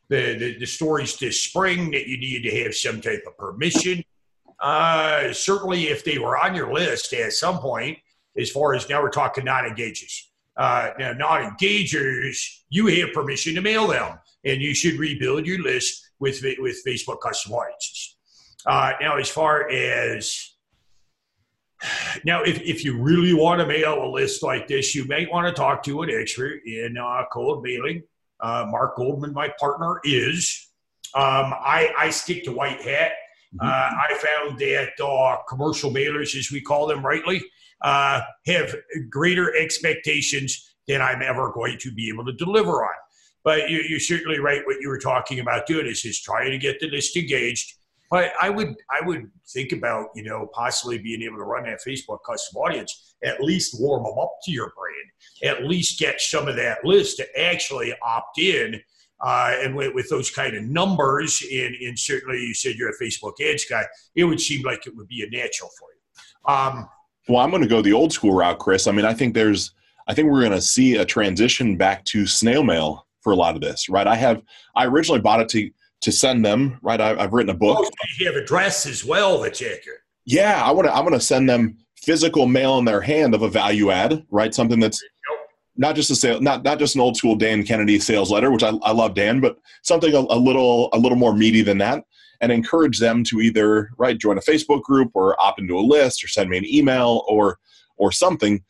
the, 0.09 0.37
the, 0.39 0.59
the, 0.59 0.67
stories 0.67 1.17
this 1.17 1.43
spring 1.43 1.91
that 1.91 2.07
you 2.07 2.17
needed 2.17 2.49
to 2.49 2.63
have 2.63 2.75
some 2.75 3.01
type 3.01 3.25
of 3.27 3.37
permission. 3.37 4.05
Uh, 4.61 5.33
certainly, 5.33 5.89
if 5.89 6.05
they 6.05 6.19
were 6.19 6.39
on 6.39 6.55
your 6.55 6.73
list 6.73 7.13
at 7.13 7.33
some 7.33 7.59
point, 7.59 7.99
as 8.39 8.51
far 8.51 8.75
as 8.75 8.89
now 8.89 9.03
we're 9.03 9.11
talking 9.11 9.45
non-engagers. 9.45 10.23
Uh, 10.57 10.91
now, 10.99 11.13
non-engagers, 11.13 12.63
you 12.71 12.87
have 12.87 13.13
permission 13.13 13.55
to 13.55 13.61
mail 13.61 13.87
them, 13.87 14.19
and 14.45 14.63
you 14.63 14.75
should 14.75 14.99
rebuild 14.99 15.47
your 15.47 15.61
list 15.61 16.11
with 16.19 16.43
with 16.59 16.77
Facebook 16.87 17.21
custom 17.21 17.53
audiences. 17.53 18.17
Uh, 18.65 18.93
now, 19.01 19.17
as 19.17 19.29
far 19.29 19.71
as 19.71 20.56
now, 22.25 22.43
if, 22.43 22.61
if 22.63 22.85
you 22.85 23.01
really 23.01 23.35
want 23.35 23.61
to 23.61 23.67
mail 23.67 24.03
a 24.03 24.09
list 24.09 24.43
like 24.43 24.67
this, 24.67 24.95
you 24.95 25.05
may 25.07 25.27
want 25.27 25.47
to 25.47 25.53
talk 25.53 25.83
to 25.85 26.03
an 26.03 26.11
expert 26.11 26.61
in 26.67 26.97
uh, 26.97 27.25
cold 27.33 27.63
mailing. 27.63 28.03
Uh, 28.41 28.67
Mark 28.69 28.97
Goldman, 28.97 29.33
my 29.33 29.53
partner, 29.59 30.01
is. 30.05 30.71
Um, 31.15 31.55
I, 31.55 31.93
I 31.99 32.11
stick 32.11 32.45
to 32.45 32.53
white 32.53 32.81
hat. 32.83 33.13
Mm-hmm. 33.55 33.67
Uh, 33.67 33.71
I 33.71 34.19
found 34.19 34.59
that 34.59 35.01
uh, 35.03 35.43
commercial 35.49 35.91
mailers, 35.91 36.37
as 36.37 36.51
we 36.51 36.61
call 36.61 36.87
them 36.87 37.05
rightly, 37.05 37.43
uh, 37.83 38.21
have 38.47 38.75
greater 39.11 39.55
expectations 39.57 40.75
than 40.89 41.01
I'm 41.01 41.23
ever 41.23 41.53
going 41.53 41.79
to 41.79 41.93
be 41.93 42.09
able 42.09 42.25
to 42.27 42.33
deliver 42.33 42.85
on. 42.85 42.95
But 43.45 43.71
you, 43.71 43.97
are 43.97 44.01
certainly 44.01 44.41
right. 44.41 44.63
What 44.67 44.81
you 44.81 44.89
were 44.89 44.99
talking 44.99 45.39
about 45.39 45.67
doing 45.67 45.87
is, 45.87 46.05
is 46.05 46.21
trying 46.21 46.51
to 46.51 46.59
get 46.59 46.81
the 46.81 46.91
list 46.91 47.17
engaged 47.17 47.75
but 48.11 48.33
I 48.41 48.51
would 48.51 48.75
I 48.91 49.05
would 49.05 49.31
think 49.49 49.73
about 49.73 50.09
you 50.15 50.23
know 50.23 50.49
possibly 50.53 50.99
being 50.99 51.23
able 51.23 51.37
to 51.37 51.45
run 51.45 51.65
that 51.65 51.81
Facebook 51.87 52.19
custom 52.27 52.61
audience, 52.61 53.15
at 53.25 53.41
least 53.41 53.81
warm 53.81 54.05
them 54.05 54.19
up 54.19 54.33
to 54.45 54.53
your 54.53 54.73
brand, 54.77 55.57
at 55.59 55.69
least 55.69 55.99
get 55.99 56.21
some 56.21 56.49
of 56.49 56.57
that 56.57 56.85
list 56.85 57.19
to 57.19 57.41
actually 57.41 57.95
opt 58.03 58.39
in. 58.39 58.81
Uh, 59.19 59.57
and 59.63 59.75
with, 59.75 59.95
with, 59.95 60.07
those 60.11 60.31
kind 60.31 60.55
of 60.55 60.63
numbers, 60.65 61.43
and, 61.51 61.75
and, 61.77 61.99
certainly 61.99 62.39
you 62.39 62.53
said 62.53 62.75
you're 62.75 62.91
a 62.91 63.03
Facebook 63.03 63.33
ads 63.41 63.65
guy, 63.65 63.83
it 64.15 64.25
would 64.25 64.39
seem 64.39 64.61
like 64.61 64.87
it 64.87 64.95
would 64.95 65.09
be 65.09 65.23
a 65.23 65.31
natural 65.31 65.71
for 65.79 65.89
you. 65.89 66.55
Um, 66.55 66.87
well, 67.27 67.41
I'm 67.41 67.49
going 67.49 67.63
to 67.63 67.69
go 67.69 67.81
the 67.81 67.95
old 67.95 68.13
school 68.13 68.35
route, 68.35 68.59
Chris. 68.59 68.87
I 68.87 68.93
mean, 68.93 69.07
I 69.07 69.15
think 69.15 69.33
there's, 69.33 69.73
I 70.07 70.13
think 70.13 70.31
we're 70.31 70.41
going 70.41 70.53
to 70.53 70.61
see 70.61 70.97
a 70.97 71.05
transition 71.07 71.79
back 71.79 72.05
to 72.07 72.27
snail 72.27 72.63
mail 72.63 73.07
for 73.23 73.33
a 73.33 73.37
lot 73.37 73.55
of 73.55 73.63
this, 73.63 73.89
right? 73.89 74.07
I 74.07 74.17
have, 74.17 74.43
I 74.77 74.85
originally 74.85 75.23
bought 75.23 75.41
it 75.41 75.49
to 75.49 75.71
to 76.03 76.13
send 76.13 76.45
them. 76.45 76.79
Right, 76.83 77.01
I, 77.01 77.21
have 77.21 77.33
written 77.33 77.51
a 77.51 77.59
book. 77.59 77.79
Oh, 77.81 77.91
you 78.19 78.27
have 78.27 78.37
address 78.37 78.87
as 78.87 79.05
well 79.05 79.41
that 79.43 79.61
you 79.61 79.75
Yeah, 80.25 80.63
I 80.63 80.71
want 80.71 80.89
to. 80.89 80.95
I 80.95 81.01
want 81.01 81.15
to 81.15 81.21
send 81.21 81.49
them 81.49 81.79
physical 81.97 82.47
mail 82.47 82.79
in 82.79 82.85
their 82.85 83.01
hand 83.01 83.35
of 83.35 83.43
a 83.43 83.49
value 83.49 83.91
add. 83.91 84.25
Right, 84.31 84.55
something 84.55 84.81
that's 84.81 85.03
not 85.77 85.95
just 85.95 86.11
a 86.11 86.17
sale, 86.17 86.41
not 86.41 86.65
not 86.65 86.79
just 86.79 86.95
an 86.95 87.01
old 87.01 87.17
school 87.17 87.37
Dan 87.37 87.65
Kennedy 87.65 87.99
sales 87.99 88.31
letter, 88.31 88.51
which 88.51 88.63
I, 88.63 88.71
I 88.83 88.93
love 88.93 89.15
Dan, 89.15 89.41
but 89.41 89.59
something 89.83 90.15
a, 90.15 90.19
a 90.19 90.39
little 90.39 90.89
a 90.93 90.99
little 90.99 91.19
more 91.19 91.35
meaty 91.35 91.63
than 91.63 91.79
that, 91.79 92.05
and 92.41 92.51
encourage 92.51 92.99
them 92.99 93.25
to 93.25 93.41
either 93.41 93.91
right 93.99 94.19
join 94.19 94.39
a 94.39 94.43
Facebook 94.43 94.83
group 94.83 95.11
or 95.15 95.41
opt 95.41 95.61
into 95.61 95.79
a 95.79 95.81
list 95.81 96.25
or 96.25 96.29
send 96.29 96.51
me 96.51 96.59
an 96.59 96.67
email 96.67 97.25
or 97.29 97.59
or 97.97 98.13
something. 98.13 98.63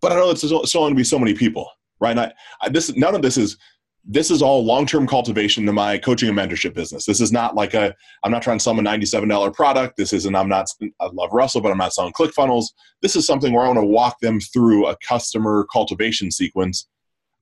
But 0.00 0.12
I 0.12 0.16
know 0.16 0.30
it's 0.30 0.40
still 0.40 0.62
going 0.62 0.94
to 0.94 0.96
be 0.96 1.04
so 1.04 1.18
many 1.18 1.34
people, 1.34 1.68
right? 2.00 2.12
And 2.12 2.20
I, 2.20 2.32
I, 2.62 2.68
this 2.68 2.94
none 2.96 3.14
of 3.14 3.22
this 3.22 3.36
is 3.36 3.56
this 4.04 4.30
is 4.30 4.40
all 4.40 4.64
long-term 4.64 5.06
cultivation 5.06 5.66
to 5.66 5.72
my 5.72 5.98
coaching 5.98 6.28
and 6.28 6.38
mentorship 6.38 6.74
business. 6.74 7.04
This 7.04 7.20
is 7.20 7.32
not 7.32 7.54
like 7.54 7.74
a 7.74 7.94
I'm 8.24 8.32
not 8.32 8.42
trying 8.42 8.58
to 8.58 8.62
sell 8.62 8.78
a 8.78 8.82
$97 8.82 9.54
product. 9.54 9.96
This 9.96 10.12
isn't 10.12 10.34
I'm 10.34 10.48
not 10.48 10.68
I 11.00 11.06
love 11.12 11.30
Russell, 11.32 11.60
but 11.60 11.70
I'm 11.70 11.78
not 11.78 11.92
selling 11.92 12.12
ClickFunnels. 12.12 12.66
This 13.02 13.14
is 13.14 13.26
something 13.26 13.52
where 13.52 13.64
I 13.64 13.68
want 13.68 13.78
to 13.78 13.84
walk 13.84 14.18
them 14.20 14.40
through 14.40 14.86
a 14.86 14.96
customer 15.06 15.66
cultivation 15.72 16.30
sequence. 16.30 16.88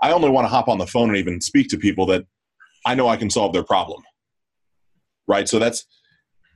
I 0.02 0.12
only 0.12 0.30
want 0.30 0.44
to 0.44 0.48
hop 0.48 0.68
on 0.68 0.78
the 0.78 0.86
phone 0.86 1.08
and 1.08 1.18
even 1.18 1.40
speak 1.40 1.68
to 1.68 1.78
people 1.78 2.06
that 2.06 2.24
I 2.84 2.94
know 2.94 3.08
I 3.08 3.16
can 3.16 3.30
solve 3.30 3.52
their 3.52 3.64
problem. 3.64 4.02
Right? 5.26 5.48
So 5.48 5.58
that's 5.58 5.86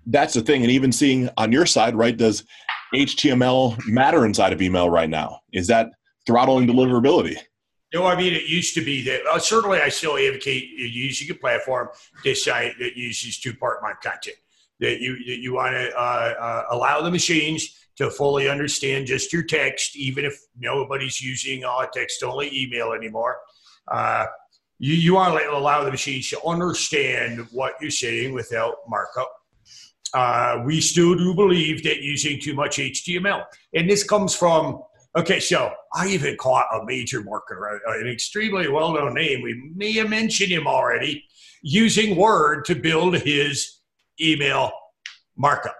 that's 0.07 0.35
the 0.35 0.43
thing. 0.43 0.63
And 0.63 0.71
even 0.71 0.91
seeing 0.91 1.29
on 1.37 1.53
your 1.53 1.67
side, 1.67 1.95
right, 1.95 2.17
does 2.17 2.45
HTML 2.93 3.79
matter 3.87 4.27
inside 4.27 4.53
of 4.53 4.61
email 4.61 4.91
right 4.91 5.09
now? 5.09 5.41
Is 5.53 5.69
that 5.69 5.91
throttling 6.27 6.67
deliverability? 6.67 7.37
No, 7.93 8.07
I 8.07 8.17
mean 8.17 8.33
it 8.33 8.45
used 8.45 8.75
to 8.75 8.81
be 8.81 9.03
that. 9.03 9.27
Uh, 9.27 9.39
certainly, 9.39 9.81
I 9.81 9.91
still 9.91 10.17
advocate 10.17 10.71
using 10.71 11.31
a 11.31 11.35
platform 11.35 11.89
that 12.25 12.93
uses 12.97 13.39
two-part 13.39 13.83
content. 14.03 14.37
That 14.81 15.01
you 15.01 15.17
that 15.27 15.39
you 15.39 15.55
want 15.55 15.75
to 15.75 15.95
uh, 15.95 16.35
uh, 16.41 16.65
allow 16.71 17.03
the 17.03 17.11
machines 17.11 17.79
to 17.97 18.11
fully 18.11 18.49
understand 18.49 19.07
just 19.07 19.33
your 19.33 19.43
text, 19.43 19.95
even 19.95 20.25
if 20.25 20.41
nobody's 20.59 21.21
using 21.21 21.65
uh, 21.65 21.87
text-only 21.93 22.51
email 22.59 22.93
anymore. 22.93 23.39
Uh, 23.87 24.25
you, 24.79 24.95
you 24.95 25.15
want 25.15 25.39
to 25.39 25.51
allow 25.51 25.85
the 25.85 25.91
machines 25.91 26.31
to 26.31 26.43
understand 26.45 27.47
what 27.53 27.75
you're 27.81 27.91
saying 27.91 28.33
without 28.33 28.77
markup. 28.89 29.31
We 30.65 30.81
still 30.81 31.15
do 31.15 31.35
believe 31.35 31.83
that 31.83 32.01
using 32.01 32.41
too 32.41 32.55
much 32.55 32.79
HTML, 32.79 33.45
and 33.75 33.89
this 33.89 34.03
comes 34.03 34.35
from 34.35 34.83
Okay, 35.15 35.41
so 35.41 35.71
I 35.93 36.09
even 36.09 36.37
caught 36.39 36.67
a 36.73 36.85
major 36.87 37.23
marketer, 37.23 37.79
an 37.87 38.09
extremely 38.09 38.69
well 38.69 38.95
known 38.95 39.15
name. 39.15 39.43
We 39.43 39.73
may 39.77 39.93
have 39.95 40.09
mentioned 40.09 40.51
him 40.51 40.67
already, 40.67 41.25
using 41.63 42.17
Word 42.17 42.65
to 42.67 42.75
build 42.75 43.19
his 43.19 43.81
email 44.21 44.73
markup. 45.37 45.77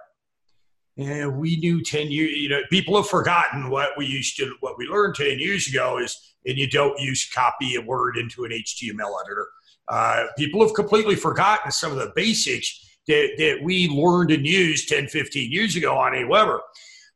And 0.97 1.37
we 1.37 1.57
knew 1.57 1.81
10 1.83 2.11
years, 2.11 2.31
you 2.33 2.49
know, 2.49 2.61
people 2.69 2.95
have 2.95 3.07
forgotten 3.07 3.71
what 3.71 3.97
we 3.97 4.05
used 4.05 4.37
to, 4.37 4.53
what 4.59 4.77
we 4.77 4.85
learned 4.85 5.15
10 5.15 5.39
years 5.39 5.67
ago 5.67 5.97
is, 5.97 6.35
and 6.45 6.55
you 6.55 6.69
don't 6.69 6.99
use 6.99 7.27
copy 7.33 7.75
a 7.75 7.81
word 7.81 8.17
into 8.17 8.43
an 8.43 8.51
HTML 8.51 9.11
editor. 9.25 9.47
Uh, 9.87 10.25
people 10.37 10.61
have 10.61 10.75
completely 10.75 11.15
forgotten 11.15 11.71
some 11.71 11.91
of 11.91 11.97
the 11.97 12.11
basics 12.15 12.97
that, 13.07 13.31
that 13.39 13.59
we 13.63 13.89
learned 13.89 14.29
and 14.29 14.45
used 14.45 14.87
10, 14.89 15.07
15 15.07 15.51
years 15.51 15.75
ago 15.75 15.97
on 15.97 16.11
Aweber. 16.11 16.59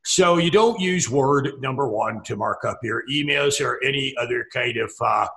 So 0.08 0.38
you 0.38 0.50
don't 0.50 0.80
use 0.80 1.10
Word, 1.10 1.52
number 1.60 1.86
one, 1.86 2.24
to 2.24 2.38
mark 2.38 2.64
up 2.64 2.80
your 2.82 3.04
emails 3.12 3.60
or 3.60 3.78
any 3.84 4.16
other 4.18 4.48
kind 4.54 4.78
of, 4.78 4.90
uh, 5.02 5.28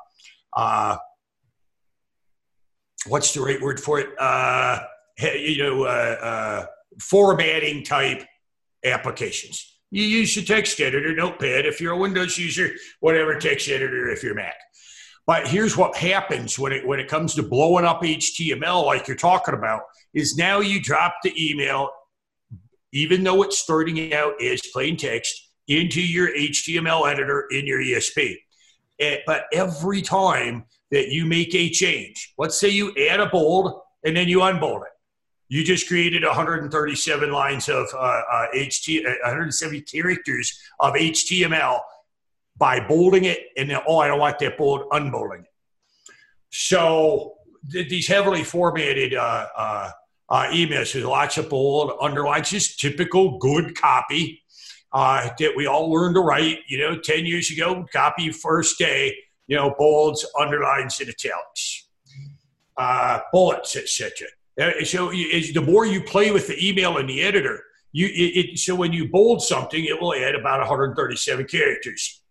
uh, 0.53 0.97
what's 3.09 3.35
the 3.35 3.41
right 3.41 3.61
word 3.61 3.81
for 3.81 3.99
it? 3.99 4.11
Uh, 4.17 4.79
you 5.19 5.59
know, 5.65 5.83
uh, 5.83 6.17
uh, 6.23 6.67
formatting 7.01 7.83
type 7.83 8.25
applications. 8.85 9.81
You 9.91 10.05
use 10.05 10.37
your 10.37 10.45
text 10.45 10.79
editor, 10.79 11.17
Notepad, 11.17 11.67
if 11.67 11.81
you're 11.81 11.95
a 11.95 11.99
Windows 11.99 12.39
user, 12.39 12.71
whatever 13.01 13.35
text 13.41 13.69
editor 13.69 14.09
if 14.11 14.23
you're 14.23 14.37
Mac. 14.37 14.55
But 15.27 15.49
here's 15.49 15.77
what 15.77 15.97
happens 15.97 16.61
when 16.61 16.71
it 16.71 16.87
when 16.87 17.01
it 17.01 17.09
comes 17.09 17.35
to 17.35 17.43
blowing 17.43 17.85
up 17.85 18.03
HTML, 18.03 18.87
like 18.87 19.09
you're 19.09 19.17
talking 19.17 19.55
about, 19.55 19.83
is 20.15 20.37
now 20.37 20.61
you 20.61 20.81
drop 20.81 21.15
the 21.25 21.35
email 21.37 21.91
even 22.93 23.23
though 23.23 23.43
it's 23.43 23.59
starting 23.59 24.13
out 24.13 24.41
as 24.43 24.61
plain 24.73 24.97
text, 24.97 25.49
into 25.71 26.03
your 26.03 26.29
HTML 26.37 27.11
editor 27.11 27.47
in 27.53 27.65
your 27.67 27.79
ESP. 27.79 28.37
Eh, 28.99 29.19
but 29.25 29.45
every 29.53 30.03
time 30.03 30.65
that 30.91 31.09
you 31.09 31.25
make 31.25 31.55
a 31.55 31.71
change, 31.71 32.35
let's 32.37 32.59
say 32.59 32.69
you 32.69 32.93
add 33.09 33.21
a 33.21 33.27
bold 33.27 33.81
and 34.05 34.17
then 34.17 34.29
you 34.29 34.43
unbold 34.43 34.83
it, 34.83 34.89
you 35.49 35.65
just 35.65 35.87
created 35.87 36.25
137 36.25 37.33
lines 37.33 37.69
of 37.69 37.87
uh, 37.95 37.99
uh, 37.99 38.47
HT, 38.55 39.07
uh, 39.07 39.15
170 39.23 39.81
characters 39.83 40.61
of 40.81 40.95
HTML 40.95 41.81
by 42.57 42.85
bolding 42.87 43.25
it 43.25 43.39
and 43.57 43.71
then, 43.71 43.81
oh, 43.87 43.99
I 43.99 44.09
don't 44.09 44.19
want 44.19 44.39
that 44.41 44.59
bold, 44.59 44.83
unbolding 44.91 45.43
it. 45.43 46.15
So 46.51 47.35
th- 47.71 47.89
these 47.89 48.09
heavily 48.09 48.43
formatted 48.43 49.15
uh, 49.15 49.91
uh 50.31 50.47
emails 50.53 50.95
with 50.95 51.05
lots 51.05 51.39
of 51.39 51.49
bold 51.49 51.93
underlines, 52.01 52.51
just 52.51 52.81
typical 52.81 53.39
good 53.39 53.77
copy 53.77 54.43
uh, 54.93 55.29
that 55.39 55.53
we 55.57 55.67
all 55.67 55.91
learned 55.91 56.15
to 56.15 56.21
write. 56.21 56.59
You 56.69 56.79
know, 56.79 56.99
ten 56.99 57.27
years 57.27 57.51
ago, 57.51 57.87
copy 57.93 58.31
first 58.31 58.79
day. 58.79 59.17
You 59.47 59.57
know, 59.57 59.75
bolds, 59.77 60.25
underlines, 60.39 61.01
and 61.01 61.09
italics, 61.09 61.89
uh, 62.77 63.19
bullets, 63.33 63.75
etc. 63.75 64.29
Uh, 64.61 64.85
so 64.85 65.11
the 65.11 65.65
more 65.65 65.87
you 65.87 66.01
play 66.03 66.31
with 66.31 66.47
the 66.47 66.69
email 66.69 66.99
and 66.99 67.09
the 67.09 67.21
editor, 67.23 67.65
you 67.93 68.07
it, 68.07 68.53
it, 68.53 68.59
so 68.59 68.77
when 68.77 68.93
you 68.93 69.09
bold 69.09 69.43
something, 69.43 69.85
it 69.85 70.01
will 70.01 70.15
add 70.15 70.37
about 70.37 70.61
137 70.61 71.47
characters 71.47 72.23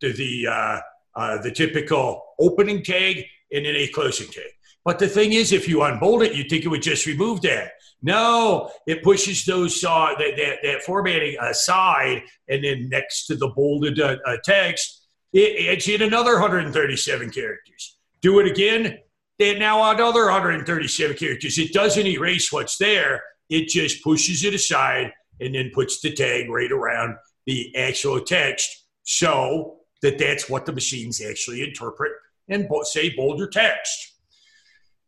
to 0.00 0.12
the 0.12 0.46
uh, 0.46 0.80
uh, 1.14 1.40
the 1.42 1.50
typical 1.50 2.22
opening 2.38 2.82
tag 2.82 3.24
and 3.52 3.64
then 3.64 3.74
a 3.76 3.88
closing 3.88 4.28
tag. 4.28 4.52
But 4.88 4.98
the 4.98 5.06
thing 5.06 5.34
is, 5.34 5.52
if 5.52 5.68
you 5.68 5.82
unbolt 5.82 6.22
it, 6.22 6.34
you 6.34 6.44
think 6.44 6.64
it 6.64 6.68
would 6.68 6.80
just 6.80 7.04
remove 7.04 7.42
that. 7.42 7.72
No, 8.00 8.70
it 8.86 9.02
pushes 9.02 9.44
those 9.44 9.84
uh, 9.84 10.14
that, 10.18 10.34
that, 10.38 10.60
that 10.62 10.82
formatting 10.82 11.36
aside, 11.42 12.22
and 12.48 12.64
then 12.64 12.88
next 12.88 13.26
to 13.26 13.36
the 13.36 13.48
bolded 13.48 14.00
uh, 14.00 14.16
uh, 14.24 14.38
text, 14.42 15.06
it 15.34 15.68
adds 15.68 15.86
in 15.88 16.00
another 16.00 16.40
137 16.40 17.28
characters. 17.28 17.98
Do 18.22 18.38
it 18.38 18.46
again, 18.46 18.96
then 19.38 19.58
now 19.58 19.84
add 19.84 19.96
another 19.96 20.24
137 20.24 21.18
characters. 21.18 21.58
It 21.58 21.74
doesn't 21.74 22.06
erase 22.06 22.50
what's 22.50 22.78
there. 22.78 23.22
It 23.50 23.68
just 23.68 24.02
pushes 24.02 24.42
it 24.42 24.54
aside 24.54 25.12
and 25.38 25.54
then 25.54 25.70
puts 25.74 26.00
the 26.00 26.14
tag 26.14 26.48
right 26.48 26.72
around 26.72 27.16
the 27.44 27.76
actual 27.76 28.22
text 28.22 28.86
so 29.02 29.80
that 30.00 30.16
that's 30.16 30.48
what 30.48 30.64
the 30.64 30.72
machines 30.72 31.20
actually 31.20 31.62
interpret 31.62 32.12
and 32.48 32.66
say 32.84 33.14
bolder 33.14 33.48
text. 33.48 34.14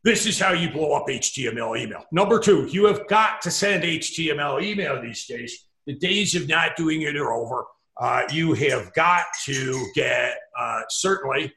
This 0.03 0.25
is 0.25 0.39
how 0.39 0.53
you 0.53 0.71
blow 0.71 0.93
up 0.93 1.09
HTML 1.09 1.79
email. 1.79 2.05
Number 2.11 2.39
two, 2.39 2.67
you 2.71 2.87
have 2.87 3.07
got 3.07 3.43
to 3.43 3.51
send 3.51 3.85
HTML 3.85 4.63
email 4.63 5.01
these 5.03 5.27
days. 5.27 5.67
The 5.87 5.95
days 5.95 6.35
of 6.35 6.49
not 6.49 6.77
doing 6.77 7.03
it 7.03 7.17
are 7.17 7.33
over. 7.33 7.67
Uh, 7.99 8.23
you 8.33 8.55
have 8.55 8.95
got 8.95 9.25
to 9.45 9.87
get 9.95 10.39
uh, 10.59 10.81
certainly 10.89 11.53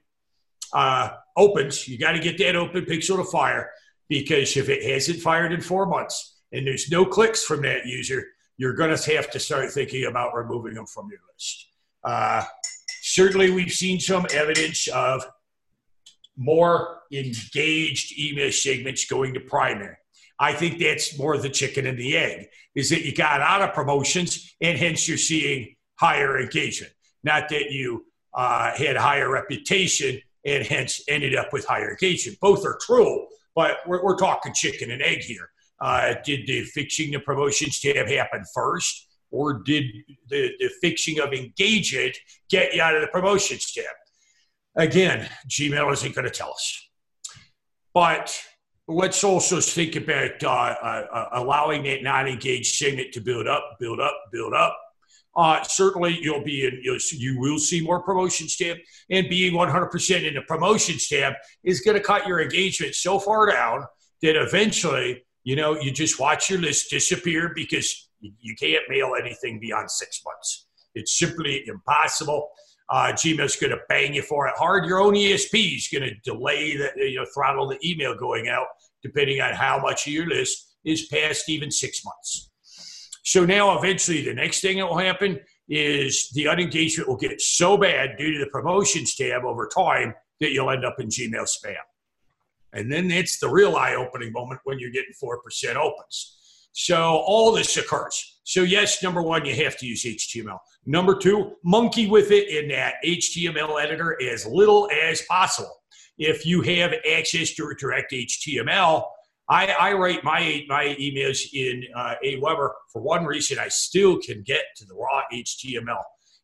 uh, 0.73 1.11
opens. 1.37 1.87
You 1.87 1.97
got 1.97 2.13
to 2.13 2.19
get 2.19 2.37
that 2.39 2.57
open 2.57 2.83
pixel 2.83 3.15
to 3.17 3.23
fire 3.23 3.71
because 4.09 4.57
if 4.57 4.67
it 4.67 4.83
hasn't 4.83 5.21
fired 5.21 5.53
in 5.53 5.61
four 5.61 5.85
months 5.85 6.41
and 6.51 6.67
there's 6.67 6.91
no 6.91 7.05
clicks 7.05 7.43
from 7.43 7.61
that 7.61 7.85
user, 7.85 8.25
you're 8.57 8.73
going 8.73 8.95
to 8.95 9.15
have 9.15 9.31
to 9.31 9.39
start 9.39 9.71
thinking 9.71 10.05
about 10.05 10.35
removing 10.35 10.73
them 10.73 10.85
from 10.85 11.09
your 11.09 11.19
list. 11.33 11.67
Uh, 12.03 12.43
certainly, 13.01 13.51
we've 13.51 13.71
seen 13.71 14.01
some 14.01 14.25
evidence 14.33 14.87
of 14.89 15.25
more 16.37 17.01
engaged 17.11 18.17
email 18.17 18.51
segments 18.51 19.05
going 19.05 19.33
to 19.33 19.39
primary. 19.39 19.95
I 20.39 20.53
think 20.53 20.79
that's 20.79 21.17
more 21.17 21.37
the 21.37 21.49
chicken 21.49 21.85
and 21.85 21.97
the 21.97 22.17
egg, 22.17 22.47
is 22.75 22.89
that 22.89 23.05
you 23.05 23.13
got 23.13 23.41
out 23.41 23.61
of 23.61 23.73
promotions 23.73 24.55
and 24.61 24.77
hence 24.77 25.07
you're 25.07 25.17
seeing 25.17 25.75
higher 25.99 26.39
engagement. 26.39 26.91
Not 27.23 27.49
that 27.49 27.71
you 27.71 28.05
uh, 28.33 28.75
had 28.75 28.97
higher 28.97 29.29
reputation 29.29 30.19
and 30.45 30.65
hence 30.65 31.01
ended 31.07 31.35
up 31.35 31.53
with 31.53 31.65
higher 31.65 31.91
engagement. 31.91 32.39
Both 32.41 32.65
are 32.65 32.77
true, 32.81 33.27
but 33.55 33.77
we're, 33.87 34.03
we're 34.03 34.17
talking 34.17 34.53
chicken 34.53 34.91
and 34.91 35.01
egg 35.01 35.19
here. 35.19 35.49
Uh, 35.79 36.15
did 36.25 36.47
the 36.47 36.63
fixing 36.63 37.11
the 37.11 37.19
promotions 37.19 37.79
tab 37.79 38.07
happen 38.07 38.43
first, 38.53 39.07
or 39.31 39.61
did 39.63 39.85
the, 40.29 40.51
the 40.59 40.69
fixing 40.81 41.19
of 41.19 41.33
engagement 41.33 42.17
get 42.49 42.73
you 42.73 42.81
out 42.81 42.95
of 42.95 43.01
the 43.01 43.07
promotions 43.07 43.71
tab? 43.71 43.85
Again, 44.75 45.29
Gmail 45.47 45.91
isn't 45.93 46.15
going 46.15 46.25
to 46.25 46.31
tell 46.31 46.51
us. 46.51 46.89
But 47.93 48.35
let's 48.87 49.23
also 49.23 49.59
think 49.61 49.95
about 49.95 50.43
uh, 50.43 50.47
uh, 50.49 51.05
uh 51.13 51.29
allowing 51.33 51.83
that 51.83 52.03
non-engaged 52.03 52.75
segment 52.75 53.13
to 53.13 53.21
build 53.21 53.47
up, 53.47 53.77
build 53.79 53.99
up, 53.99 54.15
build 54.31 54.53
up. 54.53 54.77
Uh, 55.35 55.63
certainly, 55.63 56.17
you'll 56.21 56.43
be 56.43 56.65
in. 56.65 56.79
You'll, 56.83 56.99
you 57.11 57.39
will 57.39 57.57
see 57.57 57.81
more 57.81 58.03
promotions 58.03 58.55
tab, 58.55 58.77
and 59.09 59.29
being 59.29 59.53
100% 59.53 60.27
in 60.27 60.33
the 60.35 60.41
promotions 60.41 61.07
tab 61.07 61.33
is 61.63 61.81
going 61.81 61.97
to 61.97 62.03
cut 62.03 62.27
your 62.27 62.41
engagement 62.41 62.93
so 62.93 63.19
far 63.19 63.51
down 63.51 63.85
that 64.21 64.35
eventually, 64.39 65.23
you 65.43 65.55
know, 65.55 65.79
you 65.79 65.91
just 65.91 66.19
watch 66.19 66.49
your 66.49 66.59
list 66.59 66.89
disappear 66.89 67.51
because 67.55 68.09
you 68.21 68.55
can't 68.55 68.83
mail 68.89 69.13
anything 69.19 69.59
beyond 69.59 69.89
six 69.89 70.21
months. 70.23 70.67
It's 70.93 71.17
simply 71.17 71.63
impossible. 71.67 72.49
Uh, 72.93 73.11
Gmail's 73.11 73.55
going 73.55 73.71
to 73.71 73.79
bang 73.89 74.13
you 74.13 74.21
for 74.21 74.45
it 74.45 74.53
hard. 74.55 74.85
Your 74.85 74.99
own 74.99 75.15
ESP 75.15 75.77
is 75.77 75.89
going 75.91 76.03
to 76.03 76.13
delay 76.23 76.77
the, 76.77 76.91
you 76.97 77.15
know, 77.15 77.25
throttle 77.33 77.67
the 77.67 77.79
email 77.83 78.15
going 78.15 78.49
out, 78.49 78.67
depending 79.01 79.41
on 79.41 79.55
how 79.55 79.79
much 79.79 80.05
of 80.05 80.13
your 80.13 80.27
list 80.27 80.75
is 80.85 81.07
past 81.07 81.49
even 81.49 81.71
six 81.71 82.05
months. 82.05 82.51
So 83.23 83.45
now, 83.45 83.75
eventually, 83.79 84.23
the 84.23 84.35
next 84.35 84.61
thing 84.61 84.77
that 84.77 84.85
will 84.85 84.99
happen 84.99 85.39
is 85.67 86.29
the 86.35 86.45
unengagement 86.45 87.07
will 87.07 87.17
get 87.17 87.41
so 87.41 87.77
bad 87.77 88.15
due 88.15 88.31
to 88.33 88.37
the 88.37 88.51
promotions 88.51 89.15
tab 89.15 89.43
over 89.43 89.67
time 89.67 90.13
that 90.39 90.51
you'll 90.51 90.69
end 90.69 90.85
up 90.85 90.99
in 90.99 91.07
Gmail 91.07 91.47
spam. 91.49 91.77
And 92.73 92.91
then 92.91 93.09
it's 93.09 93.39
the 93.39 93.49
real 93.49 93.75
eye 93.75 93.95
opening 93.95 94.31
moment 94.31 94.59
when 94.65 94.77
you're 94.77 94.91
getting 94.91 95.13
4% 95.23 95.75
opens. 95.77 96.67
So 96.73 97.01
all 97.01 97.51
this 97.53 97.75
occurs. 97.75 98.32
So, 98.43 98.63
yes, 98.63 99.01
number 99.01 99.21
one, 99.21 99.45
you 99.45 99.55
have 99.63 99.77
to 99.77 99.85
use 99.85 100.03
HTML. 100.03 100.57
Number 100.85 101.15
two, 101.15 101.53
monkey 101.63 102.07
with 102.07 102.31
it 102.31 102.49
in 102.49 102.69
that 102.69 102.95
HTML 103.05 103.81
editor 103.81 104.21
as 104.21 104.45
little 104.45 104.89
as 104.91 105.21
possible. 105.29 105.73
If 106.17 106.45
you 106.45 106.61
have 106.61 106.93
access 107.09 107.53
to 107.53 107.73
direct 107.79 108.11
HTML, 108.11 109.05
I, 109.49 109.67
I 109.67 109.93
write 109.93 110.23
my 110.23 110.63
my 110.69 110.95
emails 110.99 111.41
in 111.53 111.83
uh, 111.95 112.15
AWeber 112.23 112.69
for 112.91 113.01
one 113.01 113.25
reason. 113.25 113.59
I 113.59 113.67
still 113.67 114.19
can 114.19 114.41
get 114.43 114.63
to 114.77 114.85
the 114.85 114.93
raw 114.93 115.21
HTML, 115.33 116.01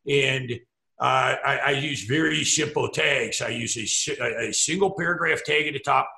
and 0.09 0.51
uh, 0.99 1.35
I, 1.45 1.59
I, 1.67 1.71
use 1.71 2.03
very 2.03 2.43
simple 2.43 2.89
tags. 2.89 3.41
I 3.41 3.49
use 3.49 3.77
a, 3.77 4.49
a, 4.49 4.53
single 4.53 4.91
paragraph 4.97 5.45
tag 5.45 5.67
at 5.67 5.73
the 5.73 5.79
top 5.79 6.09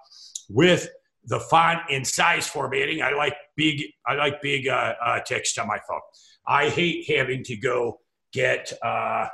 with 0.50 0.90
the 1.26 1.40
font 1.40 1.80
and 1.90 2.06
size 2.06 2.48
formatting. 2.48 3.02
I 3.02 3.12
like 3.12 3.36
big. 3.56 3.84
I 4.08 4.16
like 4.16 4.42
big 4.42 4.68
uh, 4.68 4.96
uh 5.04 5.20
text 5.20 5.58
on 5.60 5.68
my 5.68 5.80
phone. 5.88 6.02
I 6.48 6.70
hate 6.70 7.10
having 7.10 7.44
to 7.46 7.56
go 7.56 8.00
get 8.34 8.74
uh, 8.82 9.28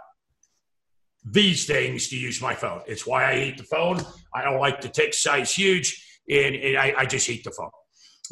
these 1.25 1.65
things 1.65 2.09
to 2.09 2.17
use 2.17 2.41
my 2.41 2.53
phone. 2.53 2.81
It's 2.87 3.05
why 3.05 3.29
I 3.29 3.33
hate 3.33 3.57
the 3.57 3.63
phone. 3.63 4.01
I 4.33 4.43
don't 4.43 4.59
like 4.59 4.81
the 4.81 4.89
text 4.89 5.23
size 5.23 5.53
huge 5.53 6.03
and, 6.29 6.55
and 6.55 6.77
I, 6.77 6.93
I, 6.97 7.05
just 7.05 7.27
hate 7.27 7.43
the 7.43 7.51
phone. 7.51 7.69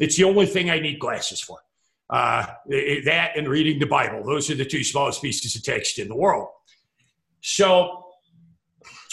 It's 0.00 0.16
the 0.16 0.24
only 0.24 0.46
thing 0.46 0.70
I 0.70 0.78
need 0.78 0.98
glasses 0.98 1.40
for. 1.40 1.58
Uh, 2.08 2.46
that 3.04 3.32
and 3.36 3.48
reading 3.48 3.80
the 3.80 3.86
Bible. 3.86 4.22
Those 4.24 4.50
are 4.50 4.54
the 4.54 4.64
two 4.64 4.84
smallest 4.84 5.22
pieces 5.22 5.56
of 5.56 5.64
text 5.64 5.98
in 5.98 6.08
the 6.08 6.14
world. 6.14 6.48
So, 7.40 8.04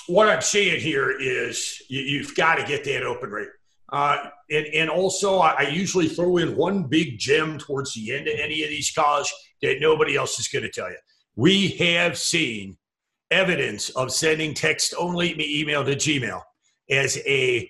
what 0.07 0.29
I'm 0.29 0.41
saying 0.41 0.81
here 0.81 1.09
is 1.09 1.81
you, 1.89 2.21
have 2.21 2.35
got 2.35 2.55
to 2.55 2.65
get 2.65 2.83
that 2.83 3.03
open 3.03 3.31
rate. 3.31 3.47
Uh, 3.91 4.29
and, 4.49 4.65
and 4.67 4.89
also, 4.89 5.39
I, 5.39 5.55
I 5.59 5.67
usually 5.69 6.07
throw 6.07 6.38
in 6.38 6.55
one 6.55 6.84
big 6.84 7.19
gem 7.19 7.57
towards 7.57 7.93
the 7.93 8.13
end 8.13 8.27
of 8.27 8.39
any 8.39 8.63
of 8.63 8.69
these 8.69 8.91
calls 8.91 9.31
that 9.61 9.77
nobody 9.79 10.15
else 10.15 10.39
is 10.39 10.47
going 10.47 10.63
to 10.63 10.71
tell 10.71 10.89
you. 10.89 10.97
We 11.36 11.69
have 11.69 12.17
seen 12.17 12.77
evidence 13.31 13.89
of 13.91 14.11
sending 14.11 14.53
text 14.53 14.93
only 14.97 15.36
email 15.39 15.84
to 15.84 15.95
Gmail 15.95 16.41
as 16.89 17.17
a 17.25 17.69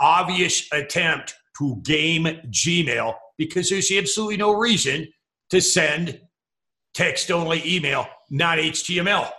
obvious 0.00 0.68
attempt 0.72 1.34
to 1.58 1.80
game 1.82 2.24
Gmail 2.24 3.14
because 3.38 3.70
there's 3.70 3.92
absolutely 3.92 4.36
no 4.36 4.54
reason 4.54 5.06
to 5.50 5.60
send 5.60 6.20
text 6.94 7.30
only 7.30 7.62
email, 7.66 8.06
not 8.30 8.58
HTML. 8.58 9.30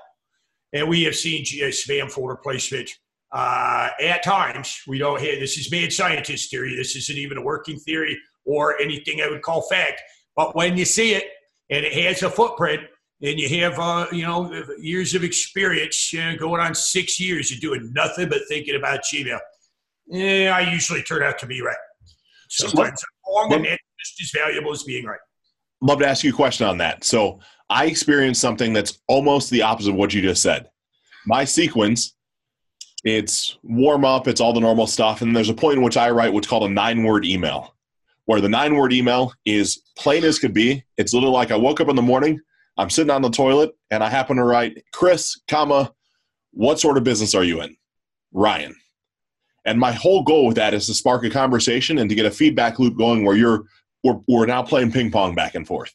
And 0.73 0.87
we 0.87 1.03
have 1.03 1.15
seen 1.15 1.43
spam 1.43 2.11
folder 2.11 2.35
placement 2.35 2.89
uh, 3.31 3.89
at 4.01 4.23
times. 4.23 4.81
We 4.87 4.97
don't 4.97 5.19
have 5.19 5.39
this 5.39 5.57
is 5.57 5.71
mad 5.71 5.91
scientist 5.91 6.49
theory. 6.49 6.75
This 6.75 6.95
isn't 6.95 7.17
even 7.17 7.37
a 7.37 7.41
working 7.41 7.79
theory 7.79 8.17
or 8.45 8.79
anything 8.79 9.21
I 9.21 9.29
would 9.29 9.41
call 9.41 9.61
fact. 9.63 10.01
But 10.35 10.55
when 10.55 10.77
you 10.77 10.85
see 10.85 11.13
it 11.13 11.25
and 11.69 11.85
it 11.85 11.93
has 11.93 12.23
a 12.23 12.29
footprint, 12.29 12.81
and 13.23 13.39
you 13.39 13.49
have 13.61 13.79
uh, 13.79 14.05
you 14.11 14.23
know 14.23 14.63
years 14.79 15.15
of 15.15 15.23
experience, 15.23 16.13
you 16.13 16.19
know, 16.19 16.35
going 16.37 16.61
on 16.61 16.75
six 16.75 17.19
years, 17.19 17.49
you're 17.49 17.59
doing 17.59 17.91
nothing 17.93 18.29
but 18.29 18.41
thinking 18.47 18.75
about 18.75 19.01
Gmail 19.01 19.39
yeah, 20.07 20.55
I 20.55 20.71
usually 20.71 21.03
turn 21.03 21.23
out 21.23 21.37
to 21.39 21.45
be 21.45 21.61
right. 21.61 21.75
Sometimes 22.49 23.03
I'm 23.03 23.33
wrong, 23.35 23.53
and 23.53 23.65
it's 23.65 24.15
just 24.15 24.35
as 24.35 24.41
valuable 24.41 24.71
as 24.71 24.83
being 24.83 25.05
right. 25.05 25.19
Love 25.81 25.99
to 25.99 26.07
ask 26.07 26.23
you 26.23 26.31
a 26.31 26.35
question 26.35 26.65
on 26.65 26.77
that. 26.77 27.03
So 27.03 27.39
I 27.69 27.85
experienced 27.85 28.41
something 28.41 28.73
that's 28.73 28.99
almost 29.07 29.49
the 29.49 29.61
opposite 29.61 29.91
of 29.91 29.95
what 29.95 30.13
you 30.13 30.21
just 30.21 30.41
said. 30.41 30.69
My 31.25 31.43
sequence, 31.43 32.15
it's 33.03 33.57
warm 33.63 34.05
up, 34.05 34.27
it's 34.27 34.41
all 34.41 34.53
the 34.53 34.59
normal 34.59 34.87
stuff, 34.87 35.21
and 35.21 35.35
there's 35.35 35.49
a 35.49 35.53
point 35.53 35.77
in 35.77 35.83
which 35.83 35.97
I 35.97 36.09
write 36.09 36.33
what's 36.33 36.47
called 36.47 36.69
a 36.69 36.73
nine 36.73 37.03
word 37.03 37.25
email, 37.25 37.75
where 38.25 38.41
the 38.41 38.49
nine 38.49 38.75
word 38.75 38.93
email 38.93 39.33
is 39.45 39.81
plain 39.97 40.23
as 40.23 40.39
could 40.39 40.53
be. 40.53 40.83
It's 40.97 41.13
literally 41.13 41.33
like 41.33 41.51
I 41.51 41.55
woke 41.55 41.79
up 41.79 41.89
in 41.89 41.95
the 41.95 42.01
morning, 42.01 42.39
I'm 42.77 42.89
sitting 42.89 43.11
on 43.11 43.21
the 43.21 43.29
toilet, 43.29 43.71
and 43.91 44.03
I 44.03 44.09
happen 44.09 44.37
to 44.37 44.43
write, 44.43 44.83
Chris, 44.93 45.39
comma, 45.47 45.93
what 46.51 46.79
sort 46.79 46.97
of 46.97 47.03
business 47.03 47.35
are 47.35 47.43
you 47.43 47.61
in? 47.61 47.75
Ryan 48.33 48.75
And 49.65 49.79
my 49.79 49.91
whole 49.91 50.23
goal 50.23 50.47
with 50.47 50.55
that 50.57 50.73
is 50.73 50.87
to 50.87 50.93
spark 50.93 51.23
a 51.23 51.29
conversation 51.29 51.97
and 51.97 52.09
to 52.09 52.15
get 52.15 52.25
a 52.25 52.31
feedback 52.31 52.79
loop 52.79 52.97
going 52.97 53.23
where 53.23 53.35
you're 53.35 53.65
we're, 54.03 54.19
we're 54.27 54.45
now 54.45 54.61
playing 54.63 54.91
ping 54.91 55.11
pong 55.11 55.33
back 55.33 55.55
and 55.55 55.65
forth. 55.65 55.93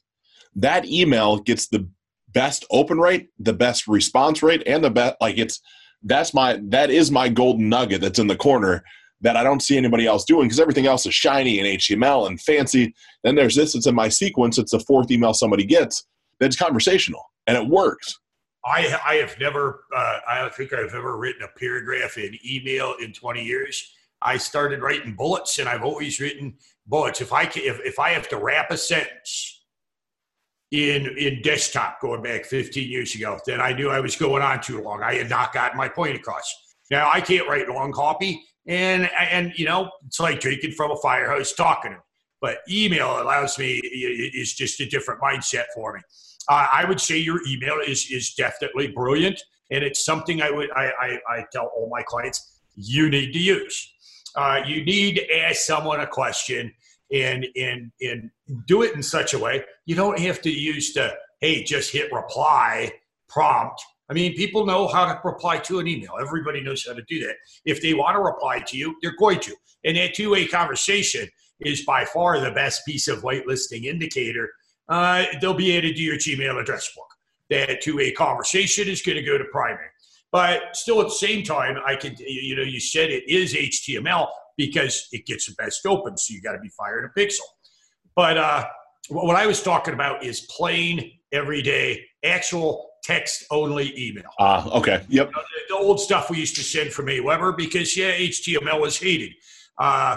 That 0.56 0.84
email 0.86 1.38
gets 1.38 1.68
the 1.68 1.88
best 2.32 2.64
open 2.70 2.98
rate, 2.98 3.28
the 3.38 3.52
best 3.52 3.86
response 3.86 4.42
rate, 4.42 4.62
and 4.66 4.82
the 4.82 4.90
best 4.90 5.16
like 5.20 5.38
it's 5.38 5.60
that's 6.04 6.34
my 6.34 6.58
that 6.64 6.90
is 6.90 7.10
my 7.10 7.28
golden 7.28 7.68
nugget 7.68 8.00
that's 8.00 8.18
in 8.18 8.26
the 8.26 8.36
corner 8.36 8.84
that 9.22 9.36
I 9.36 9.44
don't 9.44 9.62
see 9.62 9.76
anybody 9.76 10.06
else 10.06 10.24
doing 10.24 10.46
because 10.48 10.60
everything 10.60 10.86
else 10.86 11.06
is 11.06 11.14
shiny 11.14 11.58
and 11.58 11.78
HTML 11.78 12.26
and 12.26 12.40
fancy. 12.40 12.92
Then 13.22 13.36
there's 13.36 13.54
this, 13.54 13.74
it's 13.74 13.86
in 13.86 13.94
my 13.94 14.08
sequence, 14.08 14.58
it's 14.58 14.72
the 14.72 14.80
fourth 14.80 15.10
email 15.10 15.32
somebody 15.32 15.64
gets 15.64 16.04
that's 16.40 16.56
conversational 16.56 17.22
and 17.46 17.56
it 17.56 17.66
works. 17.66 18.18
I, 18.64 18.98
I 19.04 19.14
have 19.16 19.38
never, 19.40 19.84
uh, 19.94 20.18
I 20.28 20.40
don't 20.40 20.54
think 20.54 20.72
I've 20.72 20.94
ever 20.94 21.16
written 21.16 21.42
a 21.42 21.58
paragraph 21.58 22.18
in 22.18 22.36
email 22.44 22.94
in 23.00 23.12
20 23.12 23.44
years. 23.44 23.92
I 24.20 24.36
started 24.36 24.82
writing 24.82 25.14
bullets 25.14 25.58
and 25.58 25.68
I've 25.68 25.82
always 25.82 26.20
written 26.20 26.56
bullets. 26.86 27.20
If 27.20 27.32
I 27.32 27.46
can, 27.46 27.62
if, 27.64 27.80
if 27.84 27.98
I 27.98 28.10
have 28.10 28.28
to 28.28 28.36
wrap 28.36 28.70
a 28.70 28.76
sentence 28.76 29.51
in, 30.72 31.06
in 31.18 31.42
desktop 31.42 32.00
going 32.00 32.22
back 32.22 32.46
15 32.46 32.90
years 32.90 33.14
ago, 33.14 33.38
then 33.46 33.60
I 33.60 33.72
knew 33.72 33.90
I 33.90 34.00
was 34.00 34.16
going 34.16 34.42
on 34.42 34.60
too 34.60 34.82
long. 34.82 35.02
I 35.02 35.14
had 35.14 35.28
not 35.28 35.52
gotten 35.52 35.76
my 35.76 35.88
point 35.88 36.16
across. 36.16 36.52
Now 36.90 37.10
I 37.12 37.20
can't 37.20 37.46
write 37.46 37.68
long 37.68 37.92
copy 37.92 38.42
and, 38.66 39.08
and, 39.18 39.52
you 39.56 39.66
know, 39.66 39.90
it's 40.06 40.18
like 40.18 40.40
drinking 40.40 40.72
from 40.72 40.90
a 40.90 40.96
fire 40.96 41.30
hose 41.30 41.52
talking. 41.52 41.96
But 42.40 42.58
email 42.68 43.22
allows 43.22 43.58
me, 43.58 43.74
is 43.84 44.54
just 44.54 44.80
a 44.80 44.86
different 44.86 45.20
mindset 45.20 45.64
for 45.74 45.92
me. 45.92 46.00
Uh, 46.48 46.66
I 46.72 46.84
would 46.84 47.00
say 47.00 47.16
your 47.16 47.38
email 47.46 47.78
is 47.86 48.10
is 48.10 48.34
definitely 48.34 48.88
brilliant, 48.88 49.40
and 49.70 49.84
it's 49.84 50.04
something 50.04 50.42
I 50.42 50.50
would 50.50 50.68
I, 50.72 50.90
I, 51.00 51.18
I 51.28 51.44
tell 51.52 51.70
all 51.76 51.88
my 51.88 52.02
clients 52.02 52.58
you 52.74 53.08
need 53.08 53.32
to 53.32 53.38
use. 53.38 53.92
Uh, 54.34 54.60
you 54.66 54.84
need 54.84 55.16
to 55.16 55.38
ask 55.38 55.60
someone 55.60 56.00
a 56.00 56.06
question 56.06 56.72
and 57.12 57.46
and 57.56 57.92
and 58.00 58.30
do 58.66 58.82
it 58.82 58.94
in 58.94 59.02
such 59.02 59.34
a 59.34 59.38
way 59.38 59.62
you 59.86 59.94
don't 59.94 60.18
have 60.18 60.40
to 60.40 60.50
use 60.50 60.92
the 60.94 61.12
hey 61.40 61.62
just 61.62 61.92
hit 61.92 62.12
reply 62.12 62.90
prompt. 63.28 63.82
I 64.10 64.14
mean, 64.14 64.34
people 64.34 64.66
know 64.66 64.86
how 64.88 65.06
to 65.06 65.18
reply 65.24 65.56
to 65.58 65.78
an 65.78 65.88
email. 65.88 66.12
Everybody 66.20 66.60
knows 66.60 66.84
how 66.86 66.92
to 66.92 67.02
do 67.08 67.18
that. 67.20 67.36
If 67.64 67.80
they 67.80 67.94
want 67.94 68.14
to 68.14 68.20
reply 68.20 68.58
to 68.66 68.76
you, 68.76 68.94
they're 69.00 69.16
going 69.16 69.40
to. 69.40 69.56
And 69.84 69.96
that 69.96 70.14
two 70.14 70.30
way 70.30 70.46
conversation 70.46 71.28
is 71.60 71.84
by 71.84 72.04
far 72.04 72.38
the 72.38 72.50
best 72.50 72.84
piece 72.84 73.08
of 73.08 73.22
whitelisting 73.22 73.84
indicator 73.84 74.50
uh, 74.88 75.24
they'll 75.40 75.54
be 75.54 75.70
able 75.72 75.88
to 75.88 76.02
your 76.02 76.16
Gmail 76.16 76.60
address 76.60 76.92
book. 76.94 77.06
That 77.50 77.80
two 77.80 77.96
way 77.96 78.12
conversation 78.12 78.88
is 78.88 79.00
going 79.00 79.16
to 79.16 79.22
go 79.22 79.38
to 79.38 79.44
primary. 79.44 79.88
But 80.30 80.76
still, 80.76 81.00
at 81.00 81.08
the 81.08 81.14
same 81.14 81.44
time, 81.44 81.76
I 81.86 81.94
can, 81.94 82.14
you 82.18 82.56
know, 82.56 82.62
you 82.62 82.80
said 82.80 83.10
it 83.10 83.28
is 83.28 83.54
HTML 83.54 84.28
because 84.56 85.08
it 85.12 85.26
gets 85.26 85.46
the 85.46 85.54
best 85.54 85.84
open. 85.86 86.16
So 86.16 86.34
you 86.34 86.42
got 86.42 86.52
to 86.52 86.60
be 86.60 86.70
fired 86.70 87.10
a 87.10 87.18
pixel. 87.18 87.40
But 88.14 88.36
uh, 88.36 88.66
what 89.08 89.36
I 89.36 89.46
was 89.46 89.62
talking 89.62 89.94
about 89.94 90.24
is 90.24 90.42
plain, 90.42 91.12
everyday, 91.32 92.04
actual 92.24 92.90
text 93.02 93.44
only 93.50 93.92
email. 93.98 94.30
Ah, 94.38 94.66
uh, 94.66 94.78
okay. 94.78 95.04
Yep. 95.08 95.08
You 95.08 95.16
know, 95.16 95.30
the, 95.30 95.74
the, 95.74 95.76
old 95.76 96.00
stuff 96.00 96.30
we 96.30 96.38
used 96.38 96.56
to 96.56 96.62
send 96.62 96.92
from 96.92 97.06
AWeber 97.06 97.56
because, 97.56 97.96
yeah, 97.96 98.12
HTML 98.12 98.80
was 98.80 98.98
hated. 98.98 99.32
Uh, 99.78 100.16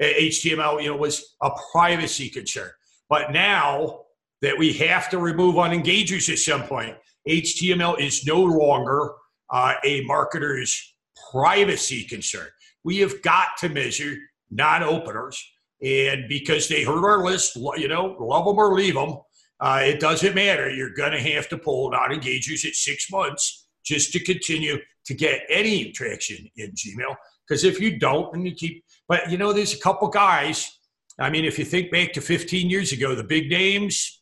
HTML, 0.00 0.82
you 0.82 0.90
know, 0.90 0.96
was 0.96 1.36
a 1.42 1.50
privacy 1.72 2.28
concern. 2.28 2.70
But 3.08 3.32
now 3.32 4.02
that 4.40 4.56
we 4.56 4.72
have 4.74 5.10
to 5.10 5.18
remove 5.18 5.56
unengagers 5.56 6.30
at 6.30 6.38
some 6.38 6.62
point, 6.64 6.96
HTML 7.28 8.00
is 8.00 8.26
no 8.26 8.40
longer 8.40 9.12
uh, 9.50 9.74
a 9.84 10.04
marketer's 10.04 10.94
privacy 11.30 12.04
concern. 12.04 12.48
We 12.84 12.98
have 12.98 13.22
got 13.22 13.48
to 13.58 13.68
measure 13.68 14.16
non 14.50 14.82
openers. 14.82 15.42
And 15.82 16.28
because 16.28 16.68
they 16.68 16.84
hurt 16.84 17.04
our 17.04 17.24
list, 17.24 17.56
you 17.56 17.88
know, 17.88 18.16
love 18.20 18.44
them 18.44 18.58
or 18.58 18.74
leave 18.74 18.94
them, 18.94 19.16
uh, 19.60 19.80
it 19.84 19.98
doesn't 20.00 20.34
matter. 20.34 20.70
You're 20.70 20.94
going 20.94 21.12
to 21.12 21.20
have 21.32 21.48
to 21.48 21.58
pull 21.58 21.90
non 21.90 22.10
engagers 22.10 22.64
at 22.66 22.74
six 22.74 23.10
months 23.10 23.66
just 23.84 24.12
to 24.12 24.20
continue 24.20 24.78
to 25.06 25.14
get 25.14 25.42
any 25.48 25.90
traction 25.92 26.48
in 26.56 26.70
Gmail. 26.72 27.16
Because 27.46 27.64
if 27.64 27.80
you 27.80 27.98
don't, 27.98 28.34
and 28.34 28.46
you 28.46 28.54
keep, 28.54 28.84
but 29.08 29.28
you 29.30 29.36
know, 29.36 29.52
there's 29.52 29.74
a 29.74 29.80
couple 29.80 30.08
guys 30.08 30.70
I 31.18 31.30
mean, 31.30 31.44
if 31.44 31.58
you 31.58 31.64
think 31.64 31.90
back 31.90 32.12
to 32.14 32.20
15 32.20 32.70
years 32.70 32.92
ago, 32.92 33.14
the 33.14 33.24
big 33.24 33.50
names, 33.50 34.20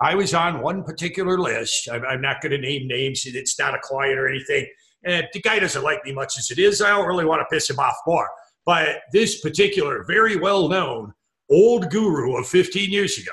I 0.00 0.14
was 0.14 0.34
on 0.34 0.60
one 0.60 0.82
particular 0.82 1.38
list. 1.38 1.88
I'm, 1.90 2.04
I'm 2.04 2.20
not 2.20 2.40
going 2.40 2.52
to 2.52 2.58
name 2.58 2.88
names. 2.88 3.22
It's 3.24 3.58
not 3.58 3.74
a 3.74 3.78
client 3.82 4.18
or 4.18 4.28
anything. 4.28 4.66
And 5.04 5.26
the 5.32 5.40
guy 5.40 5.58
doesn't 5.58 5.82
like 5.82 6.04
me 6.04 6.12
much 6.12 6.38
as 6.38 6.50
it 6.50 6.58
is. 6.58 6.80
I 6.80 6.90
don't 6.90 7.06
really 7.06 7.26
want 7.26 7.40
to 7.40 7.54
piss 7.54 7.68
him 7.68 7.78
off 7.78 7.96
more. 8.06 8.28
But 8.66 9.00
this 9.12 9.40
particular, 9.40 10.04
very 10.04 10.36
well 10.36 10.68
known 10.68 11.12
old 11.50 11.90
guru 11.90 12.36
of 12.36 12.48
15 12.48 12.90
years 12.90 13.18
ago, 13.18 13.32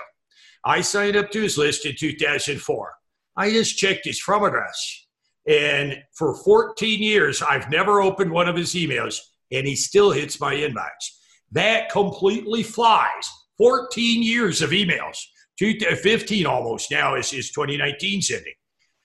I 0.65 0.81
signed 0.81 1.15
up 1.15 1.31
to 1.31 1.41
his 1.41 1.57
list 1.57 1.85
in 1.85 1.95
2004. 1.97 2.93
I 3.37 3.49
just 3.49 3.77
checked 3.77 4.05
his 4.05 4.19
from 4.19 4.43
address. 4.43 5.07
And 5.47 5.97
for 6.13 6.35
14 6.35 7.01
years, 7.01 7.41
I've 7.41 7.69
never 7.69 8.01
opened 8.01 8.31
one 8.31 8.47
of 8.47 8.55
his 8.55 8.75
emails, 8.75 9.19
and 9.51 9.65
he 9.65 9.75
still 9.75 10.11
hits 10.11 10.39
my 10.39 10.53
inbox. 10.53 10.89
That 11.51 11.89
completely 11.89 12.63
flies. 12.63 13.29
14 13.57 14.23
years 14.23 14.61
of 14.61 14.71
emails, 14.71 15.17
15 15.57 16.45
almost 16.45 16.91
now 16.91 17.15
is, 17.15 17.33
is 17.33 17.51
2019 17.51 18.21
sending. 18.21 18.53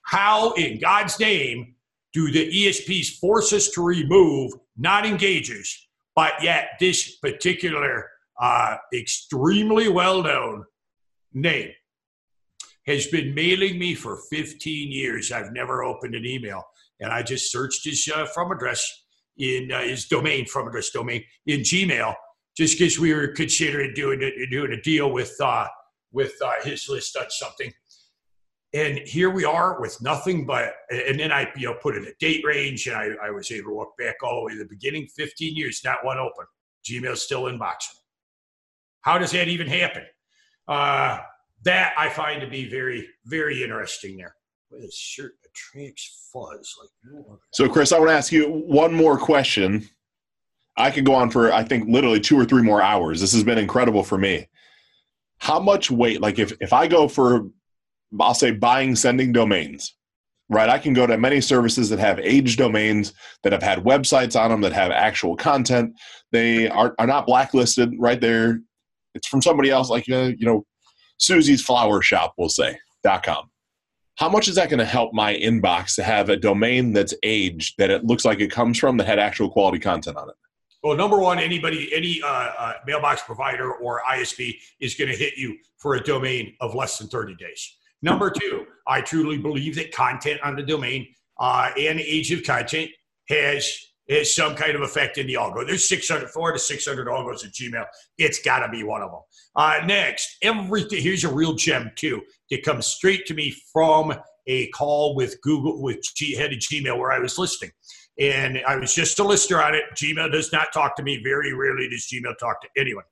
How 0.03 0.53
in 0.53 0.79
God's 0.79 1.19
name 1.19 1.75
do 2.17 2.31
the 2.31 2.49
ESPs 2.51 3.19
force 3.19 3.53
us 3.53 3.69
to 3.69 3.83
remove 3.83 4.51
non 4.75 5.03
engagers, 5.03 5.69
but 6.15 6.33
yet 6.41 6.69
this 6.79 7.17
particular 7.17 8.09
uh, 8.41 8.77
extremely 8.93 9.87
well 9.87 10.23
known 10.23 10.65
name 11.33 11.71
has 12.87 13.05
been 13.07 13.35
mailing 13.35 13.77
me 13.77 13.93
for 13.93 14.17
15 14.31 14.91
years. 14.91 15.31
I've 15.31 15.51
never 15.51 15.83
opened 15.83 16.15
an 16.15 16.25
email. 16.25 16.63
And 16.99 17.11
I 17.11 17.21
just 17.21 17.51
searched 17.51 17.85
his 17.85 18.09
uh, 18.13 18.25
from 18.33 18.51
address 18.51 18.83
in 19.37 19.71
uh, 19.71 19.81
his 19.81 20.07
domain, 20.07 20.47
from 20.47 20.67
address 20.67 20.89
domain 20.89 21.23
in 21.45 21.59
Gmail, 21.59 22.15
just 22.55 22.79
because 22.79 22.97
we 22.97 23.13
were 23.13 23.27
considering 23.27 23.93
doing 23.93 24.23
a, 24.23 24.47
doing 24.47 24.71
a 24.71 24.81
deal 24.81 25.11
with 25.11 25.35
uh, 25.39 25.67
with 26.11 26.33
uh, 26.43 26.53
his 26.63 26.89
list 26.89 27.15
on 27.15 27.29
something. 27.29 27.71
And 28.77 28.99
here 28.99 29.31
we 29.31 29.43
are 29.43 29.81
with 29.81 29.99
nothing 30.01 30.45
but, 30.45 30.73
and 30.91 31.19
then 31.19 31.31
I 31.31 31.51
you 31.57 31.67
know 31.67 31.75
put 31.81 31.97
in 31.97 32.05
a 32.05 32.13
date 32.19 32.43
range, 32.45 32.85
and 32.85 32.95
I, 32.95 33.09
I 33.23 33.31
was 33.31 33.49
able 33.51 33.71
to 33.71 33.75
walk 33.75 33.97
back 33.97 34.15
all 34.21 34.35
the 34.35 34.45
way 34.45 34.51
to 34.53 34.59
the 34.59 34.69
beginning, 34.69 35.07
15 35.15 35.55
years, 35.55 35.81
not 35.83 36.05
one 36.05 36.19
open. 36.19 36.45
Gmail's 36.85 37.23
still 37.23 37.43
inboxing. 37.43 37.95
How 39.01 39.17
does 39.17 39.31
that 39.31 39.47
even 39.47 39.67
happen? 39.67 40.03
Uh, 40.67 41.19
that 41.63 41.93
I 41.97 42.09
find 42.09 42.39
to 42.41 42.47
be 42.47 42.69
very, 42.69 43.07
very 43.25 43.63
interesting 43.63 44.17
there. 44.17 44.35
With 44.69 44.83
his 44.83 44.93
shirt 44.93 45.33
attracts 45.45 46.29
fuzz. 46.31 46.75
Like, 46.79 47.39
so, 47.53 47.69
Chris, 47.69 47.91
I 47.91 47.99
want 47.99 48.09
to 48.11 48.15
ask 48.15 48.31
you 48.31 48.49
one 48.49 48.93
more 48.93 49.17
question 49.17 49.87
I 50.77 50.91
could 50.91 51.05
go 51.05 51.15
on 51.15 51.31
for 51.31 51.51
I 51.51 51.63
think 51.63 51.89
literally 51.89 52.19
two 52.19 52.39
or 52.39 52.45
three 52.45 52.61
more 52.61 52.81
hours. 52.81 53.19
This 53.19 53.33
has 53.33 53.43
been 53.43 53.57
incredible 53.57 54.03
for 54.03 54.17
me. 54.17 54.47
How 55.39 55.59
much 55.59 55.89
weight, 55.89 56.21
like 56.21 56.37
if 56.37 56.53
if 56.61 56.73
I 56.73 56.87
go 56.87 57.07
for 57.07 57.47
I'll 58.19 58.33
say 58.33 58.51
buying 58.51 58.95
sending 58.95 59.31
domains, 59.31 59.95
right? 60.49 60.69
I 60.69 60.79
can 60.79 60.93
go 60.93 61.07
to 61.07 61.17
many 61.17 61.41
services 61.41 61.89
that 61.89 61.99
have 61.99 62.19
age 62.19 62.57
domains 62.57 63.13
that 63.43 63.53
have 63.53 63.63
had 63.63 63.79
websites 63.79 64.39
on 64.39 64.49
them 64.49 64.61
that 64.61 64.73
have 64.73 64.91
actual 64.91 65.35
content. 65.35 65.93
They 66.31 66.69
are, 66.69 66.95
are 66.99 67.07
not 67.07 67.25
blacklisted 67.25 67.93
right 67.99 68.19
there. 68.19 68.59
It's 69.13 69.27
from 69.27 69.41
somebody 69.41 69.69
else, 69.69 69.89
like 69.89 70.09
uh, 70.09 70.31
you 70.37 70.45
know, 70.45 70.65
Susie's 71.17 71.61
Flower 71.61 72.01
Shop, 72.01 72.33
we'll 72.37 72.49
say 72.49 72.77
dot 73.03 73.23
com. 73.23 73.49
How 74.17 74.29
much 74.29 74.47
is 74.47 74.55
that 74.55 74.69
going 74.69 74.79
to 74.79 74.85
help 74.85 75.13
my 75.13 75.35
inbox 75.35 75.95
to 75.95 76.03
have 76.03 76.29
a 76.29 76.35
domain 76.35 76.91
that's 76.91 77.13
aged 77.21 77.75
that 77.77 77.91
it 77.91 78.03
looks 78.03 78.25
like 78.25 78.39
it 78.39 78.51
comes 78.51 78.79
from 78.79 78.97
that 78.97 79.05
had 79.05 79.19
actual 79.19 79.49
quality 79.49 79.77
content 79.77 80.17
on 80.17 80.29
it? 80.29 80.35
Well, 80.83 80.95
number 80.95 81.19
one, 81.19 81.37
anybody, 81.37 81.93
any 81.93 82.21
uh, 82.23 82.27
uh, 82.27 82.73
mailbox 82.85 83.21
provider 83.23 83.73
or 83.73 84.01
ISP 84.09 84.55
is 84.79 84.95
going 84.95 85.11
to 85.11 85.17
hit 85.17 85.37
you 85.37 85.57
for 85.77 85.95
a 85.95 86.03
domain 86.03 86.55
of 86.61 86.73
less 86.73 86.97
than 86.97 87.07
30 87.07 87.35
days. 87.35 87.76
Number 88.01 88.29
two, 88.29 88.65
I 88.87 89.01
truly 89.01 89.37
believe 89.37 89.75
that 89.75 89.91
content 89.91 90.39
on 90.43 90.55
the 90.55 90.63
domain 90.63 91.07
uh, 91.39 91.71
and 91.77 91.99
age 91.99 92.31
of 92.31 92.43
content 92.43 92.91
has 93.29 93.77
has 94.09 94.33
some 94.33 94.55
kind 94.55 94.73
of 94.73 94.81
effect 94.81 95.17
in 95.17 95.27
the 95.27 95.33
algo. 95.33 95.67
There's 95.67 95.89
600, 95.89 96.29
four 96.29 96.53
to 96.53 96.59
600 96.59 97.07
algos 97.07 97.45
at 97.45 97.51
Gmail. 97.51 97.85
It's 98.17 98.41
got 98.41 98.59
to 98.59 98.69
be 98.69 98.83
one 98.83 99.01
of 99.01 99.11
them. 99.11 99.19
Uh, 99.53 99.81
next, 99.85 100.37
everything. 100.41 101.03
Here's 101.03 101.25
a 101.25 101.33
real 101.33 101.55
gem 101.55 101.91
too. 101.95 102.21
It 102.49 102.63
comes 102.63 102.85
straight 102.85 103.25
to 103.25 103.33
me 103.33 103.53
from 103.73 104.13
a 104.47 104.67
call 104.69 105.13
with 105.13 105.41
Google 105.41 105.81
with 105.81 105.99
G, 106.15 106.35
head 106.35 106.53
of 106.53 106.59
Gmail 106.59 106.97
where 106.97 107.11
I 107.11 107.19
was 107.19 107.37
listing 107.37 107.71
and 108.19 108.59
I 108.67 108.77
was 108.77 108.93
just 108.93 109.19
a 109.19 109.23
lister 109.23 109.61
on 109.61 109.75
it. 109.75 109.83
Gmail 109.95 110.31
does 110.31 110.51
not 110.51 110.73
talk 110.73 110.95
to 110.95 111.03
me. 111.03 111.21
Very 111.23 111.53
rarely 111.53 111.89
does 111.89 112.07
Gmail 112.11 112.37
talk 112.39 112.61
to 112.61 112.67
anyone. 112.77 113.03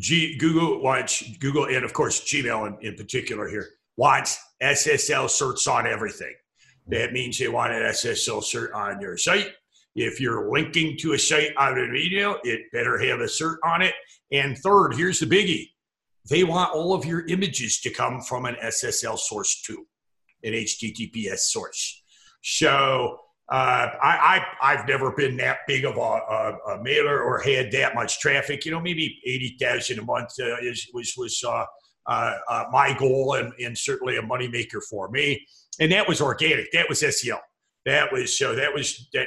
G, 0.00 0.36
Google 0.38 0.82
wants 0.82 1.22
Google 1.38 1.66
and 1.66 1.84
of 1.84 1.92
course 1.92 2.20
Gmail 2.22 2.66
in, 2.66 2.88
in 2.88 2.94
particular 2.96 3.48
here 3.48 3.68
wants 3.96 4.38
SSL 4.62 5.26
certs 5.26 5.70
on 5.70 5.86
everything. 5.86 6.34
That 6.88 7.12
means 7.12 7.38
they 7.38 7.48
want 7.48 7.72
an 7.72 7.82
SSL 7.82 8.42
cert 8.42 8.74
on 8.74 9.00
your 9.00 9.16
site. 9.16 9.52
If 9.94 10.20
you're 10.20 10.50
linking 10.50 10.96
to 11.00 11.12
a 11.12 11.18
site 11.18 11.52
out 11.58 11.76
of 11.76 11.84
an 11.84 11.96
email, 11.96 12.38
it 12.44 12.72
better 12.72 12.98
have 12.98 13.20
a 13.20 13.24
cert 13.24 13.56
on 13.64 13.82
it. 13.82 13.94
And 14.32 14.56
third, 14.58 14.94
here's 14.94 15.20
the 15.20 15.26
biggie 15.26 15.68
they 16.28 16.44
want 16.44 16.74
all 16.74 16.94
of 16.94 17.04
your 17.04 17.26
images 17.26 17.80
to 17.80 17.90
come 17.90 18.20
from 18.20 18.44
an 18.46 18.56
SSL 18.62 19.18
source 19.18 19.62
too, 19.62 19.86
an 20.44 20.52
HTTPS 20.52 21.38
source. 21.38 22.02
So 22.42 23.18
uh, 23.50 23.88
I, 24.00 24.44
I 24.62 24.76
have 24.76 24.86
never 24.86 25.10
been 25.10 25.36
that 25.38 25.58
big 25.66 25.84
of 25.84 25.96
a, 25.96 26.00
a, 26.00 26.58
a, 26.68 26.82
mailer 26.82 27.20
or 27.20 27.40
had 27.40 27.72
that 27.72 27.96
much 27.96 28.20
traffic. 28.20 28.64
You 28.64 28.70
know, 28.70 28.80
maybe 28.80 29.20
eighty 29.26 29.56
thousand 29.60 29.98
a 29.98 30.02
month 30.02 30.30
uh, 30.38 30.56
is 30.62 30.88
was 30.94 31.14
was 31.16 31.42
uh, 31.44 31.64
uh, 32.06 32.34
uh 32.48 32.64
my 32.70 32.96
goal 32.96 33.34
and, 33.34 33.52
and 33.58 33.76
certainly 33.76 34.18
a 34.18 34.22
moneymaker 34.22 34.80
for 34.88 35.10
me. 35.10 35.44
And 35.80 35.90
that 35.90 36.06
was 36.06 36.20
organic. 36.20 36.70
That 36.72 36.88
was 36.88 37.02
SEO. 37.02 37.38
That 37.86 38.12
was 38.12 38.38
so. 38.38 38.54
That 38.54 38.72
was 38.72 39.08
that, 39.14 39.26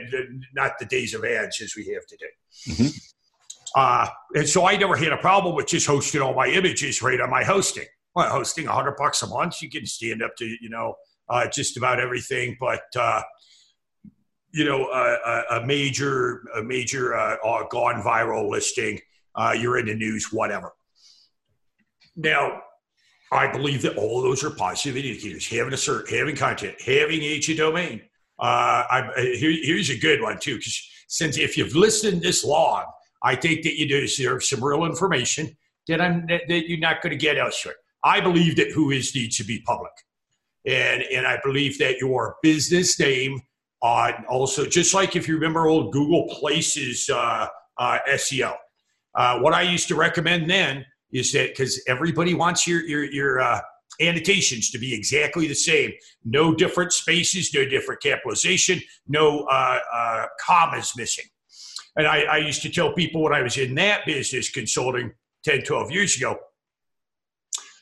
not 0.55 0.73
the 0.79 0.85
days 0.85 1.13
of 1.13 1.25
ads 1.25 1.59
as 1.61 1.73
we 1.75 1.87
have 1.93 2.05
today. 2.07 2.25
Mm-hmm. 2.69 2.97
Uh, 3.75 4.07
and 4.35 4.47
so 4.47 4.65
I 4.65 4.77
never 4.77 4.95
had 4.95 5.11
a 5.11 5.17
problem 5.17 5.55
with 5.55 5.67
just 5.67 5.87
hosting 5.87 6.21
all 6.21 6.35
my 6.35 6.47
images 6.47 7.01
right 7.01 7.19
on 7.19 7.29
my 7.29 7.43
hosting. 7.43 7.87
Well, 8.15 8.29
hosting 8.29 8.67
a 8.67 8.71
hundred 8.71 8.95
bucks 8.97 9.21
a 9.23 9.27
month, 9.27 9.61
you 9.61 9.69
can 9.69 9.85
stand 9.85 10.21
up 10.21 10.35
to 10.37 10.45
you 10.45 10.69
know 10.69 10.93
uh, 11.27 11.47
just 11.47 11.75
about 11.75 11.99
everything. 11.99 12.55
But 12.59 12.83
uh, 12.95 13.23
you 14.53 14.65
know, 14.65 14.85
a, 14.91 15.57
a 15.57 15.65
major 15.65 16.43
a 16.55 16.63
major 16.63 17.15
uh, 17.15 17.37
uh, 17.43 17.67
gone 17.69 18.01
viral 18.01 18.49
listing, 18.49 18.99
uh, 19.35 19.55
you're 19.57 19.77
in 19.79 19.87
the 19.87 19.95
news, 19.95 20.31
whatever. 20.31 20.73
Now, 22.15 22.61
I 23.31 23.51
believe 23.51 23.81
that 23.81 23.97
all 23.97 24.19
of 24.19 24.23
those 24.23 24.43
are 24.43 24.51
positive 24.51 24.95
indicators. 24.95 25.47
Having 25.47 25.73
a 25.73 25.77
cert, 25.77 26.09
having 26.09 26.35
content, 26.35 26.79
having 26.81 27.23
a 27.23 27.39
domain. 27.55 28.01
Uh, 28.39 28.83
I, 28.89 29.11
here, 29.39 29.51
here's 29.63 29.89
a 29.89 29.97
good 29.97 30.21
one 30.21 30.39
too, 30.39 30.57
because 30.57 30.87
since 31.07 31.37
if 31.37 31.57
you've 31.57 31.75
listened 31.75 32.21
this 32.21 32.43
long, 32.43 32.85
I 33.23 33.35
think 33.35 33.63
that 33.63 33.79
you 33.79 33.87
deserve 33.87 34.43
some 34.43 34.63
real 34.63 34.85
information 34.85 35.55
that 35.87 35.99
I'm 35.99 36.27
that, 36.27 36.41
that 36.47 36.69
you're 36.69 36.79
not 36.79 37.01
going 37.01 37.11
to 37.11 37.17
get 37.17 37.37
elsewhere. 37.37 37.75
I 38.03 38.19
believe 38.19 38.55
that 38.57 38.75
WHOIS 38.75 39.15
needs 39.15 39.37
to 39.37 39.43
be 39.43 39.61
public, 39.61 39.93
and 40.65 41.03
and 41.03 41.25
I 41.25 41.39
believe 41.43 41.79
that 41.79 41.97
your 41.97 42.35
business 42.43 42.99
name, 42.99 43.41
uh, 43.83 44.13
also 44.29 44.65
just 44.65 44.93
like 44.93 45.15
if 45.15 45.27
you 45.27 45.35
remember 45.35 45.67
old 45.67 45.91
Google 45.91 46.27
Places 46.29 47.09
uh, 47.09 47.47
uh, 47.77 47.99
SEO. 48.11 48.55
Uh, 49.15 49.39
what 49.39 49.53
I 49.53 49.61
used 49.61 49.87
to 49.89 49.95
recommend 49.95 50.49
then 50.49 50.85
is 51.11 51.31
that 51.33 51.49
because 51.49 51.83
everybody 51.87 52.33
wants 52.33 52.65
your 52.65 52.81
your 52.81 53.03
your 53.03 53.41
uh, 53.41 53.59
annotations 54.01 54.71
to 54.71 54.79
be 54.79 54.93
exactly 54.93 55.47
the 55.47 55.53
same. 55.53 55.91
No 56.23 56.55
different 56.55 56.93
spaces, 56.93 57.53
no 57.53 57.65
different 57.65 58.01
capitalization, 58.01 58.81
no 59.07 59.41
uh, 59.43 60.25
commas 60.43 60.93
missing. 60.97 61.25
And 61.95 62.07
I, 62.07 62.21
I 62.21 62.37
used 62.37 62.63
to 62.63 62.71
tell 62.71 62.93
people 62.93 63.21
when 63.21 63.33
I 63.33 63.43
was 63.43 63.57
in 63.57 63.75
that 63.75 64.05
business 64.05 64.49
consulting 64.49 65.11
10, 65.43 65.61
12 65.61 65.91
years 65.91 66.17
ago 66.17 66.37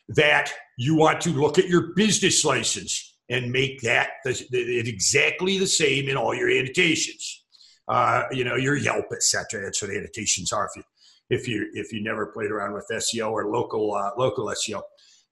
that 0.10 0.52
you 0.78 0.96
want 0.96 1.22
to 1.22 1.30
look 1.30 1.58
at 1.58 1.68
your 1.68 1.94
business 1.96 2.44
license 2.44 3.11
and 3.32 3.52
make 3.52 3.82
that 3.82 4.10
the, 4.26 4.46
the, 4.52 4.78
exactly 4.90 5.58
the 5.58 5.66
same 5.66 6.10
in 6.10 6.18
all 6.18 6.36
your 6.36 6.50
annotations. 6.50 7.44
Uh, 7.88 8.24
you 8.32 8.44
know, 8.44 8.56
your 8.56 8.76
Yelp, 8.76 9.06
etc. 9.12 9.64
That's 9.64 9.82
what 9.82 9.92
annotations 9.92 10.54
are. 10.54 10.66
If 10.66 10.76
you 10.76 10.84
if 11.30 11.48
you 11.48 11.70
if 11.74 11.94
you 11.94 12.04
never 12.04 12.28
played 12.28 12.52
around 12.52 12.74
with 12.74 12.86
SEO 12.92 13.32
or 13.32 13.50
local 13.52 13.94
uh, 13.96 14.12
local 14.18 14.46
SEO. 14.48 14.82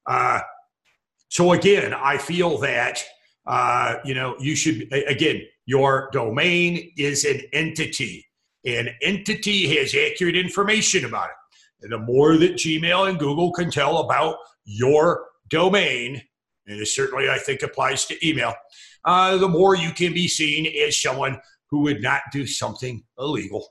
Uh, 0.06 0.40
so 1.28 1.52
again, 1.52 1.94
I 1.94 2.18
feel 2.18 2.58
that 2.58 3.04
uh, 3.46 3.96
you 4.04 4.14
know 4.14 4.34
you 4.40 4.56
should 4.56 4.92
again 4.92 5.42
your 5.66 6.10
domain 6.12 6.92
is 6.96 7.24
an 7.24 7.42
entity. 7.52 8.26
An 8.66 8.88
entity 9.02 9.76
has 9.76 9.94
accurate 9.94 10.36
information 10.36 11.04
about 11.04 11.28
it. 11.28 11.36
And 11.82 11.92
the 11.92 11.98
more 11.98 12.36
that 12.36 12.54
Gmail 12.54 13.08
and 13.08 13.18
Google 13.18 13.52
can 13.52 13.70
tell 13.70 13.98
about 13.98 14.36
your 14.64 15.26
domain, 15.48 16.22
and 16.66 16.80
it 16.80 16.86
certainly 16.86 17.28
I 17.28 17.38
think 17.38 17.62
applies 17.62 18.06
to 18.06 18.28
email, 18.28 18.54
uh, 19.04 19.36
the 19.36 19.48
more 19.48 19.74
you 19.74 19.92
can 19.92 20.12
be 20.12 20.28
seen 20.28 20.66
as 20.86 21.00
someone 21.00 21.40
who 21.70 21.80
would 21.80 22.02
not 22.02 22.22
do 22.32 22.46
something 22.46 23.02
illegal 23.18 23.68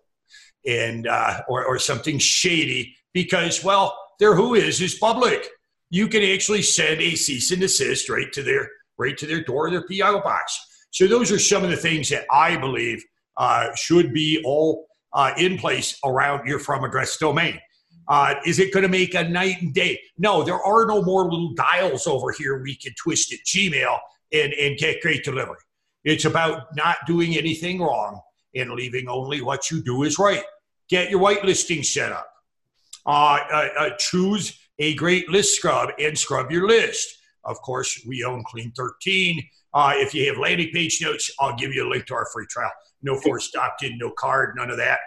and 0.66 1.07
uh, 1.07 1.41
or, 1.48 1.66
or 1.66 1.80
something 1.80 2.18
shady 2.18 2.95
because 3.14 3.64
well 3.64 3.98
their 4.20 4.36
WHOIS 4.36 4.82
is 4.82 4.95
public. 4.95 5.48
You 5.90 6.07
can 6.07 6.24
actually 6.24 6.61
send 6.61 7.02
a 7.02 7.16
cease 7.16 7.52
and 7.52 7.61
desist 7.61 8.10
right 8.10 8.32
to 8.34 8.44
their 8.44 8.70
right 8.98 9.18
to 9.18 9.26
their 9.26 9.44
door, 9.44 9.72
their 9.72 9.86
PO 9.88 10.22
box. 10.22 10.60
So 10.91 11.07
those 11.07 11.32
are 11.32 11.40
some 11.40 11.64
of 11.64 11.70
the 11.70 11.78
things 11.78 12.10
that 12.10 12.26
I 12.32 12.57
believe 12.57 13.03
uh, 13.38 13.68
should 13.76 14.14
be 14.14 14.41
all 14.45 14.88
uh, 15.14 15.32
in 15.38 15.57
place 15.57 15.98
around 16.06 16.48
your 16.48 16.60
from 16.60 16.84
address 16.84 17.18
domain. 17.18 17.60
Uh, 18.10 18.34
is 18.45 18.57
it 18.57 18.73
going 18.73 18.84
to 18.84 18.90
make 18.90 19.14
a 19.14 19.23
night 19.23 19.61
and 19.61 19.73
day? 19.73 19.99
No, 20.18 20.44
there 20.44 20.61
are 20.61 20.86
no 20.88 21.02
more 21.03 21.26
little 21.26 21.53
dials 21.53 22.07
over 22.07 22.31
here 22.31 22.61
we 22.61 22.76
can 22.76 22.94
twist 22.98 23.31
at 23.31 23.40
Gmail 23.45 23.99
and, 24.34 24.52
and 24.53 24.77
get 24.77 25.02
great 25.02 25.23
delivery. 25.23 25.60
It's 26.03 26.26
about 26.26 26.76
not 26.76 26.98
doing 27.06 27.38
anything 27.38 27.80
wrong 27.80 28.19
and 28.56 28.72
leaving 28.72 29.07
only 29.07 29.41
what 29.41 29.69
you 29.69 29.84
do 29.84 30.03
is 30.03 30.18
right. 30.18 30.44
Get 30.90 31.11
your 31.11 31.19
whitelisting 31.19 31.86
set 31.86 32.11
up. 32.11 32.27
Uh, 33.06 33.40
uh, 33.52 33.68
uh, 33.77 33.90
choose 33.98 34.60
a 34.80 34.95
great 34.95 35.30
list 35.30 35.56
scrub 35.56 35.90
and 35.99 36.18
scrub 36.18 36.52
your 36.52 36.68
list. 36.68 37.15
Of 37.44 37.61
course, 37.61 38.03
we 38.07 38.23
own 38.23 38.44
Clean 38.45 38.72
13. 38.76 39.41
Uh, 39.73 39.94
if 39.95 40.14
you 40.14 40.27
have 40.27 40.38
landing 40.38 40.72
page 40.73 40.99
notes, 41.02 41.30
I'll 41.40 41.56
give 41.56 41.73
you 41.73 41.88
a 41.88 41.90
link 41.90 42.06
to 42.07 42.15
our 42.15 42.27
free 42.34 42.48
trial. 42.49 42.72
No 43.02 43.19
forced 43.19 43.56
opt 43.56 43.84
in, 43.84 43.98
no 43.98 44.11
card, 44.11 44.56
none 44.56 44.72
of 44.72 44.77
that. 44.77 44.99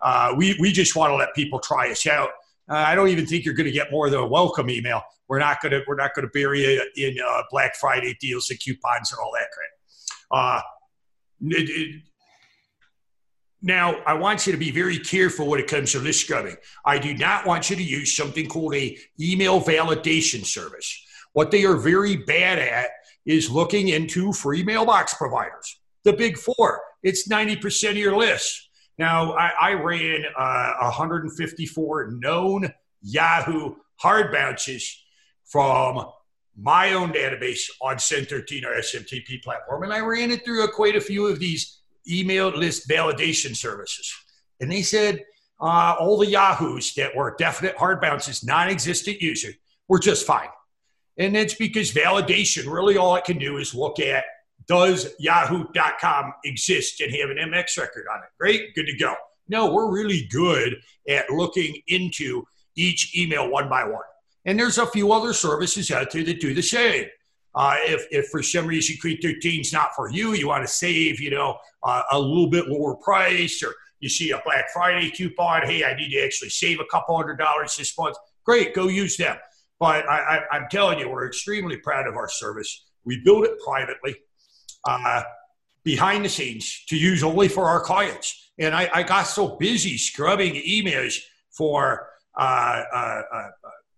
Uh, 0.00 0.34
we, 0.36 0.56
we 0.60 0.72
just 0.72 0.94
want 0.94 1.10
to 1.10 1.16
let 1.16 1.34
people 1.34 1.58
try 1.58 1.90
us 1.90 2.06
out. 2.06 2.30
Uh, 2.70 2.74
I 2.74 2.94
don't 2.94 3.08
even 3.08 3.26
think 3.26 3.44
you're 3.44 3.54
going 3.54 3.66
to 3.66 3.72
get 3.72 3.90
more 3.90 4.08
than 4.08 4.20
a 4.20 4.26
welcome 4.26 4.70
email. 4.70 5.02
We're 5.28 5.40
not 5.40 5.60
going 5.60 5.72
to 5.72 5.82
we're 5.86 5.96
not 5.96 6.14
going 6.14 6.26
to 6.26 6.30
bury 6.32 6.62
you 6.62 6.82
in 6.96 7.16
uh, 7.20 7.42
Black 7.50 7.74
Friday 7.76 8.16
deals 8.20 8.48
and 8.50 8.60
coupons 8.60 9.12
and 9.12 9.18
all 9.18 9.32
that 9.32 9.48
crap. 9.52 10.62
Uh, 10.62 10.62
it, 11.42 11.68
it, 11.68 12.02
now, 13.62 13.96
I 14.06 14.14
want 14.14 14.46
you 14.46 14.52
to 14.52 14.58
be 14.58 14.70
very 14.70 14.98
careful 14.98 15.46
when 15.46 15.60
it 15.60 15.68
comes 15.68 15.92
to 15.92 15.98
list 15.98 16.20
scrubbing. 16.20 16.56
I 16.84 16.98
do 16.98 17.14
not 17.14 17.44
want 17.44 17.68
you 17.68 17.76
to 17.76 17.82
use 17.82 18.16
something 18.16 18.46
called 18.46 18.74
a 18.74 18.96
email 19.20 19.60
validation 19.60 20.46
service. 20.46 21.04
What 21.34 21.50
they 21.50 21.64
are 21.64 21.76
very 21.76 22.16
bad 22.16 22.58
at 22.58 22.88
is 23.26 23.50
looking 23.50 23.88
into 23.88 24.32
free 24.32 24.62
mailbox 24.62 25.12
providers, 25.14 25.78
the 26.04 26.14
big 26.14 26.38
four. 26.38 26.80
It's 27.02 27.28
90% 27.28 27.90
of 27.90 27.96
your 27.98 28.16
list. 28.16 28.69
Now, 29.00 29.32
I, 29.32 29.52
I 29.58 29.72
ran 29.72 30.26
uh, 30.36 30.74
154 30.80 32.10
known 32.20 32.70
Yahoo 33.00 33.76
hard 33.96 34.30
bounces 34.30 35.02
from 35.46 36.04
my 36.54 36.92
own 36.92 37.10
database 37.10 37.62
on 37.80 37.96
Send13 37.96 38.62
or 38.66 38.78
SMTP 38.78 39.42
platform, 39.42 39.84
and 39.84 39.92
I 39.94 40.00
ran 40.00 40.30
it 40.30 40.44
through 40.44 40.68
quite 40.68 40.96
a 40.96 41.00
few 41.00 41.26
of 41.26 41.38
these 41.38 41.78
email 42.06 42.50
list 42.50 42.90
validation 42.90 43.56
services. 43.56 44.14
And 44.60 44.70
they 44.70 44.82
said 44.82 45.24
uh, 45.62 45.96
all 45.98 46.18
the 46.18 46.26
Yahoos 46.26 46.92
that 46.96 47.16
were 47.16 47.34
definite 47.38 47.78
hard 47.78 48.02
bounces, 48.02 48.44
non 48.44 48.68
existent 48.68 49.22
user, 49.22 49.52
were 49.88 49.98
just 49.98 50.26
fine. 50.26 50.50
And 51.16 51.34
that's 51.34 51.54
because 51.54 51.90
validation, 51.90 52.70
really 52.70 52.98
all 52.98 53.16
it 53.16 53.24
can 53.24 53.38
do 53.38 53.56
is 53.56 53.74
look 53.74 53.98
at 53.98 54.24
does 54.66 55.14
yahoo.com 55.18 56.32
exist 56.44 57.00
and 57.00 57.14
have 57.14 57.30
an 57.30 57.36
MX 57.36 57.78
record 57.78 58.06
on 58.12 58.18
it? 58.18 58.30
Great, 58.38 58.74
good 58.74 58.86
to 58.86 58.96
go. 58.96 59.14
No, 59.48 59.72
we're 59.72 59.90
really 59.90 60.28
good 60.30 60.76
at 61.08 61.30
looking 61.30 61.76
into 61.88 62.44
each 62.76 63.16
email 63.18 63.50
one 63.50 63.68
by 63.68 63.84
one. 63.84 64.02
And 64.44 64.58
there's 64.58 64.78
a 64.78 64.86
few 64.86 65.12
other 65.12 65.32
services 65.32 65.90
out 65.90 66.10
there 66.10 66.24
that 66.24 66.40
do 66.40 66.54
the 66.54 66.62
same. 66.62 67.06
Uh, 67.54 67.76
if, 67.80 68.06
if 68.10 68.28
for 68.28 68.42
some 68.42 68.66
reason 68.66 68.96
Clean 69.00 69.20
13 69.20 69.60
is 69.60 69.72
not 69.72 69.90
for 69.96 70.08
you, 70.10 70.34
you 70.34 70.46
want 70.46 70.64
to 70.64 70.72
save, 70.72 71.20
you 71.20 71.30
know, 71.30 71.58
uh, 71.82 72.02
a 72.12 72.18
little 72.18 72.48
bit 72.48 72.68
lower 72.68 72.94
price, 72.94 73.62
or 73.62 73.74
you 73.98 74.08
see 74.08 74.30
a 74.30 74.40
Black 74.44 74.70
Friday 74.72 75.10
coupon, 75.10 75.62
hey, 75.66 75.84
I 75.84 75.96
need 75.96 76.10
to 76.10 76.24
actually 76.24 76.50
save 76.50 76.78
a 76.80 76.84
couple 76.84 77.16
hundred 77.16 77.38
dollars 77.38 77.76
this 77.76 77.96
month. 77.98 78.16
Great, 78.44 78.72
go 78.72 78.88
use 78.88 79.16
them. 79.16 79.36
But 79.80 80.08
I, 80.08 80.42
am 80.52 80.66
telling 80.70 80.98
you, 80.98 81.08
we're 81.08 81.26
extremely 81.26 81.78
proud 81.78 82.06
of 82.06 82.14
our 82.14 82.28
service. 82.28 82.86
We 83.04 83.20
build 83.24 83.44
it 83.44 83.58
privately, 83.64 84.14
uh, 84.84 85.22
behind 85.84 86.24
the 86.24 86.28
scenes, 86.28 86.84
to 86.88 86.96
use 86.96 87.22
only 87.22 87.48
for 87.48 87.64
our 87.64 87.80
clients. 87.80 88.52
And 88.58 88.74
I, 88.74 88.90
I 88.92 89.02
got 89.02 89.24
so 89.24 89.56
busy 89.56 89.96
scrubbing 89.96 90.54
emails 90.54 91.18
for 91.50 92.08
uh, 92.38 92.82
uh, 92.92 93.22
uh 93.32 93.48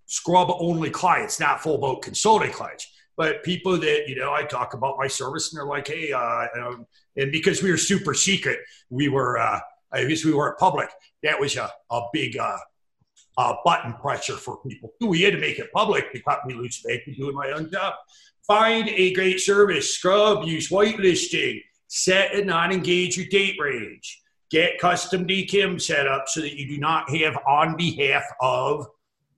scrub 0.06 0.48
only 0.58 0.90
clients, 0.90 1.40
not 1.40 1.62
full 1.62 1.78
boat 1.78 2.02
consulting 2.02 2.52
clients. 2.52 2.86
But 3.16 3.42
people 3.42 3.76
that 3.78 4.08
you 4.08 4.16
know 4.16 4.32
i 4.32 4.42
talk 4.42 4.72
about 4.72 4.96
my 4.98 5.06
service 5.06 5.52
and 5.52 5.58
they're 5.58 5.66
like 5.66 5.86
hey 5.86 6.12
uh, 6.12 6.46
um, 6.58 6.86
and 7.16 7.30
because 7.30 7.62
we 7.62 7.70
were 7.70 7.76
super 7.76 8.14
secret 8.14 8.58
we 8.88 9.08
were 9.10 9.38
uh, 9.38 9.60
i 9.92 10.04
guess 10.04 10.24
we 10.24 10.32
weren't 10.32 10.58
public 10.58 10.88
that 11.22 11.38
was 11.38 11.54
a, 11.56 11.70
a 11.90 12.00
big 12.10 12.38
uh, 12.38 12.56
uh, 13.38 13.54
button 13.64 13.94
pressure 13.94 14.36
for 14.36 14.58
people. 14.58 14.92
We 15.00 15.22
had 15.22 15.32
to 15.32 15.38
make 15.38 15.58
it 15.58 15.72
public. 15.72 16.12
Because 16.12 16.38
we 16.46 16.54
lose 16.54 16.76
faith 16.76 17.02
in 17.06 17.14
doing 17.14 17.34
my 17.34 17.52
own 17.52 17.70
job 17.70 17.94
Find 18.46 18.88
a 18.88 19.12
great 19.12 19.40
service, 19.40 19.94
scrub, 19.94 20.44
use 20.44 20.68
whitelisting, 20.68 21.60
set 21.86 22.34
a 22.34 22.44
non 22.44 22.70
engager 22.70 23.28
date 23.30 23.56
range, 23.60 24.20
get 24.50 24.78
custom 24.78 25.26
DKIM 25.26 25.80
set 25.80 26.08
up 26.08 26.24
so 26.26 26.40
that 26.40 26.58
you 26.58 26.66
do 26.66 26.78
not 26.78 27.08
have 27.16 27.38
on 27.46 27.76
behalf 27.76 28.24
of 28.40 28.86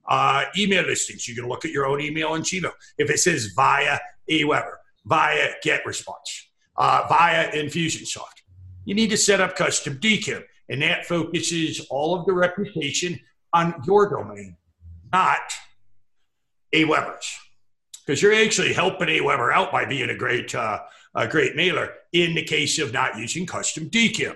uh, 0.07 0.45
email 0.57 0.83
listings. 0.83 1.27
You 1.27 1.35
can 1.35 1.47
look 1.47 1.65
at 1.65 1.71
your 1.71 1.85
own 1.85 2.01
email 2.01 2.33
in 2.35 2.41
Gmail. 2.41 2.71
If 2.97 3.09
it 3.09 3.19
says 3.19 3.51
via 3.55 3.99
AWeber, 4.29 4.75
via 5.05 5.53
GetResponse, 5.63 6.45
uh, 6.77 7.05
via 7.07 7.51
Infusionsoft, 7.51 8.41
you 8.85 8.95
need 8.95 9.11
to 9.11 9.17
set 9.17 9.39
up 9.39 9.55
custom 9.55 9.99
DKIM. 9.99 10.43
And 10.69 10.81
that 10.81 11.05
focuses 11.05 11.85
all 11.91 12.19
of 12.19 12.25
the 12.25 12.33
reputation 12.33 13.19
on 13.53 13.81
your 13.85 14.09
domain, 14.09 14.57
not 15.13 15.53
AWeber's 16.73 17.37
because 18.05 18.21
you're 18.21 18.33
actually 18.33 18.73
helping 18.73 19.07
AWeber 19.07 19.53
out 19.53 19.71
by 19.71 19.85
being 19.85 20.09
a 20.09 20.15
great 20.15 20.53
uh, 20.53 20.79
a 21.15 21.27
great 21.27 21.55
mailer 21.55 21.93
in 22.13 22.35
the 22.35 22.43
case 22.43 22.77
of 22.79 22.93
not 22.93 23.17
using 23.17 23.45
custom 23.45 23.89
DKIM. 23.89 24.35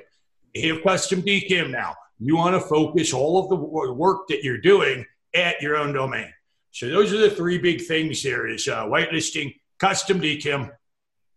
You 0.53 0.75
have 0.75 0.83
custom 0.83 1.21
DKIM 1.21 1.69
now. 1.69 1.95
You 2.19 2.35
want 2.35 2.55
to 2.55 2.67
focus 2.67 3.13
all 3.13 3.41
of 3.41 3.49
the 3.49 3.55
work 3.93 4.27
that 4.29 4.43
you're 4.43 4.57
doing 4.57 5.05
at 5.33 5.61
your 5.61 5.77
own 5.77 5.93
domain. 5.93 6.33
So 6.71 6.87
those 6.87 7.13
are 7.13 7.17
the 7.17 7.29
three 7.29 7.57
big 7.57 7.81
things 7.81 8.23
there 8.23 8.47
is 8.47 8.67
uh, 8.67 8.85
whitelisting, 8.85 9.55
custom 9.79 10.21
DKIM, 10.21 10.71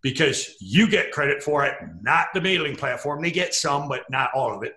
because 0.02 0.56
you 0.60 0.88
get 0.88 1.12
credit 1.12 1.42
for 1.42 1.64
it, 1.64 1.74
not 2.02 2.28
the 2.34 2.40
mailing 2.40 2.76
platform. 2.76 3.22
They 3.22 3.30
get 3.30 3.54
some, 3.54 3.88
but 3.88 4.08
not 4.10 4.30
all 4.34 4.54
of 4.54 4.62
it. 4.62 4.74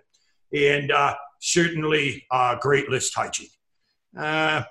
And 0.54 0.92
uh, 0.92 1.14
certainly 1.40 2.24
uh, 2.30 2.56
great 2.60 2.88
list 2.88 3.14
hygiene. 3.14 3.48
Uh, 4.16 4.62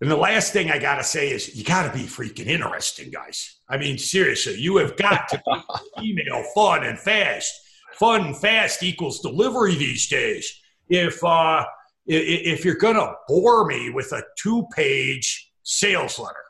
and 0.00 0.10
the 0.10 0.16
last 0.16 0.52
thing 0.52 0.70
I 0.70 0.78
got 0.78 0.96
to 0.96 1.04
say 1.04 1.30
is 1.30 1.56
you 1.56 1.64
got 1.64 1.90
to 1.90 1.98
be 1.98 2.04
freaking 2.04 2.46
interesting, 2.46 3.10
guys. 3.10 3.60
I 3.68 3.78
mean, 3.78 3.96
seriously, 3.96 4.60
you 4.60 4.76
have 4.76 4.96
got 4.96 5.28
to 5.30 5.42
email 6.02 6.42
fun 6.54 6.84
and 6.84 6.98
fast. 6.98 7.52
Fun 7.94 8.26
and 8.26 8.36
fast 8.36 8.82
equals 8.82 9.20
delivery 9.20 9.74
these 9.74 10.06
days. 10.08 10.60
If 10.90 11.24
uh, 11.24 11.64
if 12.06 12.64
you're 12.64 12.76
going 12.76 12.96
to 12.96 13.14
bore 13.26 13.66
me 13.66 13.90
with 13.90 14.12
a 14.12 14.22
two-page 14.38 15.50
sales 15.62 16.18
letter, 16.18 16.44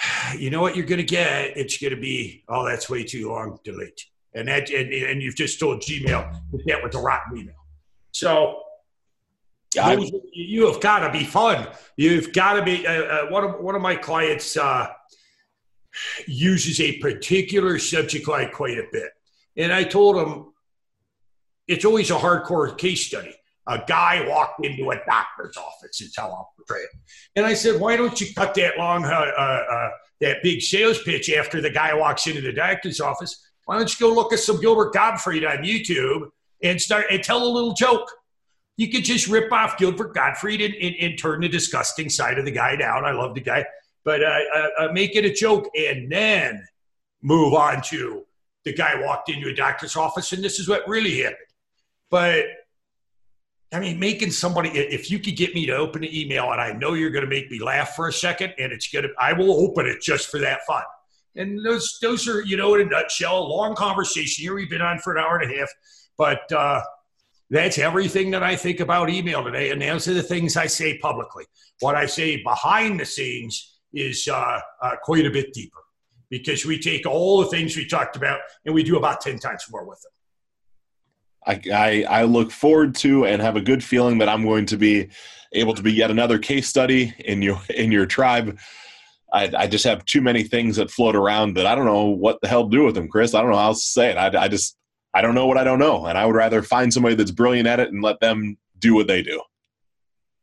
you 0.38 0.50
know 0.50 0.60
what 0.60 0.76
you're 0.76 0.86
going 0.86 0.98
to 0.98 1.04
get? 1.04 1.56
It's 1.56 1.78
going 1.78 1.94
to 1.94 2.00
be, 2.00 2.42
oh, 2.48 2.66
that's 2.66 2.90
way 2.90 3.04
too 3.04 3.30
long. 3.30 3.58
Delete. 3.64 4.04
And 4.34 4.48
that, 4.48 4.68
and, 4.70 4.92
and 4.92 5.22
you've 5.22 5.36
just 5.36 5.58
told 5.58 5.80
Gmail 5.80 6.40
that 6.66 6.82
was 6.82 6.94
a 6.94 6.98
rotten 6.98 7.38
email. 7.38 7.54
So 8.10 8.60
you 10.32 10.66
have 10.70 10.80
got 10.80 11.00
to 11.00 11.10
be 11.10 11.24
fun. 11.24 11.68
You've 11.96 12.32
got 12.32 12.54
to 12.54 12.62
be. 12.62 12.86
Uh, 12.86 13.02
uh, 13.02 13.26
one 13.26 13.44
of 13.44 13.60
one 13.60 13.74
of 13.74 13.82
my 13.82 13.96
clients 13.96 14.56
uh, 14.56 14.88
uses 16.26 16.80
a 16.80 16.98
particular 16.98 17.78
subject 17.78 18.28
line 18.28 18.50
quite 18.52 18.78
a 18.78 18.84
bit, 18.92 19.10
and 19.56 19.72
I 19.72 19.84
told 19.84 20.16
him 20.16 20.52
it's 21.68 21.84
always 21.84 22.10
a 22.10 22.14
hardcore 22.14 22.76
case 22.76 23.06
study. 23.06 23.34
A 23.68 23.82
guy 23.86 24.24
walked 24.28 24.64
into 24.64 24.90
a 24.90 24.96
doctor's 25.06 25.56
office. 25.56 26.00
Is 26.00 26.14
how 26.16 26.28
I'll 26.28 26.52
portray 26.56 26.82
it. 26.82 26.90
And 27.34 27.44
I 27.44 27.54
said, 27.54 27.80
why 27.80 27.96
don't 27.96 28.20
you 28.20 28.32
cut 28.34 28.54
that 28.54 28.78
long, 28.78 29.04
uh, 29.04 29.08
uh, 29.08 29.64
uh, 29.70 29.90
that 30.20 30.42
big 30.42 30.62
sales 30.62 31.02
pitch 31.02 31.30
after 31.32 31.60
the 31.60 31.70
guy 31.70 31.92
walks 31.92 32.26
into 32.28 32.40
the 32.40 32.52
doctor's 32.52 33.00
office? 33.00 33.44
Why 33.64 33.76
don't 33.76 33.92
you 33.92 34.08
go 34.08 34.14
look 34.14 34.32
at 34.32 34.38
some 34.38 34.60
Gilbert 34.60 34.94
Gottfried 34.94 35.44
on 35.44 35.58
YouTube 35.58 36.28
and 36.62 36.80
start 36.80 37.06
and 37.10 37.22
tell 37.22 37.42
a 37.42 37.48
little 37.48 37.74
joke? 37.74 38.08
You 38.76 38.90
could 38.90 39.04
just 39.04 39.26
rip 39.28 39.50
off 39.52 39.78
Gilbert 39.78 40.14
Gottfried 40.14 40.60
and, 40.60 40.74
and, 40.74 40.94
and, 41.00 41.18
turn 41.18 41.40
the 41.40 41.48
disgusting 41.48 42.10
side 42.10 42.38
of 42.38 42.44
the 42.44 42.50
guy 42.50 42.76
down. 42.76 43.04
I 43.06 43.12
love 43.12 43.34
the 43.34 43.40
guy, 43.40 43.64
but 44.04 44.22
uh, 44.22 44.38
uh, 44.54 44.68
uh, 44.80 44.92
make 44.92 45.16
it 45.16 45.24
a 45.24 45.32
joke 45.32 45.70
and 45.74 46.12
then 46.12 46.66
move 47.22 47.54
on 47.54 47.80
to 47.82 48.24
the 48.64 48.74
guy 48.74 49.00
walked 49.00 49.30
into 49.30 49.48
a 49.48 49.54
doctor's 49.54 49.96
office 49.96 50.32
and 50.32 50.44
this 50.44 50.58
is 50.58 50.68
what 50.68 50.86
really 50.86 51.22
happened. 51.22 51.38
But 52.10 52.44
I 53.72 53.80
mean, 53.80 53.98
making 53.98 54.30
somebody, 54.30 54.70
if 54.70 55.10
you 55.10 55.18
could 55.18 55.36
get 55.36 55.54
me 55.54 55.66
to 55.66 55.76
open 55.76 56.04
an 56.04 56.14
email 56.14 56.50
and 56.52 56.60
I 56.60 56.72
know 56.72 56.94
you're 56.94 57.10
going 57.10 57.24
to 57.24 57.30
make 57.30 57.50
me 57.50 57.60
laugh 57.60 57.96
for 57.96 58.08
a 58.08 58.12
second 58.12 58.54
and 58.58 58.72
it's 58.72 58.88
going 58.88 59.04
to, 59.04 59.10
I 59.20 59.32
will 59.32 59.52
open 59.52 59.86
it 59.86 60.00
just 60.00 60.30
for 60.30 60.38
that 60.40 60.60
fun. 60.66 60.82
And 61.34 61.64
those, 61.64 61.98
those 62.00 62.28
are, 62.28 62.42
you 62.42 62.56
know, 62.56 62.74
in 62.74 62.82
a 62.82 62.84
nutshell, 62.84 63.38
a 63.38 63.46
long 63.46 63.74
conversation 63.74 64.42
here. 64.42 64.54
We've 64.54 64.70
been 64.70 64.82
on 64.82 64.98
for 64.98 65.16
an 65.16 65.22
hour 65.22 65.38
and 65.38 65.52
a 65.52 65.58
half, 65.58 65.68
but, 66.16 66.50
uh, 66.52 66.82
that's 67.50 67.78
everything 67.78 68.30
that 68.32 68.42
I 68.42 68.56
think 68.56 68.80
about 68.80 69.10
email 69.10 69.44
today. 69.44 69.70
And 69.70 69.80
those 69.80 70.08
are 70.08 70.14
the 70.14 70.22
things 70.22 70.56
I 70.56 70.66
say 70.66 70.98
publicly. 70.98 71.44
What 71.80 71.94
I 71.94 72.06
say 72.06 72.42
behind 72.42 72.98
the 72.98 73.04
scenes 73.04 73.78
is 73.92 74.26
uh, 74.28 74.60
uh, 74.82 74.96
quite 75.02 75.26
a 75.26 75.30
bit 75.30 75.52
deeper 75.52 75.78
because 76.28 76.66
we 76.66 76.78
take 76.78 77.06
all 77.06 77.40
the 77.40 77.46
things 77.46 77.76
we 77.76 77.86
talked 77.86 78.16
about 78.16 78.40
and 78.64 78.74
we 78.74 78.82
do 78.82 78.96
about 78.96 79.20
10 79.20 79.38
times 79.38 79.64
more 79.70 79.86
with 79.86 80.02
them. 80.02 80.12
I, 81.46 81.60
I, 81.72 82.20
I 82.20 82.22
look 82.24 82.50
forward 82.50 82.96
to 82.96 83.26
and 83.26 83.40
have 83.40 83.54
a 83.54 83.60
good 83.60 83.82
feeling 83.84 84.18
that 84.18 84.28
I'm 84.28 84.44
going 84.44 84.66
to 84.66 84.76
be 84.76 85.08
able 85.52 85.74
to 85.74 85.82
be 85.82 85.92
yet 85.92 86.10
another 86.10 86.38
case 86.38 86.68
study 86.68 87.14
in 87.20 87.40
your 87.40 87.60
in 87.70 87.92
your 87.92 88.04
tribe. 88.04 88.58
I, 89.32 89.52
I 89.56 89.66
just 89.68 89.84
have 89.84 90.04
too 90.04 90.20
many 90.20 90.42
things 90.42 90.76
that 90.76 90.90
float 90.90 91.14
around 91.14 91.54
that 91.54 91.66
I 91.66 91.76
don't 91.76 91.84
know 91.84 92.06
what 92.06 92.40
the 92.40 92.48
hell 92.48 92.68
to 92.68 92.76
do 92.76 92.84
with 92.84 92.96
them, 92.96 93.08
Chris. 93.08 93.34
I 93.34 93.42
don't 93.42 93.50
know 93.50 93.58
how 93.58 93.72
to 93.72 93.78
say 93.78 94.10
it. 94.10 94.16
I, 94.16 94.44
I 94.44 94.48
just 94.48 94.76
I 95.16 95.22
don't 95.22 95.34
know 95.34 95.46
what 95.46 95.56
I 95.56 95.64
don't 95.64 95.78
know. 95.78 96.04
And 96.04 96.18
I 96.18 96.26
would 96.26 96.34
rather 96.34 96.62
find 96.62 96.92
somebody 96.92 97.14
that's 97.14 97.30
brilliant 97.30 97.66
at 97.66 97.80
it 97.80 97.90
and 97.90 98.02
let 98.02 98.20
them 98.20 98.58
do 98.78 98.94
what 98.94 99.06
they 99.06 99.22
do. 99.22 99.40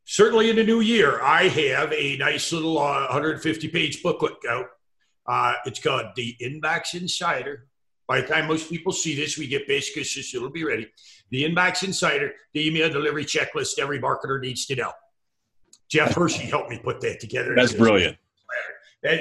Certainly 0.04 0.50
in 0.50 0.56
the 0.56 0.64
new 0.64 0.80
year, 0.80 1.22
I 1.22 1.44
have 1.44 1.92
a 1.92 2.16
nice 2.16 2.52
little 2.52 2.76
uh, 2.78 3.06
150 3.06 3.68
page 3.68 4.02
booklet 4.02 4.34
out. 4.50 4.66
Uh, 5.26 5.54
it's 5.64 5.78
called 5.78 6.06
The 6.16 6.36
Inbox 6.42 7.00
Insider. 7.00 7.68
By 8.08 8.20
the 8.20 8.26
time 8.26 8.48
most 8.48 8.68
people 8.68 8.92
see 8.92 9.14
this, 9.14 9.38
we 9.38 9.46
get 9.46 9.68
basically 9.68 10.02
so 10.02 10.38
it'll 10.38 10.50
be 10.50 10.64
ready. 10.64 10.90
The 11.30 11.44
Inbox 11.44 11.84
Insider, 11.84 12.32
the 12.52 12.66
email 12.66 12.90
delivery 12.90 13.24
checklist 13.24 13.78
every 13.78 14.00
marketer 14.00 14.40
needs 14.40 14.66
to 14.66 14.74
know. 14.74 14.90
Jeff 15.88 16.16
Hershey 16.16 16.46
helped 16.46 16.70
me 16.70 16.80
put 16.82 17.00
that 17.02 17.20
together. 17.20 17.54
That's 17.54 17.72
brilliant. 17.72 18.18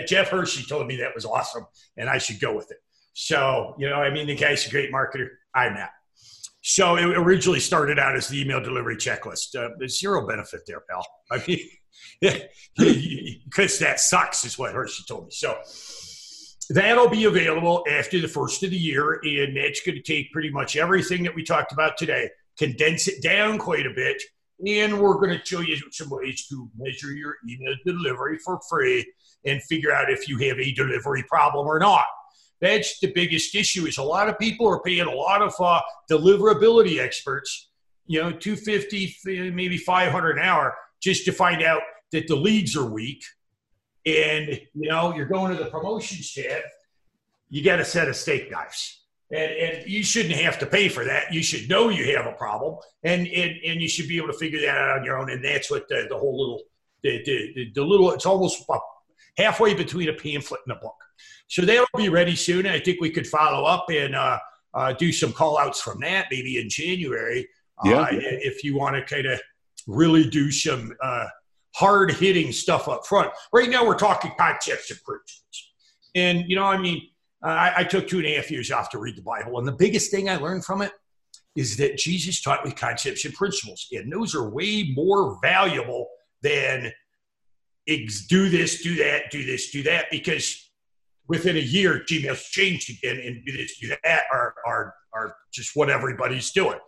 Jeff 0.08 0.30
Hershey 0.30 0.66
told 0.68 0.88
me 0.88 0.96
that 0.98 1.14
was 1.14 1.26
awesome, 1.26 1.68
and 1.96 2.10
I 2.10 2.18
should 2.18 2.40
go 2.40 2.56
with 2.56 2.72
it. 2.72 2.78
So, 3.14 3.76
you 3.78 3.90
know, 3.90 3.96
I 3.96 4.10
mean, 4.10 4.28
the 4.28 4.36
guy's 4.36 4.68
a 4.68 4.70
great 4.70 4.92
marketer. 4.92 5.30
I'm 5.54 5.76
not. 5.76 5.90
So 6.62 6.96
it 6.96 7.18
originally 7.18 7.60
started 7.60 8.00
out 8.00 8.16
as 8.16 8.30
the 8.30 8.42
email 8.42 8.62
delivery 8.62 8.96
checklist. 8.96 9.56
Uh, 9.56 9.70
there's 9.80 10.00
zero 10.00 10.26
benefit 10.26 10.62
there, 10.66 10.82
pal. 10.90 11.06
I 11.30 11.44
mean, 11.46 11.60
because 13.46 13.80
that 13.80 14.00
sucks 14.00 14.46
is 14.46 14.58
what 14.58 14.74
Hershey 14.74 15.04
told 15.08 15.26
me. 15.26 15.32
So 15.32 15.58
that'll 16.70 17.10
be 17.10 17.26
available 17.26 17.84
after 17.90 18.20
the 18.22 18.30
first 18.30 18.64
of 18.64 18.70
the 18.70 18.78
year, 18.78 19.20
and 19.24 19.58
that's 19.58 19.82
going 19.82 19.96
to 19.96 20.02
take 20.02 20.32
pretty 20.32 20.52
much 20.52 20.78
everything 20.78 21.24
that 21.24 21.36
we 21.36 21.44
talked 21.44 21.74
about 21.74 21.98
today, 21.98 22.30
condense 22.58 23.08
it 23.10 23.22
down 23.22 23.58
quite 23.58 23.86
a 23.86 23.94
bit, 23.94 24.22
and 24.66 25.00
we're 25.00 25.16
going 25.16 25.38
to 25.38 25.46
show 25.46 25.60
you 25.60 25.78
some 25.92 26.10
ways 26.10 26.48
to 26.48 26.70
measure 26.78 27.12
your 27.12 27.36
email 27.50 27.76
delivery 27.86 28.38
for 28.38 28.60
free 28.70 29.06
and 29.46 29.62
figure 29.64 29.92
out 29.92 30.10
if 30.10 30.30
you 30.30 30.38
have 30.38 30.58
a 30.60 30.74
delivery 30.74 31.24
problem 31.28 31.68
or 31.68 31.80
not. 31.80 32.06
That's 32.64 33.00
the 33.02 33.12
biggest 33.12 33.56
issue. 33.56 33.86
Is 33.88 33.98
a 33.98 34.04
lot 34.04 34.30
of 34.30 34.40
people 34.40 34.66
are 34.70 34.80
paying 34.80 35.06
a 35.06 35.14
lot 35.14 35.42
of 35.42 35.54
uh, 35.60 35.82
deliverability 36.10 36.98
experts, 36.98 37.70
you 38.08 38.22
know, 38.22 38.32
two 38.32 38.56
fifty, 38.56 39.14
maybe 39.26 39.78
five 39.78 40.14
hundred 40.14 40.38
an 40.38 40.46
hour, 40.46 40.74
just 41.02 41.26
to 41.26 41.34
find 41.34 41.62
out 41.62 41.82
that 42.14 42.30
the 42.30 42.38
leads 42.38 42.78
are 42.78 42.90
weak. 42.90 43.22
And 44.06 44.62
you 44.74 44.90
know, 44.90 45.14
you're 45.14 45.26
going 45.26 45.56
to 45.56 45.62
the 45.62 45.70
promotions 45.70 46.34
tab. 46.34 46.62
You 47.50 47.66
got 47.66 47.82
a 47.82 47.86
set 47.86 48.08
of 48.08 48.16
steak 48.16 48.50
knives. 48.50 49.02
And, 49.30 49.52
and, 49.52 49.90
you 49.90 50.04
shouldn't 50.04 50.36
have 50.36 50.60
to 50.60 50.66
pay 50.66 50.88
for 50.90 51.04
that. 51.04 51.34
You 51.34 51.44
should 51.44 51.68
know 51.68 51.90
you 51.90 52.16
have 52.16 52.28
a 52.28 52.34
problem, 52.34 52.78
and, 53.04 53.28
and, 53.28 53.52
and 53.66 53.82
you 53.82 53.90
should 53.90 54.08
be 54.08 54.18
able 54.18 54.28
to 54.28 54.38
figure 54.38 54.62
that 54.62 54.78
out 54.78 55.00
on 55.00 55.04
your 55.04 55.18
own. 55.18 55.30
And 55.32 55.44
that's 55.44 55.70
what 55.72 55.88
the, 55.90 56.06
the 56.10 56.18
whole 56.18 56.40
little 56.40 56.62
the, 57.04 57.22
the, 57.26 57.72
the 57.76 57.84
little 57.84 58.12
it's 58.12 58.26
almost 58.26 58.66
halfway 59.38 59.74
between 59.74 60.10
a 60.10 60.14
pamphlet 60.14 60.62
and 60.68 60.76
a 60.78 60.80
book. 60.80 60.96
So 61.48 61.64
they'll 61.64 61.86
be 61.98 62.10
ready 62.10 62.36
soon. 62.36 62.66
I 62.66 62.80
think 62.80 63.02
we 63.02 63.10
could 63.10 63.28
follow 63.28 63.66
up 63.66 63.86
and 63.90 64.16
uh, 64.16 64.40
uh, 64.74 64.94
do 64.94 65.12
some 65.12 65.34
call 65.34 65.58
outs 65.58 65.82
from 65.82 66.00
that 66.02 66.28
maybe 66.32 66.60
in 66.60 66.70
January. 66.70 67.48
Uh, 67.86 67.90
yeah. 67.90 68.08
if 68.12 68.64
you 68.64 68.78
want 68.78 68.96
to 68.96 69.04
kind 69.04 69.26
of 69.26 69.42
really 69.88 70.30
do 70.30 70.52
some 70.52 70.94
uh, 71.02 71.26
hard 71.76 72.12
hitting 72.12 72.52
stuff 72.52 72.88
up 72.88 73.06
front. 73.06 73.32
Right 73.52 73.70
now, 73.70 73.86
we're 73.86 73.98
talking 73.98 74.32
concepts 74.38 74.92
and 74.92 75.00
principles. 75.04 75.72
And, 76.16 76.46
you 76.48 76.56
know, 76.56 76.66
I 76.66 76.78
mean, 76.78 77.02
I, 77.44 77.74
I 77.78 77.84
took 77.84 78.08
two 78.08 78.20
and 78.20 78.28
a 78.28 78.36
half 78.36 78.52
years 78.52 78.72
off 78.72 78.90
to 78.92 79.00
read 79.00 79.18
the 79.18 79.22
Bible. 79.22 79.58
And 79.58 79.68
the 79.68 79.74
biggest 79.74 80.12
thing 80.12 80.30
I 80.30 80.38
learned 80.38 80.66
from 80.66 80.82
it 80.82 80.92
is 81.56 81.78
that 81.78 81.98
Jesus 81.98 82.42
taught 82.42 82.66
me 82.66 82.72
concepts 82.72 83.26
and 83.26 83.34
principles. 83.34 83.88
And 83.92 84.12
those 84.12 84.34
are 84.34 84.50
way 84.50 84.92
more 84.96 85.40
valuable 85.42 86.08
than 86.42 86.92
do 87.86 88.50
this, 88.50 88.82
do 88.82 88.96
that, 88.96 89.32
do 89.32 89.46
this, 89.46 89.72
do 89.72 89.84
that, 89.84 90.06
because 90.12 90.72
within 91.28 91.58
a 91.58 91.60
year, 91.60 92.04
Gmail's 92.10 92.44
changed 92.50 92.90
again 92.90 93.20
and 93.24 93.46
do 93.46 93.56
this, 93.58 93.78
do 93.80 93.88
that 94.04 94.24
are, 94.32 94.54
are, 94.66 94.94
are 95.14 95.36
just 95.52 95.76
what 95.76 95.90
everybody's 95.90 96.52
doing. 96.52 96.80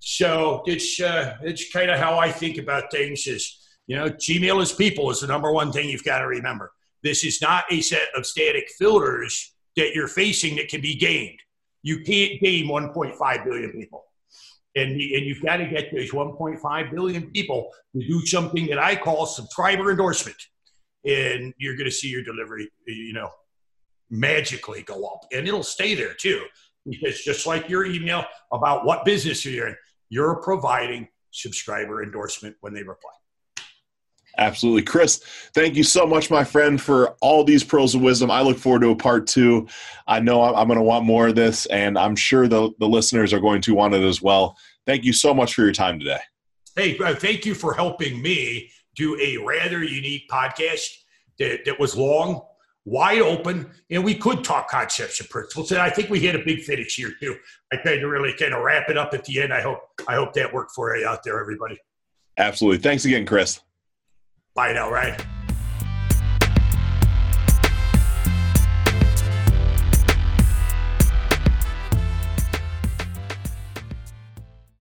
So 0.00 0.62
it's, 0.66 1.00
uh, 1.00 1.36
it's 1.42 1.72
kind 1.72 1.90
of 1.90 1.98
how 1.98 2.18
I 2.18 2.30
think 2.30 2.58
about 2.58 2.90
things 2.90 3.26
is, 3.26 3.58
you 3.86 3.96
know, 3.96 4.08
Gmail 4.08 4.62
is 4.62 4.72
people 4.72 5.10
is 5.10 5.20
the 5.20 5.26
number 5.26 5.52
one 5.52 5.72
thing 5.72 5.88
you've 5.88 6.04
got 6.04 6.18
to 6.18 6.26
remember. 6.26 6.72
This 7.02 7.24
is 7.24 7.40
not 7.42 7.64
a 7.70 7.80
set 7.80 8.08
of 8.16 8.26
static 8.26 8.68
filters 8.78 9.54
that 9.76 9.94
you're 9.94 10.08
facing 10.08 10.56
that 10.56 10.68
can 10.68 10.80
be 10.80 10.94
gained. 10.94 11.38
You 11.82 12.00
can't 12.02 12.40
game 12.40 12.68
1.5 12.68 13.44
billion 13.44 13.72
people. 13.72 14.04
And, 14.74 14.92
and 14.92 15.00
you've 15.00 15.42
got 15.42 15.56
to 15.58 15.66
get 15.66 15.92
those 15.92 16.10
1.5 16.10 16.90
billion 16.90 17.30
people 17.30 17.70
to 17.94 18.06
do 18.06 18.24
something 18.24 18.66
that 18.68 18.78
I 18.78 18.96
call 18.96 19.26
subscriber 19.26 19.90
endorsement. 19.90 20.36
And 21.04 21.52
you're 21.58 21.76
going 21.76 21.86
to 21.86 21.94
see 21.94 22.08
your 22.08 22.22
delivery, 22.22 22.70
you 22.86 23.12
know, 23.12 23.30
magically 24.10 24.82
go 24.82 25.04
up. 25.04 25.26
And 25.32 25.46
it'll 25.46 25.62
stay 25.62 25.94
there 25.94 26.14
too. 26.14 26.42
Because 26.88 27.20
just 27.22 27.46
like 27.46 27.68
your 27.68 27.84
email 27.84 28.24
about 28.52 28.84
what 28.84 29.04
business 29.04 29.44
you're 29.44 29.68
in, 29.68 29.76
you're 30.08 30.36
providing 30.42 31.08
subscriber 31.30 32.02
endorsement 32.02 32.56
when 32.60 32.72
they 32.72 32.82
reply. 32.82 33.12
Absolutely. 34.38 34.82
Chris, 34.82 35.18
thank 35.54 35.76
you 35.76 35.82
so 35.82 36.06
much, 36.06 36.30
my 36.30 36.42
friend, 36.42 36.80
for 36.80 37.16
all 37.20 37.44
these 37.44 37.62
pearls 37.62 37.94
of 37.94 38.00
wisdom. 38.00 38.30
I 38.30 38.40
look 38.40 38.58
forward 38.58 38.80
to 38.82 38.90
a 38.90 38.96
part 38.96 39.26
two. 39.26 39.68
I 40.06 40.20
know 40.20 40.42
I'm 40.42 40.66
going 40.66 40.78
to 40.78 40.82
want 40.82 41.04
more 41.04 41.28
of 41.28 41.34
this, 41.34 41.66
and 41.66 41.98
I'm 41.98 42.16
sure 42.16 42.48
the, 42.48 42.70
the 42.78 42.88
listeners 42.88 43.32
are 43.32 43.40
going 43.40 43.60
to 43.62 43.74
want 43.74 43.94
it 43.94 44.02
as 44.02 44.22
well. 44.22 44.56
Thank 44.86 45.04
you 45.04 45.12
so 45.12 45.34
much 45.34 45.54
for 45.54 45.62
your 45.62 45.72
time 45.72 45.98
today. 45.98 46.20
Hey, 46.76 46.98
uh, 46.98 47.14
thank 47.14 47.44
you 47.44 47.54
for 47.54 47.74
helping 47.74 48.22
me 48.22 48.70
do 48.96 49.18
a 49.20 49.36
rather 49.36 49.84
unique 49.84 50.28
podcast 50.30 50.88
that, 51.38 51.64
that 51.66 51.78
was 51.78 51.96
long, 51.96 52.40
wide 52.84 53.20
open, 53.20 53.70
and 53.90 54.02
we 54.02 54.14
could 54.14 54.42
talk 54.42 54.68
concepts 54.68 55.20
and 55.20 55.28
principles. 55.28 55.72
And 55.72 55.80
I 55.80 55.90
think 55.90 56.08
we 56.08 56.20
hit 56.20 56.34
a 56.34 56.38
big 56.44 56.62
finish 56.62 56.96
here 56.96 57.12
too. 57.20 57.36
I 57.72 57.76
tried 57.76 57.98
to 57.98 58.06
really 58.06 58.34
kind 58.34 58.54
of 58.54 58.62
wrap 58.62 58.88
it 58.88 58.96
up 58.96 59.12
at 59.14 59.24
the 59.24 59.42
end. 59.42 59.52
I 59.52 59.60
hope 59.60 59.80
I 60.08 60.14
hope 60.14 60.32
that 60.34 60.52
worked 60.52 60.72
for 60.72 60.96
you 60.96 61.06
out 61.06 61.22
there, 61.22 61.38
everybody. 61.40 61.78
Absolutely. 62.38 62.78
Thanks 62.78 63.04
again, 63.04 63.26
Chris. 63.26 63.60
Bye 64.54 64.72
now, 64.74 64.90
right? 64.90 65.18